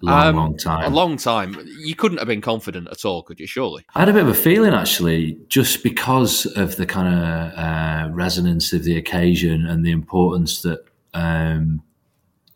Long, 0.06 0.28
um, 0.28 0.36
long 0.36 0.58
time. 0.58 0.91
A 0.91 0.95
long 0.95 1.18
time. 1.18 1.58
You 1.80 1.95
couldn't 1.95 2.20
have 2.20 2.28
been 2.28 2.41
confident 2.41 2.88
at 2.89 3.06
all, 3.06 3.24
could 3.24 3.39
you? 3.39 3.47
Surely. 3.47 3.86
I 3.95 3.99
had 3.99 4.10
a 4.10 4.14
bit 4.14 4.24
of 4.24 4.30
a 4.30 4.34
feeling 4.34 4.74
actually, 4.74 5.38
just 5.47 5.84
because 5.84 6.45
of 6.45 6.76
the 6.76 6.86
kind 6.86 7.14
of 7.14 7.58
uh, 7.58 8.14
resonance 8.14 8.72
of 8.74 8.84
the 8.84 8.97
occasion 8.97 9.66
and 9.66 9.86
the 9.86 9.91
importance 9.91 10.62
that 10.62 10.86
um, 11.14 11.82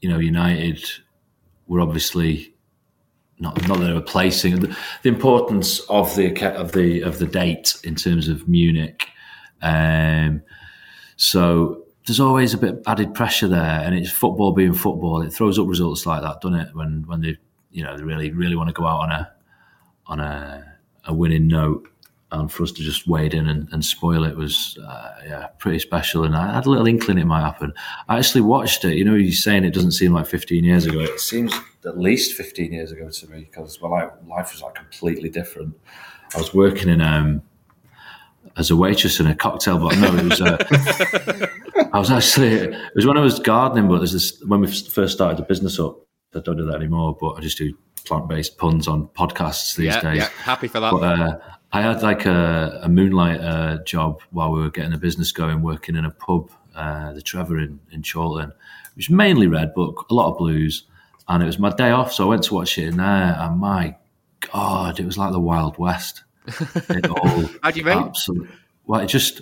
you 0.01 0.09
know 0.09 0.19
United 0.19 0.83
were 1.67 1.81
obviously 1.81 2.53
not 3.39 3.67
not 3.67 3.79
that 3.79 3.85
they 3.85 3.93
were 3.93 4.01
placing 4.01 4.59
the, 4.59 4.77
the, 5.01 5.09
importance 5.09 5.79
of 5.89 6.15
the 6.15 6.35
of 6.55 6.73
the 6.73 7.01
of 7.01 7.19
the 7.19 7.25
date 7.25 7.75
in 7.83 7.95
terms 7.95 8.27
of 8.27 8.47
Munich. 8.47 9.07
Um, 9.61 10.41
so 11.15 11.85
there's 12.09 12.19
always 12.19 12.55
a 12.55 12.57
bit 12.57 12.73
of 12.73 12.81
added 12.87 13.13
pressure 13.13 13.47
there, 13.47 13.81
and 13.81 13.93
it's 13.93 14.09
football 14.09 14.51
being 14.51 14.73
football. 14.73 15.21
It 15.21 15.31
throws 15.31 15.59
up 15.59 15.67
results 15.67 16.07
like 16.07 16.23
that, 16.23 16.41
doesn't 16.41 16.59
it? 16.59 16.75
When 16.75 17.03
when 17.05 17.21
they 17.21 17.37
you 17.69 17.83
know 17.83 17.95
they 17.95 18.03
really 18.03 18.31
really 18.31 18.55
want 18.55 18.67
to 18.67 18.73
go 18.73 18.87
out 18.87 19.01
on 19.01 19.11
a 19.11 19.31
on 20.07 20.19
a, 20.19 20.73
a 21.05 21.13
winning 21.13 21.47
note, 21.47 21.87
and 22.31 22.51
for 22.51 22.63
us 22.63 22.71
to 22.71 22.81
just 22.81 23.07
wade 23.07 23.35
in 23.35 23.47
and, 23.47 23.69
and 23.71 23.85
spoil 23.85 24.23
it 24.23 24.35
was 24.35 24.75
uh, 24.83 25.11
yeah 25.23 25.47
pretty 25.59 25.77
special. 25.77 26.23
And 26.23 26.35
I 26.35 26.51
had 26.51 26.65
a 26.65 26.69
little 26.71 26.87
inkling 26.87 27.19
it 27.19 27.25
might 27.25 27.41
happen. 27.41 27.73
I 28.07 28.17
actually 28.17 28.41
watched 28.41 28.83
it. 28.85 28.97
You 28.97 29.05
know, 29.05 29.13
you're 29.13 29.31
saying 29.31 29.63
it 29.63 29.75
doesn't 29.75 29.91
seem 29.91 30.11
like 30.11 30.25
15 30.25 30.63
years 30.63 30.87
ago. 30.87 30.99
It 31.01 31.19
seems 31.19 31.53
at 31.85 31.99
least 31.99 32.33
15 32.33 32.73
years 32.73 32.91
ago 32.91 33.07
to 33.07 33.27
me 33.27 33.41
because 33.41 33.79
well, 33.79 33.93
I, 33.93 34.09
life 34.27 34.51
was 34.51 34.63
like 34.63 34.73
completely 34.73 35.29
different. 35.29 35.75
I 36.33 36.39
was 36.39 36.55
working 36.55 36.89
in 36.89 37.01
um, 37.01 37.43
as 38.57 38.69
a 38.71 38.75
waitress 38.75 39.19
in 39.19 39.27
a 39.27 39.35
cocktail 39.35 39.79
bar. 39.79 39.95
No, 39.95 40.15
it 40.15 40.23
was. 40.23 40.41
Uh, 40.41 41.47
I 41.93 41.99
was 41.99 42.11
actually. 42.11 42.53
It 42.53 42.95
was 42.95 43.05
when 43.05 43.17
I 43.17 43.21
was 43.21 43.39
gardening, 43.39 43.87
but 43.87 43.97
there's 43.97 44.13
this 44.13 44.41
when 44.45 44.61
we 44.61 44.71
first 44.71 45.13
started 45.13 45.37
the 45.37 45.43
business 45.43 45.79
up. 45.79 45.99
I 46.35 46.39
don't 46.39 46.57
do 46.57 46.65
that 46.65 46.75
anymore, 46.75 47.17
but 47.19 47.33
I 47.33 47.41
just 47.41 47.57
do 47.57 47.75
plant-based 48.05 48.57
puns 48.57 48.87
on 48.87 49.07
podcasts 49.07 49.75
these 49.75 49.87
yeah, 49.87 50.01
days. 50.01 50.17
Yeah, 50.17 50.29
happy 50.43 50.67
for 50.67 50.79
that. 50.79 50.91
But, 50.91 51.03
uh, 51.03 51.39
I 51.71 51.81
had 51.81 52.01
like 52.01 52.25
a, 52.25 52.81
a 52.83 52.89
moonlight 52.89 53.41
uh, 53.41 53.83
job 53.83 54.21
while 54.31 54.51
we 54.51 54.59
were 54.59 54.71
getting 54.71 54.91
the 54.91 54.97
business 54.97 55.31
going, 55.31 55.61
working 55.61 55.95
in 55.95 56.05
a 56.05 56.11
pub, 56.11 56.49
uh, 56.75 57.13
the 57.13 57.21
Trevor 57.21 57.59
in 57.59 57.79
in 57.91 58.03
Chorlton, 58.03 58.53
which 58.95 59.09
mainly 59.09 59.47
red, 59.47 59.73
but 59.75 59.93
a 60.09 60.13
lot 60.13 60.31
of 60.31 60.37
blues. 60.37 60.85
And 61.27 61.43
it 61.43 61.45
was 61.45 61.59
my 61.59 61.69
day 61.69 61.91
off, 61.91 62.11
so 62.11 62.25
I 62.25 62.27
went 62.27 62.43
to 62.43 62.55
watch 62.55 62.77
it 62.79 62.87
in 62.87 62.97
there, 62.97 63.37
and 63.39 63.59
my 63.59 63.95
God, 64.51 64.99
it 64.99 65.05
was 65.05 65.17
like 65.17 65.31
the 65.31 65.39
Wild 65.39 65.77
West. 65.77 66.23
It 66.89 67.07
all 67.07 67.49
How 67.63 67.71
do 67.71 67.79
you 67.79 67.85
mean? 67.85 67.97
Absolutely. 67.97 68.49
Well, 68.85 69.01
it 69.01 69.07
just 69.07 69.41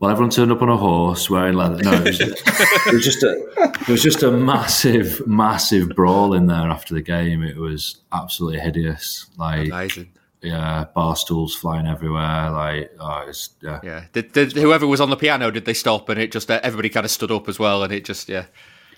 well, 0.00 0.10
everyone 0.10 0.30
turned 0.30 0.50
up 0.50 0.62
on 0.62 0.70
a 0.70 0.76
horse 0.78 1.28
wearing 1.28 1.54
leather. 1.54 1.82
No, 1.82 1.92
it 1.92 2.04
was, 2.04 2.20
it 2.20 2.92
was 2.94 3.04
just 3.04 3.22
a 3.22 3.72
it 3.82 3.88
was 3.88 4.02
just 4.02 4.22
a 4.22 4.30
massive, 4.30 5.26
massive 5.26 5.90
brawl 5.90 6.32
in 6.32 6.46
there 6.46 6.70
after 6.70 6.94
the 6.94 7.02
game. 7.02 7.42
It 7.42 7.58
was 7.58 8.00
absolutely 8.10 8.60
hideous. 8.60 9.26
Like 9.36 9.68
Amazing. 9.68 10.10
yeah, 10.40 10.86
bar 10.94 11.16
stools 11.16 11.54
flying 11.54 11.86
everywhere. 11.86 12.50
Like 12.50 12.96
oh, 12.98 13.26
it's 13.28 13.50
yeah. 13.60 13.80
Yeah. 13.82 14.04
Did, 14.12 14.32
did 14.32 14.52
whoever 14.52 14.86
was 14.86 15.02
on 15.02 15.10
the 15.10 15.16
piano? 15.16 15.50
Did 15.50 15.66
they 15.66 15.74
stop 15.74 16.08
and 16.08 16.18
it 16.18 16.32
just 16.32 16.50
uh, 16.50 16.60
everybody 16.62 16.88
kind 16.88 17.04
of 17.04 17.10
stood 17.10 17.30
up 17.30 17.46
as 17.46 17.58
well 17.58 17.82
and 17.82 17.92
it 17.92 18.06
just 18.06 18.30
yeah. 18.30 18.46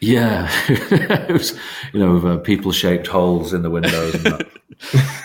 Yeah, 0.02 0.50
it 0.68 1.32
was 1.32 1.56
you 1.92 2.00
know 2.00 2.16
uh, 2.26 2.38
people 2.38 2.72
shaped 2.72 3.06
holes 3.06 3.54
in 3.54 3.62
the 3.62 3.70
windows. 3.70 4.14
And 4.16 4.24
that. 4.24 4.48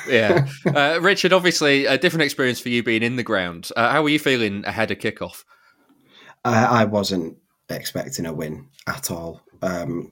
yeah, 0.07 0.47
uh, 0.67 1.01
Richard. 1.01 1.33
Obviously, 1.33 1.87
a 1.87 1.97
different 1.97 2.25
experience 2.25 2.59
for 2.59 2.69
you 2.69 2.83
being 2.83 3.01
in 3.01 3.15
the 3.15 3.23
ground. 3.23 3.71
Uh, 3.75 3.89
how 3.89 4.03
were 4.03 4.09
you 4.09 4.19
feeling 4.19 4.63
ahead 4.65 4.91
of 4.91 4.99
kickoff? 4.99 5.45
I, 6.45 6.81
I 6.81 6.85
wasn't 6.85 7.37
expecting 7.69 8.27
a 8.27 8.33
win 8.33 8.67
at 8.85 9.09
all. 9.09 9.41
Um, 9.63 10.11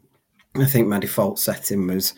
I 0.56 0.66
think 0.66 0.88
my 0.88 0.98
default 0.98 1.38
setting 1.38 1.86
was 1.86 2.16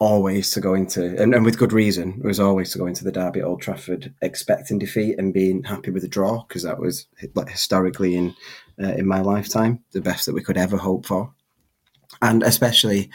always 0.00 0.50
to 0.50 0.60
go 0.60 0.74
into, 0.74 1.16
and, 1.22 1.32
and 1.32 1.44
with 1.44 1.58
good 1.58 1.72
reason, 1.72 2.20
was 2.24 2.40
always 2.40 2.72
to 2.72 2.78
go 2.78 2.86
into 2.86 3.04
the 3.04 3.12
derby 3.12 3.38
at 3.38 3.46
Old 3.46 3.62
Trafford 3.62 4.12
expecting 4.20 4.80
defeat 4.80 5.16
and 5.16 5.32
being 5.32 5.62
happy 5.62 5.92
with 5.92 6.02
a 6.02 6.08
draw 6.08 6.42
because 6.48 6.64
that 6.64 6.80
was 6.80 7.06
like 7.36 7.50
historically 7.50 8.16
in 8.16 8.34
uh, 8.82 8.94
in 8.94 9.06
my 9.06 9.20
lifetime 9.20 9.78
the 9.92 10.00
best 10.00 10.26
that 10.26 10.34
we 10.34 10.42
could 10.42 10.56
ever 10.56 10.76
hope 10.76 11.06
for, 11.06 11.32
and 12.22 12.42
especially 12.42 13.10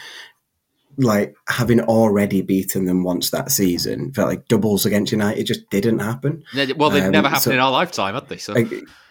like 0.97 1.35
having 1.47 1.81
already 1.81 2.41
beaten 2.43 2.85
them 2.85 3.03
once 3.03 3.31
that 3.31 3.49
season, 3.51 4.13
felt 4.13 4.29
like 4.29 4.47
doubles 4.47 4.85
against 4.85 5.11
United 5.11 5.45
just 5.45 5.67
didn't 5.71 5.99
happen. 5.99 6.43
Well, 6.75 6.91
they've 6.91 7.03
Um, 7.03 7.11
never 7.11 7.29
happened 7.29 7.43
so- 7.43 7.51
in 7.51 7.59
our 7.59 7.71
lifetime, 7.71 8.13
had 8.13 8.29
they? 8.29 8.37
So 8.37 8.53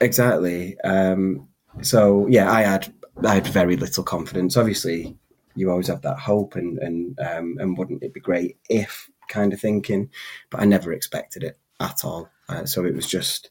Exactly. 0.01 0.79
Um, 0.81 1.49
so 1.81 2.27
yeah, 2.29 2.51
I 2.53 2.63
had 2.63 2.93
I 3.25 3.35
had 3.35 3.47
very 3.47 3.77
little 3.77 4.05
confidence. 4.05 4.57
Obviously, 4.57 5.17
you 5.55 5.71
always 5.71 5.89
have 5.89 6.03
that 6.03 6.19
hope 6.21 6.55
and 6.55 6.79
and 6.79 7.19
um, 7.19 7.57
and 7.59 7.77
wouldn't 7.77 8.03
it 8.03 8.15
be 8.15 8.21
great 8.21 8.59
if 8.71 9.11
kind 9.29 9.53
of 9.53 9.61
thinking, 9.61 10.11
but 10.51 10.61
I 10.61 10.65
never 10.67 10.93
expected 10.93 11.43
it 11.43 11.59
at 11.81 12.05
all. 12.05 12.29
Uh, 12.49 12.65
so 12.65 12.85
it 12.85 12.95
was 12.95 13.07
just 13.07 13.51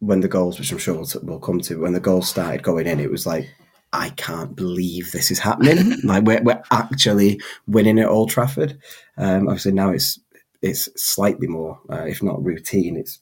when 0.00 0.20
the 0.20 0.28
goals, 0.28 0.58
which 0.58 0.72
I'm 0.72 0.78
sure 0.78 0.94
we'll, 0.94 1.08
we'll 1.22 1.38
come 1.38 1.60
to, 1.60 1.80
when 1.80 1.92
the 1.94 2.00
goals 2.00 2.28
started 2.28 2.62
going 2.62 2.86
in, 2.86 3.00
it 3.00 3.10
was 3.10 3.26
like. 3.26 3.48
I 3.94 4.10
can't 4.10 4.56
believe 4.56 5.12
this 5.12 5.30
is 5.30 5.38
happening. 5.38 6.00
like 6.04 6.24
we're, 6.24 6.42
we're 6.42 6.62
actually 6.72 7.40
winning 7.68 8.00
at 8.00 8.08
Old 8.08 8.28
Trafford. 8.28 8.78
Um, 9.16 9.48
obviously 9.48 9.72
now 9.72 9.90
it's 9.90 10.18
it's 10.62 10.88
slightly 10.96 11.46
more, 11.46 11.78
uh, 11.90 12.04
if 12.06 12.22
not 12.22 12.42
routine, 12.42 12.96
it's 12.96 13.20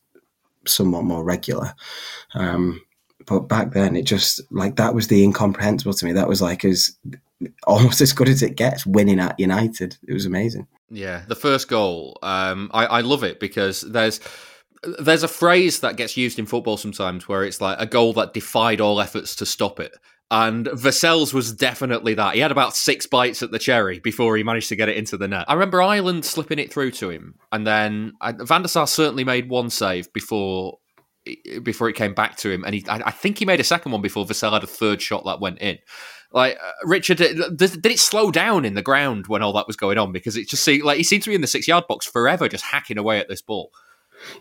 somewhat 0.66 1.04
more 1.04 1.24
regular. 1.24 1.74
Um, 2.34 2.80
but 3.26 3.40
back 3.40 3.72
then, 3.72 3.96
it 3.96 4.02
just 4.02 4.40
like 4.50 4.76
that 4.76 4.94
was 4.94 5.08
the 5.08 5.22
incomprehensible 5.22 5.92
to 5.92 6.04
me. 6.06 6.12
That 6.12 6.28
was 6.28 6.40
like 6.40 6.64
as 6.64 6.96
almost 7.66 8.00
as 8.00 8.12
good 8.12 8.28
as 8.28 8.42
it 8.42 8.56
gets 8.56 8.86
winning 8.86 9.20
at 9.20 9.38
United. 9.38 9.96
It 10.08 10.14
was 10.14 10.24
amazing. 10.24 10.66
Yeah, 10.90 11.22
the 11.28 11.36
first 11.36 11.68
goal. 11.68 12.18
Um, 12.22 12.70
I, 12.72 12.86
I 12.86 13.00
love 13.00 13.24
it 13.24 13.40
because 13.40 13.82
there's 13.82 14.20
there's 14.98 15.22
a 15.22 15.28
phrase 15.28 15.80
that 15.80 15.96
gets 15.96 16.16
used 16.16 16.38
in 16.38 16.46
football 16.46 16.76
sometimes 16.76 17.28
where 17.28 17.44
it's 17.44 17.60
like 17.60 17.78
a 17.78 17.86
goal 17.86 18.12
that 18.14 18.34
defied 18.34 18.80
all 18.80 19.00
efforts 19.00 19.36
to 19.36 19.46
stop 19.46 19.78
it. 19.78 19.92
And 20.34 20.64
Vassell's 20.68 21.34
was 21.34 21.52
definitely 21.52 22.14
that. 22.14 22.32
He 22.32 22.40
had 22.40 22.50
about 22.50 22.74
six 22.74 23.04
bites 23.04 23.42
at 23.42 23.50
the 23.50 23.58
cherry 23.58 23.98
before 23.98 24.34
he 24.34 24.42
managed 24.42 24.70
to 24.70 24.76
get 24.76 24.88
it 24.88 24.96
into 24.96 25.18
the 25.18 25.28
net. 25.28 25.44
I 25.46 25.52
remember 25.52 25.82
Ireland 25.82 26.24
slipping 26.24 26.58
it 26.58 26.72
through 26.72 26.92
to 26.92 27.10
him, 27.10 27.34
and 27.52 27.66
then 27.66 28.14
uh, 28.22 28.32
Van 28.40 28.62
der 28.62 28.68
Sar 28.68 28.86
certainly 28.86 29.24
made 29.24 29.50
one 29.50 29.68
save 29.68 30.10
before 30.14 30.78
before 31.62 31.90
it 31.90 31.96
came 31.96 32.14
back 32.14 32.36
to 32.38 32.50
him, 32.50 32.64
and 32.64 32.74
he 32.74 32.82
I, 32.88 33.02
I 33.08 33.10
think 33.10 33.40
he 33.40 33.44
made 33.44 33.60
a 33.60 33.64
second 33.64 33.92
one 33.92 34.00
before 34.00 34.24
Vassell 34.24 34.54
had 34.54 34.64
a 34.64 34.66
third 34.66 35.02
shot 35.02 35.26
that 35.26 35.38
went 35.38 35.58
in. 35.58 35.76
Like 36.32 36.56
uh, 36.56 36.72
Richard, 36.84 37.18
did, 37.18 37.58
did 37.58 37.84
it 37.84 37.98
slow 37.98 38.30
down 38.30 38.64
in 38.64 38.72
the 38.72 38.80
ground 38.80 39.26
when 39.26 39.42
all 39.42 39.52
that 39.52 39.66
was 39.66 39.76
going 39.76 39.98
on? 39.98 40.12
Because 40.12 40.38
it 40.38 40.48
just 40.48 40.64
seemed 40.64 40.82
like 40.82 40.96
he 40.96 41.04
seemed 41.04 41.24
to 41.24 41.28
be 41.28 41.34
in 41.34 41.42
the 41.42 41.46
six 41.46 41.68
yard 41.68 41.84
box 41.86 42.06
forever, 42.06 42.48
just 42.48 42.64
hacking 42.64 42.96
away 42.96 43.18
at 43.18 43.28
this 43.28 43.42
ball. 43.42 43.70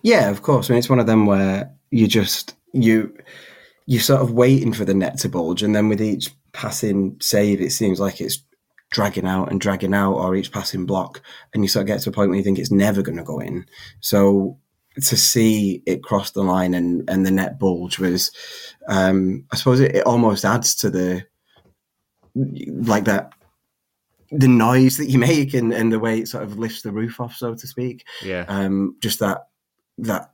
Yeah, 0.03 0.29
of 0.29 0.41
course. 0.41 0.69
I 0.69 0.73
mean, 0.73 0.79
it's 0.79 0.89
one 0.89 0.99
of 0.99 1.05
them 1.05 1.25
where 1.25 1.69
you 1.89 2.07
just 2.07 2.55
you 2.71 3.13
you're 3.85 4.01
sort 4.01 4.21
of 4.21 4.31
waiting 4.31 4.73
for 4.73 4.85
the 4.85 4.93
net 4.93 5.17
to 5.19 5.29
bulge, 5.29 5.63
and 5.63 5.75
then 5.75 5.89
with 5.89 6.01
each 6.01 6.29
passing 6.53 7.17
save, 7.21 7.61
it 7.61 7.71
seems 7.71 7.99
like 7.99 8.21
it's 8.21 8.43
dragging 8.91 9.25
out 9.25 9.49
and 9.49 9.61
dragging 9.61 9.93
out, 9.93 10.13
or 10.13 10.35
each 10.35 10.51
passing 10.51 10.85
block, 10.85 11.21
and 11.53 11.63
you 11.63 11.69
sort 11.69 11.83
of 11.83 11.87
get 11.87 12.01
to 12.01 12.09
a 12.09 12.13
point 12.13 12.29
where 12.29 12.37
you 12.37 12.43
think 12.43 12.59
it's 12.59 12.71
never 12.71 13.01
going 13.01 13.17
to 13.17 13.23
go 13.23 13.39
in. 13.39 13.65
So 13.99 14.57
to 14.95 15.15
see 15.15 15.81
it 15.85 16.03
cross 16.03 16.31
the 16.31 16.43
line 16.43 16.73
and 16.73 17.09
and 17.09 17.25
the 17.25 17.31
net 17.31 17.57
bulge 17.57 17.99
was, 17.99 18.31
um, 18.87 19.45
I 19.51 19.55
suppose, 19.55 19.79
it, 19.79 19.95
it 19.95 20.05
almost 20.05 20.45
adds 20.45 20.75
to 20.75 20.89
the 20.89 21.25
like 22.35 23.05
that 23.05 23.33
the 24.31 24.47
noise 24.47 24.95
that 24.97 25.09
you 25.09 25.19
make 25.19 25.53
and, 25.53 25.73
and 25.73 25.91
the 25.91 25.99
way 25.99 26.19
it 26.19 26.27
sort 26.27 26.43
of 26.43 26.57
lifts 26.57 26.81
the 26.81 26.91
roof 26.91 27.19
off, 27.19 27.35
so 27.35 27.53
to 27.53 27.67
speak. 27.67 28.05
Yeah. 28.23 28.45
Um, 28.47 28.95
just 29.01 29.19
that 29.19 29.47
that 29.97 30.31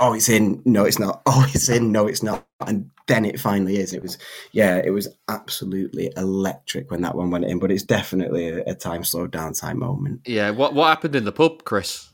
oh 0.00 0.14
it's 0.14 0.28
in, 0.28 0.62
no 0.64 0.84
it's 0.84 0.98
not, 0.98 1.22
oh 1.26 1.46
it's 1.54 1.68
in, 1.68 1.92
no 1.92 2.06
it's 2.06 2.22
not. 2.22 2.46
And 2.66 2.90
then 3.06 3.24
it 3.24 3.40
finally 3.40 3.78
is. 3.78 3.92
It 3.92 4.02
was 4.02 4.18
yeah, 4.52 4.76
it 4.76 4.90
was 4.90 5.08
absolutely 5.28 6.12
electric 6.16 6.90
when 6.90 7.02
that 7.02 7.14
one 7.14 7.30
went 7.30 7.44
in, 7.44 7.58
but 7.58 7.70
it's 7.70 7.82
definitely 7.82 8.48
a, 8.48 8.64
a 8.66 8.74
time 8.74 9.04
slowed 9.04 9.30
down 9.30 9.52
time 9.54 9.78
moment. 9.78 10.22
Yeah. 10.26 10.50
What 10.50 10.74
what 10.74 10.88
happened 10.88 11.16
in 11.16 11.24
the 11.24 11.32
pub, 11.32 11.64
Chris? 11.64 12.10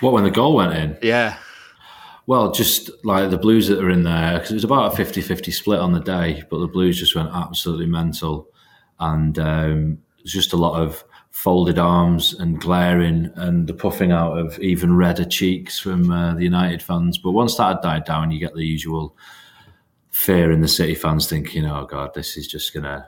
What 0.00 0.12
when 0.12 0.24
the 0.24 0.30
goal 0.30 0.54
went 0.54 0.74
in? 0.74 0.98
Yeah. 1.02 1.38
Well, 2.26 2.52
just 2.52 2.90
like 3.04 3.30
the 3.30 3.38
Blues 3.38 3.68
that 3.68 3.82
are 3.82 3.90
in 3.90 4.02
there, 4.02 4.38
because 4.38 4.50
it 4.50 4.54
was 4.54 4.64
about 4.64 4.92
a 4.92 4.96
50 4.96 5.20
50 5.20 5.50
split 5.50 5.78
on 5.78 5.92
the 5.92 6.00
day, 6.00 6.42
but 6.48 6.58
the 6.58 6.66
Blues 6.66 6.98
just 6.98 7.14
went 7.14 7.28
absolutely 7.32 7.86
mental. 7.86 8.48
And 8.98 9.38
um, 9.38 9.98
it 10.18 10.22
was 10.24 10.32
just 10.32 10.52
a 10.52 10.56
lot 10.56 10.80
of 10.80 11.04
folded 11.34 11.80
arms 11.80 12.32
and 12.32 12.60
glaring 12.60 13.28
and 13.34 13.66
the 13.66 13.74
puffing 13.74 14.12
out 14.12 14.38
of 14.38 14.56
even 14.60 14.96
redder 14.96 15.24
cheeks 15.24 15.80
from 15.80 16.08
uh, 16.10 16.32
the 16.32 16.44
United 16.44 16.80
fans. 16.80 17.18
But 17.18 17.32
once 17.32 17.56
that 17.56 17.66
had 17.66 17.82
died 17.82 18.04
down, 18.04 18.30
you 18.30 18.38
get 18.38 18.54
the 18.54 18.64
usual 18.64 19.16
fear 20.10 20.52
in 20.52 20.60
the 20.60 20.68
City 20.68 20.94
fans 20.94 21.28
thinking, 21.28 21.66
oh, 21.66 21.86
God, 21.86 22.14
this 22.14 22.36
is 22.36 22.46
just 22.46 22.72
going 22.72 22.84
to. 22.84 23.04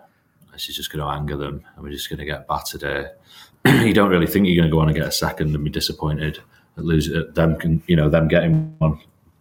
This 0.52 0.68
is 0.70 0.76
just 0.76 0.90
going 0.90 1.04
to 1.04 1.10
anger 1.10 1.36
them, 1.36 1.62
and 1.74 1.84
we're 1.84 1.92
just 1.92 2.08
going 2.08 2.18
to 2.18 2.24
get 2.24 2.48
battered 2.48 2.80
here. 2.80 3.12
you 3.86 3.92
don't 3.92 4.08
really 4.08 4.26
think 4.26 4.46
you're 4.46 4.56
going 4.56 4.70
to 4.70 4.74
go 4.74 4.80
on 4.80 4.88
and 4.88 4.96
get 4.96 5.06
a 5.06 5.12
second 5.12 5.54
and 5.54 5.62
be 5.62 5.70
disappointed 5.70 6.40
at 6.78 6.84
lose 6.84 7.10
at 7.10 7.34
them, 7.34 7.56
can, 7.56 7.82
you 7.86 7.94
know, 7.94 8.08
them 8.08 8.26
getting 8.26 8.74
one 8.78 8.98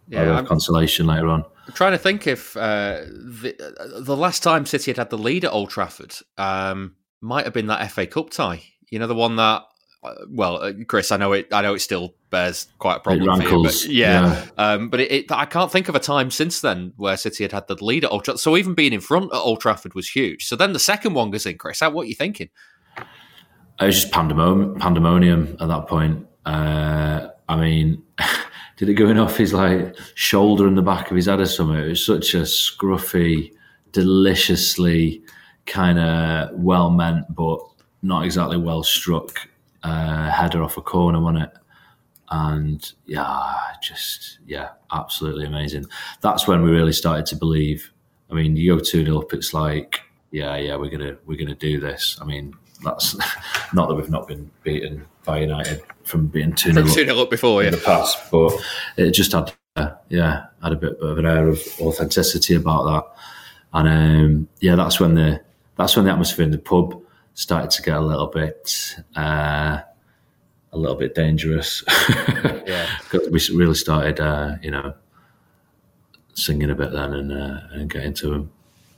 Yeah, 0.08 0.42
consolation 0.46 1.06
later 1.06 1.28
on. 1.28 1.44
I'm 1.66 1.72
trying 1.72 1.92
to 1.92 1.98
think 1.98 2.26
if 2.26 2.56
uh, 2.56 3.00
the 3.08 3.56
the 3.98 4.16
last 4.16 4.42
time 4.42 4.64
City 4.66 4.90
had 4.90 4.98
had 4.98 5.10
the 5.10 5.18
lead 5.18 5.44
at 5.44 5.52
Old 5.52 5.70
Trafford 5.70 6.14
um, 6.38 6.94
might 7.20 7.44
have 7.44 7.54
been 7.54 7.66
that 7.66 7.90
FA 7.90 8.06
Cup 8.06 8.30
tie. 8.30 8.62
You 8.90 8.98
know, 8.98 9.06
the 9.06 9.14
one 9.14 9.36
that. 9.36 9.62
uh, 10.02 10.14
Well, 10.28 10.62
uh, 10.62 10.72
Chris, 10.86 11.10
I 11.10 11.16
know 11.16 11.32
it. 11.32 11.48
I 11.52 11.62
know 11.62 11.74
it 11.74 11.80
still 11.80 12.14
bears 12.30 12.68
quite 12.78 12.96
a 12.96 13.00
problem. 13.00 13.40
for 13.40 13.48
you, 13.48 13.62
but 13.62 13.84
yeah, 13.86 14.22
yeah. 14.22 14.46
Um, 14.56 14.88
but 14.90 15.00
it, 15.00 15.12
it, 15.12 15.32
I 15.32 15.46
can't 15.46 15.70
think 15.72 15.88
of 15.88 15.94
a 15.94 16.00
time 16.00 16.30
since 16.30 16.60
then 16.60 16.92
where 16.96 17.16
City 17.16 17.44
had 17.44 17.52
had 17.52 17.66
the 17.66 17.82
lead 17.84 18.04
at 18.04 18.10
Old 18.10 18.24
Trafford. 18.24 18.40
So 18.40 18.56
even 18.56 18.74
being 18.74 18.92
in 18.92 19.00
front 19.00 19.32
at 19.32 19.38
Old 19.38 19.60
Trafford 19.60 19.94
was 19.94 20.08
huge. 20.08 20.46
So 20.46 20.56
then 20.56 20.72
the 20.72 20.78
second 20.78 21.14
one 21.14 21.30
goes 21.30 21.46
in, 21.46 21.58
Chris. 21.58 21.80
How, 21.80 21.90
what 21.90 22.02
are 22.02 22.08
you 22.08 22.14
thinking? 22.14 22.50
It 22.98 23.84
was 23.84 24.00
just 24.00 24.12
pandemonium, 24.12 24.78
pandemonium 24.78 25.56
at 25.60 25.68
that 25.68 25.86
point. 25.86 26.26
Uh, 26.44 27.28
I 27.48 27.56
mean, 27.56 28.02
did 28.76 28.88
it 28.88 28.94
going 28.94 29.18
off 29.18 29.36
his 29.36 29.52
like 29.52 29.96
shoulder 30.14 30.66
and 30.66 30.78
the 30.78 30.82
back 30.82 31.10
of 31.10 31.16
his 31.16 31.26
head 31.26 31.40
or 31.40 31.46
something? 31.46 31.76
It 31.76 31.88
was 31.88 32.04
such 32.04 32.34
a 32.34 32.42
scruffy, 32.42 33.52
deliciously 33.92 35.22
kind 35.66 35.98
of 35.98 36.50
well 36.54 36.90
meant, 36.90 37.26
but 37.34 37.60
not 38.06 38.24
exactly 38.24 38.56
well 38.56 38.82
struck 38.82 39.48
uh, 39.82 40.30
header 40.30 40.62
off 40.62 40.76
a 40.76 40.82
corner, 40.82 41.20
wasn't 41.20 41.44
it? 41.44 41.52
And 42.30 42.92
yeah, 43.06 43.54
just 43.82 44.38
yeah, 44.46 44.70
absolutely 44.92 45.46
amazing. 45.46 45.86
That's 46.22 46.48
when 46.48 46.62
we 46.62 46.70
really 46.70 46.92
started 46.92 47.26
to 47.26 47.36
believe. 47.36 47.92
I 48.30 48.34
mean, 48.34 48.56
you 48.56 48.76
go 48.76 48.82
two 48.82 49.04
0 49.04 49.20
up, 49.20 49.32
it's 49.32 49.54
like 49.54 50.00
yeah, 50.32 50.56
yeah, 50.56 50.76
we're 50.76 50.90
gonna 50.90 51.16
we're 51.24 51.38
gonna 51.38 51.54
do 51.54 51.78
this. 51.78 52.18
I 52.20 52.24
mean, 52.24 52.54
that's 52.82 53.16
not 53.72 53.88
that 53.88 53.94
we've 53.94 54.10
not 54.10 54.26
been 54.26 54.50
beaten 54.64 55.04
by 55.24 55.38
United 55.38 55.82
from 56.04 56.26
being 56.26 56.52
two 56.54 56.72
0 56.72 56.86
From 56.86 56.94
2-0 56.94 57.22
up 57.22 57.30
before, 57.30 57.62
yeah. 57.62 57.68
in 57.68 57.74
the 57.74 57.80
past, 57.80 58.18
but 58.30 58.52
it 58.96 59.12
just 59.12 59.32
had 59.32 59.52
uh, 59.76 59.90
yeah 60.08 60.46
had 60.62 60.72
a 60.72 60.76
bit 60.76 60.98
of 61.00 61.18
an 61.18 61.26
air 61.26 61.46
of 61.46 61.60
authenticity 61.80 62.56
about 62.56 62.84
that, 62.84 63.22
and 63.72 63.88
um, 63.88 64.48
yeah, 64.60 64.74
that's 64.74 64.98
when 64.98 65.14
the 65.14 65.40
that's 65.76 65.94
when 65.94 66.06
the 66.06 66.10
atmosphere 66.10 66.44
in 66.44 66.50
the 66.50 66.58
pub 66.58 67.00
started 67.36 67.70
to 67.70 67.82
get 67.82 67.96
a 67.96 68.00
little 68.00 68.26
bit. 68.26 68.96
Uh, 69.14 69.82
a 70.72 70.76
little 70.76 70.96
bit 70.96 71.14
dangerous. 71.14 71.84
Yeah. 72.66 72.88
because 73.08 73.30
we 73.50 73.56
really 73.56 73.76
started, 73.76 74.18
uh, 74.18 74.56
you 74.60 74.72
know, 74.72 74.92
singing 76.34 76.68
a 76.68 76.74
bit 76.74 76.90
then 76.90 77.12
and 77.12 77.32
uh, 77.32 77.60
and 77.70 77.88
getting 77.88 78.12
to 78.14 78.32
him. 78.32 78.50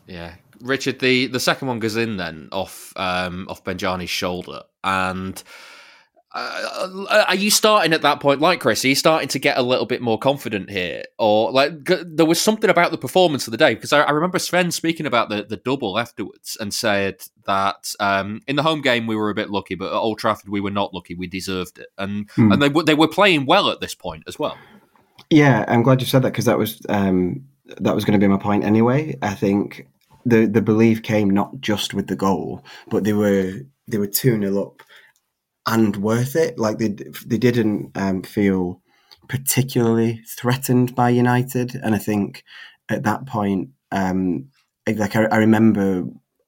Yeah, 0.06 0.36
Richard. 0.62 1.00
The 1.00 1.26
the 1.26 1.38
second 1.38 1.68
one 1.68 1.78
goes 1.78 1.94
in 1.94 2.16
then 2.16 2.48
off 2.50 2.94
um, 2.96 3.46
off 3.50 3.62
Benjani's 3.64 4.08
shoulder, 4.08 4.62
and 4.84 5.42
uh, 6.38 7.24
are 7.28 7.34
you 7.34 7.50
starting 7.50 7.92
at 7.92 8.02
that 8.02 8.20
point, 8.20 8.40
like 8.40 8.60
Chris? 8.60 8.84
Are 8.84 8.88
you 8.88 8.94
starting 8.94 9.28
to 9.28 9.38
get 9.38 9.58
a 9.58 9.62
little 9.62 9.86
bit 9.86 10.00
more 10.00 10.18
confident 10.18 10.70
here, 10.70 11.02
or 11.18 11.50
like 11.50 11.84
g- 11.84 12.02
there 12.06 12.26
was 12.26 12.40
something 12.40 12.70
about 12.70 12.90
the 12.90 12.98
performance 12.98 13.46
of 13.46 13.50
the 13.50 13.56
day? 13.56 13.74
Because 13.74 13.92
I, 13.92 14.02
I 14.02 14.10
remember 14.12 14.38
Sven 14.38 14.70
speaking 14.70 15.06
about 15.06 15.28
the 15.28 15.44
the 15.44 15.56
double 15.56 15.98
afterwards 15.98 16.56
and 16.60 16.72
said 16.72 17.22
that 17.46 17.92
um, 18.00 18.40
in 18.46 18.56
the 18.56 18.62
home 18.62 18.80
game 18.82 19.06
we 19.06 19.16
were 19.16 19.30
a 19.30 19.34
bit 19.34 19.50
lucky, 19.50 19.74
but 19.74 19.86
at 19.88 19.92
Old 19.96 20.18
Trafford 20.18 20.48
we 20.50 20.60
were 20.60 20.70
not 20.70 20.94
lucky. 20.94 21.14
We 21.14 21.26
deserved 21.26 21.78
it, 21.78 21.88
and 21.98 22.28
Hmm. 22.32 22.52
and 22.52 22.62
they 22.62 22.68
were 22.68 22.82
they 22.84 22.94
were 22.94 23.08
playing 23.08 23.46
well 23.46 23.70
at 23.70 23.80
this 23.80 23.94
point 23.94 24.24
as 24.26 24.38
well. 24.38 24.56
Yeah, 25.30 25.64
I'm 25.68 25.82
glad 25.82 26.00
you 26.00 26.06
said 26.06 26.22
that 26.22 26.32
because 26.32 26.44
that 26.46 26.58
was 26.58 26.80
um, 26.88 27.44
that 27.78 27.94
was 27.94 28.04
going 28.04 28.18
to 28.18 28.24
be 28.24 28.30
my 28.30 28.38
point 28.38 28.64
anyway. 28.64 29.16
I 29.22 29.34
think 29.34 29.86
the 30.24 30.46
the 30.46 30.62
belief 30.62 31.02
came 31.02 31.30
not 31.30 31.60
just 31.60 31.94
with 31.94 32.06
the 32.06 32.16
goal, 32.16 32.64
but 32.88 33.04
they 33.04 33.12
were 33.12 33.52
they 33.88 33.98
were 33.98 34.06
two 34.06 34.38
0 34.40 34.62
up 34.62 34.82
and 35.68 35.96
worth 35.98 36.34
it. 36.34 36.58
Like 36.58 36.78
they 36.78 36.88
they 36.88 37.38
didn't 37.38 37.92
um, 37.94 38.22
feel 38.22 38.80
particularly 39.28 40.22
threatened 40.26 40.94
by 40.94 41.10
United, 41.10 41.74
and 41.76 41.94
I 41.94 41.98
think 41.98 42.42
at 42.88 43.04
that 43.04 43.26
point, 43.26 43.70
um, 43.92 44.48
like 44.86 45.14
I, 45.14 45.24
I 45.26 45.36
remember 45.36 46.04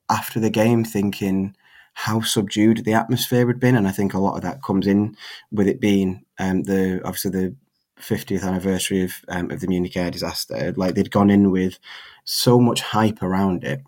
after 0.09 0.41
the 0.41 0.51
game 0.51 0.85
thinking 0.85 1.55
how 1.93 2.23
subdued 2.23 2.85
the 2.85 2.95
atmosphere 2.95 3.47
had 3.47 3.61
been, 3.61 3.77
and 3.77 3.87
I 3.87 3.93
think 3.93 4.15
a 4.15 4.19
lot 4.19 4.37
of 4.37 4.43
that 4.43 4.63
comes 4.63 4.87
in 4.87 5.17
with 5.53 5.69
it 5.69 5.81
being 5.81 6.25
um, 6.39 6.63
the 6.63 7.01
obviously 7.05 7.31
the 7.31 7.57
50th 8.01 8.43
anniversary 8.43 9.03
of 9.03 9.13
um, 9.29 9.51
of 9.51 9.61
the 9.61 9.69
Munich 9.69 9.97
air 9.97 10.11
disaster. 10.11 10.73
Like 10.77 10.95
they'd 10.95 11.11
gone 11.11 11.31
in 11.31 11.51
with 11.51 11.79
so 12.25 12.59
much 12.59 12.81
hype 12.81 13.23
around 13.23 13.65
it. 13.65 13.83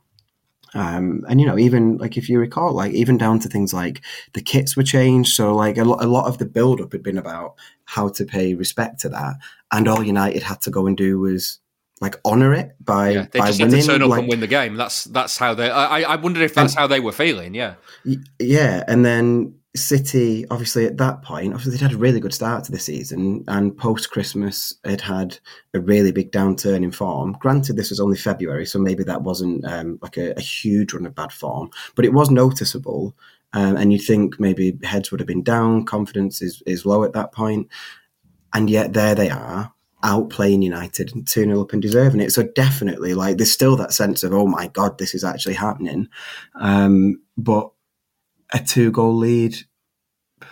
Um, 0.74 1.24
and 1.28 1.40
you 1.40 1.46
know, 1.46 1.58
even 1.58 1.98
like 1.98 2.16
if 2.16 2.28
you 2.28 2.38
recall, 2.38 2.72
like 2.72 2.92
even 2.92 3.18
down 3.18 3.38
to 3.40 3.48
things 3.48 3.74
like 3.74 4.00
the 4.32 4.40
kits 4.40 4.76
were 4.76 4.82
changed. 4.82 5.34
So 5.34 5.54
like 5.54 5.76
a, 5.76 5.84
lo- 5.84 5.98
a 6.00 6.06
lot 6.06 6.26
of 6.26 6.38
the 6.38 6.46
build 6.46 6.80
up 6.80 6.92
had 6.92 7.02
been 7.02 7.18
about 7.18 7.54
how 7.84 8.08
to 8.08 8.24
pay 8.24 8.54
respect 8.54 9.00
to 9.00 9.08
that, 9.10 9.34
and 9.70 9.86
all 9.88 10.02
United 10.02 10.42
had 10.42 10.60
to 10.62 10.70
go 10.70 10.86
and 10.86 10.96
do 10.96 11.18
was 11.20 11.58
like 12.00 12.16
honor 12.24 12.52
it 12.54 12.72
by 12.80 13.10
Yeah, 13.10 13.26
they 13.30 13.38
by 13.38 13.46
just 13.48 13.60
winning. 13.60 13.76
had 13.76 13.82
to 13.82 13.86
turn 13.86 14.02
up 14.02 14.08
like, 14.08 14.20
and 14.20 14.28
win 14.28 14.40
the 14.40 14.46
game. 14.46 14.76
That's 14.76 15.04
that's 15.04 15.36
how 15.36 15.54
they. 15.54 15.70
I, 15.70 16.02
I- 16.14 16.16
wondered 16.16 16.42
if 16.42 16.54
that's 16.54 16.74
how 16.74 16.86
they 16.86 17.00
were 17.00 17.12
feeling. 17.12 17.54
Yeah, 17.54 17.74
Yeah, 18.40 18.82
and 18.88 19.04
then 19.04 19.54
City, 19.74 20.44
obviously 20.50 20.84
at 20.84 20.98
that 20.98 21.22
point, 21.22 21.54
obviously 21.54 21.72
they'd 21.72 21.86
had 21.86 21.94
a 21.94 21.98
really 21.98 22.20
good 22.20 22.34
start 22.34 22.64
to 22.64 22.72
the 22.72 22.78
season, 22.78 23.42
and 23.48 23.76
post 23.76 24.10
Christmas 24.10 24.74
had 24.84 25.00
had 25.00 25.38
a 25.72 25.80
really 25.80 26.12
big 26.12 26.30
downturn 26.30 26.84
in 26.84 26.92
form. 26.92 27.36
Granted, 27.40 27.76
this 27.76 27.88
was 27.88 28.00
only 28.00 28.18
February, 28.18 28.66
so 28.66 28.78
maybe 28.78 29.02
that 29.04 29.22
wasn't 29.22 29.64
um, 29.64 29.98
like 30.02 30.18
a, 30.18 30.32
a 30.36 30.40
huge 30.40 30.92
run 30.92 31.06
of 31.06 31.14
bad 31.14 31.32
form, 31.32 31.70
but 31.94 32.04
it 32.04 32.12
was 32.12 32.30
noticeable. 32.30 33.16
Um, 33.54 33.76
and 33.76 33.92
you'd 33.92 34.00
think 34.00 34.40
maybe 34.40 34.78
heads 34.82 35.10
would 35.10 35.20
have 35.20 35.26
been 35.26 35.42
down, 35.42 35.84
confidence 35.84 36.40
is, 36.40 36.62
is 36.66 36.86
low 36.86 37.04
at 37.04 37.12
that 37.14 37.32
point, 37.32 37.68
and 38.52 38.68
yet 38.68 38.92
there 38.92 39.14
they 39.14 39.30
are 39.30 39.72
outplaying 40.02 40.62
United 40.62 41.14
and 41.14 41.26
2 41.26 41.44
0 41.44 41.60
up 41.62 41.72
and 41.72 41.80
deserving 41.80 42.20
it. 42.20 42.32
So 42.32 42.42
definitely, 42.42 43.14
like, 43.14 43.36
there's 43.36 43.52
still 43.52 43.76
that 43.76 43.92
sense 43.92 44.22
of, 44.22 44.32
oh 44.34 44.46
my 44.46 44.68
God, 44.68 44.98
this 44.98 45.14
is 45.14 45.24
actually 45.24 45.54
happening. 45.54 46.08
Um, 46.56 47.20
but 47.36 47.70
a 48.52 48.58
two 48.58 48.90
goal 48.90 49.16
lead. 49.16 49.56
I 50.42 50.46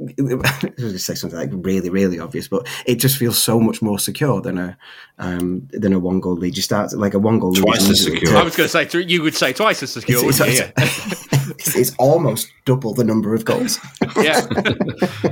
was 0.00 0.34
going 0.36 0.74
to 0.76 0.98
say 0.98 1.14
something 1.16 1.36
like 1.38 1.50
really, 1.52 1.90
really 1.90 2.20
obvious, 2.20 2.46
but 2.46 2.68
it 2.86 2.96
just 2.96 3.16
feels 3.16 3.36
so 3.42 3.58
much 3.58 3.82
more 3.82 3.98
secure 3.98 4.40
than 4.40 4.56
a 4.56 4.78
um, 5.18 5.66
than 5.72 5.92
a 5.92 5.98
one 5.98 6.20
goal 6.20 6.36
lead. 6.36 6.56
You 6.56 6.62
start 6.62 6.92
like 6.92 7.14
a 7.14 7.18
one 7.18 7.40
goal 7.40 7.50
lead. 7.50 7.62
Twice 7.64 7.90
as 7.90 8.04
secure. 8.04 8.32
to- 8.32 8.38
I 8.38 8.44
was 8.44 8.54
going 8.54 8.66
to 8.66 8.72
say 8.72 8.84
th- 8.84 9.10
you 9.10 9.22
would 9.22 9.34
say 9.34 9.52
twice 9.52 9.82
as 9.82 9.92
secure. 9.94 10.24
It's, 10.28 10.38
wouldn't 10.38 10.56
it's- 10.60 11.26
Yeah. 11.32 11.37
it's- 11.50 11.94
almost 11.98 12.52
double 12.64 12.94
the 12.94 13.04
number 13.04 13.34
of 13.34 13.44
goals. 13.44 13.78
yeah, 14.16 14.46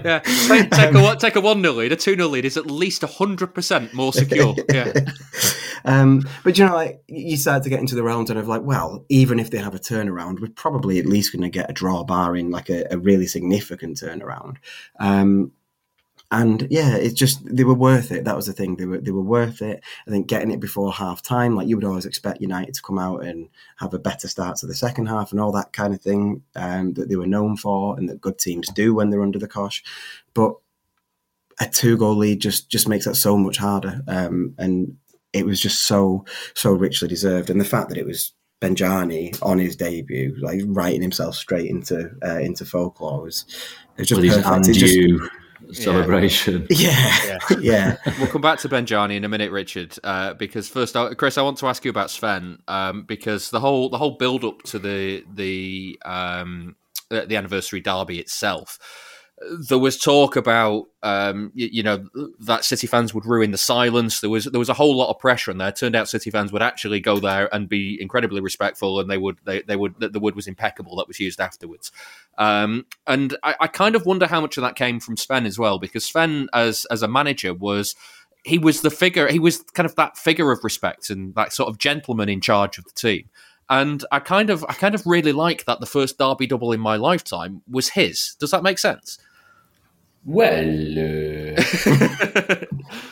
yeah. 0.05 0.19
Take, 0.49 0.71
take 0.71 0.95
a 0.95 1.03
one- 1.03 1.19
take 1.19 1.37
a 1.37 1.41
one 1.41 1.61
0 1.63 1.75
lead. 1.75 1.93
A 1.93 1.97
two 1.97 2.15
0 2.17 2.29
lead 2.29 2.45
is 2.45 2.57
at 2.57 2.67
least 2.67 3.03
hundred 3.03 3.55
percent 3.55 3.93
more 3.95 4.13
secure. 4.13 4.55
Yeah, 4.73 4.93
um, 5.85 6.23
but 6.45 6.59
you 6.59 6.67
know, 6.67 6.75
like 6.75 7.03
you 7.07 7.37
start 7.37 7.63
to 7.63 7.71
get 7.71 7.81
into 7.81 7.95
the 7.95 8.03
realms 8.03 8.31
of 8.31 8.49
like, 8.49 8.63
well, 8.63 9.05
even 9.09 9.39
if 9.39 9.51
they 9.51 9.59
have 9.59 9.75
a 9.75 9.79
turnaround, 9.79 10.41
we're 10.41 10.49
probably 10.49 10.99
at 10.99 11.07
least 11.07 11.33
going 11.33 11.43
to 11.43 11.49
get 11.49 11.71
a 11.71 11.73
draw, 11.73 12.03
bar 12.05 12.37
in 12.37 12.51
like 12.51 12.69
a, 12.69 12.85
a 12.91 12.99
really 12.99 13.27
significant 13.27 13.99
turnaround. 13.99 14.57
Um, 14.99 15.53
and 16.31 16.67
yeah, 16.71 16.97
it's 16.97 17.15
just 17.15 17.41
they 17.45 17.63
were 17.65 17.75
worth 17.75 18.11
it. 18.11 18.25
That 18.25 18.35
was 18.37 18.47
the 18.47 18.53
thing; 18.53 18.77
they 18.77 18.85
were 18.85 18.99
they 18.99 19.13
were 19.13 19.23
worth 19.23 19.63
it. 19.63 19.83
I 20.07 20.11
think 20.11 20.27
getting 20.27 20.51
it 20.51 20.61
before 20.61 20.93
half 20.93 21.23
time, 21.23 21.55
like 21.55 21.69
you 21.69 21.77
would 21.77 21.85
always 21.85 22.07
expect 22.07 22.41
United 22.41 22.75
to 22.75 22.83
come 22.83 22.99
out 22.99 23.25
and 23.25 23.49
have 23.77 23.95
a 23.95 23.99
better 23.99 24.27
start 24.27 24.57
to 24.59 24.67
the 24.67 24.75
second 24.75 25.07
half 25.07 25.31
and 25.31 25.41
all 25.41 25.53
that 25.53 25.73
kind 25.73 25.95
of 25.95 26.01
thing 26.03 26.43
um, 26.57 26.95
that 26.95 27.09
they 27.09 27.17
were 27.17 27.27
known 27.27 27.57
for 27.57 27.97
and 27.97 28.09
that 28.09 28.21
good 28.21 28.39
teams 28.39 28.69
do 28.75 28.95
when 28.95 29.11
they're 29.11 29.23
under 29.23 29.39
the 29.39 29.47
cosh. 29.47 29.85
But 30.35 30.55
a 31.61 31.67
two 31.67 31.97
goal 31.97 32.17
lead 32.17 32.41
just 32.41 32.69
just 32.69 32.89
makes 32.89 33.05
that 33.05 33.15
so 33.15 33.37
much 33.37 33.59
harder. 33.59 34.03
Um, 34.09 34.55
and 34.59 34.97
it 35.33 35.47
was 35.47 35.61
just 35.61 35.83
so 35.87 36.25
so 36.55 36.73
richly 36.73 37.07
deserved. 37.09 37.51
And 37.51 37.61
the 37.61 37.65
fact 37.65 37.89
that 37.91 37.99
it 37.99 38.07
was 38.07 38.33
Benjani 38.61 39.39
on 39.43 39.59
his 39.59 39.77
debut, 39.77 40.35
like 40.41 40.61
writing 40.67 41.03
himself 41.03 41.37
straight 41.37 41.71
into 41.71 42.11
uh, 42.25 42.39
into 42.39 42.65
folklore 42.65 43.23
was 43.23 43.45
it 43.97 44.01
was 44.01 44.09
just 44.09 44.23
his 44.23 44.35
perfect. 44.39 44.69
It 44.69 44.73
just- 44.75 44.95
celebration. 45.73 46.67
yeah, 46.71 47.39
yeah. 47.61 47.97
We'll 48.19 48.29
come 48.29 48.43
back 48.43 48.59
to 48.61 48.69
Benjani 48.69 49.17
in 49.17 49.25
a 49.25 49.29
minute, 49.29 49.51
Richard. 49.51 49.97
Uh, 50.03 50.35
because 50.35 50.69
first, 50.69 50.97
I, 50.97 51.15
Chris, 51.15 51.39
I 51.39 51.43
want 51.43 51.59
to 51.59 51.67
ask 51.67 51.85
you 51.85 51.91
about 51.91 52.11
Sven. 52.11 52.59
Um, 52.69 53.05
because 53.05 53.51
the 53.51 53.61
whole 53.61 53.89
the 53.89 53.99
whole 53.99 54.17
build 54.17 54.45
up 54.45 54.63
to 54.65 54.79
the 54.79 55.25
the 55.33 55.99
um, 56.05 56.77
the 57.11 57.27
the 57.27 57.37
anniversary 57.37 57.81
derby 57.81 58.19
itself, 58.19 58.79
there 59.69 59.79
was 59.79 59.99
talk 59.99 60.35
about 60.35 60.87
um, 61.03 61.53
you, 61.55 61.69
you 61.71 61.83
know 61.83 62.09
that 62.41 62.65
City 62.65 62.87
fans 62.87 63.13
would 63.13 63.27
ruin 63.27 63.51
the 63.51 63.59
silence. 63.59 64.21
There 64.21 64.31
was 64.31 64.47
there 64.47 64.59
was 64.59 64.71
a 64.71 64.75
whole 64.75 64.97
lot 64.97 65.11
of 65.11 65.19
pressure, 65.19 65.51
and 65.51 65.61
there 65.61 65.73
turned 65.73 65.95
out 65.95 66.09
City 66.09 66.31
fans 66.31 66.53
would 66.53 66.63
actually 66.63 67.01
go 67.01 67.21
there 67.21 67.55
and 67.55 67.69
be 67.69 68.01
incredibly 68.01 68.41
respectful, 68.41 68.99
and 68.99 69.11
they 69.11 69.19
would 69.19 69.37
they, 69.45 69.61
they 69.63 69.77
would 69.77 69.95
the, 69.99 70.19
wood 70.19 70.37
was 70.37 70.47
impeccable 70.47 70.97
that 70.97 71.09
was 71.09 71.21
used 71.21 71.41
afterwards. 71.41 71.93
Um, 72.39 72.87
and 73.07 73.37
I, 73.43 73.57
I 73.61 73.67
kind 73.67 73.95
of 73.95 74.07
wonder 74.07 74.27
how 74.27 74.41
much 74.41 74.57
of 74.57 74.63
that 74.63 74.75
came 74.75 75.01
from 75.01 75.19
Sven 75.19 75.45
as 75.45 75.59
well, 75.59 75.79
because 75.79 76.07
Sven 76.07 76.49
as 76.55 76.87
as 76.91 77.03
a 77.03 77.09
manager 77.09 77.53
was 77.53 77.95
he 78.43 78.59
was 78.59 78.81
the 78.81 78.91
figure 78.91 79.29
he 79.29 79.39
was 79.39 79.59
kind 79.75 79.87
of 79.87 79.97
that 79.97 80.17
figure 80.17 80.51
of 80.51 80.65
respect 80.65 81.11
and 81.11 81.35
that 81.35 81.53
sort 81.53 81.69
of 81.69 81.79
gentleman 81.79 82.31
in 82.31 82.41
charge 82.41 82.79
of 82.79 82.85
the 82.85 82.93
team. 82.93 83.29
And 83.69 84.05
I 84.11 84.21
kind 84.21 84.49
of 84.49 84.65
I 84.67 84.73
kind 84.73 84.95
of 84.95 85.07
really 85.07 85.33
like 85.33 85.67
that 85.67 85.81
the 85.81 85.87
first 85.87 86.17
derby 86.17 86.47
double 86.47 86.73
in 86.73 86.81
my 86.81 86.97
lifetime 86.97 87.63
was 87.69 87.91
his. 87.91 88.35
Does 88.39 88.53
that 88.53 88.63
make 88.63 88.79
sense? 88.79 89.19
Well, 90.27 90.99
uh, 90.99 91.63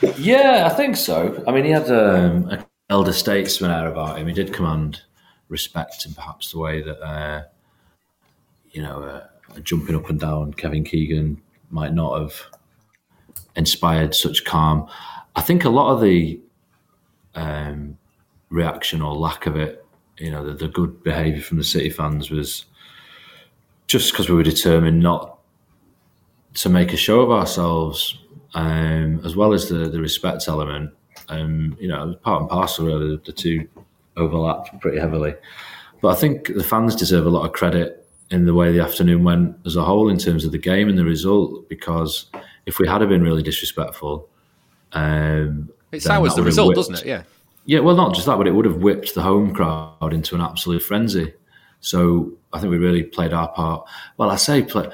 yeah, 0.18 0.68
I 0.68 0.74
think 0.74 0.96
so. 0.96 1.44
I 1.46 1.52
mean, 1.52 1.64
he 1.64 1.70
had 1.70 1.88
um, 1.88 2.48
an 2.48 2.64
elder 2.90 3.12
statesman 3.12 3.70
air 3.70 3.86
about 3.86 4.18
him. 4.18 4.26
He 4.26 4.32
did 4.32 4.52
command 4.52 5.02
respect 5.48 6.06
in 6.06 6.14
perhaps 6.14 6.50
the 6.50 6.58
way 6.58 6.82
that, 6.82 7.00
uh, 7.00 7.44
you 8.72 8.82
know, 8.82 9.04
uh, 9.04 9.60
jumping 9.60 9.94
up 9.94 10.10
and 10.10 10.18
down 10.18 10.54
Kevin 10.54 10.82
Keegan 10.82 11.40
might 11.70 11.94
not 11.94 12.20
have 12.20 12.34
inspired 13.54 14.12
such 14.16 14.44
calm. 14.44 14.88
I 15.36 15.40
think 15.40 15.64
a 15.64 15.70
lot 15.70 15.94
of 15.94 16.00
the 16.00 16.40
um, 17.36 17.96
reaction 18.50 19.00
or 19.00 19.14
lack 19.14 19.46
of 19.46 19.56
it, 19.56 19.86
you 20.18 20.32
know, 20.32 20.44
the, 20.44 20.54
the 20.54 20.68
good 20.68 21.04
behaviour 21.04 21.42
from 21.42 21.58
the 21.58 21.64
City 21.64 21.90
fans 21.90 22.28
was 22.28 22.64
just 23.86 24.10
because 24.10 24.28
we 24.28 24.34
were 24.34 24.42
determined 24.42 24.98
not 24.98 25.33
to 26.54 26.68
make 26.68 26.92
a 26.92 26.96
show 26.96 27.20
of 27.20 27.30
ourselves, 27.30 28.18
um, 28.54 29.20
as 29.24 29.34
well 29.36 29.52
as 29.52 29.68
the, 29.68 29.88
the 29.88 30.00
respect 30.00 30.46
element. 30.48 30.90
Um, 31.28 31.76
you 31.80 31.88
know, 31.88 32.14
part 32.22 32.42
and 32.42 32.50
parcel, 32.50 32.86
really, 32.86 33.20
the 33.24 33.32
two 33.32 33.66
overlap 34.16 34.80
pretty 34.80 34.98
heavily. 34.98 35.34
But 36.02 36.08
I 36.08 36.14
think 36.20 36.48
the 36.54 36.62
fans 36.64 36.94
deserve 36.94 37.26
a 37.26 37.30
lot 37.30 37.46
of 37.46 37.52
credit 37.52 38.06
in 38.30 38.44
the 38.44 38.54
way 38.54 38.72
the 38.72 38.80
afternoon 38.80 39.24
went 39.24 39.56
as 39.64 39.76
a 39.76 39.82
whole 39.84 40.08
in 40.10 40.18
terms 40.18 40.44
of 40.44 40.52
the 40.52 40.58
game 40.58 40.88
and 40.88 40.98
the 40.98 41.04
result, 41.04 41.68
because 41.68 42.26
if 42.66 42.78
we 42.78 42.86
had 42.86 43.00
have 43.00 43.10
been 43.10 43.22
really 43.22 43.42
disrespectful, 43.42 44.28
um, 44.92 45.70
It 45.92 46.02
sours 46.02 46.34
the 46.34 46.42
result, 46.42 46.68
whipped- 46.68 46.76
doesn't 46.76 47.06
it? 47.06 47.06
Yeah. 47.06 47.22
yeah, 47.64 47.80
well, 47.80 47.96
not 47.96 48.14
just 48.14 48.26
that, 48.26 48.36
but 48.36 48.46
it 48.46 48.52
would 48.52 48.64
have 48.66 48.76
whipped 48.76 49.14
the 49.14 49.22
home 49.22 49.54
crowd 49.54 50.12
into 50.12 50.34
an 50.34 50.40
absolute 50.40 50.82
frenzy. 50.82 51.32
So 51.80 52.32
I 52.52 52.60
think 52.60 52.70
we 52.70 52.78
really 52.78 53.02
played 53.02 53.32
our 53.32 53.48
part. 53.48 53.86
Well, 54.16 54.30
I 54.30 54.36
say, 54.36 54.62
play, 54.62 54.88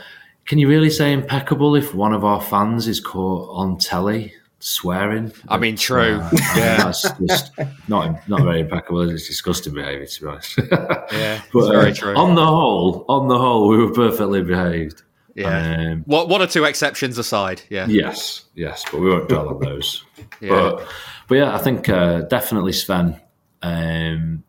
can 0.50 0.58
you 0.58 0.66
really 0.66 0.90
say 0.90 1.12
impeccable 1.12 1.76
if 1.76 1.94
one 1.94 2.12
of 2.12 2.24
our 2.24 2.40
fans 2.40 2.88
is 2.88 2.98
caught 2.98 3.48
on 3.52 3.78
telly 3.78 4.34
swearing? 4.58 5.32
I 5.46 5.58
mean, 5.58 5.76
true. 5.76 6.18
Uh, 6.20 6.30
yeah, 6.56 6.76
that's 6.78 7.08
just 7.20 7.52
not 7.86 8.28
not 8.28 8.42
very 8.42 8.62
impeccable. 8.62 9.08
It's 9.08 9.28
disgusting 9.28 9.74
behaviour, 9.74 10.06
to 10.06 10.20
be 10.20 10.26
honest. 10.26 10.58
yeah, 11.12 11.40
but 11.52 11.70
very 11.70 11.92
uh, 11.92 11.94
true. 11.94 12.16
on 12.16 12.34
the 12.34 12.44
whole, 12.44 13.04
on 13.08 13.28
the 13.28 13.38
whole, 13.38 13.68
we 13.68 13.76
were 13.76 13.92
perfectly 13.92 14.42
behaved. 14.42 15.04
Yeah. 15.36 15.92
Um, 15.92 16.02
what 16.06 16.28
one 16.28 16.42
or 16.42 16.48
two 16.48 16.64
exceptions 16.64 17.16
aside, 17.16 17.62
yeah. 17.68 17.86
Yes, 17.86 18.46
yes, 18.56 18.84
but 18.90 19.00
we 19.00 19.08
won't 19.08 19.28
dwell 19.28 19.50
on 19.50 19.60
those. 19.60 20.04
Yeah. 20.40 20.50
But, 20.50 20.88
but 21.28 21.34
yeah, 21.36 21.54
I 21.54 21.58
think 21.58 21.88
uh, 21.88 22.22
definitely 22.22 22.72
Sven 22.72 23.20
um, 23.62 24.42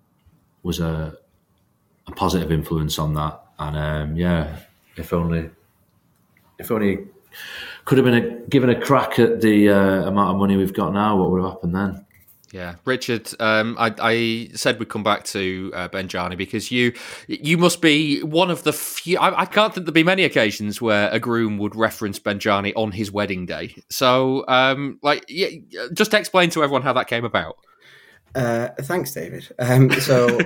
was 0.63 0.79
a, 0.79 1.15
a 2.07 2.11
positive 2.13 2.51
influence 2.51 2.97
on 2.97 3.13
that, 3.13 3.39
and 3.59 3.77
um, 3.77 4.15
yeah, 4.15 4.57
if 4.95 5.13
only, 5.13 5.51
if 6.61 6.71
only 6.71 6.99
could 7.85 7.97
have 7.97 8.05
been 8.05 8.13
a, 8.13 8.47
given 8.47 8.69
a 8.69 8.79
crack 8.79 9.19
at 9.19 9.41
the 9.41 9.69
uh, 9.69 10.07
amount 10.07 10.31
of 10.31 10.37
money 10.37 10.55
we've 10.55 10.73
got 10.73 10.93
now, 10.93 11.17
what 11.17 11.31
would 11.31 11.41
have 11.41 11.53
happened 11.53 11.75
then? 11.75 12.05
Yeah, 12.51 12.75
Richard. 12.83 13.29
Um, 13.39 13.77
I, 13.79 13.95
I, 13.97 14.49
said 14.55 14.77
we'd 14.77 14.89
come 14.89 15.03
back 15.03 15.23
to 15.25 15.71
uh, 15.73 15.87
Benjani 15.87 16.37
because 16.37 16.69
you 16.69 16.93
you 17.27 17.57
must 17.57 17.81
be 17.81 18.21
one 18.23 18.51
of 18.51 18.63
the 18.63 18.73
few. 18.73 19.17
I, 19.17 19.41
I, 19.41 19.45
can't 19.45 19.73
think 19.73 19.85
there'd 19.85 19.93
be 19.93 20.03
many 20.03 20.25
occasions 20.25 20.81
where 20.81 21.09
a 21.11 21.19
groom 21.19 21.57
would 21.59 21.77
reference 21.77 22.19
Benjani 22.19 22.73
on 22.75 22.91
his 22.91 23.09
wedding 23.09 23.45
day. 23.45 23.75
So, 23.89 24.45
um, 24.49 24.99
like, 25.01 25.23
yeah, 25.29 25.47
just 25.93 26.13
explain 26.13 26.49
to 26.49 26.63
everyone 26.63 26.81
how 26.81 26.91
that 26.93 27.07
came 27.07 27.23
about. 27.23 27.57
Uh, 28.35 28.67
thanks, 28.81 29.13
David. 29.13 29.47
Um, 29.57 29.89
so, 29.91 30.39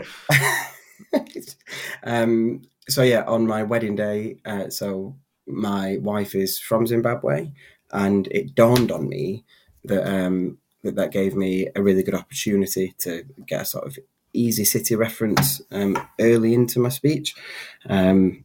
um, 2.03 2.61
so 2.87 3.01
yeah, 3.01 3.23
on 3.23 3.47
my 3.47 3.63
wedding 3.63 3.95
day, 3.95 4.37
uh, 4.45 4.69
so 4.69 5.15
my 5.47 5.97
wife 6.01 6.35
is 6.35 6.59
from 6.59 6.87
Zimbabwe, 6.87 7.51
and 7.91 8.27
it 8.31 8.55
dawned 8.55 8.91
on 8.91 9.07
me 9.07 9.45
that 9.83 10.07
um, 10.07 10.57
that 10.83 10.95
that 10.95 11.11
gave 11.11 11.35
me 11.35 11.67
a 11.75 11.81
really 11.81 12.03
good 12.03 12.15
opportunity 12.15 12.93
to 12.99 13.23
get 13.47 13.61
a 13.61 13.65
sort 13.65 13.85
of 13.85 13.97
easy 14.33 14.65
city 14.65 14.95
reference 14.95 15.61
um, 15.71 15.97
early 16.19 16.53
into 16.53 16.79
my 16.79 16.89
speech. 16.89 17.35
Um, 17.89 18.43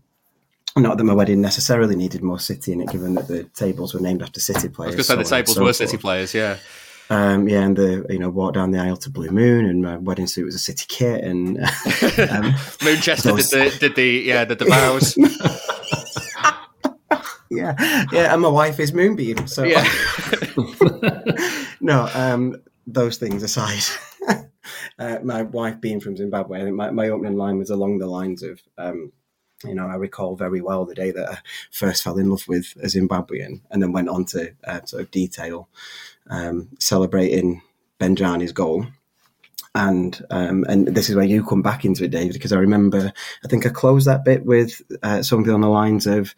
not 0.77 0.99
that 0.99 1.05
my 1.05 1.15
wedding 1.15 1.41
necessarily 1.41 1.97
needed 1.97 2.23
more 2.23 2.39
city 2.39 2.73
in 2.73 2.81
it, 2.81 2.91
given 2.91 3.15
that 3.15 3.27
the 3.27 3.45
tables 3.45 3.93
were 3.93 4.01
named 4.01 4.23
after 4.23 4.41
city 4.41 4.69
players. 4.69 4.95
I 4.95 4.97
was 4.99 5.09
going 5.09 5.19
to 5.19 5.25
say 5.25 5.37
the 5.37 5.43
tables 5.43 5.57
so 5.57 5.65
were 5.65 5.73
city 5.73 5.97
players, 5.97 6.33
yeah. 6.33 6.59
Um, 7.11 7.49
yeah, 7.49 7.63
and 7.63 7.77
the 7.77 8.07
you 8.09 8.21
know 8.21 8.31
walk 8.31 8.55
down 8.55 8.71
the 8.71 8.79
aisle 8.79 8.97
to 8.99 9.11
Blue 9.11 9.31
Moon, 9.31 9.67
and 9.67 9.83
my 9.83 9.97
wedding 9.97 10.29
suit 10.29 10.45
was 10.45 10.55
a 10.55 10.61
city 10.61 10.87
kit, 10.89 11.25
and 11.25 11.59
um, 11.59 12.55
Moonchester 12.85 13.37
did 13.37 13.47
the 13.47 13.79
did 13.81 13.97
the 13.97 14.23
yeah 14.25 14.45
did 14.45 14.61
the 14.61 14.67
vows. 14.67 15.19
yeah, 17.51 17.75
yeah, 18.13 18.33
and 18.33 18.43
my 18.43 18.49
wife 18.49 18.79
is 18.79 18.93
Moonbeam. 18.93 19.47
So 19.47 19.65
yeah. 19.65 19.85
no, 21.81 22.09
um, 22.15 22.63
those 22.87 23.19
things 23.19 23.43
aside, 23.43 23.83
uh, 24.99 25.19
my 25.23 25.43
wife 25.43 25.81
being 25.81 26.01
from 26.01 26.17
Zimbabwe, 26.17 26.61
I 26.61 26.65
think 26.65 26.77
my, 26.77 26.91
my 26.91 27.09
opening 27.09 27.37
line 27.37 27.59
was 27.59 27.71
along 27.71 27.99
the 27.99 28.07
lines 28.07 28.43
of, 28.43 28.61
um, 28.79 29.13
you 29.65 29.75
know, 29.75 29.87
I 29.87 29.97
recall 29.97 30.37
very 30.37 30.61
well 30.61 30.85
the 30.85 30.95
day 30.95 31.11
that 31.11 31.29
I 31.29 31.39
first 31.71 32.03
fell 32.03 32.19
in 32.19 32.31
love 32.31 32.47
with 32.49 32.73
a 32.83 32.87
Zimbabwean, 32.87 33.61
and 33.71 33.83
then 33.83 33.93
went 33.93 34.09
on 34.09 34.25
to 34.27 34.53
uh, 34.65 34.85
sort 34.85 35.03
of 35.03 35.11
detail 35.11 35.69
um, 36.29 36.69
celebrating 36.79 37.63
Benjani's 37.99 38.53
goal. 38.53 38.87
And 39.73 40.21
um, 40.31 40.65
and 40.69 40.89
this 40.89 41.09
is 41.09 41.15
where 41.15 41.25
you 41.25 41.45
come 41.45 41.63
back 41.63 41.85
into 41.85 42.03
it, 42.03 42.11
David, 42.11 42.33
because 42.33 42.53
I 42.53 42.59
remember 42.59 43.13
I 43.45 43.49
think 43.49 43.67
I 43.67 43.69
closed 43.69 44.07
that 44.09 44.25
bit 44.25 44.45
with 44.45 44.83
uh, 45.03 45.23
something 45.23 45.53
on 45.53 45.61
the 45.61 45.69
lines 45.69 46.09
of, 46.09 46.35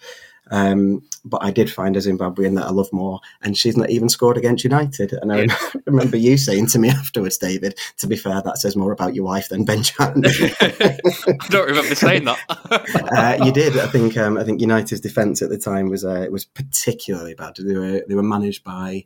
um, 0.51 1.03
but 1.24 1.43
I 1.43 1.51
did 1.51 1.70
find 1.70 1.97
a 1.97 2.01
Zimbabwean 2.01 2.57
that 2.57 2.66
I 2.66 2.70
love 2.70 2.93
more, 2.93 3.20
and 3.43 3.57
she's 3.57 3.76
not 3.76 3.90
even 3.90 4.09
scored 4.09 4.36
against 4.36 4.64
United. 4.64 5.12
And 5.12 5.32
I 5.32 5.47
remember 5.86 6.16
you 6.16 6.36
saying 6.36 6.66
to 6.68 6.78
me 6.78 6.88
afterwards, 6.90 7.38
David, 7.38 7.78
to 7.99 8.07
be 8.07 8.16
fair, 8.16 8.43
that 8.43 8.59
says 8.59 8.76
more 8.76 8.93
about 8.93 9.14
your 9.14 9.24
wife 9.24 9.49
than 9.49 9.64
Benjani. 9.64 10.55
I 11.40 11.49
don't 11.49 11.68
remember 11.68 11.95
saying 11.95 12.24
that. 12.24 12.38
uh, 13.40 13.45
you 13.45 13.53
did. 13.53 13.78
I 13.78 13.86
think. 13.86 14.16
Um, 14.16 14.36
I 14.36 14.45
think 14.45 14.61
United's 14.61 15.01
defence 15.01 15.43
at 15.43 15.51
the 15.51 15.59
time 15.59 15.88
was 15.88 16.05
uh, 16.05 16.26
was 16.30 16.45
particularly 16.45 17.34
bad. 17.34 17.57
They 17.57 17.74
were 17.74 18.03
they 18.09 18.14
were 18.14 18.22
managed 18.22 18.64
by 18.64 19.05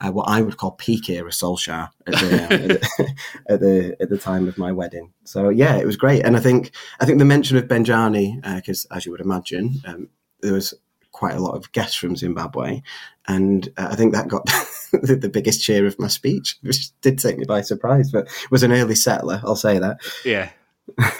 uh, 0.00 0.10
what 0.10 0.28
I 0.28 0.42
would 0.42 0.56
call 0.56 0.72
peak 0.72 1.08
era 1.08 1.30
Solskjaer 1.30 1.90
at 2.06 2.12
the, 2.12 2.42
at 2.42 2.50
the 2.60 3.14
at 3.48 3.60
the 3.60 3.96
at 4.00 4.10
the 4.10 4.18
time 4.18 4.48
of 4.48 4.58
my 4.58 4.72
wedding. 4.72 5.12
So 5.24 5.48
yeah, 5.48 5.76
it 5.76 5.86
was 5.86 5.96
great. 5.96 6.24
And 6.24 6.36
I 6.36 6.40
think 6.40 6.72
I 6.98 7.06
think 7.06 7.18
the 7.18 7.24
mention 7.24 7.56
of 7.56 7.68
Benjani, 7.68 8.42
because 8.56 8.84
as 8.90 9.06
you 9.06 9.12
would 9.12 9.20
imagine, 9.20 9.80
um, 9.86 10.08
there 10.42 10.52
was 10.52 10.74
quite 11.12 11.34
a 11.34 11.40
lot 11.40 11.54
of 11.54 11.70
guests 11.72 11.96
from 11.96 12.16
Zimbabwe, 12.16 12.82
and 13.28 13.68
uh, 13.76 13.88
I 13.90 13.96
think 13.96 14.12
that 14.12 14.28
got 14.28 14.44
the, 14.92 15.16
the 15.16 15.28
biggest 15.28 15.62
cheer 15.62 15.86
of 15.86 15.98
my 15.98 16.08
speech, 16.08 16.58
which 16.62 16.98
did 17.00 17.18
take 17.18 17.38
me 17.38 17.44
by 17.44 17.60
surprise. 17.60 18.10
But 18.10 18.28
was 18.50 18.62
an 18.62 18.72
early 18.72 18.94
settler, 18.94 19.40
I'll 19.44 19.56
say 19.56 19.78
that. 19.78 19.98
Yeah. 20.24 20.50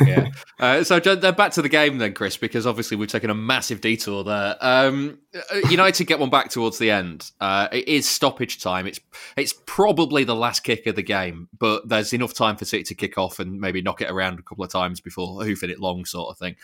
yeah. 0.05 0.29
Uh, 0.59 0.85
so 0.85 1.01
back 1.33 1.51
to 1.51 1.61
the 1.61 1.69
game 1.69 1.99
then, 1.99 2.15
Chris, 2.15 2.37
because 2.37 2.69
obviously 2.69 2.97
we've 2.97 3.11
taken 3.11 3.31
a 3.31 3.35
massive 3.35 3.81
detour 3.81 4.23
there. 4.23 4.57
Um, 4.61 5.19
uh, 5.35 5.69
United 5.71 6.05
get 6.05 6.21
one 6.21 6.31
back 6.31 6.51
towards 6.51 6.79
the 6.79 6.89
end. 6.89 7.33
Uh, 7.41 7.67
it 7.73 7.89
is 7.89 8.09
stoppage 8.09 8.63
time. 8.63 8.87
It's 8.87 9.01
it's 9.37 9.53
probably 9.67 10.23
the 10.23 10.37
last 10.37 10.61
kick 10.61 10.87
of 10.87 10.95
the 10.95 11.03
game, 11.03 11.49
but 11.59 11.89
there's 11.89 12.13
enough 12.13 12.33
time 12.33 12.57
for 12.57 12.65
City 12.65 12.85
to 12.85 12.95
kick 12.95 13.19
off 13.19 13.41
and 13.41 13.61
maybe 13.61 13.83
knock 13.83 14.01
it 14.01 14.09
around 14.09 14.39
a 14.39 14.43
couple 14.43 14.63
of 14.63 14.71
times 14.71 15.01
before 15.01 15.43
hoofing 15.43 15.71
it 15.71 15.81
long, 15.81 16.05
sort 16.05 16.31
of 16.31 16.39
thing. 16.39 16.55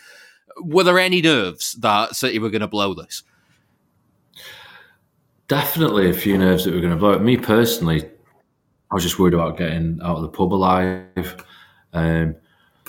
Were 0.61 0.83
there 0.83 0.99
any 0.99 1.21
nerves 1.21 1.73
that 1.73 2.15
City 2.15 2.39
were 2.39 2.49
going 2.49 2.61
to 2.61 2.67
blow 2.67 2.93
this? 2.93 3.23
Definitely 5.47 6.09
a 6.09 6.13
few 6.13 6.37
nerves 6.37 6.65
that 6.65 6.73
were 6.73 6.79
going 6.79 6.93
to 6.93 6.97
blow 6.99 7.11
it. 7.13 7.21
Me 7.21 7.35
personally, 7.37 8.03
I 8.91 8.93
was 8.95 9.03
just 9.03 9.17
worried 9.17 9.33
about 9.33 9.57
getting 9.57 9.99
out 10.03 10.17
of 10.17 10.21
the 10.21 10.29
pub 10.29 10.53
alive. 10.53 11.43
Um, 11.93 12.35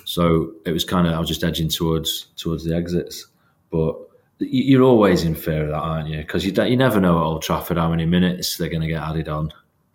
so 0.04 0.52
it 0.66 0.72
was 0.72 0.84
kind 0.84 1.06
of 1.06 1.14
I 1.14 1.18
was 1.18 1.28
just 1.28 1.42
edging 1.44 1.68
towards 1.68 2.26
towards 2.36 2.64
the 2.64 2.74
exits, 2.76 3.26
but 3.70 3.96
you- 4.40 4.64
you're 4.64 4.82
always 4.82 5.22
in 5.24 5.34
fear 5.34 5.62
of 5.64 5.68
that, 5.68 5.76
aren't 5.76 6.08
you? 6.08 6.18
Because 6.18 6.44
you 6.44 6.52
you 6.64 6.76
never 6.76 7.00
know 7.00 7.18
at 7.18 7.22
Old 7.22 7.42
Trafford 7.42 7.78
how 7.78 7.88
many 7.90 8.04
minutes 8.04 8.56
they're 8.56 8.68
going 8.68 8.82
to 8.82 8.88
get 8.88 9.02
added 9.02 9.28
on. 9.28 9.52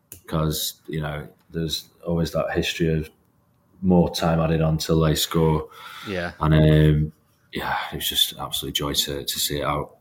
Because 0.09 0.81
you 0.87 1.01
know 1.01 1.27
there's 1.51 1.85
always 2.05 2.31
that 2.31 2.51
history 2.55 2.87
of 2.97 3.09
more 3.83 4.09
time 4.09 4.39
added 4.39 4.61
on 4.61 4.77
till 4.79 4.99
they 5.01 5.13
score, 5.13 5.67
Yeah. 6.07 6.31
and 6.39 6.53
um, 6.53 7.11
yeah, 7.55 7.77
it 7.91 7.95
was 7.95 8.07
just 8.07 8.33
absolute 8.39 8.75
joy 8.75 8.93
to 8.93 9.23
to 9.23 9.39
see 9.39 9.59
it 9.61 9.63
out. 9.63 9.97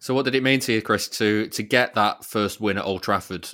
So 0.00 0.14
what 0.14 0.24
did 0.24 0.34
it 0.34 0.42
mean 0.42 0.60
to 0.60 0.72
you, 0.72 0.82
Chris, 0.82 1.08
to 1.10 1.46
to 1.48 1.62
get 1.62 1.94
that 1.94 2.24
first 2.24 2.60
win 2.60 2.78
at 2.78 2.84
Old 2.84 3.02
Trafford? 3.02 3.48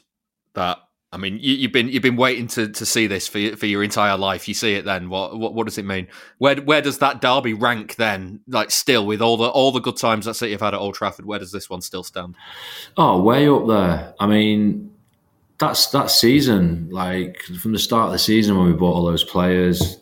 That 0.55 0.79
I 1.13 1.17
mean, 1.17 1.39
you, 1.41 1.55
you've 1.55 1.73
been 1.73 1.89
you've 1.89 2.03
been 2.03 2.17
waiting 2.17 2.47
to, 2.49 2.69
to 2.69 2.85
see 2.87 3.07
this 3.07 3.27
for 3.29 3.39
your- 3.39 3.57
for 3.57 3.67
your 3.67 3.83
entire 3.85 4.17
life. 4.17 4.47
You 4.49 4.55
see 4.55 4.75
it 4.75 4.85
then. 4.85 5.09
What 5.09 5.39
what 5.39 5.55
what 5.55 5.65
does 5.67 5.79
it 5.79 5.85
mean? 5.85 6.07
Where 6.39 6.57
where 6.57 6.81
does 6.83 6.99
that 6.99 7.21
derby 7.21 7.55
rank 7.55 7.97
then? 7.97 8.41
Like 8.49 8.71
still 8.71 9.07
with 9.07 9.23
all 9.23 9.37
the 9.37 9.49
all 9.49 9.73
the 9.73 9.81
good 9.81 9.97
times 9.97 10.27
that 10.27 10.35
City 10.35 10.53
have 10.53 10.61
had 10.61 10.75
at 10.75 10.81
Old 10.81 10.95
Trafford, 10.95 11.25
where 11.27 11.39
does 11.39 11.53
this 11.53 11.71
one 11.71 11.81
still 11.83 12.03
stand? 12.05 12.35
Oh, 12.97 13.21
way 13.23 13.49
up 13.49 13.67
there. 13.67 14.15
I 14.21 14.27
mean, 14.27 14.93
that's 15.59 15.87
that 15.89 16.11
season. 16.11 16.89
Like 16.91 17.41
from 17.61 17.73
the 17.73 17.79
start 17.79 18.07
of 18.07 18.13
the 18.13 18.19
season 18.19 18.57
when 18.59 18.67
we 18.67 18.73
bought 18.75 18.95
all 18.95 19.05
those 19.07 19.25
players, 19.25 19.99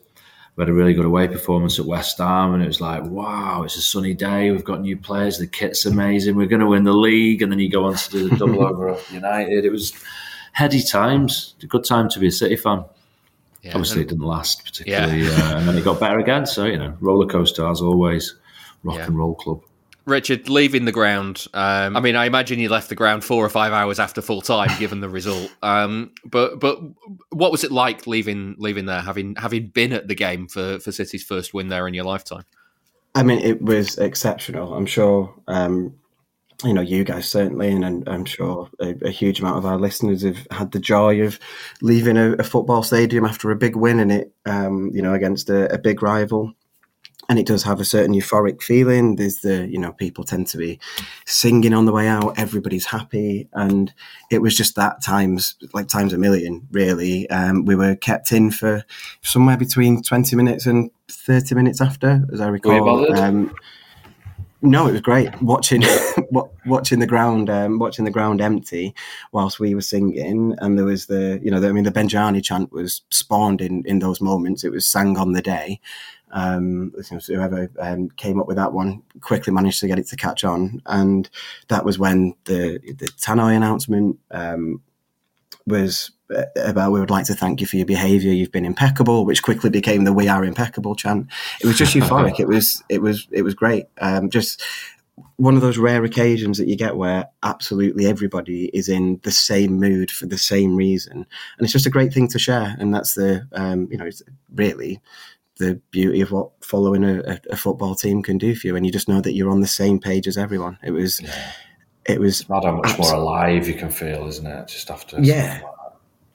we 0.56 0.62
had 0.62 0.68
a 0.68 0.72
really 0.74 0.92
good 0.94 1.04
away 1.06 1.28
performance 1.28 1.78
at 1.78 1.86
West 1.86 2.18
Ham, 2.18 2.52
and 2.54 2.62
it 2.62 2.66
was 2.66 2.80
like, 2.80 3.02
wow, 3.04 3.62
it's 3.62 3.76
a 3.76 3.80
sunny 3.80 4.12
day. 4.14 4.50
We've 4.50 4.64
got 4.64 4.82
new 4.82 4.96
players. 4.96 5.38
The 5.38 5.46
kit's 5.46 5.86
amazing. 5.86 6.36
We're 6.36 6.46
going 6.46 6.60
to 6.60 6.66
win 6.66 6.84
the 6.84 6.92
league, 6.92 7.40
and 7.42 7.50
then 7.50 7.58
you 7.58 7.70
go 7.70 7.84
on 7.84 7.94
to 7.96 8.10
do 8.10 8.28
the 8.28 8.36
double 8.36 8.62
over 8.66 8.90
at 8.90 9.10
United. 9.10 9.64
It 9.64 9.72
was 9.72 9.92
heady 10.52 10.82
times. 10.82 11.54
A 11.62 11.66
good 11.66 11.84
time 11.84 12.08
to 12.10 12.18
be 12.18 12.26
a 12.26 12.30
City 12.32 12.56
fan. 12.56 12.84
Yeah, 13.62 13.70
Obviously, 13.70 14.02
it 14.02 14.08
didn't 14.08 14.24
last 14.24 14.64
particularly, 14.64 15.26
uh, 15.26 15.58
and 15.58 15.68
then 15.68 15.78
it 15.78 15.84
got 15.84 16.00
better 16.00 16.18
again. 16.18 16.44
So 16.46 16.64
you 16.66 16.76
know, 16.78 16.96
roller 17.00 17.26
coaster 17.26 17.66
as 17.66 17.80
always. 17.80 18.34
Rock 18.82 18.96
Yeah. 18.96 19.06
and 19.06 19.16
roll 19.16 19.34
club. 19.36 19.60
Richard 20.04 20.48
leaving 20.48 20.84
the 20.84 20.92
ground. 20.92 21.46
Um, 21.54 21.96
I 21.96 22.00
mean, 22.00 22.16
I 22.16 22.26
imagine 22.26 22.58
you 22.58 22.68
left 22.68 22.88
the 22.88 22.94
ground 22.94 23.24
four 23.24 23.44
or 23.44 23.48
five 23.48 23.72
hours 23.72 23.98
after 23.98 24.20
full 24.20 24.40
time, 24.40 24.70
given 24.78 25.00
the 25.00 25.08
result. 25.08 25.50
Um, 25.62 26.12
but 26.24 26.58
but 26.58 26.78
what 27.30 27.52
was 27.52 27.62
it 27.62 27.70
like 27.70 28.06
leaving 28.06 28.56
leaving 28.58 28.86
there, 28.86 29.00
having 29.00 29.36
having 29.36 29.68
been 29.68 29.92
at 29.92 30.08
the 30.08 30.14
game 30.14 30.48
for 30.48 30.80
for 30.80 30.90
City's 30.90 31.22
first 31.22 31.54
win 31.54 31.68
there 31.68 31.86
in 31.86 31.94
your 31.94 32.04
lifetime? 32.04 32.42
I 33.14 33.22
mean, 33.22 33.40
it 33.40 33.62
was 33.62 33.98
exceptional. 33.98 34.74
I'm 34.74 34.86
sure, 34.86 35.32
um, 35.46 35.94
you 36.64 36.72
know, 36.72 36.80
you 36.80 37.04
guys 37.04 37.28
certainly, 37.28 37.70
and 37.70 37.84
I'm, 37.84 38.04
I'm 38.06 38.24
sure 38.24 38.70
a, 38.80 38.94
a 39.02 39.10
huge 39.10 39.40
amount 39.40 39.58
of 39.58 39.66
our 39.66 39.78
listeners 39.78 40.22
have 40.22 40.46
had 40.50 40.72
the 40.72 40.80
joy 40.80 41.22
of 41.22 41.38
leaving 41.80 42.16
a, 42.16 42.32
a 42.32 42.44
football 42.44 42.82
stadium 42.82 43.24
after 43.24 43.50
a 43.50 43.56
big 43.56 43.76
win 43.76 44.00
in 44.00 44.10
it, 44.10 44.32
um, 44.46 44.90
you 44.92 45.02
know, 45.02 45.14
against 45.14 45.50
a, 45.50 45.72
a 45.72 45.78
big 45.78 46.02
rival. 46.02 46.52
And 47.32 47.38
it 47.38 47.46
does 47.46 47.62
have 47.62 47.80
a 47.80 47.84
certain 47.86 48.14
euphoric 48.14 48.60
feeling. 48.60 49.16
There's 49.16 49.38
the 49.38 49.66
you 49.66 49.78
know 49.78 49.92
people 49.92 50.22
tend 50.22 50.48
to 50.48 50.58
be 50.58 50.78
singing 51.24 51.72
on 51.72 51.86
the 51.86 51.92
way 51.92 52.06
out. 52.06 52.38
Everybody's 52.38 52.84
happy, 52.84 53.48
and 53.54 53.90
it 54.30 54.42
was 54.42 54.54
just 54.54 54.76
that 54.76 55.02
times 55.02 55.54
like 55.72 55.88
times 55.88 56.12
a 56.12 56.18
million. 56.18 56.68
Really, 56.72 57.28
um, 57.30 57.64
we 57.64 57.74
were 57.74 57.96
kept 57.96 58.32
in 58.32 58.50
for 58.50 58.84
somewhere 59.22 59.56
between 59.56 60.02
twenty 60.02 60.36
minutes 60.36 60.66
and 60.66 60.90
thirty 61.08 61.54
minutes 61.54 61.80
after, 61.80 62.22
as 62.30 62.42
I 62.42 62.48
recall. 62.48 63.18
Um, 63.18 63.54
no, 64.60 64.86
it 64.86 64.92
was 64.92 65.00
great 65.00 65.40
watching 65.40 65.82
watching 66.66 66.98
the 66.98 67.06
ground 67.06 67.48
um, 67.48 67.78
watching 67.78 68.04
the 68.04 68.10
ground 68.10 68.42
empty 68.42 68.94
whilst 69.32 69.58
we 69.58 69.74
were 69.74 69.80
singing, 69.80 70.54
and 70.58 70.78
there 70.78 70.84
was 70.84 71.06
the 71.06 71.40
you 71.42 71.50
know 71.50 71.60
the, 71.60 71.68
I 71.68 71.72
mean 71.72 71.84
the 71.84 71.90
Benjani 71.90 72.44
chant 72.44 72.72
was 72.72 73.00
spawned 73.10 73.62
in 73.62 73.84
in 73.86 74.00
those 74.00 74.20
moments. 74.20 74.64
It 74.64 74.70
was 74.70 74.86
sang 74.86 75.16
on 75.16 75.32
the 75.32 75.40
day. 75.40 75.80
Um, 76.32 76.92
whoever 77.26 77.70
um, 77.78 78.08
came 78.10 78.40
up 78.40 78.48
with 78.48 78.56
that 78.56 78.72
one 78.72 79.02
quickly 79.20 79.52
managed 79.52 79.80
to 79.80 79.86
get 79.86 79.98
it 79.98 80.06
to 80.08 80.16
catch 80.16 80.44
on, 80.44 80.80
and 80.86 81.28
that 81.68 81.84
was 81.84 81.98
when 81.98 82.34
the 82.44 82.78
the 82.78 83.08
Tannoy 83.18 83.54
announcement 83.54 84.18
um, 84.30 84.80
was 85.66 86.10
uh, 86.34 86.44
about 86.56 86.92
we 86.92 87.00
would 87.00 87.10
like 87.10 87.26
to 87.26 87.34
thank 87.34 87.60
you 87.60 87.66
for 87.66 87.76
your 87.76 87.86
behaviour. 87.86 88.32
You've 88.32 88.52
been 88.52 88.64
impeccable, 88.64 89.24
which 89.24 89.42
quickly 89.42 89.70
became 89.70 90.04
the 90.04 90.12
"We 90.12 90.28
are 90.28 90.44
impeccable" 90.44 90.94
chant. 90.94 91.26
It 91.60 91.66
was 91.66 91.76
just 91.76 91.94
euphoric. 91.96 92.40
it 92.40 92.48
was 92.48 92.82
it 92.88 93.02
was 93.02 93.28
it 93.30 93.42
was 93.42 93.54
great. 93.54 93.86
Um, 94.00 94.30
just 94.30 94.62
one 95.36 95.54
of 95.54 95.60
those 95.60 95.78
rare 95.78 96.04
occasions 96.04 96.58
that 96.58 96.68
you 96.68 96.76
get 96.76 96.96
where 96.96 97.26
absolutely 97.42 98.06
everybody 98.06 98.66
is 98.72 98.88
in 98.88 99.20
the 99.24 99.30
same 99.30 99.78
mood 99.78 100.10
for 100.10 100.26
the 100.26 100.38
same 100.38 100.76
reason, 100.76 101.12
and 101.12 101.26
it's 101.60 101.72
just 101.72 101.86
a 101.86 101.90
great 101.90 102.12
thing 102.12 102.28
to 102.28 102.38
share. 102.38 102.76
And 102.78 102.94
that's 102.94 103.14
the 103.14 103.46
um, 103.52 103.88
you 103.90 103.98
know 103.98 104.06
it's 104.06 104.22
really 104.54 105.00
the 105.62 105.80
beauty 105.90 106.20
of 106.20 106.32
what 106.32 106.50
following 106.60 107.04
a, 107.04 107.40
a, 107.50 107.56
football 107.56 107.94
team 107.94 108.22
can 108.22 108.36
do 108.36 108.54
for 108.54 108.66
you, 108.66 108.76
and 108.76 108.84
you 108.84 108.90
just 108.90 109.08
know 109.08 109.20
that 109.20 109.34
you're 109.34 109.50
on 109.50 109.60
the 109.60 109.66
same 109.66 110.00
page 110.00 110.26
as 110.26 110.36
everyone. 110.36 110.78
It 110.82 110.90
was. 110.90 111.20
Yeah. 111.20 111.52
It 112.04 112.18
was 112.18 112.40
it's 112.40 112.48
not 112.48 112.64
how 112.64 112.72
much 112.72 112.98
more 112.98 113.14
alive 113.14 113.68
you 113.68 113.74
can 113.74 113.88
feel, 113.88 114.26
isn't 114.26 114.44
it? 114.44 114.66
Just 114.66 114.90
after 114.90 115.20
yeah, 115.20 115.60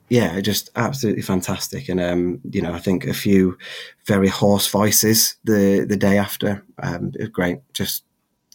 yeah, 0.08 0.40
just 0.40 0.70
absolutely 0.78 1.24
fantastic. 1.24 1.90
And 1.90 1.99
um, 1.99 2.40
you 2.49 2.62
know, 2.62 2.74
I 2.74 2.80
think 2.80 3.06
a 3.06 3.14
few 3.14 3.58
very 4.06 4.30
hoarse 4.30 4.68
voices 4.70 5.36
the 5.44 5.86
the 5.88 5.98
day 5.98 6.18
after. 6.18 6.64
Um, 6.82 7.12
it 7.16 7.20
was 7.20 7.30
great, 7.30 7.60
just 7.74 8.06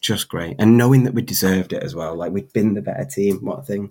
just 0.01 0.29
great. 0.29 0.57
And 0.59 0.79
knowing 0.79 1.05
that 1.05 1.13
we 1.13 1.21
deserved 1.21 1.75
it 1.75 1.83
as 1.83 1.95
well, 1.95 2.17
like 2.17 2.33
we'd 2.33 2.53
been 2.55 2.73
the 2.73 2.81
better 2.81 3.05
team. 3.05 3.41
What 3.43 3.59
a 3.59 3.63
thing. 3.63 3.91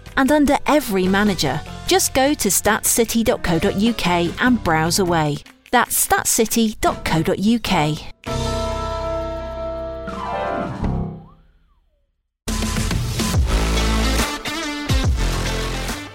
and 0.17 0.31
under 0.31 0.57
every 0.65 1.07
manager. 1.07 1.59
Just 1.87 2.13
go 2.13 2.33
to 2.33 2.49
statscity.co.uk 2.49 4.41
and 4.41 4.63
browse 4.63 4.99
away. 4.99 5.37
That's 5.71 6.07
statscity.co.uk. 6.07 7.97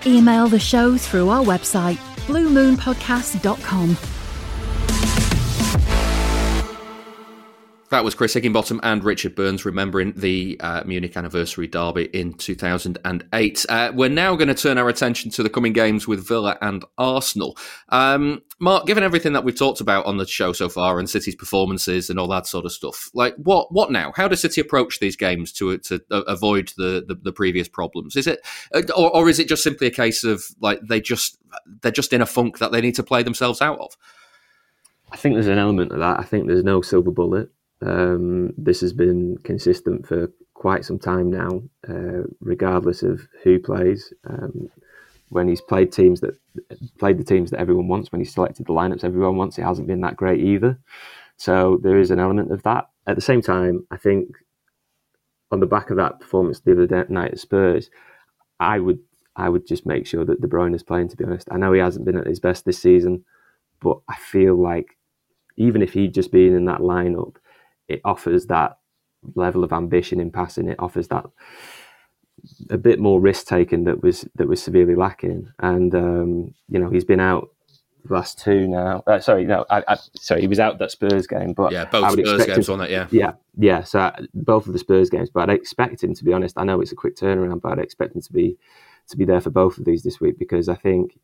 Email 0.07 0.47
the 0.47 0.61
show 0.61 0.97
through 0.97 1.31
our 1.31 1.43
website, 1.43 1.97
bluemoonpodcast.com. 2.29 4.16
That 7.91 8.03
was 8.03 8.17
Chris 8.17 8.35
Higginbottom 8.35 8.81
and 8.83 9.05
Richard 9.05 9.37
Burns 9.37 9.65
remembering 9.65 10.13
the 10.17 10.57
uh, 10.61 10.83
Munich 10.85 11.17
anniversary 11.17 11.69
derby 11.69 12.07
in 12.07 12.35
2008. 12.35 13.67
Uh, 13.69 13.93
we're 13.95 14.09
now 14.09 14.35
going 14.35 14.49
to 14.49 14.55
turn 14.55 14.77
our 14.77 14.89
attention 14.89 15.31
to 15.33 15.45
the 15.45 15.49
coming 15.49 15.73
games 15.73 16.09
with 16.09 16.27
Villa 16.27 16.59
and 16.61 16.85
Arsenal. 16.99 17.57
Um, 17.91 18.43
Mark, 18.59 18.87
given 18.87 19.05
everything 19.05 19.35
that 19.35 19.45
we've 19.45 19.57
talked 19.57 19.81
about 19.81 20.05
on 20.05 20.17
the 20.17 20.27
show 20.27 20.53
so 20.53 20.69
far 20.69 20.99
and 20.99 21.09
City's 21.09 21.37
performances 21.37 22.11
and 22.11 22.19
all 22.19 22.27
that 22.29 22.49
sort 22.49 22.65
of 22.65 22.73
stuff, 22.73 23.09
like 23.15 23.37
what 23.37 23.73
what 23.73 23.93
now? 23.93 24.13
How 24.17 24.27
does 24.27 24.41
City 24.41 24.61
approach 24.61 24.99
these 24.99 25.17
games 25.17 25.53
to 25.53 25.79
to 25.79 26.01
uh, 26.11 26.23
avoid 26.23 26.73
the, 26.77 27.05
the, 27.07 27.15
the 27.15 27.33
previous 27.33 27.69
problems? 27.69 28.17
Is 28.17 28.27
it 28.27 28.41
uh, 28.75 28.83
or, 28.97 29.15
or 29.15 29.29
is 29.29 29.39
it 29.39 29.49
just 29.49 29.63
simply 29.63 29.87
a 29.87 29.93
case 29.93 30.25
of 30.25 30.43
like 30.61 30.81
they 30.83 31.01
just 31.01 31.39
they're 31.83 31.93
just 31.93 32.13
in 32.13 32.21
a 32.21 32.27
funk 32.27 32.59
that 32.59 32.73
they 32.73 32.81
need 32.81 32.97
to 32.97 33.05
play 33.05 33.23
themselves 33.23 33.63
out 33.63 33.79
of? 33.79 33.97
I 35.13 35.17
think 35.17 35.35
there's 35.35 35.47
an 35.47 35.59
element 35.59 35.93
of 35.93 36.01
that. 36.01 36.19
I 36.19 36.25
think 36.25 36.49
there's 36.49 36.65
no 36.65 36.83
silver 36.83 37.13
bullet. 37.13 37.51
Um, 37.83 38.53
this 38.57 38.81
has 38.81 38.93
been 38.93 39.39
consistent 39.45 40.07
for 40.07 40.31
quite 40.55 40.85
some 40.85 40.99
time 40.99 41.31
now, 41.31 41.63
uh, 41.89 42.25
regardless 42.41 43.03
of 43.03 43.21
who 43.43 43.59
plays. 43.59 44.13
Um, 44.29 44.69
when 45.29 45.49
he's 45.49 45.61
played 45.61 45.93
teams 45.93 46.21
that 46.21 46.39
played 46.99 47.19
the 47.19 47.25
teams 47.25 47.51
that 47.51 47.61
everyone 47.61 47.89
wants, 47.89 48.13
when 48.13 48.21
he's 48.21 48.33
selected 48.33 48.67
the 48.67 48.73
lineups 48.73 49.05
everyone 49.05 49.37
wants, 49.37 49.59
it 49.59 49.63
hasn't 49.63 49.89
been 49.89 50.01
that 50.03 50.17
great 50.17 50.41
either. 50.41 50.79
So 51.37 51.79
there 51.83 51.99
is 51.99 52.11
an 52.11 52.21
element 52.21 52.53
of 52.53 52.63
that. 52.63 52.89
At 53.07 53.17
the 53.17 53.23
same 53.23 53.43
time, 53.43 53.87
I 53.91 53.97
think 53.97 54.31
on 55.51 55.61
the 55.61 55.67
back 55.67 55.91
of 55.91 55.97
that 55.97 56.21
performance 56.21 56.61
the 56.61 56.73
other 56.73 57.07
night 57.09 57.33
at 57.33 57.41
Spurs, 57.41 57.91
I 58.59 58.79
would 58.79 59.01
I 59.35 59.49
would 59.51 59.67
just 59.67 59.85
make 59.85 60.07
sure 60.07 60.25
that 60.25 60.41
De 60.41 60.49
Bruyne 60.49 60.75
is 60.75 60.83
playing. 60.83 61.09
To 61.09 61.17
be 61.17 61.25
honest, 61.25 61.49
I 61.51 61.59
know 61.59 61.73
he 61.73 61.81
hasn't 61.81 62.07
been 62.07 62.17
at 62.17 62.27
his 62.27 62.41
best 62.41 62.65
this 62.65 62.79
season, 62.79 63.25
but 63.81 63.99
I 64.09 64.17
feel 64.17 64.55
like 64.61 64.97
even 65.57 65.83
if 65.83 65.93
he'd 65.93 66.15
just 66.15 66.33
been 66.33 66.55
in 66.55 66.65
that 66.67 66.81
lineup, 66.81 67.37
it 67.89 68.01
offers 68.05 68.47
that 68.47 68.79
level 69.35 69.65
of 69.65 69.73
ambition 69.73 70.21
in 70.21 70.31
passing. 70.31 70.69
It 70.69 70.79
offers 70.79 71.09
that 71.09 71.27
a 72.71 72.79
bit 72.79 72.99
more 72.99 73.21
risk 73.21 73.47
taking 73.47 73.85
that 73.85 74.03
was 74.03 74.29
that 74.35 74.49
was 74.49 74.63
severely 74.63 74.95
lacking. 74.95 75.53
And 75.59 75.95
um, 75.95 76.55
you 76.69 76.79
know, 76.79 76.91
he's 76.91 77.05
been 77.05 77.21
out 77.21 77.51
the 78.07 78.15
last 78.15 78.39
two 78.39 78.67
now. 78.67 79.03
Uh, 79.07 79.21
sorry, 79.21 79.45
no, 79.45 79.65
I, 79.71 79.83
I, 79.89 79.97
sorry, 80.15 80.41
he 80.41 80.49
was 80.49 80.61
out 80.61 80.79
that 80.79 80.91
Spurs 80.91 81.27
game, 81.27 81.53
but 81.53 81.73
yeah, 81.73 81.85
both 81.87 82.13
Spurs 82.13 82.47
games 82.47 82.69
on 82.69 82.81
it. 82.81 82.91
Yeah, 82.91 83.09
yeah, 83.11 83.33
yeah. 83.57 83.83
So 83.83 84.01
I, 84.01 84.19
both 84.35 84.67
of 84.67 84.73
the 84.73 84.79
Spurs 84.79 85.11
games, 85.11 85.31
but 85.31 85.49
I'd 85.49 85.57
expect 85.57 86.03
him 86.03 86.15
to 86.15 86.25
be 86.25 86.33
honest. 86.33 86.59
I 86.59 86.65
know 86.65 86.81
it's 86.81 86.93
a 86.93 86.97
quick 86.97 87.17
turnaround, 87.17 87.61
but 87.61 87.73
I'd 87.73 87.79
expect 87.79 88.15
him 88.15 88.23
to 88.23 88.33
be 88.33 88.57
to 89.09 89.17
be 89.17 89.25
there 89.25 89.41
for 89.41 89.51
both 89.51 89.79
of 89.79 89.85
these 89.85 90.03
this 90.03 90.21
week 90.21 90.39
because 90.39 90.69
I 90.69 90.75
think 90.75 91.19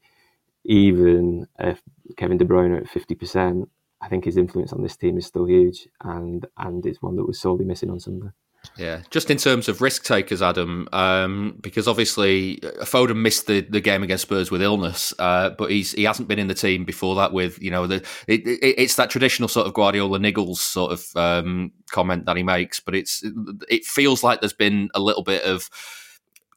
even 0.65 1.49
if 1.59 1.83
Kevin 2.17 2.39
De 2.39 2.45
Bruyne 2.45 2.77
at 2.81 2.89
fifty 2.89 3.15
percent, 3.15 3.69
I 4.03 4.09
think 4.09 4.25
his 4.25 4.37
influence 4.37 4.73
on 4.73 4.83
this 4.83 4.97
team 4.97 5.17
is 5.17 5.27
still 5.27 5.47
huge, 5.47 5.89
and 6.03 6.45
and 6.59 6.85
it's 6.85 7.01
one 7.01 7.17
that 7.17 7.27
was 7.27 7.41
sorely 7.41 7.65
missing 7.65 7.91
on 7.91 8.01
Sunday. 8.01 8.29
Yeah, 8.77 9.03
just 9.11 9.31
in 9.31 9.39
terms 9.39 9.69
of 9.69 9.81
risk 9.81 10.05
takers, 10.05 10.41
Adam, 10.41 10.89
um, 10.93 11.59
because 11.61 11.89
obviously 11.89 12.63
uh, 12.63 12.85
Foden 12.85 13.17
missed 13.17 13.47
the, 13.47 13.61
the 13.61 13.81
game 13.81 14.03
against 14.03 14.23
Spurs 14.23 14.51
with 14.51 14.63
illness, 14.63 15.13
uh, 15.19 15.51
but 15.51 15.71
he's 15.71 15.93
he 15.93 16.05
hasn't 16.05 16.29
been 16.29 16.39
in 16.39 16.47
the 16.49 16.55
team 16.55 16.85
before 16.85 17.17
that. 17.17 17.33
With 17.33 17.61
you 17.61 17.71
know, 17.71 17.87
the 17.87 17.97
it, 18.27 18.47
it, 18.47 18.75
it's 18.79 18.97
that 18.97 19.11
traditional 19.11 19.49
sort 19.49 19.67
of 19.67 19.75
Guardiola 19.75 20.19
niggles 20.19 20.59
sort 20.59 20.93
of 20.93 21.05
um, 21.17 21.73
comment 21.91 22.27
that 22.27 22.37
he 22.37 22.43
makes, 22.43 22.81
but 22.81 22.95
it's 22.95 23.25
it 23.69 23.85
feels 23.85 24.23
like 24.23 24.41
there's 24.41 24.53
been 24.53 24.91
a 24.95 25.01
little 25.01 25.23
bit 25.23 25.43
of 25.43 25.69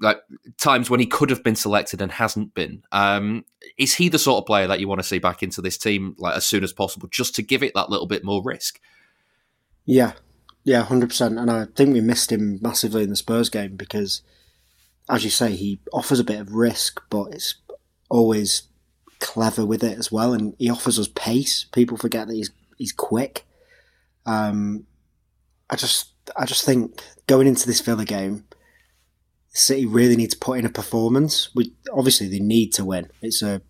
like 0.01 0.19
times 0.57 0.89
when 0.89 0.99
he 0.99 1.05
could 1.05 1.30
have 1.30 1.43
been 1.43 1.55
selected 1.55 2.01
and 2.01 2.11
hasn't 2.11 2.53
been. 2.53 2.84
Um, 2.91 3.45
is 3.77 3.95
he 3.95 4.09
the 4.09 4.19
sort 4.19 4.41
of 4.41 4.45
player 4.45 4.67
that 4.67 4.80
you 4.80 4.88
want 4.88 4.99
to 4.99 5.07
see 5.07 5.19
back 5.19 5.41
into 5.41 5.61
this 5.61 5.77
team 5.77 6.15
like 6.17 6.35
as 6.35 6.45
soon 6.45 6.63
as 6.63 6.73
possible, 6.73 7.07
just 7.09 7.35
to 7.35 7.41
give 7.41 7.63
it 7.63 7.73
that 7.76 7.89
little 7.89 8.07
bit 8.07 8.23
more 8.23 8.43
risk? 8.43 8.80
Yeah, 9.85 10.13
yeah, 10.63 10.84
hundred 10.84 11.09
percent. 11.09 11.39
And 11.39 11.49
I 11.49 11.65
think 11.76 11.93
we 11.93 12.01
missed 12.01 12.31
him 12.31 12.59
massively 12.61 13.03
in 13.03 13.09
the 13.09 13.15
Spurs 13.15 13.49
game 13.49 13.76
because, 13.76 14.22
as 15.09 15.23
you 15.23 15.30
say, 15.30 15.55
he 15.55 15.80
offers 15.93 16.19
a 16.19 16.26
bit 16.26 16.39
of 16.39 16.53
risk, 16.53 17.01
but 17.09 17.34
it's 17.34 17.55
always 18.09 18.63
clever 19.19 19.65
with 19.65 19.84
it 19.84 19.97
as 19.97 20.11
well, 20.11 20.34
and 20.34 20.55
he 20.59 20.69
offers 20.69 20.99
us 20.99 21.07
pace. 21.07 21.65
People 21.72 21.97
forget 21.97 22.27
that 22.27 22.35
he's 22.35 22.51
he's 22.77 22.91
quick. 22.91 23.45
Um, 24.26 24.85
I 25.69 25.76
just 25.77 26.09
I 26.35 26.45
just 26.45 26.65
think 26.65 27.01
going 27.27 27.47
into 27.47 27.65
this 27.65 27.81
Villa 27.81 28.05
game 28.05 28.45
City 29.57 29.86
really 29.86 30.18
need 30.18 30.32
to 30.32 30.38
put 30.38 30.60
in 30.60 30.65
a 30.65 30.69
performance. 30.69 31.49
We 31.56 31.73
obviously 31.94 32.27
they 32.27 32.40
need 32.40 32.73
to 32.73 32.84
win. 32.84 33.10
It's 33.22 33.41
a 33.41 33.61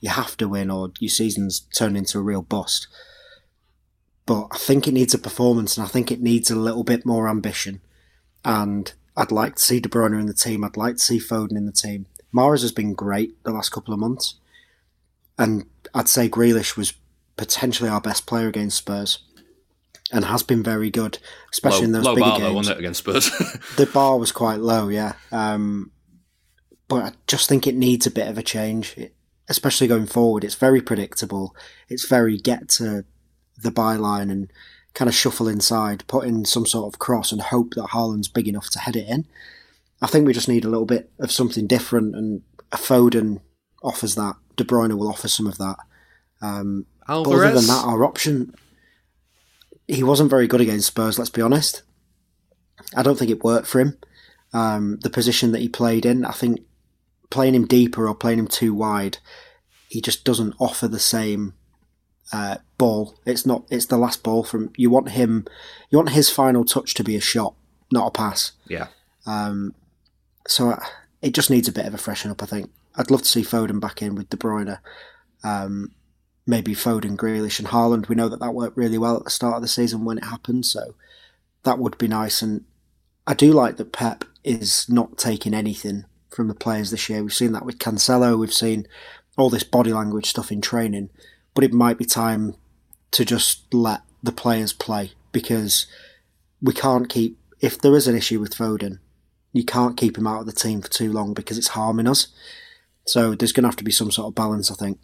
you 0.00 0.08
have 0.08 0.36
to 0.38 0.48
win, 0.48 0.70
or 0.70 0.92
your 1.00 1.10
season's 1.10 1.60
turned 1.60 1.96
into 1.96 2.18
a 2.18 2.22
real 2.22 2.42
bust. 2.42 2.88
But 4.26 4.48
I 4.52 4.56
think 4.56 4.88
it 4.88 4.94
needs 4.94 5.12
a 5.12 5.18
performance, 5.18 5.76
and 5.76 5.84
I 5.84 5.88
think 5.88 6.10
it 6.10 6.22
needs 6.22 6.50
a 6.50 6.56
little 6.56 6.82
bit 6.82 7.04
more 7.04 7.28
ambition. 7.28 7.82
And 8.42 8.92
I'd 9.16 9.32
like 9.32 9.56
to 9.56 9.62
see 9.62 9.80
De 9.80 9.88
Bruyne 9.88 10.18
in 10.18 10.26
the 10.26 10.34
team. 10.34 10.64
I'd 10.64 10.78
like 10.78 10.96
to 10.96 11.02
see 11.02 11.18
Foden 11.18 11.56
in 11.56 11.66
the 11.66 11.72
team. 11.72 12.06
Mahrez 12.34 12.62
has 12.62 12.72
been 12.72 12.94
great 12.94 13.42
the 13.44 13.52
last 13.52 13.68
couple 13.68 13.92
of 13.92 14.00
months, 14.00 14.34
and 15.38 15.66
I'd 15.94 16.08
say 16.08 16.28
Grealish 16.28 16.76
was 16.76 16.94
potentially 17.36 17.90
our 17.90 18.00
best 18.00 18.26
player 18.26 18.48
against 18.48 18.78
Spurs. 18.78 19.18
And 20.14 20.24
has 20.26 20.44
been 20.44 20.62
very 20.62 20.90
good, 20.90 21.18
especially 21.52 21.80
low, 21.80 21.84
in 21.84 21.92
those 21.92 22.04
low 22.04 22.14
bigger 22.14 22.24
bar, 22.24 22.38
games. 22.38 22.48
Though, 22.48 22.54
wasn't 22.54 22.76
it, 22.76 22.80
against 22.80 22.98
Spurs? 23.00 23.30
the 23.76 23.86
bar 23.92 24.16
was 24.16 24.32
quite 24.32 24.60
low, 24.60 24.88
yeah. 24.88 25.14
Um, 25.32 25.90
but 26.86 27.02
I 27.02 27.12
just 27.26 27.48
think 27.48 27.66
it 27.66 27.74
needs 27.74 28.06
a 28.06 28.10
bit 28.12 28.28
of 28.28 28.38
a 28.38 28.42
change, 28.42 28.96
it, 28.96 29.14
especially 29.48 29.88
going 29.88 30.06
forward. 30.06 30.44
It's 30.44 30.54
very 30.54 30.80
predictable. 30.80 31.54
It's 31.88 32.06
very 32.06 32.38
get 32.38 32.68
to 32.70 33.04
the 33.60 33.70
byline 33.70 34.30
and 34.30 34.52
kind 34.94 35.08
of 35.08 35.14
shuffle 35.14 35.48
inside, 35.48 36.06
put 36.06 36.26
in 36.26 36.44
some 36.44 36.64
sort 36.64 36.92
of 36.92 37.00
cross 37.00 37.32
and 37.32 37.40
hope 37.40 37.74
that 37.74 37.88
Haaland's 37.88 38.28
big 38.28 38.46
enough 38.46 38.70
to 38.70 38.78
head 38.78 38.94
it 38.94 39.08
in. 39.08 39.26
I 40.00 40.06
think 40.06 40.26
we 40.26 40.32
just 40.32 40.48
need 40.48 40.64
a 40.64 40.68
little 40.68 40.86
bit 40.86 41.10
of 41.18 41.32
something 41.32 41.66
different, 41.66 42.14
and 42.14 42.42
a 42.70 42.76
Foden 42.76 43.40
offers 43.82 44.14
that. 44.14 44.36
De 44.56 44.62
Bruyne 44.62 44.96
will 44.96 45.08
offer 45.08 45.26
some 45.26 45.48
of 45.48 45.58
that. 45.58 45.76
Um, 46.40 46.86
but 47.06 47.22
other 47.26 47.52
than 47.52 47.66
that, 47.66 47.84
our 47.84 48.04
option, 48.04 48.54
he 49.86 50.02
wasn't 50.02 50.30
very 50.30 50.46
good 50.46 50.60
against 50.60 50.86
Spurs. 50.86 51.18
Let's 51.18 51.30
be 51.30 51.42
honest. 51.42 51.82
I 52.96 53.02
don't 53.02 53.18
think 53.18 53.30
it 53.30 53.44
worked 53.44 53.66
for 53.66 53.80
him. 53.80 53.98
Um, 54.52 54.98
the 55.02 55.10
position 55.10 55.52
that 55.52 55.60
he 55.60 55.68
played 55.68 56.06
in, 56.06 56.24
I 56.24 56.32
think, 56.32 56.60
playing 57.30 57.54
him 57.54 57.66
deeper 57.66 58.06
or 58.06 58.14
playing 58.14 58.38
him 58.38 58.46
too 58.46 58.72
wide, 58.74 59.18
he 59.88 60.00
just 60.00 60.24
doesn't 60.24 60.54
offer 60.58 60.88
the 60.88 61.00
same 61.00 61.54
uh, 62.32 62.56
ball. 62.78 63.18
It's 63.26 63.44
not. 63.44 63.64
It's 63.70 63.86
the 63.86 63.98
last 63.98 64.22
ball 64.22 64.44
from. 64.44 64.72
You 64.76 64.90
want 64.90 65.10
him. 65.10 65.46
You 65.90 65.98
want 65.98 66.10
his 66.10 66.30
final 66.30 66.64
touch 66.64 66.94
to 66.94 67.04
be 67.04 67.16
a 67.16 67.20
shot, 67.20 67.54
not 67.92 68.08
a 68.08 68.10
pass. 68.10 68.52
Yeah. 68.68 68.88
Um, 69.26 69.74
so 70.46 70.70
I, 70.70 70.86
it 71.22 71.34
just 71.34 71.50
needs 71.50 71.68
a 71.68 71.72
bit 71.72 71.86
of 71.86 71.94
a 71.94 71.98
freshen 71.98 72.30
up. 72.30 72.42
I 72.42 72.46
think. 72.46 72.70
I'd 72.96 73.10
love 73.10 73.22
to 73.22 73.28
see 73.28 73.42
Foden 73.42 73.80
back 73.80 74.02
in 74.02 74.14
with 74.14 74.30
De 74.30 74.36
Bruyne. 74.36 74.78
Um, 75.42 75.90
maybe 76.46 76.74
Foden, 76.74 77.16
Grealish, 77.16 77.58
and 77.58 77.68
Haaland. 77.68 78.08
We 78.08 78.16
know 78.16 78.28
that 78.28 78.40
that 78.40 78.54
worked 78.54 78.76
really 78.76 78.98
well 78.98 79.16
at 79.16 79.24
the 79.24 79.30
start 79.30 79.56
of 79.56 79.62
the 79.62 79.68
season 79.68 80.04
when 80.04 80.18
it 80.18 80.24
happened, 80.24 80.66
so 80.66 80.94
that 81.62 81.78
would 81.78 81.98
be 81.98 82.08
nice. 82.08 82.42
And 82.42 82.64
I 83.26 83.34
do 83.34 83.52
like 83.52 83.76
that 83.76 83.92
Pep 83.92 84.24
is 84.42 84.86
not 84.88 85.16
taking 85.16 85.54
anything 85.54 86.04
from 86.30 86.48
the 86.48 86.54
players 86.54 86.90
this 86.90 87.08
year. 87.08 87.22
We've 87.22 87.32
seen 87.32 87.52
that 87.52 87.64
with 87.64 87.78
Cancelo. 87.78 88.38
We've 88.38 88.52
seen 88.52 88.86
all 89.36 89.50
this 89.50 89.64
body 89.64 89.92
language 89.92 90.26
stuff 90.26 90.52
in 90.52 90.60
training, 90.60 91.10
but 91.54 91.64
it 91.64 91.72
might 91.72 91.98
be 91.98 92.04
time 92.04 92.54
to 93.12 93.24
just 93.24 93.72
let 93.72 94.02
the 94.22 94.32
players 94.32 94.72
play 94.72 95.12
because 95.32 95.86
we 96.60 96.72
can't 96.72 97.08
keep. 97.08 97.38
If 97.60 97.80
there 97.80 97.96
is 97.96 98.06
an 98.06 98.16
issue 98.16 98.40
with 98.40 98.54
Foden, 98.54 98.98
you 99.52 99.64
can't 99.64 99.96
keep 99.96 100.18
him 100.18 100.26
out 100.26 100.40
of 100.40 100.46
the 100.46 100.52
team 100.52 100.82
for 100.82 100.90
too 100.90 101.12
long 101.12 101.32
because 101.32 101.56
it's 101.56 101.68
harming 101.68 102.08
us. 102.08 102.28
So 103.06 103.34
there's 103.34 103.52
going 103.52 103.62
to 103.62 103.68
have 103.68 103.76
to 103.76 103.84
be 103.84 103.92
some 103.92 104.10
sort 104.10 104.28
of 104.28 104.34
balance, 104.34 104.70
I 104.70 104.74
think. 104.74 104.98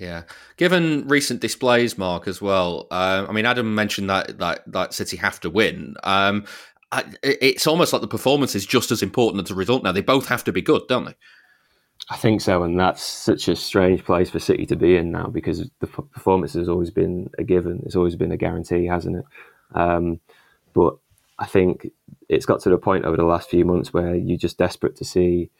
Yeah, 0.00 0.22
given 0.56 1.06
recent 1.08 1.40
displays, 1.40 1.98
Mark, 1.98 2.26
as 2.26 2.40
well. 2.40 2.86
Uh, 2.90 3.26
I 3.28 3.32
mean, 3.32 3.44
Adam 3.44 3.74
mentioned 3.74 4.08
that 4.08 4.38
that 4.38 4.62
that 4.72 4.94
City 4.94 5.18
have 5.18 5.38
to 5.40 5.50
win. 5.50 5.94
Um, 6.02 6.46
I, 6.90 7.04
it's 7.22 7.66
almost 7.66 7.92
like 7.92 8.00
the 8.00 8.08
performance 8.08 8.54
is 8.54 8.64
just 8.64 8.90
as 8.90 9.02
important 9.02 9.44
as 9.44 9.50
the 9.50 9.54
result. 9.54 9.84
Now 9.84 9.92
they 9.92 10.00
both 10.00 10.26
have 10.28 10.42
to 10.44 10.52
be 10.52 10.62
good, 10.62 10.82
don't 10.88 11.04
they? 11.04 11.14
I 12.08 12.16
think 12.16 12.40
so, 12.40 12.62
and 12.62 12.80
that's 12.80 13.02
such 13.02 13.46
a 13.46 13.54
strange 13.54 14.04
place 14.04 14.30
for 14.30 14.38
City 14.38 14.64
to 14.66 14.76
be 14.76 14.96
in 14.96 15.12
now 15.12 15.26
because 15.26 15.70
the 15.80 15.86
performance 15.86 16.54
has 16.54 16.68
always 16.68 16.90
been 16.90 17.28
a 17.38 17.44
given. 17.44 17.82
It's 17.84 17.94
always 17.94 18.16
been 18.16 18.32
a 18.32 18.38
guarantee, 18.38 18.86
hasn't 18.86 19.16
it? 19.16 19.24
Um, 19.74 20.18
but 20.72 20.96
I 21.38 21.44
think 21.44 21.90
it's 22.28 22.46
got 22.46 22.60
to 22.62 22.70
the 22.70 22.78
point 22.78 23.04
over 23.04 23.16
the 23.16 23.24
last 23.24 23.50
few 23.50 23.66
months 23.66 23.92
where 23.92 24.14
you're 24.14 24.38
just 24.38 24.56
desperate 24.56 24.96
to 24.96 25.04
see 25.04 25.50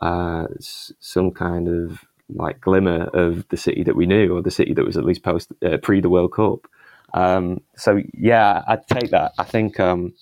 uh, 0.00 0.46
some 0.60 1.32
kind 1.32 1.68
of 1.68 2.04
like 2.28 2.60
glimmer 2.60 3.04
of 3.14 3.48
the 3.48 3.56
city 3.56 3.82
that 3.84 3.96
we 3.96 4.06
knew, 4.06 4.36
or 4.36 4.42
the 4.42 4.50
city 4.50 4.74
that 4.74 4.84
was 4.84 4.96
at 4.96 5.04
least 5.04 5.22
post 5.22 5.52
uh, 5.64 5.78
pre 5.78 6.00
the 6.00 6.10
World 6.10 6.32
Cup. 6.32 6.66
Um, 7.14 7.60
so 7.76 8.00
yeah, 8.14 8.62
I'd 8.66 8.86
take 8.86 9.10
that. 9.10 9.32
I 9.38 9.44
think 9.44 9.80
um, 9.80 10.12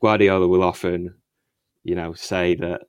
Guardiola 0.00 0.48
will 0.48 0.62
often, 0.62 1.14
you 1.84 1.94
know, 1.94 2.12
say 2.12 2.54
that 2.56 2.82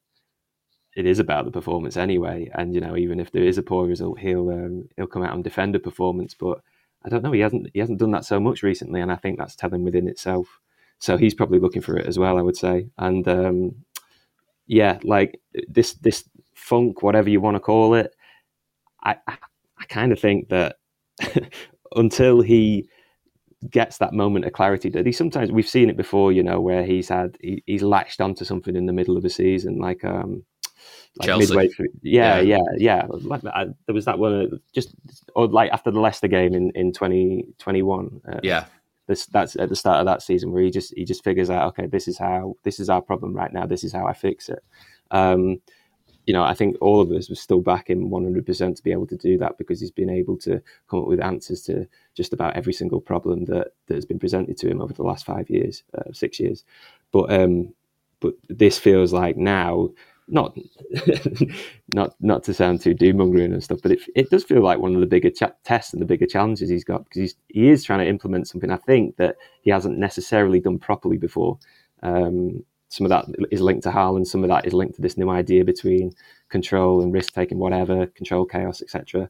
it 0.96 1.06
is 1.06 1.20
about 1.20 1.46
the 1.46 1.52
performance 1.52 1.96
anyway, 1.96 2.50
and 2.56 2.74
you 2.74 2.82
know, 2.82 2.98
even 2.98 3.20
if 3.20 3.32
there 3.32 3.44
is 3.44 3.58
a 3.58 3.64
poor 3.64 3.88
result, 3.88 4.20
he'll 4.20 4.50
um, 4.50 4.90
he'll 4.98 5.08
come 5.08 5.24
out 5.24 5.34
and 5.34 5.44
defend 5.44 5.76
a 5.76 5.80
performance. 5.80 6.34
But 6.34 6.60
I 7.06 7.10
don't 7.10 7.24
know, 7.24 7.32
he 7.32 7.42
hasn't 7.42 7.70
he 7.74 7.80
hasn't 7.80 8.00
done 8.00 8.12
that 8.12 8.26
so 8.26 8.40
much 8.40 8.64
recently, 8.64 9.00
and 9.00 9.12
I 9.12 9.16
think 9.16 9.38
that's 9.38 9.56
telling 9.56 9.84
within 9.84 10.08
itself. 10.08 10.60
So 11.00 11.16
he's 11.16 11.36
probably 11.36 11.60
looking 11.60 11.84
for 11.84 11.96
it 11.98 12.08
as 12.08 12.18
well, 12.18 12.38
I 12.38 12.42
would 12.42 12.58
say. 12.58 12.90
And 12.98 13.28
um, 13.28 13.76
yeah, 14.66 15.00
like 15.04 15.40
this 15.70 15.94
this 15.94 16.28
funk, 16.56 17.04
whatever 17.04 17.30
you 17.30 17.40
want 17.40 17.56
to 17.56 17.62
call 17.62 17.94
it, 17.94 18.16
I 19.12 19.16
I, 19.80 19.86
kind 19.86 20.12
of 20.12 20.20
think 20.20 20.50
that 20.50 20.78
until 21.96 22.42
he 22.42 22.88
gets 23.70 23.98
that 23.98 24.14
moment 24.14 24.46
of 24.46 24.54
clarity 24.54 24.90
that 24.90 25.06
he 25.06 25.12
sometimes 25.12 25.52
we've 25.52 25.68
seen 25.68 25.90
it 25.90 25.98
before, 25.98 26.32
you 26.32 26.44
know, 26.44 26.60
where 26.60 26.84
he's 26.84 27.10
had 27.10 27.38
he, 27.42 27.64
he's 27.66 27.84
latched 27.84 28.22
onto 28.22 28.46
something 28.46 28.76
in 28.76 28.86
the 28.86 28.94
middle 28.94 29.18
of 29.18 29.26
a 29.26 29.30
season, 29.30 29.80
like 29.80 30.04
um 30.04 30.44
like 31.18 31.28
Chelsea. 31.28 31.48
midway 31.48 31.68
through. 31.70 31.88
Yeah, 32.02 32.40
Yeah. 32.40 32.58
yeah, 32.78 32.78
yeah. 32.78 33.08
Like, 33.10 33.46
I, 33.46 33.66
there 33.86 33.96
was 33.96 34.06
that 34.06 34.20
one 34.20 34.60
just 34.74 34.94
or 35.36 35.48
like 35.48 35.72
after 35.72 35.90
the 35.92 36.00
Leicester 36.00 36.28
game 36.28 36.54
in 36.54 36.72
in 36.72 36.92
twenty 36.94 37.46
twenty 37.58 37.82
one. 37.82 38.22
Uh, 38.32 38.40
Yeah. 38.44 38.66
this 39.08 39.26
that's 39.28 39.56
at 39.56 39.70
the 39.70 39.76
start 39.76 40.00
of 40.02 40.06
that 40.06 40.22
season 40.22 40.52
where 40.52 40.62
he 40.64 40.70
just 40.70 40.94
he 40.96 41.06
just 41.06 41.24
figures 41.24 41.50
out 41.50 41.68
okay 41.70 41.88
this 41.88 42.08
is 42.08 42.18
how 42.18 42.56
this 42.64 42.80
is 42.80 42.90
our 42.90 43.02
problem 43.02 43.34
right 43.34 43.54
now 43.54 43.66
this 43.66 43.84
is 43.84 43.94
how 43.94 44.06
I 44.06 44.14
fix 44.14 44.50
it 44.50 44.60
um, 45.12 45.62
you 46.28 46.34
know 46.34 46.44
I 46.44 46.54
think 46.54 46.78
all 46.82 47.02
of 47.02 47.12
us 47.12 47.30
were 47.30 47.36
still 47.36 47.62
back 47.62 47.90
him 47.90 48.10
100% 48.12 48.76
to 48.78 48.84
be 48.84 48.92
able 48.94 49.08
to 49.08 49.18
do 49.18 49.40
that 49.40 49.58
because 49.58 49.82
he's 49.82 49.92
been 49.92 50.12
able 50.12 50.38
to 50.40 50.62
come 50.90 51.02
up 51.02 51.08
with 51.08 51.22
answers 51.22 51.64
to 51.64 51.88
just 52.16 52.34
about 52.34 52.56
every 52.56 52.74
single 52.74 53.02
problem 53.02 53.46
that 53.46 53.70
that 53.88 53.96
has 53.96 54.06
been 54.06 54.20
presented 54.20 54.58
to 54.58 54.70
him 54.70 54.82
over 54.82 54.94
the 54.94 55.04
last 55.04 55.26
five 55.26 55.50
years 55.50 55.84
uh, 55.98 56.12
six 56.14 56.40
years 56.40 56.66
but 57.12 57.34
um 57.34 57.74
but 58.22 58.36
this 58.50 58.80
feels 58.80 59.14
like 59.14 59.38
now 59.38 59.90
not 60.28 60.58
not 61.94 62.16
not 62.20 62.44
to 62.44 62.54
sound 62.54 62.82
too 62.82 62.94
doom 62.94 63.18
mongering 63.18 63.54
and 63.54 63.64
stuff, 63.64 63.80
but 63.82 63.92
it 63.94 64.00
it 64.16 64.30
does 64.30 64.44
feel 64.44 64.62
like 64.62 64.80
one 64.80 64.94
of 64.96 65.02
the 65.02 65.08
bigger 65.08 65.30
cha- 65.30 65.54
tests 65.64 65.94
and 65.94 66.02
the 66.02 66.06
bigger 66.06 66.26
challenges 66.26 66.70
he's 66.70 66.84
got 66.84 67.06
because 67.06 67.22
he's 67.22 67.36
he 67.48 67.70
is 67.70 67.84
trying 67.84 68.00
to 68.00 68.08
implement 68.10 68.48
something 68.48 68.72
I 68.72 68.78
think 68.78 69.18
that 69.18 69.38
he 69.62 69.72
hasn't 69.72 69.98
necessarily 69.98 70.60
done 70.60 70.80
properly 70.80 71.18
before. 71.18 71.60
Um, 72.04 72.64
some 72.90 73.06
of 73.06 73.10
that 73.10 73.26
is 73.52 73.62
linked 73.62 73.84
to 73.84 73.90
Haaland, 73.90 74.28
some 74.28 74.44
of 74.44 74.50
that 74.50 74.66
is 74.66 74.74
linked 74.74 74.96
to 74.96 75.02
this 75.02 75.18
new 75.18 75.30
idea 75.30 75.66
between 75.66 76.14
control 76.50 77.02
and 77.02 77.14
risk 77.14 77.34
taking, 77.34 77.58
whatever 77.58 78.08
control 78.08 78.46
chaos, 78.46 78.82
etc. 78.82 79.30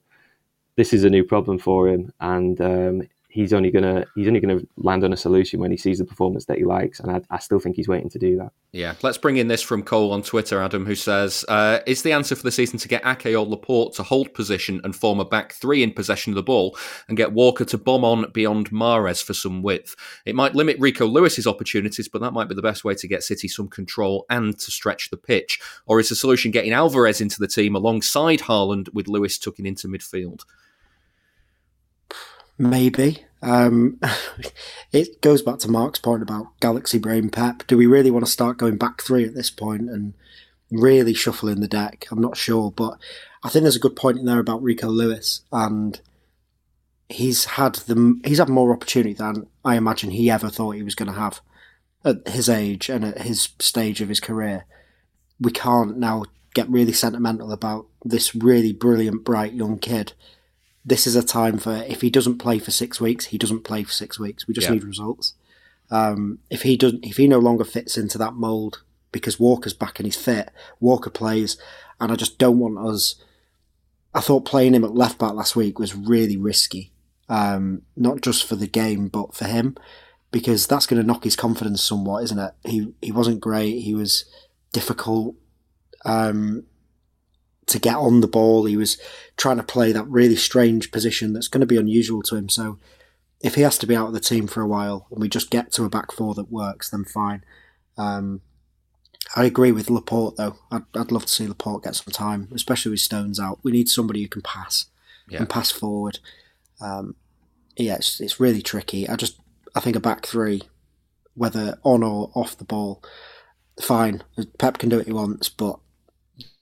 This 0.75 0.93
is 0.93 1.03
a 1.03 1.09
new 1.09 1.23
problem 1.23 1.57
for 1.57 1.87
him, 1.87 2.13
and 2.19 2.59
um, 2.61 3.01
he's 3.29 3.53
only 3.53 3.69
gonna 3.71 4.05
he's 4.15 4.27
only 4.27 4.39
gonna 4.39 4.61
land 4.77 5.03
on 5.03 5.13
a 5.13 5.17
solution 5.17 5.59
when 5.59 5.71
he 5.71 5.77
sees 5.77 5.99
the 5.99 6.05
performance 6.05 6.45
that 6.45 6.57
he 6.57 6.63
likes, 6.63 6.99
and 6.99 7.11
I, 7.11 7.21
I 7.29 7.39
still 7.39 7.59
think 7.59 7.75
he's 7.75 7.87
waiting 7.87 8.09
to 8.09 8.19
do 8.19 8.37
that. 8.37 8.51
Yeah, 8.71 8.95
let's 9.03 9.17
bring 9.17 9.37
in 9.37 9.47
this 9.47 9.61
from 9.61 9.83
Cole 9.83 10.11
on 10.11 10.21
Twitter, 10.21 10.61
Adam, 10.61 10.85
who 10.85 10.95
says, 10.95 11.43
uh, 11.47 11.79
"Is 11.85 12.01
the 12.01 12.13
answer 12.13 12.35
for 12.35 12.43
the 12.43 12.51
season 12.51 12.79
to 12.79 12.87
get 12.87 13.05
Ake 13.05 13.35
or 13.35 13.45
Laporte 13.45 13.93
to 13.95 14.03
hold 14.03 14.33
position 14.33 14.81
and 14.83 14.95
form 14.95 15.19
a 15.19 15.25
back 15.25 15.53
three 15.53 15.83
in 15.83 15.91
possession 15.91 16.31
of 16.31 16.35
the 16.35 16.43
ball, 16.43 16.77
and 17.07 17.17
get 17.17 17.33
Walker 17.33 17.65
to 17.65 17.77
bomb 17.77 18.05
on 18.05 18.31
beyond 18.31 18.71
Mahrez 18.71 19.23
for 19.23 19.33
some 19.33 19.61
width? 19.61 19.95
It 20.25 20.35
might 20.35 20.55
limit 20.55 20.79
Rico 20.79 21.05
Lewis's 21.05 21.47
opportunities, 21.47 22.07
but 22.07 22.21
that 22.21 22.33
might 22.33 22.49
be 22.49 22.55
the 22.55 22.61
best 22.61 22.83
way 22.83 22.95
to 22.95 23.07
get 23.07 23.23
City 23.23 23.47
some 23.47 23.67
control 23.67 24.25
and 24.29 24.57
to 24.59 24.71
stretch 24.71 25.09
the 25.09 25.17
pitch. 25.17 25.59
Or 25.85 25.99
is 25.99 26.09
the 26.09 26.15
solution 26.15 26.51
getting 26.51 26.73
Alvarez 26.73 27.21
into 27.21 27.39
the 27.39 27.47
team 27.47 27.75
alongside 27.75 28.39
Haaland 28.39 28.93
with 28.93 29.07
Lewis 29.07 29.37
tucking 29.37 29.65
into 29.65 29.87
midfield?" 29.87 30.43
Maybe. 32.57 33.25
Um, 33.41 33.99
it 34.91 35.21
goes 35.21 35.41
back 35.41 35.59
to 35.59 35.71
Mark's 35.71 35.99
point 35.99 36.23
about 36.23 36.59
Galaxy 36.59 36.97
Brain 36.97 37.29
Pep. 37.29 37.65
Do 37.67 37.77
we 37.77 37.85
really 37.85 38.11
want 38.11 38.25
to 38.25 38.31
start 38.31 38.57
going 38.57 38.77
back 38.77 39.01
three 39.01 39.25
at 39.25 39.35
this 39.35 39.49
point 39.49 39.89
and 39.89 40.13
really 40.71 41.13
shuffling 41.13 41.59
the 41.59 41.67
deck? 41.67 42.07
I'm 42.11 42.21
not 42.21 42.37
sure, 42.37 42.71
but 42.71 42.97
I 43.43 43.49
think 43.49 43.63
there's 43.63 43.75
a 43.75 43.81
good 43.81 43.95
point 43.95 44.17
in 44.17 44.25
there 44.25 44.39
about 44.39 44.63
Rico 44.63 44.87
Lewis, 44.87 45.41
and 45.51 45.99
he's 47.09 47.45
had 47.45 47.75
the 47.75 48.19
he's 48.25 48.39
had 48.39 48.49
more 48.49 48.73
opportunity 48.73 49.13
than 49.13 49.47
I 49.63 49.75
imagine 49.75 50.11
he 50.11 50.29
ever 50.29 50.49
thought 50.49 50.71
he 50.71 50.83
was 50.83 50.95
going 50.95 51.11
to 51.11 51.19
have 51.19 51.41
at 52.03 52.27
his 52.27 52.49
age 52.49 52.89
and 52.89 53.05
at 53.05 53.21
his 53.21 53.49
stage 53.59 54.01
of 54.01 54.09
his 54.09 54.19
career. 54.19 54.65
We 55.39 55.51
can't 55.51 55.97
now 55.97 56.25
get 56.53 56.69
really 56.69 56.93
sentimental 56.93 57.51
about 57.51 57.85
this 58.03 58.33
really 58.33 58.73
brilliant, 58.73 59.23
bright 59.23 59.53
young 59.53 59.77
kid 59.77 60.13
this 60.87 61.05
is 61.05 61.15
a 61.17 61.21
time 61.21 61.57
for 61.59 61.75
if 61.87 61.99
he 61.99 62.09
doesn't 62.09 62.37
play 62.37 62.59
for 62.59 62.71
six 62.71 63.01
weeks, 63.01 63.25
he 63.25 63.37
doesn't 63.37 63.65
play 63.65 63.83
for 63.83 63.91
six 63.91 64.17
weeks. 64.17 64.47
We 64.47 64.53
just 64.53 64.67
Yeah. 64.67 64.75
need 64.75 64.85
results. 64.85 65.33
Um, 65.91 66.39
if 66.49 66.61
he 66.63 66.77
doesn't, 66.77 67.05
if 67.05 67.17
he 67.17 67.27
no 67.27 67.39
longer 67.39 67.65
fits 67.65 67.97
into 67.97 68.17
that 68.17 68.35
mold 68.35 68.81
because 69.11 69.39
Walker's 69.39 69.73
back 69.73 69.99
and 69.99 70.05
he's 70.07 70.15
fit, 70.15 70.49
Walker 70.79 71.09
plays, 71.09 71.57
and 71.99 72.09
I 72.11 72.15
just 72.15 72.37
don't 72.37 72.59
want 72.59 72.77
us. 72.79 73.15
I 74.13 74.21
thought 74.21 74.45
playing 74.45 74.73
him 74.75 74.85
at 74.85 74.95
left 74.95 75.17
back 75.19 75.33
last 75.33 75.55
week 75.57 75.77
was 75.77 75.93
really 75.93 76.37
risky, 76.37 76.91
um, 77.29 77.81
not 77.95 78.21
just 78.21 78.45
for 78.45 78.55
the 78.55 78.67
game 78.67 79.09
but 79.09 79.33
for 79.35 79.45
him, 79.45 79.75
because 80.31 80.67
that's 80.67 80.85
going 80.85 81.01
to 81.01 81.05
knock 81.07 81.25
his 81.25 81.35
confidence 81.35 81.81
somewhat, 81.81 82.23
isn't 82.23 82.39
it? 82.39 82.53
He 82.65 82.93
he 83.01 83.11
wasn't 83.11 83.41
great. 83.41 83.81
He 83.81 83.93
was 83.93 84.23
difficult. 84.71 85.35
Um, 86.05 86.63
to 87.67 87.79
get 87.79 87.95
on 87.95 88.21
the 88.21 88.27
ball. 88.27 88.65
He 88.65 88.77
was 88.77 88.97
trying 89.37 89.57
to 89.57 89.63
play 89.63 89.91
that 89.91 90.05
really 90.07 90.35
strange 90.35 90.91
position 90.91 91.33
that's 91.33 91.47
going 91.47 91.61
to 91.61 91.67
be 91.67 91.77
unusual 91.77 92.21
to 92.23 92.35
him. 92.35 92.49
So 92.49 92.79
if 93.41 93.55
he 93.55 93.61
has 93.61 93.77
to 93.79 93.87
be 93.87 93.95
out 93.95 94.07
of 94.07 94.13
the 94.13 94.19
team 94.19 94.47
for 94.47 94.61
a 94.61 94.67
while 94.67 95.07
and 95.11 95.19
we 95.21 95.29
just 95.29 95.49
get 95.51 95.71
to 95.73 95.83
a 95.85 95.89
back 95.89 96.11
four 96.11 96.33
that 96.35 96.51
works, 96.51 96.89
then 96.89 97.03
fine. 97.05 97.43
Um, 97.97 98.41
I 99.35 99.43
agree 99.43 99.71
with 99.71 99.89
Laporte 99.89 100.37
though. 100.37 100.57
I'd, 100.71 100.83
I'd 100.95 101.11
love 101.11 101.25
to 101.25 101.31
see 101.31 101.47
Laporte 101.47 101.83
get 101.83 101.95
some 101.95 102.11
time, 102.13 102.47
especially 102.53 102.91
with 102.91 103.01
Stones 103.01 103.39
out. 103.39 103.59
We 103.63 103.71
need 103.71 103.89
somebody 103.89 104.21
who 104.21 104.27
can 104.29 104.41
pass 104.41 104.85
Yeah. 105.29 105.39
and 105.39 105.49
pass 105.49 105.69
forward. 105.71 106.19
Um, 106.79 107.15
yeah, 107.75 107.95
it's, 107.95 108.21
it's 108.21 108.39
really 108.39 108.61
tricky. 108.61 109.07
I 109.09 109.15
just 109.17 109.37
I 109.75 109.79
think 109.81 109.95
a 109.95 109.99
back 109.99 110.25
three, 110.25 110.63
whether 111.35 111.77
on 111.83 112.01
or 112.01 112.31
off 112.33 112.57
the 112.57 112.63
ball, 112.63 113.03
fine. 113.81 114.23
Pep 114.57 114.77
can 114.77 114.89
do 114.89 114.97
what 114.97 115.05
he 115.05 115.13
wants, 115.13 115.49
but 115.49 115.77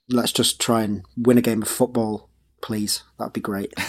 let's 0.08 0.32
just 0.32 0.60
try 0.60 0.82
and 0.82 1.04
win 1.16 1.38
a 1.38 1.42
game 1.42 1.62
of 1.62 1.68
football, 1.68 2.28
please. 2.62 3.02
That'd 3.18 3.32
be 3.32 3.40
great. 3.40 3.72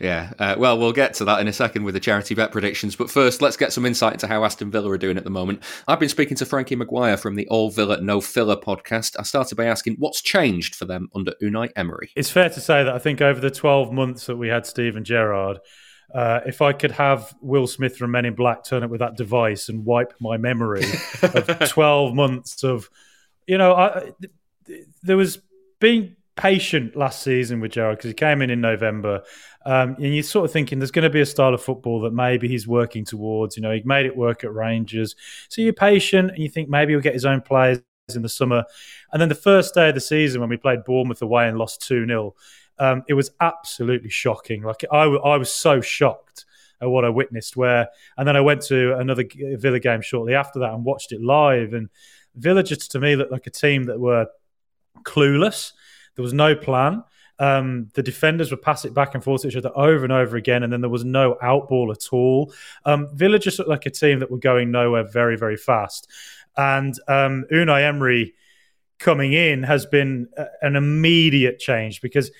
Yeah, 0.00 0.32
uh, 0.38 0.54
well, 0.58 0.78
we'll 0.78 0.94
get 0.94 1.12
to 1.14 1.26
that 1.26 1.40
in 1.40 1.48
a 1.48 1.52
second 1.52 1.84
with 1.84 1.92
the 1.92 2.00
charity 2.00 2.34
bet 2.34 2.52
predictions. 2.52 2.96
But 2.96 3.10
first, 3.10 3.42
let's 3.42 3.58
get 3.58 3.70
some 3.70 3.84
insight 3.84 4.14
into 4.14 4.26
how 4.26 4.44
Aston 4.44 4.70
Villa 4.70 4.90
are 4.90 4.96
doing 4.96 5.18
at 5.18 5.24
the 5.24 5.30
moment. 5.30 5.62
I've 5.86 6.00
been 6.00 6.08
speaking 6.08 6.38
to 6.38 6.46
Frankie 6.46 6.74
Maguire 6.74 7.18
from 7.18 7.34
the 7.34 7.46
All 7.48 7.70
Villa 7.70 8.00
No 8.00 8.22
Filler 8.22 8.56
podcast. 8.56 9.16
I 9.18 9.24
started 9.24 9.56
by 9.56 9.66
asking 9.66 9.96
what's 9.98 10.22
changed 10.22 10.74
for 10.74 10.86
them 10.86 11.10
under 11.14 11.34
Unai 11.42 11.68
Emery. 11.76 12.12
It's 12.16 12.30
fair 12.30 12.48
to 12.48 12.60
say 12.60 12.82
that 12.82 12.94
I 12.94 12.98
think 12.98 13.20
over 13.20 13.40
the 13.40 13.50
12 13.50 13.92
months 13.92 14.24
that 14.24 14.38
we 14.38 14.48
had 14.48 14.64
Steven 14.64 15.04
Gerrard, 15.04 15.58
uh, 16.14 16.40
if 16.46 16.62
I 16.62 16.72
could 16.72 16.92
have 16.92 17.34
Will 17.42 17.66
Smith 17.66 17.98
from 17.98 18.12
Men 18.12 18.24
in 18.24 18.34
Black 18.34 18.64
turn 18.64 18.82
up 18.82 18.90
with 18.90 19.00
that 19.00 19.18
device 19.18 19.68
and 19.68 19.84
wipe 19.84 20.14
my 20.18 20.38
memory 20.38 20.84
of 21.22 21.68
12 21.68 22.14
months 22.14 22.64
of, 22.64 22.88
you 23.46 23.58
know, 23.58 23.74
I, 23.74 24.12
there 25.02 25.16
was 25.16 25.40
being 25.80 26.16
patient 26.36 26.96
last 26.96 27.22
season 27.22 27.60
with 27.60 27.72
Gerrard 27.72 27.98
because 27.98 28.08
he 28.10 28.14
came 28.14 28.40
in 28.42 28.50
in 28.50 28.60
November. 28.60 29.22
Um, 29.66 29.96
and 29.96 30.14
you're 30.14 30.22
sort 30.22 30.46
of 30.46 30.52
thinking 30.52 30.78
there's 30.78 30.90
going 30.90 31.02
to 31.02 31.10
be 31.10 31.20
a 31.20 31.26
style 31.26 31.52
of 31.52 31.62
football 31.62 32.00
that 32.00 32.12
maybe 32.12 32.48
he's 32.48 32.66
working 32.66 33.04
towards. 33.04 33.56
You 33.56 33.62
know, 33.62 33.72
he 33.72 33.82
made 33.84 34.06
it 34.06 34.16
work 34.16 34.42
at 34.42 34.52
Rangers. 34.52 35.14
So 35.48 35.60
you're 35.60 35.74
patient 35.74 36.30
and 36.30 36.38
you 36.38 36.48
think 36.48 36.68
maybe 36.68 36.92
he'll 36.92 37.02
get 37.02 37.12
his 37.12 37.26
own 37.26 37.42
players 37.42 37.82
in 38.14 38.22
the 38.22 38.28
summer. 38.28 38.64
And 39.12 39.20
then 39.20 39.28
the 39.28 39.34
first 39.34 39.74
day 39.74 39.90
of 39.90 39.94
the 39.94 40.00
season 40.00 40.40
when 40.40 40.50
we 40.50 40.56
played 40.56 40.84
Bournemouth 40.84 41.20
away 41.22 41.46
and 41.46 41.58
lost 41.58 41.86
2 41.86 42.06
0, 42.06 42.34
um, 42.78 43.04
it 43.06 43.14
was 43.14 43.30
absolutely 43.40 44.08
shocking. 44.08 44.62
Like 44.62 44.84
I 44.90 45.06
was 45.06 45.52
so 45.52 45.82
shocked 45.82 46.46
at 46.80 46.88
what 46.88 47.04
I 47.04 47.10
witnessed. 47.10 47.56
Where 47.56 47.88
and 48.16 48.26
then 48.26 48.36
I 48.36 48.40
went 48.40 48.62
to 48.62 48.96
another 48.96 49.24
Villa 49.34 49.78
game 49.78 50.00
shortly 50.00 50.34
after 50.34 50.60
that 50.60 50.72
and 50.72 50.84
watched 50.84 51.12
it 51.12 51.20
live. 51.20 51.74
And 51.74 51.90
Villa 52.34 52.62
just 52.62 52.90
to 52.92 53.00
me 53.00 53.16
looked 53.16 53.32
like 53.32 53.46
a 53.46 53.50
team 53.50 53.84
that 53.84 54.00
were 54.00 54.26
clueless. 55.02 55.72
There 56.16 56.22
was 56.22 56.32
no 56.32 56.54
plan. 56.54 57.04
Um, 57.38 57.88
the 57.94 58.02
defenders 58.02 58.50
would 58.50 58.60
pass 58.60 58.84
it 58.84 58.92
back 58.92 59.14
and 59.14 59.24
forth 59.24 59.42
to 59.42 59.48
each 59.48 59.56
other 59.56 59.72
over 59.74 60.04
and 60.04 60.12
over 60.12 60.36
again, 60.36 60.62
and 60.62 60.70
then 60.70 60.82
there 60.82 60.90
was 60.90 61.06
no 61.06 61.36
outball 61.42 61.90
at 61.90 62.12
all. 62.12 62.52
Um, 62.84 63.08
Villa 63.14 63.38
just 63.38 63.58
looked 63.58 63.70
like 63.70 63.86
a 63.86 63.90
team 63.90 64.18
that 64.20 64.30
were 64.30 64.38
going 64.38 64.70
nowhere 64.70 65.04
very, 65.04 65.36
very 65.38 65.56
fast. 65.56 66.10
And 66.56 66.94
um, 67.08 67.46
Unai 67.50 67.82
Emery 67.82 68.34
coming 68.98 69.32
in 69.32 69.62
has 69.62 69.86
been 69.86 70.28
a- 70.36 70.48
an 70.60 70.76
immediate 70.76 71.58
change 71.58 72.02
because 72.02 72.30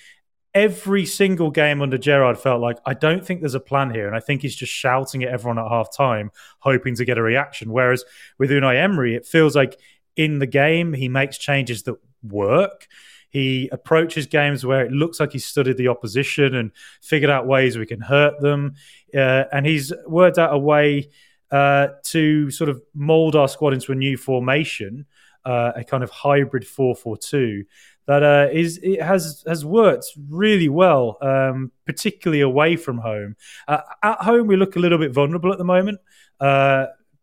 every 0.52 1.06
single 1.06 1.51
game 1.51 1.81
under 1.81 1.97
Gerrard 1.97 2.36
felt 2.39 2.60
like 2.60 2.77
I 2.85 2.93
don't 2.93 3.24
think 3.24 3.40
there's 3.40 3.55
a 3.55 3.60
plan 3.60 3.94
here, 3.94 4.06
and 4.06 4.14
I 4.14 4.20
think 4.20 4.43
he's 4.43 4.56
just 4.56 4.72
shouting 4.72 5.22
at 5.22 5.32
everyone 5.32 5.59
at 5.59 5.68
half 5.68 5.97
time, 5.97 6.31
hoping 6.59 6.94
to 6.97 7.06
get 7.06 7.16
a 7.16 7.22
reaction. 7.22 7.72
Whereas 7.72 8.05
with 8.39 8.51
Unai 8.51 8.77
Emery, 8.77 9.14
it 9.14 9.24
feels 9.24 9.56
like 9.56 9.81
in 10.16 10.40
the 10.40 10.47
game 10.47 10.93
he 10.93 11.09
makes 11.09 11.39
changes 11.39 11.85
that 11.85 11.97
work. 12.22 12.86
He 13.30 13.68
approaches 13.70 14.26
games 14.26 14.66
where 14.66 14.84
it 14.84 14.90
looks 14.90 15.20
like 15.20 15.32
he's 15.32 15.44
studied 15.44 15.76
the 15.76 15.88
opposition 15.88 16.55
and 16.56 16.72
figured 17.01 17.30
out 17.30 17.47
ways 17.47 17.78
we 17.78 17.86
can 17.86 18.01
hurt 18.01 18.40
them, 18.40 18.74
uh, 19.14 19.44
and 19.52 19.66
he's 19.66 19.92
worked 20.06 20.38
out 20.38 20.52
a 20.52 20.59
way 20.59 21.10
uh, 21.51 21.88
to 22.05 22.51
sort 22.51 22.70
of 22.70 22.82
mold 22.94 23.36
our 23.36 23.48
squad 23.48 23.72
into 23.72 23.92
a 23.92 23.94
new 23.94 24.16
formation, 24.16 25.06
uh, 25.44 25.72
a 25.76 25.84
kind 25.84 26.02
of 26.02 26.10
hybrid 26.10 26.66
four 26.66 26.97
four 26.97 27.16
two 27.16 27.64
that 28.10 28.24
uh, 28.24 28.48
is 28.52 28.80
it 28.82 29.01
has 29.01 29.44
has 29.47 29.64
worked 29.64 30.06
really 30.28 30.68
well, 30.68 31.16
um, 31.22 31.70
particularly 31.86 32.40
away 32.40 32.74
from 32.74 32.98
home. 32.98 33.36
Uh, 33.68 33.82
at 34.02 34.18
home, 34.18 34.48
we 34.48 34.56
look 34.56 34.74
a 34.74 34.80
little 34.80 34.98
bit 34.98 35.12
vulnerable 35.12 35.52
at 35.52 35.59
the 35.59 35.64
moment. 35.64 36.01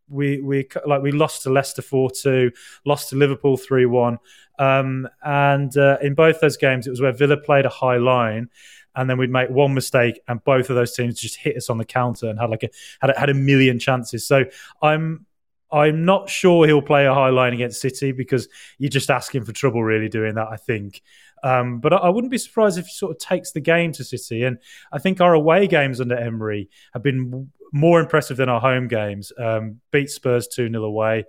We 0.09 0.41
we 0.41 0.67
like 0.85 1.01
we 1.01 1.11
lost 1.11 1.43
to 1.43 1.49
Leicester 1.49 1.81
four 1.81 2.09
two, 2.09 2.51
lost 2.85 3.09
to 3.09 3.15
Liverpool 3.15 3.57
three 3.57 3.85
one, 3.85 4.19
um, 4.59 5.07
and 5.23 5.75
uh, 5.77 5.97
in 6.01 6.15
both 6.15 6.39
those 6.39 6.57
games, 6.57 6.87
it 6.87 6.91
was 6.91 7.01
where 7.01 7.13
Villa 7.13 7.37
played 7.37 7.65
a 7.65 7.69
high 7.69 7.97
line. 7.97 8.49
And 8.95 9.07
then 9.07 9.19
we'd 9.19 9.29
make 9.29 9.51
one 9.51 9.75
mistake, 9.75 10.19
and 10.27 10.43
both 10.43 10.71
of 10.71 10.75
those 10.75 10.93
teams 10.93 11.19
just 11.19 11.35
hit 11.35 11.55
us 11.55 11.69
on 11.69 11.77
the 11.77 11.85
counter 11.85 12.29
and 12.29 12.39
had 12.39 12.49
like 12.49 12.63
a 12.63 12.69
had 12.99 13.11
a, 13.11 13.19
had 13.19 13.29
a 13.29 13.33
million 13.35 13.77
chances. 13.77 14.25
So 14.25 14.45
I'm 14.81 15.27
I'm 15.71 16.03
not 16.03 16.31
sure 16.31 16.65
he'll 16.65 16.81
play 16.81 17.05
a 17.05 17.13
high 17.13 17.29
line 17.29 17.53
against 17.53 17.79
City 17.79 18.11
because 18.11 18.47
you're 18.79 18.89
just 18.89 19.11
asking 19.11 19.43
for 19.43 19.51
trouble, 19.51 19.83
really, 19.83 20.09
doing 20.09 20.33
that, 20.33 20.47
I 20.47 20.55
think. 20.55 21.03
Um, 21.43 21.79
but 21.79 21.93
I, 21.93 21.97
I 21.97 22.09
wouldn't 22.09 22.31
be 22.31 22.39
surprised 22.39 22.79
if 22.79 22.87
he 22.87 22.93
sort 22.93 23.11
of 23.11 23.19
takes 23.19 23.51
the 23.51 23.59
game 23.59 23.91
to 23.91 24.03
City. 24.03 24.43
And 24.43 24.57
I 24.91 24.97
think 24.97 25.21
our 25.21 25.35
away 25.35 25.67
games 25.67 26.01
under 26.01 26.17
Emery 26.17 26.69
have 26.93 27.03
been 27.03 27.51
more 27.73 27.99
impressive 27.99 28.37
than 28.37 28.49
our 28.49 28.61
home 28.61 28.87
games. 28.87 29.31
Um, 29.37 29.81
beat 29.91 30.09
Spurs 30.09 30.47
2 30.47 30.69
0 30.69 30.83
away, 30.83 31.25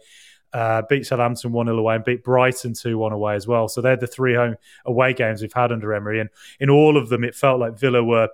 uh, 0.52 0.82
beat 0.88 1.06
Southampton 1.06 1.52
1 1.52 1.66
0 1.66 1.78
away, 1.78 1.96
and 1.96 2.04
beat 2.04 2.24
Brighton 2.24 2.74
2 2.74 2.98
1 2.98 3.12
away 3.12 3.34
as 3.34 3.46
well. 3.46 3.68
So 3.68 3.80
they're 3.80 3.96
the 3.96 4.06
three 4.06 4.34
home 4.34 4.56
away 4.84 5.14
games 5.14 5.42
we've 5.42 5.52
had 5.52 5.72
under 5.72 5.92
Emery. 5.92 6.20
And 6.20 6.30
in 6.60 6.70
all 6.70 6.96
of 6.96 7.08
them, 7.08 7.24
it 7.24 7.34
felt 7.34 7.60
like 7.60 7.78
Villa 7.78 8.02
were 8.02 8.28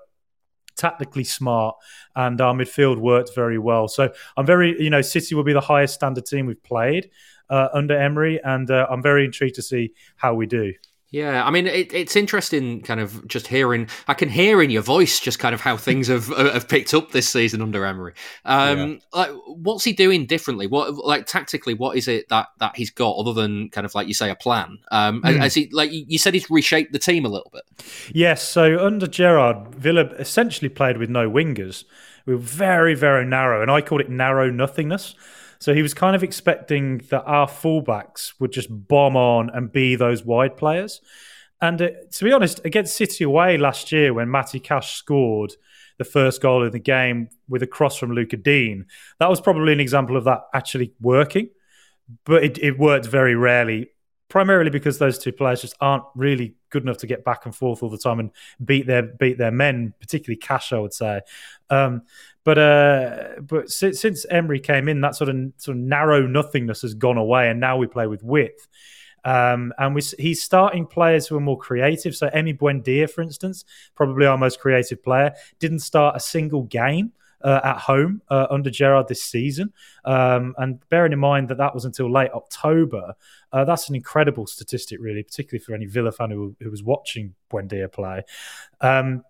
tactically 0.76 1.24
smart 1.24 1.76
and 2.16 2.40
our 2.40 2.54
midfield 2.54 2.98
worked 2.98 3.34
very 3.34 3.58
well. 3.58 3.88
So 3.88 4.12
I'm 4.36 4.46
very, 4.46 4.80
you 4.82 4.90
know, 4.90 5.02
City 5.02 5.34
will 5.34 5.44
be 5.44 5.52
the 5.52 5.60
highest 5.60 5.94
standard 5.94 6.26
team 6.26 6.46
we've 6.46 6.62
played 6.62 7.10
uh, 7.50 7.68
under 7.72 7.96
Emery, 7.96 8.40
and 8.42 8.70
uh, 8.70 8.86
I'm 8.90 9.02
very 9.02 9.24
intrigued 9.24 9.56
to 9.56 9.62
see 9.62 9.92
how 10.16 10.34
we 10.34 10.46
do. 10.46 10.72
Yeah, 11.14 11.44
I 11.44 11.50
mean, 11.52 11.68
it, 11.68 11.94
it's 11.94 12.16
interesting, 12.16 12.80
kind 12.80 12.98
of 12.98 13.24
just 13.28 13.46
hearing. 13.46 13.88
I 14.08 14.14
can 14.14 14.28
hear 14.28 14.60
in 14.60 14.70
your 14.70 14.82
voice 14.82 15.20
just 15.20 15.38
kind 15.38 15.54
of 15.54 15.60
how 15.60 15.76
things 15.76 16.08
have 16.08 16.26
have 16.36 16.68
picked 16.68 16.92
up 16.92 17.12
this 17.12 17.28
season 17.28 17.62
under 17.62 17.86
Emery. 17.86 18.14
Um, 18.44 19.00
Like, 19.12 19.30
what's 19.46 19.84
he 19.84 19.92
doing 19.92 20.26
differently? 20.26 20.66
What, 20.66 20.92
like, 20.94 21.26
tactically, 21.26 21.74
what 21.74 21.96
is 21.96 22.08
it 22.08 22.28
that 22.30 22.48
that 22.58 22.74
he's 22.74 22.90
got 22.90 23.14
other 23.16 23.32
than 23.32 23.68
kind 23.68 23.84
of 23.84 23.94
like 23.94 24.08
you 24.08 24.14
say 24.14 24.28
a 24.28 24.34
plan? 24.34 24.78
Um, 24.90 25.20
Hmm. 25.22 25.40
As 25.40 25.54
he, 25.54 25.68
like 25.70 25.90
you 25.92 26.18
said, 26.18 26.34
he's 26.34 26.50
reshaped 26.50 26.92
the 26.92 26.98
team 26.98 27.24
a 27.24 27.28
little 27.28 27.52
bit. 27.52 27.62
Yes, 28.12 28.42
so 28.42 28.84
under 28.84 29.06
Gerrard, 29.06 29.72
Villa 29.72 30.06
essentially 30.18 30.68
played 30.68 30.96
with 30.96 31.10
no 31.10 31.30
wingers. 31.30 31.84
We 32.26 32.34
were 32.34 32.40
very, 32.40 32.96
very 32.96 33.24
narrow, 33.24 33.62
and 33.62 33.70
I 33.70 33.82
called 33.82 34.00
it 34.00 34.10
narrow 34.10 34.50
nothingness. 34.50 35.14
So 35.64 35.72
he 35.72 35.80
was 35.80 35.94
kind 35.94 36.14
of 36.14 36.22
expecting 36.22 36.98
that 37.08 37.24
our 37.24 37.46
fullbacks 37.46 38.34
would 38.38 38.52
just 38.52 38.68
bomb 38.70 39.16
on 39.16 39.48
and 39.48 39.72
be 39.72 39.96
those 39.96 40.22
wide 40.22 40.58
players. 40.58 41.00
And 41.58 41.80
uh, 41.80 41.88
to 42.12 42.24
be 42.24 42.32
honest, 42.32 42.60
against 42.66 42.94
City 42.94 43.24
away 43.24 43.56
last 43.56 43.90
year, 43.90 44.12
when 44.12 44.30
Matty 44.30 44.60
Cash 44.60 44.98
scored 44.98 45.54
the 45.96 46.04
first 46.04 46.42
goal 46.42 46.66
of 46.66 46.72
the 46.72 46.78
game 46.78 47.30
with 47.48 47.62
a 47.62 47.66
cross 47.66 47.96
from 47.96 48.12
Luca 48.12 48.36
Digne, 48.36 48.84
that 49.20 49.30
was 49.30 49.40
probably 49.40 49.72
an 49.72 49.80
example 49.80 50.18
of 50.18 50.24
that 50.24 50.42
actually 50.52 50.92
working. 51.00 51.48
But 52.26 52.44
it, 52.44 52.58
it 52.58 52.78
worked 52.78 53.06
very 53.06 53.34
rarely 53.34 53.88
primarily 54.28 54.70
because 54.70 54.98
those 54.98 55.16
two 55.16 55.32
players 55.32 55.60
just 55.60 55.76
aren't 55.80 56.02
really 56.14 56.56
good 56.70 56.82
enough 56.82 56.96
to 56.98 57.06
get 57.06 57.24
back 57.24 57.44
and 57.44 57.54
forth 57.54 57.82
all 57.82 57.88
the 57.88 57.96
time 57.96 58.18
and 58.18 58.30
beat 58.64 58.84
their 58.86 59.02
beat 59.02 59.38
their 59.38 59.52
men, 59.52 59.94
particularly 60.00 60.36
Cash, 60.36 60.72
I 60.72 60.78
would 60.78 60.92
say. 60.92 61.20
Um, 61.70 62.02
but 62.44 62.58
uh, 62.58 63.24
but 63.40 63.70
since, 63.70 64.00
since 64.00 64.26
Emery 64.30 64.60
came 64.60 64.88
in, 64.88 65.00
that 65.00 65.16
sort 65.16 65.30
of 65.30 65.36
sort 65.56 65.76
of 65.76 65.82
narrow 65.82 66.26
nothingness 66.26 66.82
has 66.82 66.94
gone 66.94 67.16
away, 67.16 67.50
and 67.50 67.58
now 67.58 67.76
we 67.76 67.86
play 67.86 68.06
with 68.06 68.22
width. 68.22 68.68
Um, 69.24 69.72
and 69.78 69.94
we, 69.94 70.02
he's 70.18 70.42
starting 70.42 70.86
players 70.86 71.26
who 71.26 71.36
are 71.36 71.40
more 71.40 71.58
creative. 71.58 72.14
So 72.14 72.28
Emi 72.28 72.58
Buendia, 72.58 73.10
for 73.10 73.22
instance, 73.22 73.64
probably 73.94 74.26
our 74.26 74.36
most 74.36 74.60
creative 74.60 75.02
player, 75.02 75.32
didn't 75.58 75.78
start 75.78 76.14
a 76.14 76.20
single 76.20 76.64
game 76.64 77.12
uh, 77.42 77.60
at 77.64 77.78
home 77.78 78.22
uh, 78.28 78.46
under 78.50 78.70
Gerrard 78.70 79.08
this 79.08 79.22
season. 79.22 79.72
Um, 80.04 80.54
and 80.58 80.86
bearing 80.88 81.12
in 81.12 81.18
mind 81.18 81.48
that 81.48 81.58
that 81.58 81.74
was 81.74 81.84
until 81.84 82.10
late 82.10 82.32
October, 82.32 83.14
uh, 83.52 83.64
that's 83.64 83.88
an 83.88 83.94
incredible 83.94 84.46
statistic, 84.46 84.98
really, 85.00 85.22
particularly 85.22 85.64
for 85.64 85.74
any 85.74 85.86
Villa 85.86 86.12
fan 86.12 86.30
who, 86.30 86.54
who 86.60 86.70
was 86.70 86.82
watching 86.82 87.34
Buendia 87.50 87.90
play. 87.90 88.22
Um, 88.80 89.24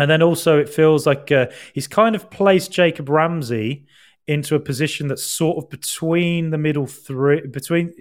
and 0.00 0.10
then 0.10 0.22
also, 0.22 0.58
it 0.58 0.68
feels 0.68 1.06
like 1.06 1.30
uh, 1.30 1.46
he's 1.74 1.86
kind 1.86 2.16
of 2.16 2.30
placed 2.30 2.72
Jacob 2.72 3.08
Ramsey 3.08 3.86
into 4.26 4.54
a 4.54 4.60
position 4.60 5.08
that's 5.08 5.22
sort 5.22 5.58
of 5.58 5.68
between 5.68 6.50
the 6.50 6.58
middle 6.58 6.86
three, 6.86 7.46
between 7.46 7.92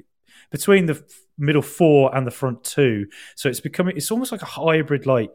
between 0.52 0.86
the 0.86 1.04
middle 1.38 1.62
four 1.62 2.16
and 2.16 2.26
the 2.26 2.32
front 2.32 2.64
two. 2.64 3.08
So 3.36 3.50
it's 3.50 3.60
becoming 3.60 3.98
it's 3.98 4.12
almost 4.12 4.32
like 4.32 4.42
a 4.42 4.46
hybrid, 4.46 5.06
like 5.06 5.30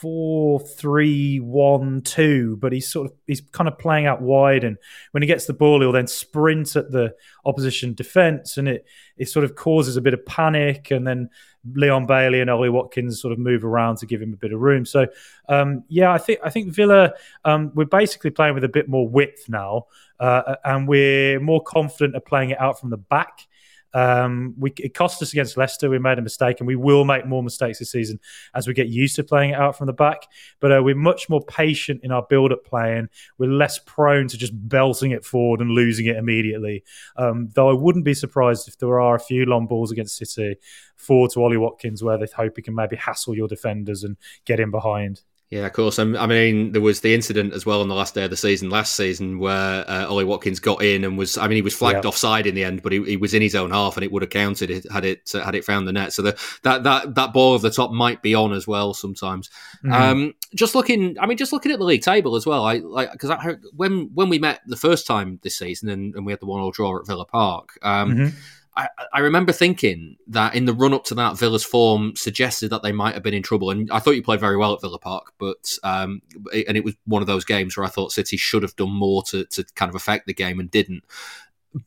four 0.00 0.60
three 0.60 1.40
one 1.40 2.00
two, 2.02 2.56
but 2.56 2.72
he's 2.72 2.90
sort 2.90 3.10
of 3.10 3.16
he's 3.26 3.40
kind 3.40 3.68
of 3.68 3.78
playing 3.78 4.06
out 4.06 4.22
wide, 4.22 4.64
and 4.64 4.76
when 5.12 5.22
he 5.22 5.26
gets 5.26 5.46
the 5.46 5.52
ball, 5.52 5.80
he'll 5.80 5.92
then 5.92 6.06
sprint 6.06 6.76
at 6.76 6.90
the 6.90 7.14
opposition 7.44 7.94
defence, 7.94 8.56
and 8.56 8.68
it 8.68 8.84
it 9.16 9.28
sort 9.28 9.44
of 9.44 9.54
causes 9.54 9.96
a 9.96 10.00
bit 10.00 10.14
of 10.14 10.24
panic, 10.26 10.90
and 10.90 11.06
then 11.06 11.30
Leon 11.74 12.06
Bailey 12.06 12.40
and 12.40 12.50
Ollie 12.50 12.70
Watkins 12.70 13.20
sort 13.20 13.32
of 13.32 13.38
move 13.38 13.64
around 13.64 13.98
to 13.98 14.06
give 14.06 14.22
him 14.22 14.32
a 14.32 14.36
bit 14.36 14.52
of 14.52 14.60
room. 14.60 14.86
So 14.86 15.06
um, 15.48 15.84
yeah, 15.88 16.12
I 16.12 16.18
think 16.18 16.40
I 16.44 16.50
think 16.50 16.72
Villa 16.72 17.12
um, 17.44 17.72
we're 17.74 17.84
basically 17.84 18.30
playing 18.30 18.54
with 18.54 18.64
a 18.64 18.68
bit 18.68 18.88
more 18.88 19.08
width 19.08 19.48
now, 19.48 19.86
uh, 20.20 20.56
and 20.64 20.88
we're 20.88 21.40
more 21.40 21.62
confident 21.62 22.14
of 22.16 22.24
playing 22.24 22.50
it 22.50 22.60
out 22.60 22.80
from 22.80 22.90
the 22.90 22.96
back. 22.96 23.46
Um, 23.94 24.54
we, 24.58 24.72
it 24.78 24.94
cost 24.94 25.22
us 25.22 25.32
against 25.32 25.56
Leicester. 25.56 25.90
We 25.90 25.98
made 25.98 26.18
a 26.18 26.22
mistake, 26.22 26.60
and 26.60 26.66
we 26.66 26.76
will 26.76 27.04
make 27.04 27.26
more 27.26 27.42
mistakes 27.42 27.78
this 27.78 27.92
season 27.92 28.20
as 28.54 28.66
we 28.66 28.74
get 28.74 28.88
used 28.88 29.16
to 29.16 29.24
playing 29.24 29.50
it 29.50 29.58
out 29.58 29.76
from 29.76 29.86
the 29.86 29.92
back. 29.92 30.26
But 30.60 30.72
uh, 30.72 30.82
we're 30.82 30.94
much 30.94 31.28
more 31.28 31.44
patient 31.44 32.00
in 32.02 32.12
our 32.12 32.26
build-up 32.28 32.64
playing. 32.64 33.08
We're 33.38 33.50
less 33.50 33.78
prone 33.78 34.28
to 34.28 34.38
just 34.38 34.52
belting 34.68 35.12
it 35.12 35.24
forward 35.24 35.60
and 35.60 35.70
losing 35.70 36.06
it 36.06 36.16
immediately. 36.16 36.84
Um, 37.16 37.48
though 37.54 37.70
I 37.70 37.74
wouldn't 37.74 38.04
be 38.04 38.14
surprised 38.14 38.68
if 38.68 38.78
there 38.78 39.00
are 39.00 39.14
a 39.14 39.20
few 39.20 39.46
long 39.46 39.66
balls 39.66 39.90
against 39.90 40.16
City 40.16 40.56
forward 40.96 41.30
to 41.30 41.42
Ollie 41.42 41.56
Watkins 41.56 42.02
where 42.02 42.18
they 42.18 42.26
hope 42.34 42.54
he 42.56 42.62
can 42.62 42.74
maybe 42.74 42.96
hassle 42.96 43.36
your 43.36 43.48
defenders 43.48 44.04
and 44.04 44.16
get 44.44 44.60
in 44.60 44.70
behind. 44.70 45.22
Yeah, 45.50 45.64
of 45.64 45.72
course. 45.72 45.98
Um, 45.98 46.14
I 46.14 46.26
mean, 46.26 46.72
there 46.72 46.82
was 46.82 47.00
the 47.00 47.14
incident 47.14 47.54
as 47.54 47.64
well 47.64 47.80
on 47.80 47.88
the 47.88 47.94
last 47.94 48.14
day 48.14 48.24
of 48.24 48.30
the 48.30 48.36
season 48.36 48.68
last 48.68 48.94
season 48.94 49.38
where 49.38 49.88
uh, 49.88 50.06
Ollie 50.06 50.24
Watkins 50.24 50.60
got 50.60 50.82
in 50.82 51.04
and 51.04 51.16
was. 51.16 51.38
I 51.38 51.48
mean, 51.48 51.56
he 51.56 51.62
was 51.62 51.74
flagged 51.74 52.04
yeah. 52.04 52.08
offside 52.08 52.46
in 52.46 52.54
the 52.54 52.64
end, 52.64 52.82
but 52.82 52.92
he, 52.92 53.02
he, 53.04 53.16
was 53.16 53.32
in 53.32 53.40
his 53.40 53.54
own 53.54 53.70
half 53.70 53.96
and 53.96 54.04
it 54.04 54.12
would 54.12 54.20
have 54.20 54.30
counted 54.30 54.86
had 54.92 55.06
it 55.06 55.30
had 55.32 55.54
it 55.54 55.64
found 55.64 55.88
the 55.88 55.92
net. 55.92 56.12
So 56.12 56.20
the, 56.20 56.38
that 56.64 56.82
that 56.82 57.14
that 57.14 57.32
ball 57.32 57.54
of 57.54 57.62
the 57.62 57.70
top 57.70 57.92
might 57.92 58.20
be 58.20 58.34
on 58.34 58.52
as 58.52 58.66
well 58.66 58.92
sometimes. 58.92 59.48
Mm-hmm. 59.82 59.92
Um, 59.92 60.34
just 60.54 60.74
looking, 60.74 61.18
I 61.18 61.24
mean, 61.24 61.38
just 61.38 61.54
looking 61.54 61.72
at 61.72 61.78
the 61.78 61.84
league 61.84 62.02
table 62.02 62.36
as 62.36 62.44
well. 62.44 62.66
I 62.66 62.78
like 62.78 63.10
because 63.12 63.56
when 63.74 64.10
when 64.12 64.28
we 64.28 64.38
met 64.38 64.60
the 64.66 64.76
first 64.76 65.06
time 65.06 65.38
this 65.42 65.56
season 65.56 65.88
and, 65.88 66.14
and 66.14 66.26
we 66.26 66.32
had 66.32 66.40
the 66.40 66.46
one 66.46 66.60
all 66.60 66.72
draw 66.72 66.98
at 66.98 67.06
Villa 67.06 67.24
Park. 67.24 67.78
Um, 67.80 68.14
mm-hmm 68.14 68.38
I, 68.78 68.88
I 69.12 69.18
remember 69.20 69.50
thinking 69.50 70.16
that 70.28 70.54
in 70.54 70.64
the 70.64 70.72
run 70.72 70.94
up 70.94 71.04
to 71.06 71.14
that, 71.16 71.36
Villa's 71.36 71.64
form 71.64 72.14
suggested 72.14 72.70
that 72.70 72.82
they 72.84 72.92
might 72.92 73.14
have 73.14 73.24
been 73.24 73.34
in 73.34 73.42
trouble. 73.42 73.70
And 73.70 73.90
I 73.90 73.98
thought 73.98 74.12
you 74.12 74.22
played 74.22 74.38
very 74.38 74.56
well 74.56 74.72
at 74.72 74.80
Villa 74.80 75.00
Park, 75.00 75.32
but 75.36 75.76
um, 75.82 76.22
and 76.66 76.76
it 76.76 76.84
was 76.84 76.94
one 77.04 77.20
of 77.20 77.26
those 77.26 77.44
games 77.44 77.76
where 77.76 77.84
I 77.84 77.88
thought 77.88 78.12
City 78.12 78.36
should 78.36 78.62
have 78.62 78.76
done 78.76 78.92
more 78.92 79.24
to, 79.24 79.44
to 79.46 79.64
kind 79.74 79.88
of 79.88 79.96
affect 79.96 80.26
the 80.26 80.34
game 80.34 80.60
and 80.60 80.70
didn't. 80.70 81.02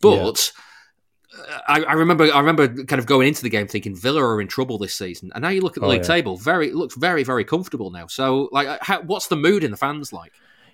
But 0.01 0.51
yeah. 1.33 1.53
I, 1.65 1.83
I, 1.83 1.93
remember 1.93 2.25
I 2.25 2.39
remember 2.39 2.67
kind 2.83 2.99
of 2.99 3.05
going 3.05 3.29
into 3.29 3.41
the 3.41 3.49
game 3.49 3.67
thinking 3.67 3.95
Villa 3.95 4.21
are 4.21 4.41
in 4.41 4.49
trouble 4.49 4.77
this 4.77 4.93
season, 4.93 5.31
and 5.33 5.43
now 5.43 5.49
you 5.49 5.61
look 5.61 5.77
at 5.77 5.81
the 5.81 5.87
oh, 5.87 5.91
league 5.91 6.01
yeah. 6.01 6.15
table, 6.15 6.35
very 6.35 6.67
it 6.67 6.75
looks 6.75 6.95
very 6.95 7.23
very 7.23 7.45
comfortable 7.45 7.89
now. 7.89 8.07
So 8.07 8.49
like, 8.51 8.81
how, 8.81 9.01
what's 9.01 9.27
the 9.27 9.37
mood 9.37 9.63
in 9.63 9.71
the 9.71 9.77
fans 9.77 10.11
like? 10.11 10.33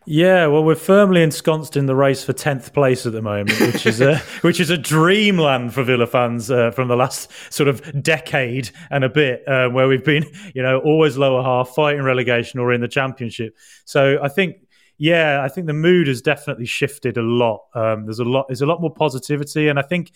Yeah, 0.10 0.48
well, 0.48 0.64
we're 0.64 0.76
firmly 0.76 1.22
ensconced 1.22 1.76
in 1.76 1.86
the 1.86 1.94
race 1.94 2.24
for 2.24 2.32
tenth 2.32 2.72
place 2.72 3.06
at 3.06 3.12
the 3.12 3.22
moment, 3.22 3.60
which 3.60 3.86
is 3.86 4.00
a 4.00 4.18
which 4.42 4.62
is 4.62 4.70
a 4.70 4.78
dreamland 4.78 5.74
for 5.74 5.84
Villa 5.84 6.08
fans 6.08 6.50
uh, 6.50 6.72
from 6.72 6.88
the 6.88 6.96
last 6.96 7.30
sort 7.50 7.68
of 7.68 8.02
decade 8.02 8.70
and 8.90 9.04
a 9.04 9.10
bit, 9.10 9.46
uh, 9.46 9.68
where 9.68 9.90
we've 9.90 10.06
been, 10.06 10.26
you 10.56 10.64
know, 10.64 10.80
always 10.80 11.18
lower 11.18 11.44
half, 11.44 11.76
fighting 11.76 12.04
relegation 12.04 12.58
or 12.58 12.72
in 12.72 12.80
the 12.80 12.88
Championship. 12.88 13.58
So 13.84 14.18
I 14.24 14.30
think, 14.30 14.66
yeah, 14.98 15.44
I 15.44 15.50
think 15.50 15.68
the 15.68 15.74
mood 15.74 16.08
has 16.08 16.22
definitely 16.22 16.68
shifted 16.68 17.18
a 17.18 17.22
lot. 17.22 17.66
Um, 17.76 18.06
there's 18.06 18.20
a 18.20 18.24
lot, 18.24 18.48
there's 18.48 18.62
a 18.62 18.66
lot 18.66 18.80
more 18.80 18.94
positivity, 18.94 19.68
and 19.68 19.78
I 19.78 19.82
think 19.82 20.14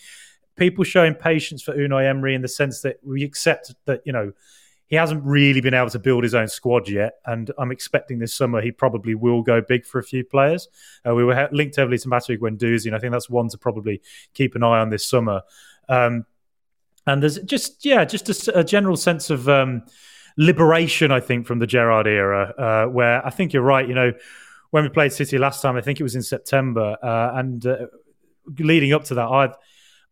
people 0.56 0.86
showing 0.86 1.16
patience 1.16 1.64
for 1.64 1.74
Unai 1.76 2.10
Emery 2.10 2.34
in 2.34 2.42
the 2.42 2.48
sense 2.48 2.80
that 2.84 3.00
we 3.04 3.26
accept 3.26 3.76
that 3.88 4.04
you 4.06 4.14
know 4.14 4.32
he 4.92 4.98
hasn't 4.98 5.24
really 5.24 5.62
been 5.62 5.74
able 5.74 5.90
to 5.90 6.00
build 6.00 6.22
his 6.22 6.36
own 6.36 6.50
squad 6.50 6.90
yet, 6.90 7.14
and 7.26 7.50
I'm 7.58 7.72
expecting 7.72 8.20
this 8.20 8.36
summer 8.36 8.62
he 8.62 8.72
probably 8.72 9.16
will 9.16 9.42
go 9.42 9.62
big 9.62 9.86
for 9.86 10.00
a 10.00 10.04
few 10.04 10.26
players. 10.26 10.68
Uh, 11.08 11.16
we 11.16 11.24
were 11.24 11.50
linked 11.54 11.78
heavily 11.78 11.98
to 11.98 12.10
Matteo 12.10 12.36
Guendouzi, 12.36 12.88
and 12.88 12.96
I 12.96 13.00
think 13.00 13.14
that's 13.14 13.30
one 13.30 13.48
to 13.50 13.58
probably 13.58 14.02
keep 14.34 14.54
an 14.54 14.64
eye 14.64 14.80
on 14.80 14.90
this 14.90 15.06
summer. 15.06 15.44
Um, 15.88 16.26
and 17.08 17.24
there's 17.24 17.40
just 17.40 17.86
yeah, 17.86 18.04
just 18.04 18.48
a, 18.50 18.60
a 18.60 18.64
general 18.66 18.98
sense 18.98 19.30
of 19.30 19.48
um, 19.48 19.84
liberation, 20.38 21.10
I 21.10 21.22
think, 21.22 21.48
from 21.48 21.60
the 21.60 21.68
Gerrard 21.68 22.06
era, 22.06 22.54
uh, 22.58 22.92
where 22.92 23.26
I 23.26 23.30
think 23.30 23.54
you're 23.54 23.64
right. 23.64 23.88
You 23.88 23.96
know, 23.96 24.12
when 24.72 24.84
we 24.84 24.90
played 24.90 25.14
City 25.14 25.38
last 25.38 25.62
time, 25.62 25.78
I 25.78 25.82
think 25.82 26.02
it 26.02 26.04
was 26.04 26.16
in 26.16 26.22
September, 26.22 26.98
uh, 27.02 27.32
and 27.40 27.66
uh, 27.66 27.78
leading 28.60 28.92
up 28.92 29.06
to 29.06 29.16
that, 29.16 29.26
I 29.26 29.54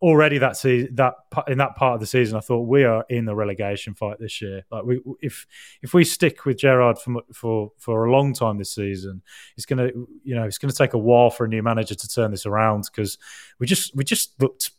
already 0.02 0.38
that 0.38 0.58
season, 0.58 0.96
that 0.96 1.16
in 1.48 1.58
that 1.58 1.76
part 1.76 1.96
of 1.96 2.00
the 2.00 2.08
season, 2.08 2.38
I 2.38 2.42
thought 2.42 2.68
we 2.68 2.84
are 2.84 3.06
in 3.10 3.26
the 3.26 3.36
relegation 3.36 3.94
fight 3.94 4.20
this 4.20 4.42
year. 4.42 4.64
Like 4.72 4.84
we, 4.84 5.02
if 5.22 5.46
if 5.82 5.94
we 5.94 6.04
stick 6.04 6.46
with 6.46 6.58
Gerrard 6.58 6.98
for 6.98 7.22
for 7.34 7.72
for 7.78 8.06
a 8.06 8.12
long 8.12 8.34
time 8.34 8.58
this 8.58 8.74
season, 8.74 9.22
it's 9.58 9.66
gonna 9.66 9.90
you 10.24 10.36
know 10.36 10.44
it's 10.44 10.58
gonna 10.58 10.74
take 10.74 10.94
a 10.94 10.98
while 10.98 11.30
for 11.30 11.46
a 11.46 11.50
new 11.50 11.64
manager 11.64 11.96
to 11.96 12.08
turn 12.08 12.32
this 12.32 12.46
around 12.46 12.86
because 12.86 13.18
we 13.60 13.68
just 13.68 13.96
we 13.96 14.04
just 14.04 14.40
looked 14.42 14.72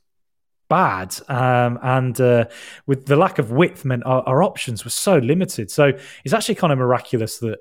bad 0.69 1.15
um, 1.29 1.79
and 1.83 2.21
uh, 2.21 2.45
with 2.87 3.07
the 3.07 3.17
lack 3.17 3.39
of 3.39 3.51
width 3.51 3.85
meant 3.85 4.05
our, 4.07 4.23
our 4.23 4.43
options 4.43 4.85
were 4.85 4.91
so 4.91 5.19
limited 5.19 5.69
so 5.69 5.91
it's 6.25 6.33
actually 6.33 6.55
kind 6.55 6.73
of 6.73 6.79
miraculous 6.79 7.39
that 7.39 7.59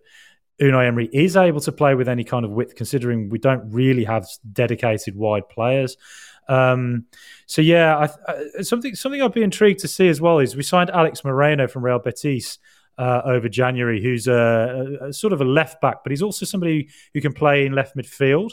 Unai 0.62 0.88
Emery 0.88 1.10
is 1.14 1.38
able 1.38 1.62
to 1.62 1.72
play 1.72 1.96
with 1.96 2.10
any 2.10 2.24
kind 2.24 2.44
of 2.44 2.52
width, 2.52 2.76
considering 2.76 3.30
we 3.30 3.40
don't 3.40 3.72
really 3.72 4.04
have 4.04 4.28
dedicated 4.52 5.16
wide 5.16 5.48
players. 5.48 5.96
Um, 6.50 7.06
so 7.46 7.62
yeah, 7.62 7.96
I, 7.98 8.10
I, 8.28 8.62
something 8.62 8.96
something 8.96 9.22
I'd 9.22 9.34
be 9.34 9.44
intrigued 9.44 9.80
to 9.82 9.88
see 9.88 10.10
as 10.10 10.20
well 10.20 10.40
is 10.40 10.56
we 10.56 10.64
signed 10.64 10.90
Alex 10.90 11.24
Moreno 11.24 11.68
from 11.68 11.86
Real 11.86 12.00
Betis 12.00 12.58
uh, 12.98 13.22
over 13.24 13.48
January, 13.48 14.02
who's 14.02 14.28
a, 14.28 14.98
a, 15.02 15.14
sort 15.14 15.32
of 15.32 15.40
a 15.40 15.46
left 15.46 15.80
back, 15.80 16.04
but 16.04 16.12
he's 16.12 16.24
also 16.24 16.46
somebody 16.46 16.90
who 17.14 17.22
can 17.22 17.32
play 17.32 17.66
in 17.66 17.74
left 17.74 17.96
midfield. 17.96 18.52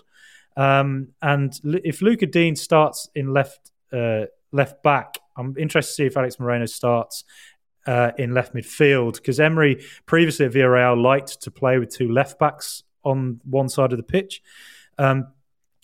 Um, 0.57 1.09
and 1.21 1.59
if 1.65 2.01
Luca 2.03 2.27
Digne 2.27 2.55
starts 2.55 3.09
in 3.15 3.33
left 3.33 3.73
uh, 3.93 4.27
left 4.53 4.83
back, 4.83 5.19
I'm 5.37 5.57
interested 5.59 5.91
to 5.91 5.95
see 5.95 6.07
if 6.07 6.17
Alex 6.17 6.39
Moreno 6.39 6.67
starts 6.67 7.25
uh, 7.87 8.13
in 8.19 8.35
left 8.35 8.55
midfield 8.55 9.15
because 9.15 9.41
Emery 9.41 9.83
previously 10.05 10.47
at 10.47 10.53
Villarreal 10.53 11.01
liked 11.01 11.43
to 11.43 11.51
play 11.51 11.79
with 11.79 11.91
two 11.91 12.11
left 12.11 12.39
backs 12.39 12.83
on 13.05 13.41
one 13.45 13.69
side 13.69 13.93
of 13.93 13.97
the 13.97 14.03
pitch. 14.03 14.43
Um, 14.99 15.29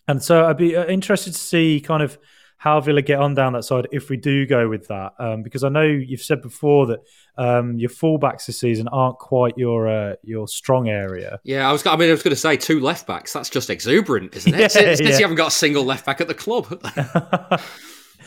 and 0.08 0.22
so 0.22 0.46
I'd 0.46 0.56
be 0.56 0.76
uh, 0.76 0.86
interested 0.86 1.32
to 1.32 1.38
see 1.38 1.80
kind 1.80 2.02
of 2.02 2.18
how 2.62 2.80
Villa 2.80 3.02
get 3.02 3.18
on 3.18 3.34
down 3.34 3.54
that 3.54 3.64
side 3.64 3.88
if 3.90 4.08
we 4.08 4.16
do 4.16 4.46
go 4.46 4.68
with 4.68 4.86
that, 4.86 5.14
um, 5.18 5.42
because 5.42 5.64
I 5.64 5.68
know 5.68 5.82
you've 5.82 6.22
said 6.22 6.40
before 6.40 6.86
that 6.86 7.00
um, 7.36 7.76
your 7.76 7.90
fullbacks 7.90 8.46
this 8.46 8.60
season 8.60 8.86
aren't 8.86 9.18
quite 9.18 9.58
your 9.58 9.88
uh, 9.88 10.14
your 10.22 10.46
strong 10.46 10.88
area. 10.88 11.40
Yeah, 11.42 11.68
I 11.68 11.72
was. 11.72 11.84
I 11.84 11.96
mean, 11.96 12.08
I 12.08 12.12
was 12.12 12.22
going 12.22 12.30
to 12.30 12.40
say 12.40 12.56
two 12.56 12.78
left 12.78 13.08
backs. 13.08 13.32
That's 13.32 13.50
just 13.50 13.68
exuberant, 13.68 14.36
isn't 14.36 14.54
it? 14.54 14.60
yeah, 14.60 14.68
since, 14.68 15.00
yeah. 15.00 15.08
you 15.08 15.22
haven't 15.22 15.38
got 15.38 15.48
a 15.48 15.50
single 15.50 15.82
left 15.82 16.06
back 16.06 16.20
at 16.20 16.28
the 16.28 16.34
club. 16.34 16.68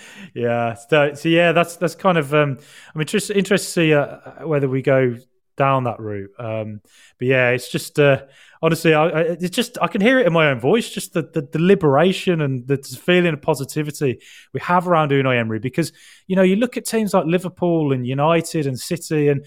yeah. 0.36 0.74
So, 0.74 1.14
so, 1.14 1.30
yeah, 1.30 1.54
that's 1.54 1.78
that's 1.78 1.96
kind 1.96 2.18
of. 2.18 2.34
Um, 2.34 2.58
I'm 2.94 3.00
interested 3.00 3.38
interested 3.38 3.68
to 3.68 3.72
see 3.72 3.94
uh, 3.94 4.46
whether 4.46 4.68
we 4.68 4.82
go 4.82 5.16
down 5.58 5.86
that 5.86 6.00
route. 6.00 6.32
Um, 6.40 6.82
but 7.18 7.28
yeah, 7.28 7.50
it's 7.50 7.70
just. 7.70 8.00
Uh, 8.00 8.24
honestly, 8.62 8.96
I, 8.96 9.08
I, 9.08 9.22
it's 9.22 9.56
just 9.56 9.78
I 9.82 9.88
can 9.88 10.02
hear 10.02 10.20
it 10.20 10.26
in 10.26 10.34
my 10.34 10.50
own 10.50 10.60
voice, 10.60 10.90
just 10.90 11.14
the, 11.14 11.22
the, 11.22 11.48
the 11.52 11.60
liberation 11.60 12.42
and 12.42 12.68
the 12.68 12.78
feeling 12.78 13.34
of 13.34 13.42
positivity 13.42 14.20
we 14.54 14.60
have 14.62 14.88
around 14.88 15.12
Unai 15.12 15.40
Emery. 15.40 15.60
Because 15.60 15.92
you 16.28 16.36
know, 16.36 16.42
you 16.42 16.56
look 16.56 16.76
at 16.76 16.86
teams 16.86 17.14
like 17.14 17.26
Liverpool 17.26 17.94
and 17.94 18.08
United 18.08 18.66
and 18.66 18.80
City, 18.80 19.30
and 19.30 19.46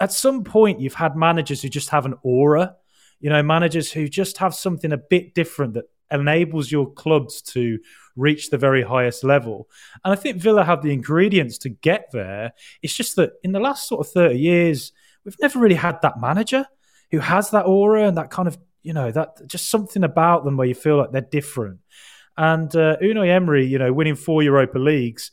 at 0.00 0.12
some 0.12 0.44
point 0.44 0.80
you've 0.80 0.94
had 0.94 1.16
managers 1.16 1.62
who 1.62 1.68
just 1.68 1.90
have 1.90 2.06
an 2.06 2.14
aura. 2.22 2.76
You 3.18 3.30
know, 3.30 3.42
managers 3.42 3.92
who 3.92 4.08
just 4.08 4.38
have 4.38 4.54
something 4.54 4.92
a 4.92 4.98
bit 4.98 5.34
different 5.34 5.74
that 5.74 5.84
enables 6.10 6.72
your 6.72 6.90
clubs 6.92 7.40
to 7.40 7.78
reach 8.16 8.50
the 8.50 8.58
very 8.58 8.82
highest 8.82 9.24
level. 9.24 9.68
And 10.04 10.12
I 10.12 10.16
think 10.16 10.38
Villa 10.38 10.64
have 10.64 10.82
the 10.82 10.92
ingredients 10.92 11.58
to 11.58 11.68
get 11.68 12.08
there. 12.12 12.52
It's 12.82 12.94
just 12.94 13.16
that 13.16 13.32
in 13.42 13.52
the 13.52 13.60
last 13.60 13.88
sort 13.88 14.06
of 14.06 14.12
30 14.12 14.38
years, 14.38 14.92
we've 15.24 15.40
never 15.40 15.58
really 15.58 15.74
had 15.74 16.00
that 16.02 16.20
manager 16.20 16.66
who 17.10 17.18
has 17.18 17.50
that 17.50 17.66
aura 17.66 18.06
and 18.06 18.16
that 18.16 18.30
kind 18.30 18.48
of 18.48 18.58
you 18.82 18.92
know 18.92 19.10
that 19.10 19.46
just 19.46 19.70
something 19.70 20.04
about 20.04 20.44
them 20.44 20.56
where 20.56 20.66
you 20.66 20.74
feel 20.74 20.96
like 20.96 21.12
they're 21.12 21.20
different. 21.20 21.80
And 22.36 22.74
uh, 22.74 22.96
Unai 23.02 23.28
Emery, 23.28 23.66
you 23.66 23.78
know, 23.78 23.92
winning 23.92 24.14
four 24.14 24.42
Europa 24.42 24.78
leagues, 24.78 25.30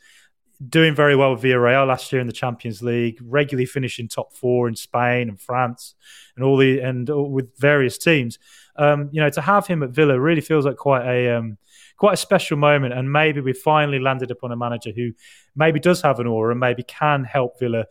doing 0.67 0.93
very 0.93 1.15
well 1.15 1.31
with 1.31 1.43
Villarreal 1.43 1.87
last 1.87 2.11
year 2.11 2.19
in 2.19 2.27
the 2.27 2.33
Champions 2.33 2.81
League, 2.81 3.17
regularly 3.21 3.65
finishing 3.65 4.07
top 4.07 4.33
four 4.33 4.67
in 4.67 4.75
Spain 4.75 5.29
and 5.29 5.39
France, 5.39 5.95
and 6.35 6.43
all 6.43 6.57
the 6.57 6.79
and 6.79 7.09
all, 7.09 7.31
with 7.31 7.57
various 7.57 7.97
teams. 7.97 8.39
Um, 8.75 9.09
you 9.11 9.21
know, 9.21 9.29
to 9.29 9.41
have 9.41 9.67
him 9.67 9.83
at 9.83 9.91
Villa 9.91 10.19
really 10.19 10.41
feels 10.41 10.65
like 10.65 10.75
quite 10.75 11.05
a 11.05 11.37
um, 11.37 11.57
quite 11.97 12.13
a 12.13 12.17
special 12.17 12.57
moment. 12.57 12.93
And 12.93 13.11
maybe 13.11 13.41
we 13.41 13.53
finally 13.53 13.99
landed 13.99 14.31
upon 14.31 14.51
a 14.51 14.55
manager 14.55 14.91
who 14.95 15.11
maybe 15.55 15.79
does 15.79 16.01
have 16.01 16.19
an 16.19 16.27
aura 16.27 16.51
and 16.51 16.59
maybe 16.59 16.83
can 16.83 17.23
help 17.23 17.59
Villa 17.59 17.85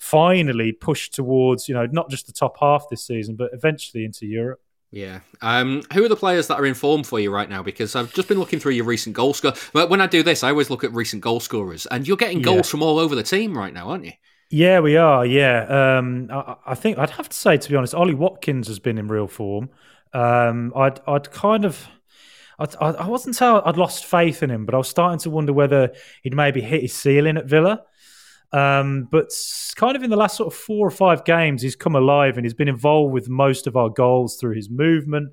finally 0.00 0.72
push 0.72 1.10
towards, 1.10 1.68
you 1.68 1.74
know, 1.74 1.86
not 1.92 2.08
just 2.08 2.26
the 2.26 2.32
top 2.32 2.56
half 2.58 2.86
this 2.90 3.04
season, 3.04 3.36
but 3.36 3.50
eventually 3.52 4.04
into 4.04 4.26
Europe. 4.26 4.60
Yeah. 4.90 5.20
Um, 5.42 5.82
who 5.92 6.04
are 6.04 6.08
the 6.08 6.16
players 6.16 6.48
that 6.48 6.58
are 6.58 6.66
in 6.66 6.74
form 6.74 7.04
for 7.04 7.20
you 7.20 7.30
right 7.30 7.48
now? 7.48 7.62
Because 7.62 7.94
I've 7.94 8.12
just 8.12 8.26
been 8.26 8.38
looking 8.38 8.58
through 8.58 8.72
your 8.72 8.86
recent 8.86 9.14
goal 9.14 9.34
score. 9.34 9.52
But 9.72 9.90
when 9.90 10.00
I 10.00 10.06
do 10.06 10.22
this, 10.22 10.42
I 10.42 10.48
always 10.50 10.70
look 10.70 10.82
at 10.82 10.92
recent 10.92 11.22
goal 11.22 11.38
scorers, 11.38 11.86
and 11.86 12.08
you're 12.08 12.16
getting 12.16 12.42
goals 12.42 12.66
yeah. 12.66 12.70
from 12.70 12.82
all 12.82 12.98
over 12.98 13.14
the 13.14 13.22
team 13.22 13.56
right 13.56 13.72
now, 13.72 13.90
aren't 13.90 14.06
you? 14.06 14.12
Yeah, 14.50 14.80
we 14.80 14.96
are. 14.96 15.24
Yeah, 15.24 15.98
um, 15.98 16.28
I, 16.32 16.56
I, 16.66 16.74
think 16.74 16.98
I'd 16.98 17.10
have 17.10 17.28
to 17.28 17.36
say, 17.36 17.56
to 17.56 17.70
be 17.70 17.76
honest, 17.76 17.94
Ollie 17.94 18.14
Watkins 18.14 18.66
has 18.66 18.80
been 18.80 18.98
in 18.98 19.06
real 19.06 19.28
form. 19.28 19.68
Um, 20.12 20.72
I'd, 20.74 20.98
I'd 21.06 21.30
kind 21.30 21.64
of, 21.64 21.86
I'd, 22.58 22.74
I 22.74 23.06
wasn't 23.06 23.36
saying 23.36 23.60
I'd 23.64 23.76
lost 23.76 24.06
faith 24.06 24.42
in 24.42 24.50
him, 24.50 24.66
but 24.66 24.74
I 24.74 24.78
was 24.78 24.88
starting 24.88 25.20
to 25.20 25.30
wonder 25.30 25.52
whether 25.52 25.92
he'd 26.22 26.34
maybe 26.34 26.62
hit 26.62 26.82
his 26.82 26.94
ceiling 26.94 27.36
at 27.36 27.46
Villa. 27.46 27.84
Um, 28.52 29.08
but 29.10 29.30
kind 29.76 29.96
of 29.96 30.02
in 30.02 30.10
the 30.10 30.16
last 30.16 30.36
sort 30.36 30.52
of 30.52 30.58
four 30.58 30.86
or 30.86 30.90
five 30.90 31.24
games, 31.24 31.62
he's 31.62 31.76
come 31.76 31.94
alive 31.94 32.36
and 32.36 32.44
he's 32.44 32.54
been 32.54 32.68
involved 32.68 33.12
with 33.12 33.28
most 33.28 33.66
of 33.66 33.76
our 33.76 33.88
goals 33.88 34.36
through 34.36 34.56
his 34.56 34.68
movement, 34.68 35.32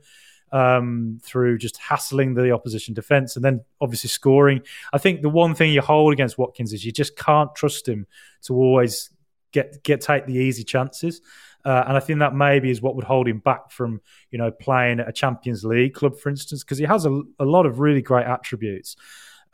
um, 0.51 1.19
through 1.23 1.57
just 1.57 1.77
hassling 1.77 2.35
the 2.35 2.51
opposition 2.51 2.93
defence, 2.93 3.35
and 3.35 3.43
then 3.43 3.61
obviously 3.81 4.09
scoring. 4.09 4.61
I 4.93 4.97
think 4.97 5.21
the 5.21 5.29
one 5.29 5.55
thing 5.55 5.71
you 5.71 5.81
hold 5.81 6.13
against 6.13 6.37
Watkins 6.37 6.73
is 6.73 6.85
you 6.85 6.91
just 6.91 7.15
can't 7.15 7.53
trust 7.55 7.87
him 7.87 8.05
to 8.43 8.53
always 8.53 9.09
get 9.51 9.83
get 9.83 10.01
take 10.01 10.25
the 10.25 10.35
easy 10.35 10.63
chances. 10.63 11.21
Uh, 11.65 11.83
and 11.87 11.97
I 11.97 11.99
think 11.99 12.19
that 12.19 12.33
maybe 12.33 12.69
is 12.69 12.81
what 12.81 12.95
would 12.95 13.03
hold 13.03 13.27
him 13.27 13.39
back 13.39 13.71
from, 13.71 13.99
you 14.31 14.37
know, 14.37 14.51
playing 14.51 15.01
at 15.01 15.09
a 15.09 15.11
Champions 15.11 15.65
League 15.65 15.95
club, 15.95 16.17
for 16.17 16.29
instance, 16.29 16.63
because 16.63 16.77
he 16.77 16.85
has 16.85 17.05
a, 17.05 17.21
a 17.39 17.45
lot 17.45 17.65
of 17.65 17.79
really 17.79 18.01
great 18.01 18.25
attributes. 18.25 18.95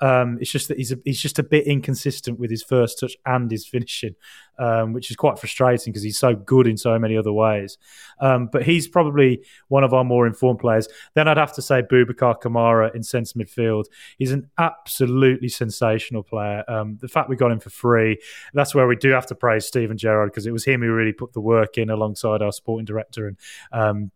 Um, 0.01 0.37
it's 0.41 0.51
just 0.51 0.67
that 0.67 0.77
he's 0.77 0.91
a, 0.91 0.97
he's 1.05 1.21
just 1.21 1.39
a 1.39 1.43
bit 1.43 1.65
inconsistent 1.67 2.39
with 2.39 2.49
his 2.49 2.63
first 2.63 2.99
touch 2.99 3.15
and 3.25 3.49
his 3.49 3.65
finishing, 3.65 4.15
um, 4.59 4.93
which 4.93 5.09
is 5.09 5.15
quite 5.15 5.39
frustrating 5.39 5.91
because 5.91 6.03
he's 6.03 6.19
so 6.19 6.35
good 6.35 6.67
in 6.67 6.77
so 6.77 6.97
many 6.99 7.17
other 7.17 7.31
ways. 7.31 7.77
Um, 8.19 8.49
but 8.51 8.63
he's 8.63 8.87
probably 8.87 9.43
one 9.67 9.83
of 9.83 9.93
our 9.93 10.03
more 10.03 10.27
informed 10.27 10.59
players. 10.59 10.87
Then 11.13 11.27
I'd 11.27 11.37
have 11.37 11.53
to 11.53 11.61
say 11.61 11.81
Boubacar 11.81 12.41
Kamara 12.41 12.93
in 12.93 13.03
centre 13.03 13.39
midfield. 13.39 13.85
He's 14.17 14.31
an 14.31 14.49
absolutely 14.57 15.49
sensational 15.49 16.23
player. 16.23 16.63
Um, 16.67 16.97
the 17.01 17.07
fact 17.07 17.29
we 17.29 17.35
got 17.35 17.51
him 17.51 17.59
for 17.59 17.69
free, 17.69 18.19
that's 18.53 18.75
where 18.75 18.87
we 18.87 18.95
do 18.95 19.09
have 19.11 19.27
to 19.27 19.35
praise 19.35 19.65
Steven 19.65 19.97
Gerrard 19.97 20.31
because 20.31 20.45
it 20.45 20.51
was 20.51 20.65
him 20.65 20.81
who 20.81 20.91
really 20.91 21.13
put 21.13 21.33
the 21.33 21.41
work 21.41 21.77
in 21.77 21.89
alongside 21.89 22.41
our 22.41 22.51
sporting 22.51 22.85
director 22.85 23.27
and 23.27 23.37
um, 23.71 24.11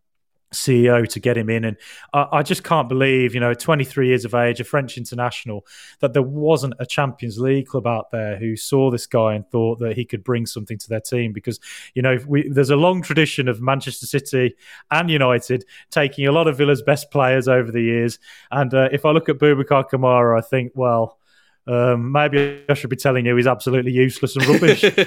CEO 0.54 1.08
to 1.08 1.20
get 1.20 1.38
him 1.38 1.50
in. 1.50 1.66
And 1.66 1.78
I, 2.14 2.28
I, 2.32 2.44
just 2.44 2.64
can't 2.64 2.88
believe, 2.88 3.34
you 3.34 3.40
know, 3.40 3.54
23 3.54 4.08
years 4.08 4.26
of 4.26 4.34
age, 4.34 4.60
a 4.60 4.64
French 4.64 4.98
international, 4.98 5.66
that 6.00 6.14
there 6.14 6.24
wasn't 6.24 6.76
a 6.80 6.86
Champions 6.86 7.38
League 7.40 7.68
club 7.68 7.86
out 7.86 8.12
there 8.12 8.38
who 8.38 8.56
saw 8.56 8.90
this 8.90 9.06
guy 9.06 9.34
and 9.34 9.48
thought 9.50 9.80
that 9.80 9.96
he 9.96 10.06
could 10.06 10.24
bring 10.24 10.46
something 10.46 10.78
to 10.78 10.90
their 10.90 11.02
team. 11.02 11.34
Because, 11.34 11.60
you 11.94 12.02
know, 12.02 12.18
we, 12.28 12.48
there's 12.50 12.70
a 12.70 12.76
long 12.76 13.02
tradition 13.02 13.48
of 13.48 13.62
Manchester 13.62 14.06
City 14.06 14.56
and 14.92 15.10
United 15.10 15.66
taking 15.92 16.28
a 16.28 16.32
lot 16.32 16.48
of 16.48 16.58
Villa's 16.58 16.82
best 16.82 17.12
players 17.12 17.48
over 17.48 17.72
the 17.72 17.82
years. 17.82 18.20
And 18.52 18.74
uh, 18.74 18.90
if 18.92 19.06
I 19.06 19.12
look 19.12 19.30
at 19.30 19.38
Boubacar 19.38 19.90
Kamara, 19.90 20.38
I 20.38 20.42
think, 20.42 20.72
well, 20.76 21.18
um, 21.68 22.14
maybe 22.14 22.64
I 22.70 22.74
should 22.74 22.90
be 22.90 22.96
telling 22.96 23.26
you 23.26 23.36
he's 23.36 23.48
absolutely 23.48 23.92
useless 23.92 24.38
and 24.38 24.46
rubbish. 24.48 24.82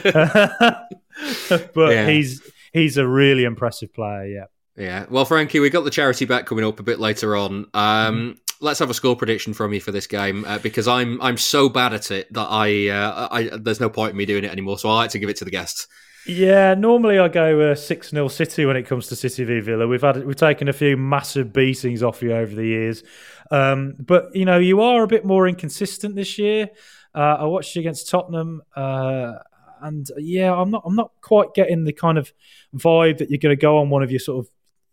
but 1.74 1.92
yeah. 1.92 2.06
he's 2.06 2.42
he's 2.72 2.96
a 2.96 3.06
really 3.06 3.44
impressive 3.44 3.92
player, 3.92 4.26
yeah. 4.26 4.44
Yeah. 4.80 5.04
Well, 5.10 5.26
Frankie, 5.26 5.60
we 5.60 5.68
got 5.68 5.84
the 5.84 5.90
charity 5.90 6.24
bet 6.24 6.46
coming 6.46 6.64
up 6.64 6.80
a 6.80 6.82
bit 6.82 6.98
later 6.98 7.36
on. 7.36 7.66
Um, 7.74 8.16
mm. 8.16 8.38
Let's 8.62 8.78
have 8.78 8.88
a 8.88 8.94
score 8.94 9.14
prediction 9.14 9.52
from 9.52 9.74
you 9.74 9.80
for 9.80 9.92
this 9.92 10.06
game 10.06 10.44
uh, 10.46 10.58
because 10.58 10.88
I'm 10.88 11.20
I'm 11.20 11.36
so 11.36 11.68
bad 11.68 11.92
at 11.92 12.10
it 12.10 12.32
that 12.32 12.46
I, 12.50 12.88
uh, 12.88 13.28
I 13.30 13.50
there's 13.58 13.80
no 13.80 13.90
point 13.90 14.12
in 14.12 14.16
me 14.16 14.24
doing 14.24 14.44
it 14.44 14.50
anymore. 14.50 14.78
So 14.78 14.88
I 14.88 14.94
like 14.94 15.10
to 15.10 15.18
give 15.18 15.28
it 15.28 15.36
to 15.36 15.44
the 15.44 15.50
guests. 15.50 15.86
Yeah, 16.26 16.74
normally 16.74 17.18
I 17.18 17.28
go 17.28 17.72
uh, 17.72 17.74
six 17.74 18.08
uh, 18.08 18.16
0 18.16 18.28
City 18.28 18.64
when 18.64 18.76
it 18.76 18.86
comes 18.86 19.06
to 19.08 19.16
City 19.16 19.44
v 19.44 19.60
Villa. 19.60 19.86
We've 19.86 20.00
had 20.00 20.24
we've 20.24 20.36
taken 20.36 20.68
a 20.68 20.72
few 20.72 20.96
massive 20.96 21.52
beatings 21.52 22.02
off 22.02 22.22
you 22.22 22.32
over 22.32 22.54
the 22.54 22.66
years, 22.66 23.02
um, 23.50 23.96
but 23.98 24.34
you 24.34 24.46
know 24.46 24.58
you 24.58 24.80
are 24.80 25.02
a 25.02 25.06
bit 25.06 25.24
more 25.26 25.46
inconsistent 25.46 26.16
this 26.16 26.38
year. 26.38 26.70
Uh, 27.14 27.36
I 27.40 27.44
watched 27.44 27.74
you 27.76 27.80
against 27.80 28.08
Tottenham, 28.08 28.62
uh, 28.76 29.34
and 29.82 30.06
yeah, 30.18 30.54
I'm 30.54 30.70
not 30.70 30.82
I'm 30.86 30.96
not 30.96 31.12
quite 31.20 31.52
getting 31.54 31.84
the 31.84 31.92
kind 31.92 32.16
of 32.16 32.32
vibe 32.74 33.18
that 33.18 33.30
you're 33.30 33.38
going 33.38 33.56
to 33.56 33.60
go 33.60 33.78
on 33.78 33.90
one 33.90 34.02
of 34.02 34.10
your 34.10 34.20
sort 34.20 34.44
of 34.44 34.50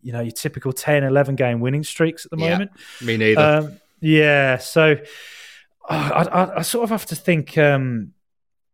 you 0.07 0.13
know 0.13 0.21
your 0.21 0.31
typical 0.31 0.71
10 0.71 1.03
11 1.03 1.35
game 1.35 1.59
winning 1.59 1.83
streaks 1.83 2.23
at 2.23 2.31
the 2.31 2.37
yeah, 2.37 2.51
moment. 2.51 2.71
me 3.01 3.17
neither. 3.17 3.41
Um, 3.41 3.79
yeah 3.99 4.57
so 4.57 4.95
I, 5.89 5.95
I, 5.97 6.57
I, 6.59 6.61
sort 6.61 6.85
of 6.85 6.91
have 6.91 7.05
to 7.07 7.15
think 7.15 7.57
um, 7.57 8.13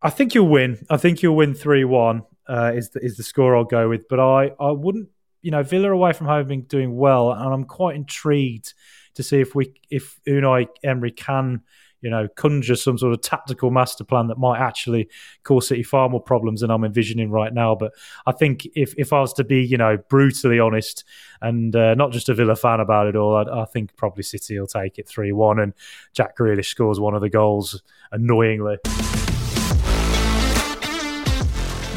i 0.03 0.11
think 0.11 0.35
you'll 0.35 0.47
win. 0.47 0.85
I 0.91 0.97
think 0.97 1.23
you'll 1.23 1.35
win 1.35 1.53
3-1 1.53 2.23
uh, 2.47 2.73
is, 2.76 2.91
the, 2.91 3.03
is 3.03 3.18
the 3.18 3.23
score 3.23 3.57
i'll 3.57 3.64
go 3.64 3.89
with. 3.89 4.07
But 4.07 4.19
i 4.19 4.51
i 4.60 4.72
wouldn't 4.72 5.10
you 5.41 5.49
know 5.49 5.64
villa 5.64 5.91
away 5.91 6.14
from 6.14 6.27
home 6.27 6.38
have 6.38 6.47
been 6.47 6.65
doing 6.65 6.95
well 6.95 7.31
and 7.31 7.51
i'm 7.51 7.64
quite 7.64 7.95
intrigued 7.95 8.76
to 9.15 9.23
see 9.23 9.41
if 9.41 9.55
we 9.55 9.73
if 9.89 10.19
unai 10.27 10.68
emery 10.84 11.11
can 11.11 11.61
you 12.03 12.09
know, 12.09 12.27
conjure 12.35 12.75
some 12.75 12.97
sort 12.97 13.13
of 13.13 13.21
tactical 13.21 13.71
master 13.71 14.03
plan 14.03 14.27
that 14.27 14.38
might 14.38 14.59
actually 14.59 15.09
cause 15.43 15.69
City 15.69 15.84
far 15.84 16.09
more 16.09 16.21
problems 16.21 16.59
than 16.59 16.69
I'm 16.69 16.84
envisioning 16.84 17.31
right 17.31 17.53
now. 17.53 17.75
But 17.75 17.93
I 18.27 18.34
think 18.34 18.67
if, 18.75 18.93
if 18.97 19.13
I 19.13 19.21
was 19.21 19.31
to 19.34 19.43
be, 19.45 19.63
you 19.63 19.77
know, 19.77 19.97
brutally 20.09 20.59
honest 20.59 21.05
and 21.41 21.73
uh, 21.75 21.95
not 21.95 22.11
just 22.11 22.27
a 22.27 22.34
Villa 22.34 22.57
fan 22.57 22.81
about 22.81 23.07
it 23.07 23.15
all, 23.15 23.38
I, 23.38 23.61
I 23.61 23.65
think 23.65 23.95
probably 23.95 24.23
City 24.23 24.59
will 24.59 24.67
take 24.67 24.99
it 24.99 25.07
3 25.07 25.31
1 25.31 25.59
and 25.59 25.73
Jack 26.11 26.38
Grealish 26.38 26.65
scores 26.65 26.99
one 26.99 27.15
of 27.15 27.21
the 27.21 27.30
goals 27.30 27.81
annoyingly. 28.11 28.77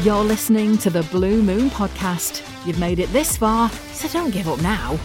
You're 0.03 0.23
listening 0.23 0.77
to 0.77 0.89
the 0.89 1.03
Blue 1.11 1.43
Moon 1.43 1.69
Podcast. 1.69 2.41
You've 2.65 2.79
made 2.79 2.99
it 2.99 3.11
this 3.11 3.35
far, 3.35 3.69
so 3.91 4.07
don't 4.07 4.31
give 4.31 4.47
up 4.47 4.61
now. 4.61 4.97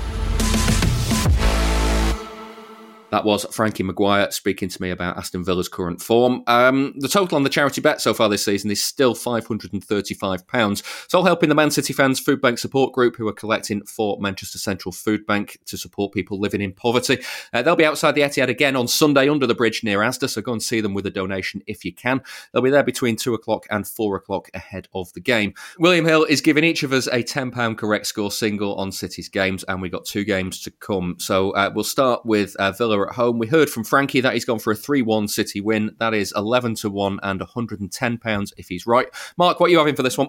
That 3.12 3.26
was 3.26 3.44
Frankie 3.50 3.82
Maguire 3.82 4.30
speaking 4.30 4.70
to 4.70 4.80
me 4.80 4.88
about 4.88 5.18
Aston 5.18 5.44
Villa's 5.44 5.68
current 5.68 6.00
form. 6.00 6.42
Um, 6.46 6.94
the 6.96 7.08
total 7.08 7.36
on 7.36 7.42
the 7.42 7.50
charity 7.50 7.82
bet 7.82 8.00
so 8.00 8.14
far 8.14 8.30
this 8.30 8.42
season 8.42 8.70
is 8.70 8.82
still 8.82 9.14
£535. 9.14 11.04
It's 11.04 11.12
all 11.12 11.24
helping 11.24 11.50
the 11.50 11.54
Man 11.54 11.70
City 11.70 11.92
fans 11.92 12.18
food 12.18 12.40
bank 12.40 12.58
support 12.58 12.94
group 12.94 13.16
who 13.16 13.28
are 13.28 13.34
collecting 13.34 13.84
for 13.84 14.18
Manchester 14.18 14.56
Central 14.56 14.92
Food 14.92 15.26
Bank 15.26 15.58
to 15.66 15.76
support 15.76 16.14
people 16.14 16.40
living 16.40 16.62
in 16.62 16.72
poverty. 16.72 17.18
Uh, 17.52 17.60
they'll 17.60 17.76
be 17.76 17.84
outside 17.84 18.14
the 18.14 18.22
Etihad 18.22 18.48
again 18.48 18.76
on 18.76 18.88
Sunday 18.88 19.28
under 19.28 19.46
the 19.46 19.54
bridge 19.54 19.84
near 19.84 19.98
Asda, 19.98 20.30
so 20.30 20.40
go 20.40 20.52
and 20.52 20.62
see 20.62 20.80
them 20.80 20.94
with 20.94 21.04
a 21.04 21.10
donation 21.10 21.60
if 21.66 21.84
you 21.84 21.92
can. 21.92 22.22
They'll 22.52 22.62
be 22.62 22.70
there 22.70 22.82
between 22.82 23.16
2 23.16 23.34
o'clock 23.34 23.66
and 23.68 23.86
4 23.86 24.16
o'clock 24.16 24.48
ahead 24.54 24.88
of 24.94 25.12
the 25.12 25.20
game. 25.20 25.52
William 25.78 26.06
Hill 26.06 26.24
is 26.24 26.40
giving 26.40 26.64
each 26.64 26.82
of 26.82 26.94
us 26.94 27.08
a 27.08 27.22
£10 27.22 27.76
correct 27.76 28.06
score 28.06 28.30
single 28.30 28.74
on 28.76 28.90
City's 28.90 29.28
games, 29.28 29.64
and 29.64 29.82
we've 29.82 29.92
got 29.92 30.06
two 30.06 30.24
games 30.24 30.62
to 30.62 30.70
come. 30.70 31.16
So 31.18 31.50
uh, 31.50 31.70
we'll 31.74 31.84
start 31.84 32.24
with 32.24 32.56
uh, 32.56 32.72
Villa 32.72 33.01
at 33.08 33.16
home. 33.16 33.38
We 33.38 33.46
heard 33.46 33.70
from 33.70 33.84
Frankie 33.84 34.20
that 34.20 34.32
he's 34.32 34.44
gone 34.44 34.58
for 34.58 34.72
a 34.72 34.76
3 34.76 35.02
1 35.02 35.28
City 35.28 35.60
win. 35.60 35.94
That 35.98 36.14
is 36.14 36.32
11 36.36 36.76
to 36.76 36.90
1 36.90 37.20
and 37.22 37.40
£110 37.40 38.52
if 38.56 38.68
he's 38.68 38.86
right. 38.86 39.08
Mark, 39.36 39.60
what 39.60 39.66
are 39.66 39.70
you 39.70 39.78
having 39.78 39.96
for 39.96 40.02
this 40.02 40.18
one? 40.18 40.28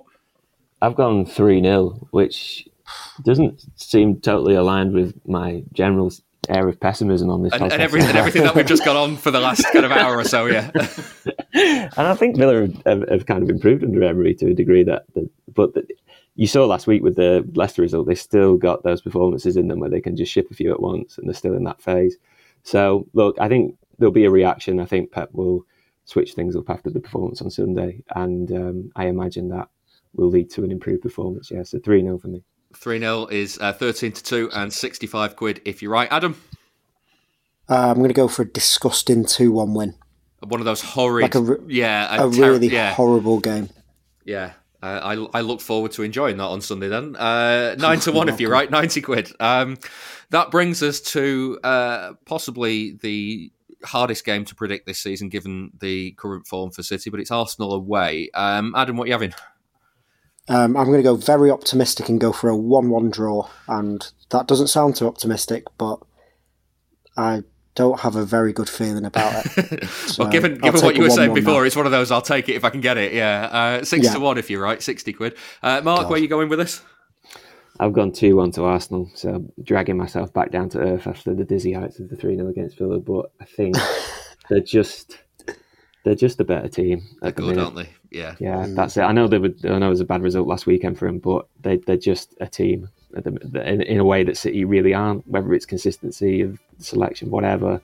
I've 0.81 0.95
gone 0.95 1.25
3 1.25 1.61
0, 1.61 2.07
which 2.11 2.67
doesn't 3.23 3.65
seem 3.75 4.19
totally 4.19 4.55
aligned 4.55 4.93
with 4.93 5.19
my 5.25 5.63
general 5.73 6.11
air 6.49 6.67
of 6.67 6.79
pessimism 6.79 7.29
on 7.29 7.41
this 7.41 7.53
and, 7.53 7.63
and, 7.63 7.81
every, 7.81 8.01
and, 8.01 8.17
everything 8.17 8.43
that 8.43 8.53
we've 8.53 8.65
just 8.65 8.83
got 8.83 8.97
on 8.97 9.15
for 9.15 9.31
the 9.31 9.39
last 9.39 9.63
kind 9.71 9.85
of 9.85 9.91
hour 9.91 10.17
or 10.17 10.25
so, 10.25 10.45
yeah. 10.45 10.71
and 11.53 11.93
I 11.95 12.15
think 12.15 12.35
Villa 12.35 12.67
have, 12.85 13.07
have, 13.07 13.25
kind 13.25 13.43
of 13.43 13.49
improved 13.49 13.81
under 13.81 14.03
Emery 14.03 14.35
to 14.35 14.51
a 14.51 14.53
degree 14.53 14.83
that, 14.83 15.05
that 15.13 15.29
but 15.53 15.73
the, 15.73 15.87
you 16.35 16.47
saw 16.47 16.65
last 16.65 16.87
week 16.87 17.03
with 17.03 17.15
the 17.15 17.47
Leicester 17.53 17.81
result, 17.81 18.07
they 18.07 18.15
still 18.15 18.57
got 18.57 18.83
those 18.83 19.01
performances 19.01 19.55
in 19.55 19.67
them 19.67 19.79
where 19.79 19.89
they 19.89 20.01
can 20.01 20.17
just 20.17 20.31
ship 20.31 20.47
a 20.49 20.53
few 20.53 20.71
at 20.71 20.81
once, 20.81 21.17
and 21.17 21.27
they're 21.27 21.35
still 21.35 21.53
in 21.53 21.63
that 21.63 21.81
phase. 21.81 22.17
So, 22.63 23.07
look, 23.13 23.37
I 23.39 23.47
think 23.47 23.77
there'll 23.99 24.11
be 24.11 24.25
a 24.25 24.31
reaction. 24.31 24.79
I 24.79 24.85
think 24.85 25.11
Pep 25.11 25.29
will 25.33 25.65
switch 26.05 26.33
things 26.33 26.55
up 26.55 26.69
after 26.69 26.89
the 26.89 26.99
performance 26.99 27.41
on 27.41 27.49
Sunday, 27.49 28.03
and 28.15 28.51
um, 28.51 28.91
I 28.95 29.05
imagine 29.07 29.49
that 29.49 29.69
will 30.13 30.29
lead 30.29 30.49
to 30.51 30.63
an 30.63 30.71
improved 30.71 31.01
performance. 31.01 31.51
Yeah, 31.51 31.63
so 31.63 31.79
3 31.79 32.01
0 32.01 32.17
for 32.17 32.27
me. 32.27 32.43
3 32.75 32.99
0 32.99 33.27
is 33.27 33.57
uh, 33.59 33.73
13 33.73 34.11
to 34.13 34.23
2 34.23 34.49
and 34.53 34.73
65 34.73 35.35
quid 35.35 35.61
if 35.65 35.81
you're 35.81 35.91
right. 35.91 36.07
Adam? 36.11 36.41
Uh, 37.69 37.89
I'm 37.89 37.97
going 37.97 38.09
to 38.09 38.13
go 38.13 38.27
for 38.27 38.41
a 38.41 38.47
disgusting 38.47 39.25
2 39.25 39.51
1 39.51 39.73
win. 39.73 39.95
One 40.41 40.59
of 40.59 40.65
those 40.65 40.81
horrid, 40.81 41.23
like 41.23 41.35
a 41.35 41.57
yeah, 41.67 42.21
a, 42.21 42.27
a 42.27 42.31
ter- 42.31 42.51
really 42.51 42.67
yeah. 42.67 42.93
horrible 42.93 43.39
game. 43.39 43.69
Yeah, 44.25 44.53
uh, 44.83 44.99
I, 45.33 45.39
I 45.39 45.41
look 45.41 45.61
forward 45.61 45.93
to 45.93 46.03
enjoying 46.03 46.35
that 46.37 46.43
on 46.43 46.59
Sunday 46.59 46.89
then. 46.89 47.15
Uh, 47.15 47.75
nine 47.79 48.01
to 48.01 48.11
one 48.11 48.27
if 48.27 48.41
you're 48.41 48.51
right, 48.51 48.69
90 48.69 49.01
quid. 49.01 49.31
Um, 49.39 49.77
that 50.31 50.51
brings 50.51 50.83
us 50.83 50.99
to 50.99 51.57
uh, 51.63 52.13
possibly 52.25 52.97
the 53.01 53.49
hardest 53.85 54.25
game 54.25 54.43
to 54.43 54.55
predict 54.55 54.85
this 54.85 54.99
season 54.99 55.29
given 55.29 55.71
the 55.79 56.11
current 56.11 56.47
form 56.47 56.71
for 56.71 56.83
City, 56.83 57.09
but 57.09 57.21
it's 57.21 57.31
Arsenal 57.31 57.73
away. 57.73 58.29
Um, 58.33 58.75
Adam, 58.75 58.97
what 58.97 59.05
are 59.05 59.07
you 59.07 59.13
having? 59.13 59.33
Um, 60.49 60.75
I'm 60.75 60.87
going 60.87 60.97
to 60.97 61.03
go 61.03 61.15
very 61.15 61.49
optimistic 61.49 62.09
and 62.09 62.19
go 62.19 62.33
for 62.33 62.49
a 62.49 62.57
1 62.57 62.89
1 62.89 63.09
draw. 63.09 63.47
And 63.69 64.05
that 64.31 64.47
doesn't 64.47 64.67
sound 64.67 64.97
too 64.97 65.07
optimistic, 65.07 65.63
but 65.77 65.99
I 67.15 67.43
don't 67.75 67.99
have 68.01 68.15
a 68.15 68.23
very 68.25 68.53
good 68.53 68.69
feeling 68.69 69.05
about 69.05 69.45
it. 69.57 69.83
So 70.13 70.23
well, 70.23 70.31
given 70.31 70.59
given 70.59 70.81
what 70.81 70.95
you 70.95 71.01
were 71.01 71.09
saying 71.09 71.33
before, 71.33 71.61
now. 71.61 71.63
it's 71.63 71.75
one 71.75 71.85
of 71.85 71.91
those. 71.91 72.11
I'll 72.11 72.21
take 72.21 72.47
it 72.49 72.53
if 72.53 72.63
I 72.63 72.69
can 72.69 72.81
get 72.81 72.97
it. 72.97 73.13
Yeah, 73.13 73.49
uh, 73.51 73.83
six 73.83 74.05
yeah. 74.05 74.13
to 74.13 74.19
one 74.19 74.37
if 74.37 74.49
you're 74.49 74.61
right. 74.61 74.81
Sixty 74.81 75.11
quid. 75.11 75.35
Uh, 75.63 75.81
Mark, 75.83 76.01
God. 76.01 76.09
where 76.09 76.19
are 76.19 76.21
you 76.21 76.27
going 76.27 76.49
with 76.49 76.59
this? 76.59 76.81
I've 77.79 77.93
gone 77.93 78.11
two 78.11 78.35
one 78.35 78.51
to 78.51 78.63
Arsenal, 78.65 79.09
so 79.15 79.29
I'm 79.35 79.51
dragging 79.63 79.97
myself 79.97 80.31
back 80.33 80.51
down 80.51 80.69
to 80.69 80.79
earth 80.79 81.07
after 81.07 81.33
the 81.33 81.43
dizzy 81.43 81.73
heights 81.73 81.99
of 81.99 82.09
the 82.09 82.15
three 82.15 82.35
0 82.35 82.47
against 82.49 82.77
Villa. 82.77 82.99
But 82.99 83.31
I 83.41 83.45
think 83.45 83.75
they're 84.49 84.59
just 84.59 85.17
they're 86.03 86.15
just 86.15 86.39
a 86.39 86.43
better 86.43 86.67
team. 86.67 87.01
They're 87.21 87.29
at 87.29 87.35
the 87.35 87.41
good, 87.41 87.49
minute. 87.55 87.63
aren't 87.63 87.75
they? 87.77 87.89
Yeah. 88.11 88.35
Yeah, 88.39 88.67
that's 88.69 88.97
it. 88.97 89.01
I 89.01 89.11
know 89.11 89.27
they 89.27 89.39
were, 89.39 89.53
I 89.63 89.79
know 89.79 89.87
it 89.87 89.89
was 89.89 90.01
a 90.01 90.05
bad 90.05 90.21
result 90.21 90.47
last 90.47 90.67
weekend 90.67 90.99
for 90.99 91.07
them, 91.07 91.19
but 91.19 91.47
they 91.61 91.77
they're 91.77 91.97
just 91.97 92.35
a 92.39 92.47
team 92.47 92.83
at 92.83 92.89
the- 92.89 93.02
in, 93.13 93.81
in 93.81 93.99
a 93.99 94.05
way 94.05 94.23
that 94.23 94.37
City 94.37 94.65
really 94.65 94.93
aren't. 94.93 95.27
Whether 95.27 95.53
it's 95.53 95.65
consistency 95.65 96.41
of 96.41 96.59
selection, 96.79 97.29
whatever, 97.29 97.81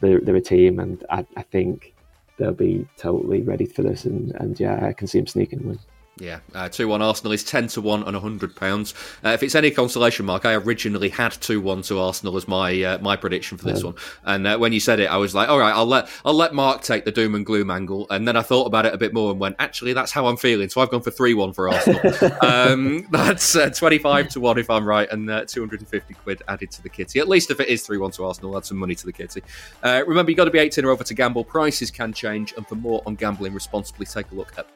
they're 0.00 0.20
they're 0.20 0.36
a 0.36 0.40
team, 0.40 0.78
and 0.78 1.04
I, 1.10 1.26
I 1.36 1.42
think 1.42 1.94
they'll 2.36 2.52
be 2.52 2.86
totally 2.96 3.42
ready 3.42 3.66
for 3.66 3.82
this. 3.82 4.04
And, 4.04 4.32
and 4.36 4.58
yeah, 4.58 4.86
I 4.86 4.92
can 4.92 5.06
see 5.08 5.18
them 5.18 5.26
sneaking 5.26 5.60
a 5.60 5.66
win. 5.68 5.78
Yeah, 6.20 6.40
uh, 6.54 6.68
2 6.68 6.88
1 6.88 7.00
Arsenal 7.02 7.32
is 7.32 7.44
10 7.44 7.68
to 7.68 7.80
1 7.80 8.02
and 8.02 8.16
£100. 8.16 8.94
Uh, 9.24 9.28
if 9.30 9.42
it's 9.42 9.54
any 9.54 9.70
consolation, 9.70 10.26
Mark, 10.26 10.44
I 10.46 10.54
originally 10.54 11.08
had 11.10 11.32
2 11.32 11.60
1 11.60 11.82
to 11.82 11.98
Arsenal 12.00 12.36
as 12.36 12.48
my 12.48 12.82
uh, 12.82 12.98
my 12.98 13.16
prediction 13.16 13.56
for 13.58 13.64
this 13.66 13.82
Oh. 13.82 13.88
one. 13.88 13.94
And 14.24 14.46
uh, 14.46 14.58
when 14.58 14.72
you 14.72 14.80
said 14.80 15.00
it, 15.00 15.06
I 15.10 15.16
was 15.16 15.34
like, 15.34 15.48
all 15.48 15.58
right, 15.58 15.72
I'll 15.74 15.86
let 15.86 16.08
I'll 16.24 16.34
let 16.34 16.54
Mark 16.54 16.82
take 16.82 17.04
the 17.04 17.12
doom 17.12 17.34
and 17.34 17.44
gloom 17.46 17.70
angle. 17.70 18.06
And 18.10 18.26
then 18.26 18.36
I 18.36 18.42
thought 18.42 18.66
about 18.66 18.86
it 18.86 18.94
a 18.94 18.98
bit 18.98 19.14
more 19.14 19.30
and 19.30 19.38
went, 19.38 19.56
actually, 19.58 19.92
that's 19.92 20.10
how 20.12 20.26
I'm 20.26 20.36
feeling. 20.36 20.68
So 20.68 20.80
I've 20.80 20.90
gone 20.90 21.02
for 21.02 21.10
3 21.10 21.34
1 21.34 21.52
for 21.52 21.68
Arsenal. 21.68 22.00
um, 22.42 23.06
that's 23.10 23.54
uh, 23.54 23.70
25 23.70 24.28
to 24.30 24.40
1 24.40 24.58
if 24.58 24.70
I'm 24.70 24.84
right, 24.86 25.08
and 25.10 25.30
uh, 25.30 25.44
250 25.46 26.14
quid 26.14 26.42
added 26.48 26.70
to 26.72 26.82
the 26.82 26.88
kitty. 26.88 27.20
At 27.20 27.28
least 27.28 27.50
if 27.50 27.60
it 27.60 27.68
is 27.68 27.86
3 27.86 27.98
1 27.98 28.10
to 28.12 28.24
Arsenal, 28.24 28.56
add 28.56 28.64
some 28.64 28.76
money 28.78 28.94
to 28.94 29.06
the 29.06 29.12
kitty. 29.12 29.42
Uh, 29.82 30.02
remember, 30.06 30.30
you've 30.30 30.36
got 30.38 30.46
to 30.46 30.50
be 30.50 30.58
18 30.58 30.84
or 30.84 30.90
over 30.90 31.04
to 31.04 31.14
gamble. 31.14 31.44
Prices 31.44 31.90
can 31.90 32.12
change. 32.12 32.54
And 32.56 32.66
for 32.66 32.74
more 32.74 33.02
on 33.06 33.14
gambling 33.14 33.54
responsibly, 33.54 34.06
take 34.06 34.30
a 34.32 34.34
look 34.34 34.52
at 34.58 34.74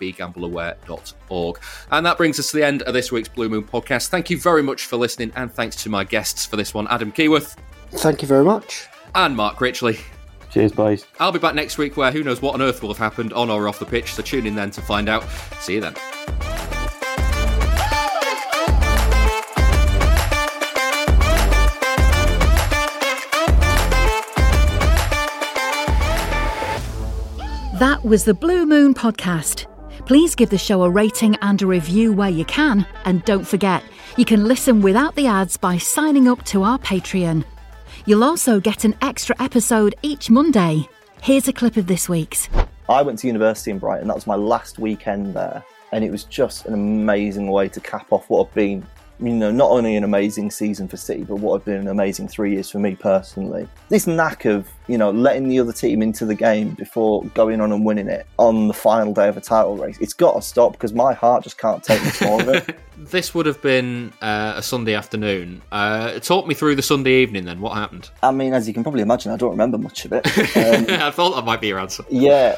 begambleaware.org. 1.32 1.58
And 1.90 2.06
that 2.06 2.16
brings 2.16 2.38
us 2.38 2.50
to 2.50 2.56
the 2.56 2.64
end 2.64 2.82
of 2.82 2.94
this 2.94 3.10
week's 3.12 3.28
Blue 3.28 3.48
Moon 3.48 3.64
podcast. 3.64 4.08
Thank 4.08 4.30
you 4.30 4.38
very 4.38 4.62
much 4.62 4.86
for 4.86 4.96
listening, 4.96 5.32
and 5.36 5.52
thanks 5.52 5.76
to 5.82 5.90
my 5.90 6.04
guests 6.04 6.46
for 6.46 6.56
this 6.56 6.74
one 6.74 6.86
Adam 6.88 7.12
Keyworth 7.12 7.56
Thank 7.90 8.22
you 8.22 8.28
very 8.28 8.44
much. 8.44 8.86
and 9.14 9.36
Mark 9.36 9.56
Richley. 9.58 10.00
Cheers, 10.50 10.72
boys. 10.72 11.06
I'll 11.18 11.32
be 11.32 11.38
back 11.38 11.54
next 11.54 11.78
week 11.78 11.96
where 11.96 12.12
who 12.12 12.22
knows 12.22 12.42
what 12.42 12.54
on 12.54 12.62
earth 12.62 12.82
will 12.82 12.90
have 12.90 12.98
happened 12.98 13.32
on 13.32 13.50
or 13.50 13.68
off 13.68 13.78
the 13.78 13.86
pitch, 13.86 14.12
so 14.14 14.22
tune 14.22 14.46
in 14.46 14.54
then 14.54 14.70
to 14.72 14.82
find 14.82 15.08
out. 15.08 15.24
See 15.60 15.74
you 15.74 15.80
then. 15.80 15.94
That 27.78 28.00
was 28.04 28.24
the 28.24 28.34
Blue 28.34 28.64
Moon 28.66 28.94
Podcast. 28.94 29.66
Please 30.04 30.34
give 30.34 30.50
the 30.50 30.58
show 30.58 30.82
a 30.82 30.90
rating 30.90 31.36
and 31.42 31.62
a 31.62 31.66
review 31.66 32.12
where 32.12 32.28
you 32.28 32.44
can. 32.44 32.84
And 33.04 33.24
don't 33.24 33.46
forget, 33.46 33.84
you 34.16 34.24
can 34.24 34.46
listen 34.46 34.82
without 34.82 35.14
the 35.14 35.28
ads 35.28 35.56
by 35.56 35.78
signing 35.78 36.26
up 36.26 36.44
to 36.46 36.64
our 36.64 36.78
Patreon. 36.78 37.44
You'll 38.04 38.24
also 38.24 38.58
get 38.58 38.84
an 38.84 38.96
extra 39.00 39.36
episode 39.40 39.94
each 40.02 40.28
Monday. 40.28 40.88
Here's 41.22 41.46
a 41.46 41.52
clip 41.52 41.76
of 41.76 41.86
this 41.86 42.08
week's. 42.08 42.48
I 42.88 43.02
went 43.02 43.20
to 43.20 43.28
university 43.28 43.70
in 43.70 43.78
Brighton. 43.78 44.08
That 44.08 44.16
was 44.16 44.26
my 44.26 44.34
last 44.34 44.80
weekend 44.80 45.34
there, 45.34 45.64
and 45.92 46.04
it 46.04 46.10
was 46.10 46.24
just 46.24 46.66
an 46.66 46.74
amazing 46.74 47.46
way 47.46 47.68
to 47.68 47.80
cap 47.80 48.08
off 48.10 48.28
what 48.28 48.48
had 48.48 48.54
been, 48.54 48.86
you 49.22 49.32
know, 49.32 49.50
not 49.50 49.70
only 49.70 49.94
an 49.96 50.04
amazing 50.04 50.50
season 50.50 50.88
for 50.88 50.96
City, 50.96 51.22
but 51.22 51.36
what 51.36 51.58
have 51.58 51.64
been 51.64 51.76
an 51.76 51.88
amazing 51.88 52.28
three 52.28 52.52
years 52.54 52.70
for 52.70 52.78
me 52.78 52.96
personally. 52.96 53.68
This 53.88 54.06
knack 54.06 54.44
of, 54.44 54.68
you 54.88 54.98
know, 54.98 55.10
letting 55.10 55.48
the 55.48 55.60
other 55.60 55.72
team 55.72 56.02
into 56.02 56.26
the 56.26 56.34
game 56.34 56.70
before 56.70 57.24
going 57.34 57.60
on 57.60 57.70
and 57.70 57.84
winning 57.84 58.08
it 58.08 58.26
on 58.38 58.68
the 58.68 58.74
final 58.74 59.14
day 59.14 59.28
of 59.28 59.36
a 59.36 59.40
title 59.40 59.76
race, 59.76 59.98
it's 60.00 60.14
got 60.14 60.34
to 60.34 60.42
stop 60.42 60.72
because 60.72 60.92
my 60.92 61.12
heart 61.12 61.44
just 61.44 61.58
can't 61.58 61.84
take 61.84 62.02
much 62.04 62.20
more 62.22 62.40
of 62.40 62.48
it. 62.48 62.78
This 62.94 63.34
would 63.34 63.46
have 63.46 63.60
been 63.62 64.12
uh, 64.20 64.54
a 64.56 64.62
Sunday 64.62 64.94
afternoon. 64.94 65.62
Uh, 65.72 66.20
talk 66.20 66.46
me 66.46 66.54
through 66.54 66.76
the 66.76 66.82
Sunday 66.82 67.22
evening 67.22 67.46
then. 67.46 67.60
What 67.60 67.74
happened? 67.74 68.10
I 68.22 68.30
mean, 68.30 68.52
as 68.52 68.68
you 68.68 68.74
can 68.74 68.84
probably 68.84 69.02
imagine, 69.02 69.32
I 69.32 69.36
don't 69.36 69.50
remember 69.50 69.78
much 69.78 70.04
of 70.04 70.12
it. 70.12 70.26
Um, 70.62 70.86
I 70.88 71.10
thought 71.10 71.34
that 71.34 71.44
might 71.44 71.60
be 71.60 71.68
your 71.68 71.78
answer. 71.78 72.04
Yeah, 72.10 72.56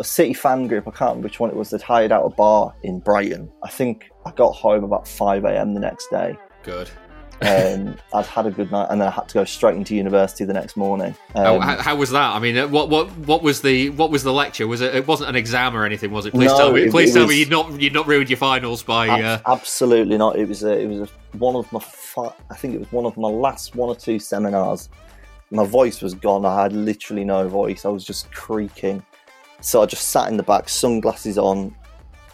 a 0.00 0.04
City 0.04 0.34
fan 0.34 0.66
group. 0.66 0.86
I 0.88 0.90
can't 0.90 1.10
remember 1.10 1.26
which 1.26 1.40
one 1.40 1.50
it 1.50 1.56
was. 1.56 1.70
That 1.70 1.82
hired 1.82 2.12
out 2.12 2.24
a 2.24 2.30
bar 2.30 2.74
in 2.82 3.00
Brighton. 3.00 3.50
I 3.62 3.68
think 3.70 4.10
I 4.26 4.30
got 4.32 4.52
home 4.52 4.84
about 4.84 5.06
five 5.06 5.44
a.m. 5.44 5.74
the 5.74 5.80
next 5.80 6.08
day. 6.10 6.36
Good. 6.62 6.90
Um, 7.42 7.96
I'd 8.14 8.26
had 8.26 8.46
a 8.46 8.50
good 8.50 8.70
night, 8.70 8.86
and 8.90 9.00
then 9.00 9.08
I 9.08 9.10
had 9.10 9.28
to 9.28 9.34
go 9.34 9.44
straight 9.44 9.76
into 9.76 9.94
university 9.94 10.44
the 10.44 10.52
next 10.52 10.76
morning. 10.76 11.14
Oh, 11.34 11.56
Um, 11.56 11.62
how, 11.62 11.76
how 11.82 11.96
was 11.96 12.10
that? 12.10 12.34
I 12.34 12.38
mean, 12.38 12.56
uh, 12.56 12.68
what 12.68 12.88
what 12.88 13.10
what 13.18 13.42
was 13.42 13.60
the 13.62 13.90
what 13.90 14.10
was 14.10 14.22
the 14.22 14.32
lecture? 14.32 14.66
Was 14.66 14.80
it? 14.80 14.94
It 14.94 15.06
wasn't 15.06 15.30
an 15.30 15.36
exam 15.36 15.76
or 15.76 15.84
anything, 15.84 16.10
was 16.12 16.26
it? 16.26 16.32
Please 16.32 16.50
No, 16.50 16.56
tell 16.58 16.72
me. 16.72 16.82
it- 16.84 16.90
Please 16.90 17.10
it 17.10 17.14
tell 17.18 17.22
was- 17.26 17.30
me 17.34 17.38
you'd 17.40 17.50
not 17.50 17.80
you'd 17.80 17.92
not 17.92 18.06
ruined 18.06 18.30
your 18.30 18.36
finals 18.36 18.82
by. 18.82 19.08
Uh, 19.08 19.38
absolutely 19.46 20.16
not. 20.16 20.36
It 20.36 20.48
was 20.48 20.62
a, 20.64 20.78
it 20.78 20.86
was 20.86 21.00
a, 21.00 21.36
one 21.38 21.56
of 21.56 21.70
my 21.72 21.80
fi- 21.80 22.32
I 22.50 22.54
think 22.56 22.74
it 22.74 22.78
was 22.78 22.90
one 22.92 23.04
of 23.04 23.16
my 23.16 23.28
last 23.28 23.74
one 23.74 23.88
or 23.88 23.96
two 23.96 24.18
seminars. 24.18 24.88
My 25.50 25.64
voice 25.66 26.00
was 26.02 26.14
gone. 26.14 26.44
I 26.46 26.62
had 26.62 26.72
literally 26.72 27.24
no 27.24 27.46
voice. 27.48 27.84
I 27.84 27.88
was 27.88 28.04
just 28.04 28.30
creaking. 28.32 29.04
So 29.64 29.82
I 29.82 29.86
just 29.86 30.08
sat 30.08 30.28
in 30.28 30.36
the 30.36 30.42
back, 30.42 30.68
sunglasses 30.68 31.38
on, 31.38 31.74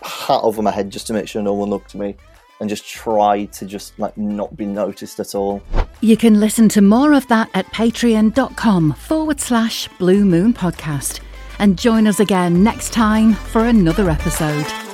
hat 0.03 0.41
over 0.43 0.63
my 0.63 0.73
head 0.73 0.91
just 0.91 1.07
to 1.07 1.13
make 1.13 1.29
sure 1.29 1.41
no 1.41 1.55
one 1.55 1.71
looked 1.71 1.95
at 1.95 2.01
me, 2.01 2.17
and 2.59 2.69
just 2.69 2.87
tried 2.87 3.53
to 3.53 3.67
just 3.67 3.97
like 4.01 4.19
not 4.19 4.57
be 4.57 4.67
noticed 4.67 5.21
at 5.21 5.37
all. 5.37 5.63
You 6.01 6.17
can 6.17 6.41
listen 6.41 6.69
to 6.71 6.83
more 6.83 7.13
of 7.13 7.29
that 7.29 7.49
at 7.55 7.67
patreon.com 7.67 8.95
forward 8.95 9.41
slash 9.41 9.89
Blue 9.99 10.25
Moon 10.25 10.53
Podcast. 10.53 11.21
And 11.61 11.79
join 11.79 12.09
us 12.09 12.19
again 12.19 12.65
next 12.65 12.93
time 12.93 13.35
for 13.35 13.67
another 13.67 14.11
episode. 14.11 14.90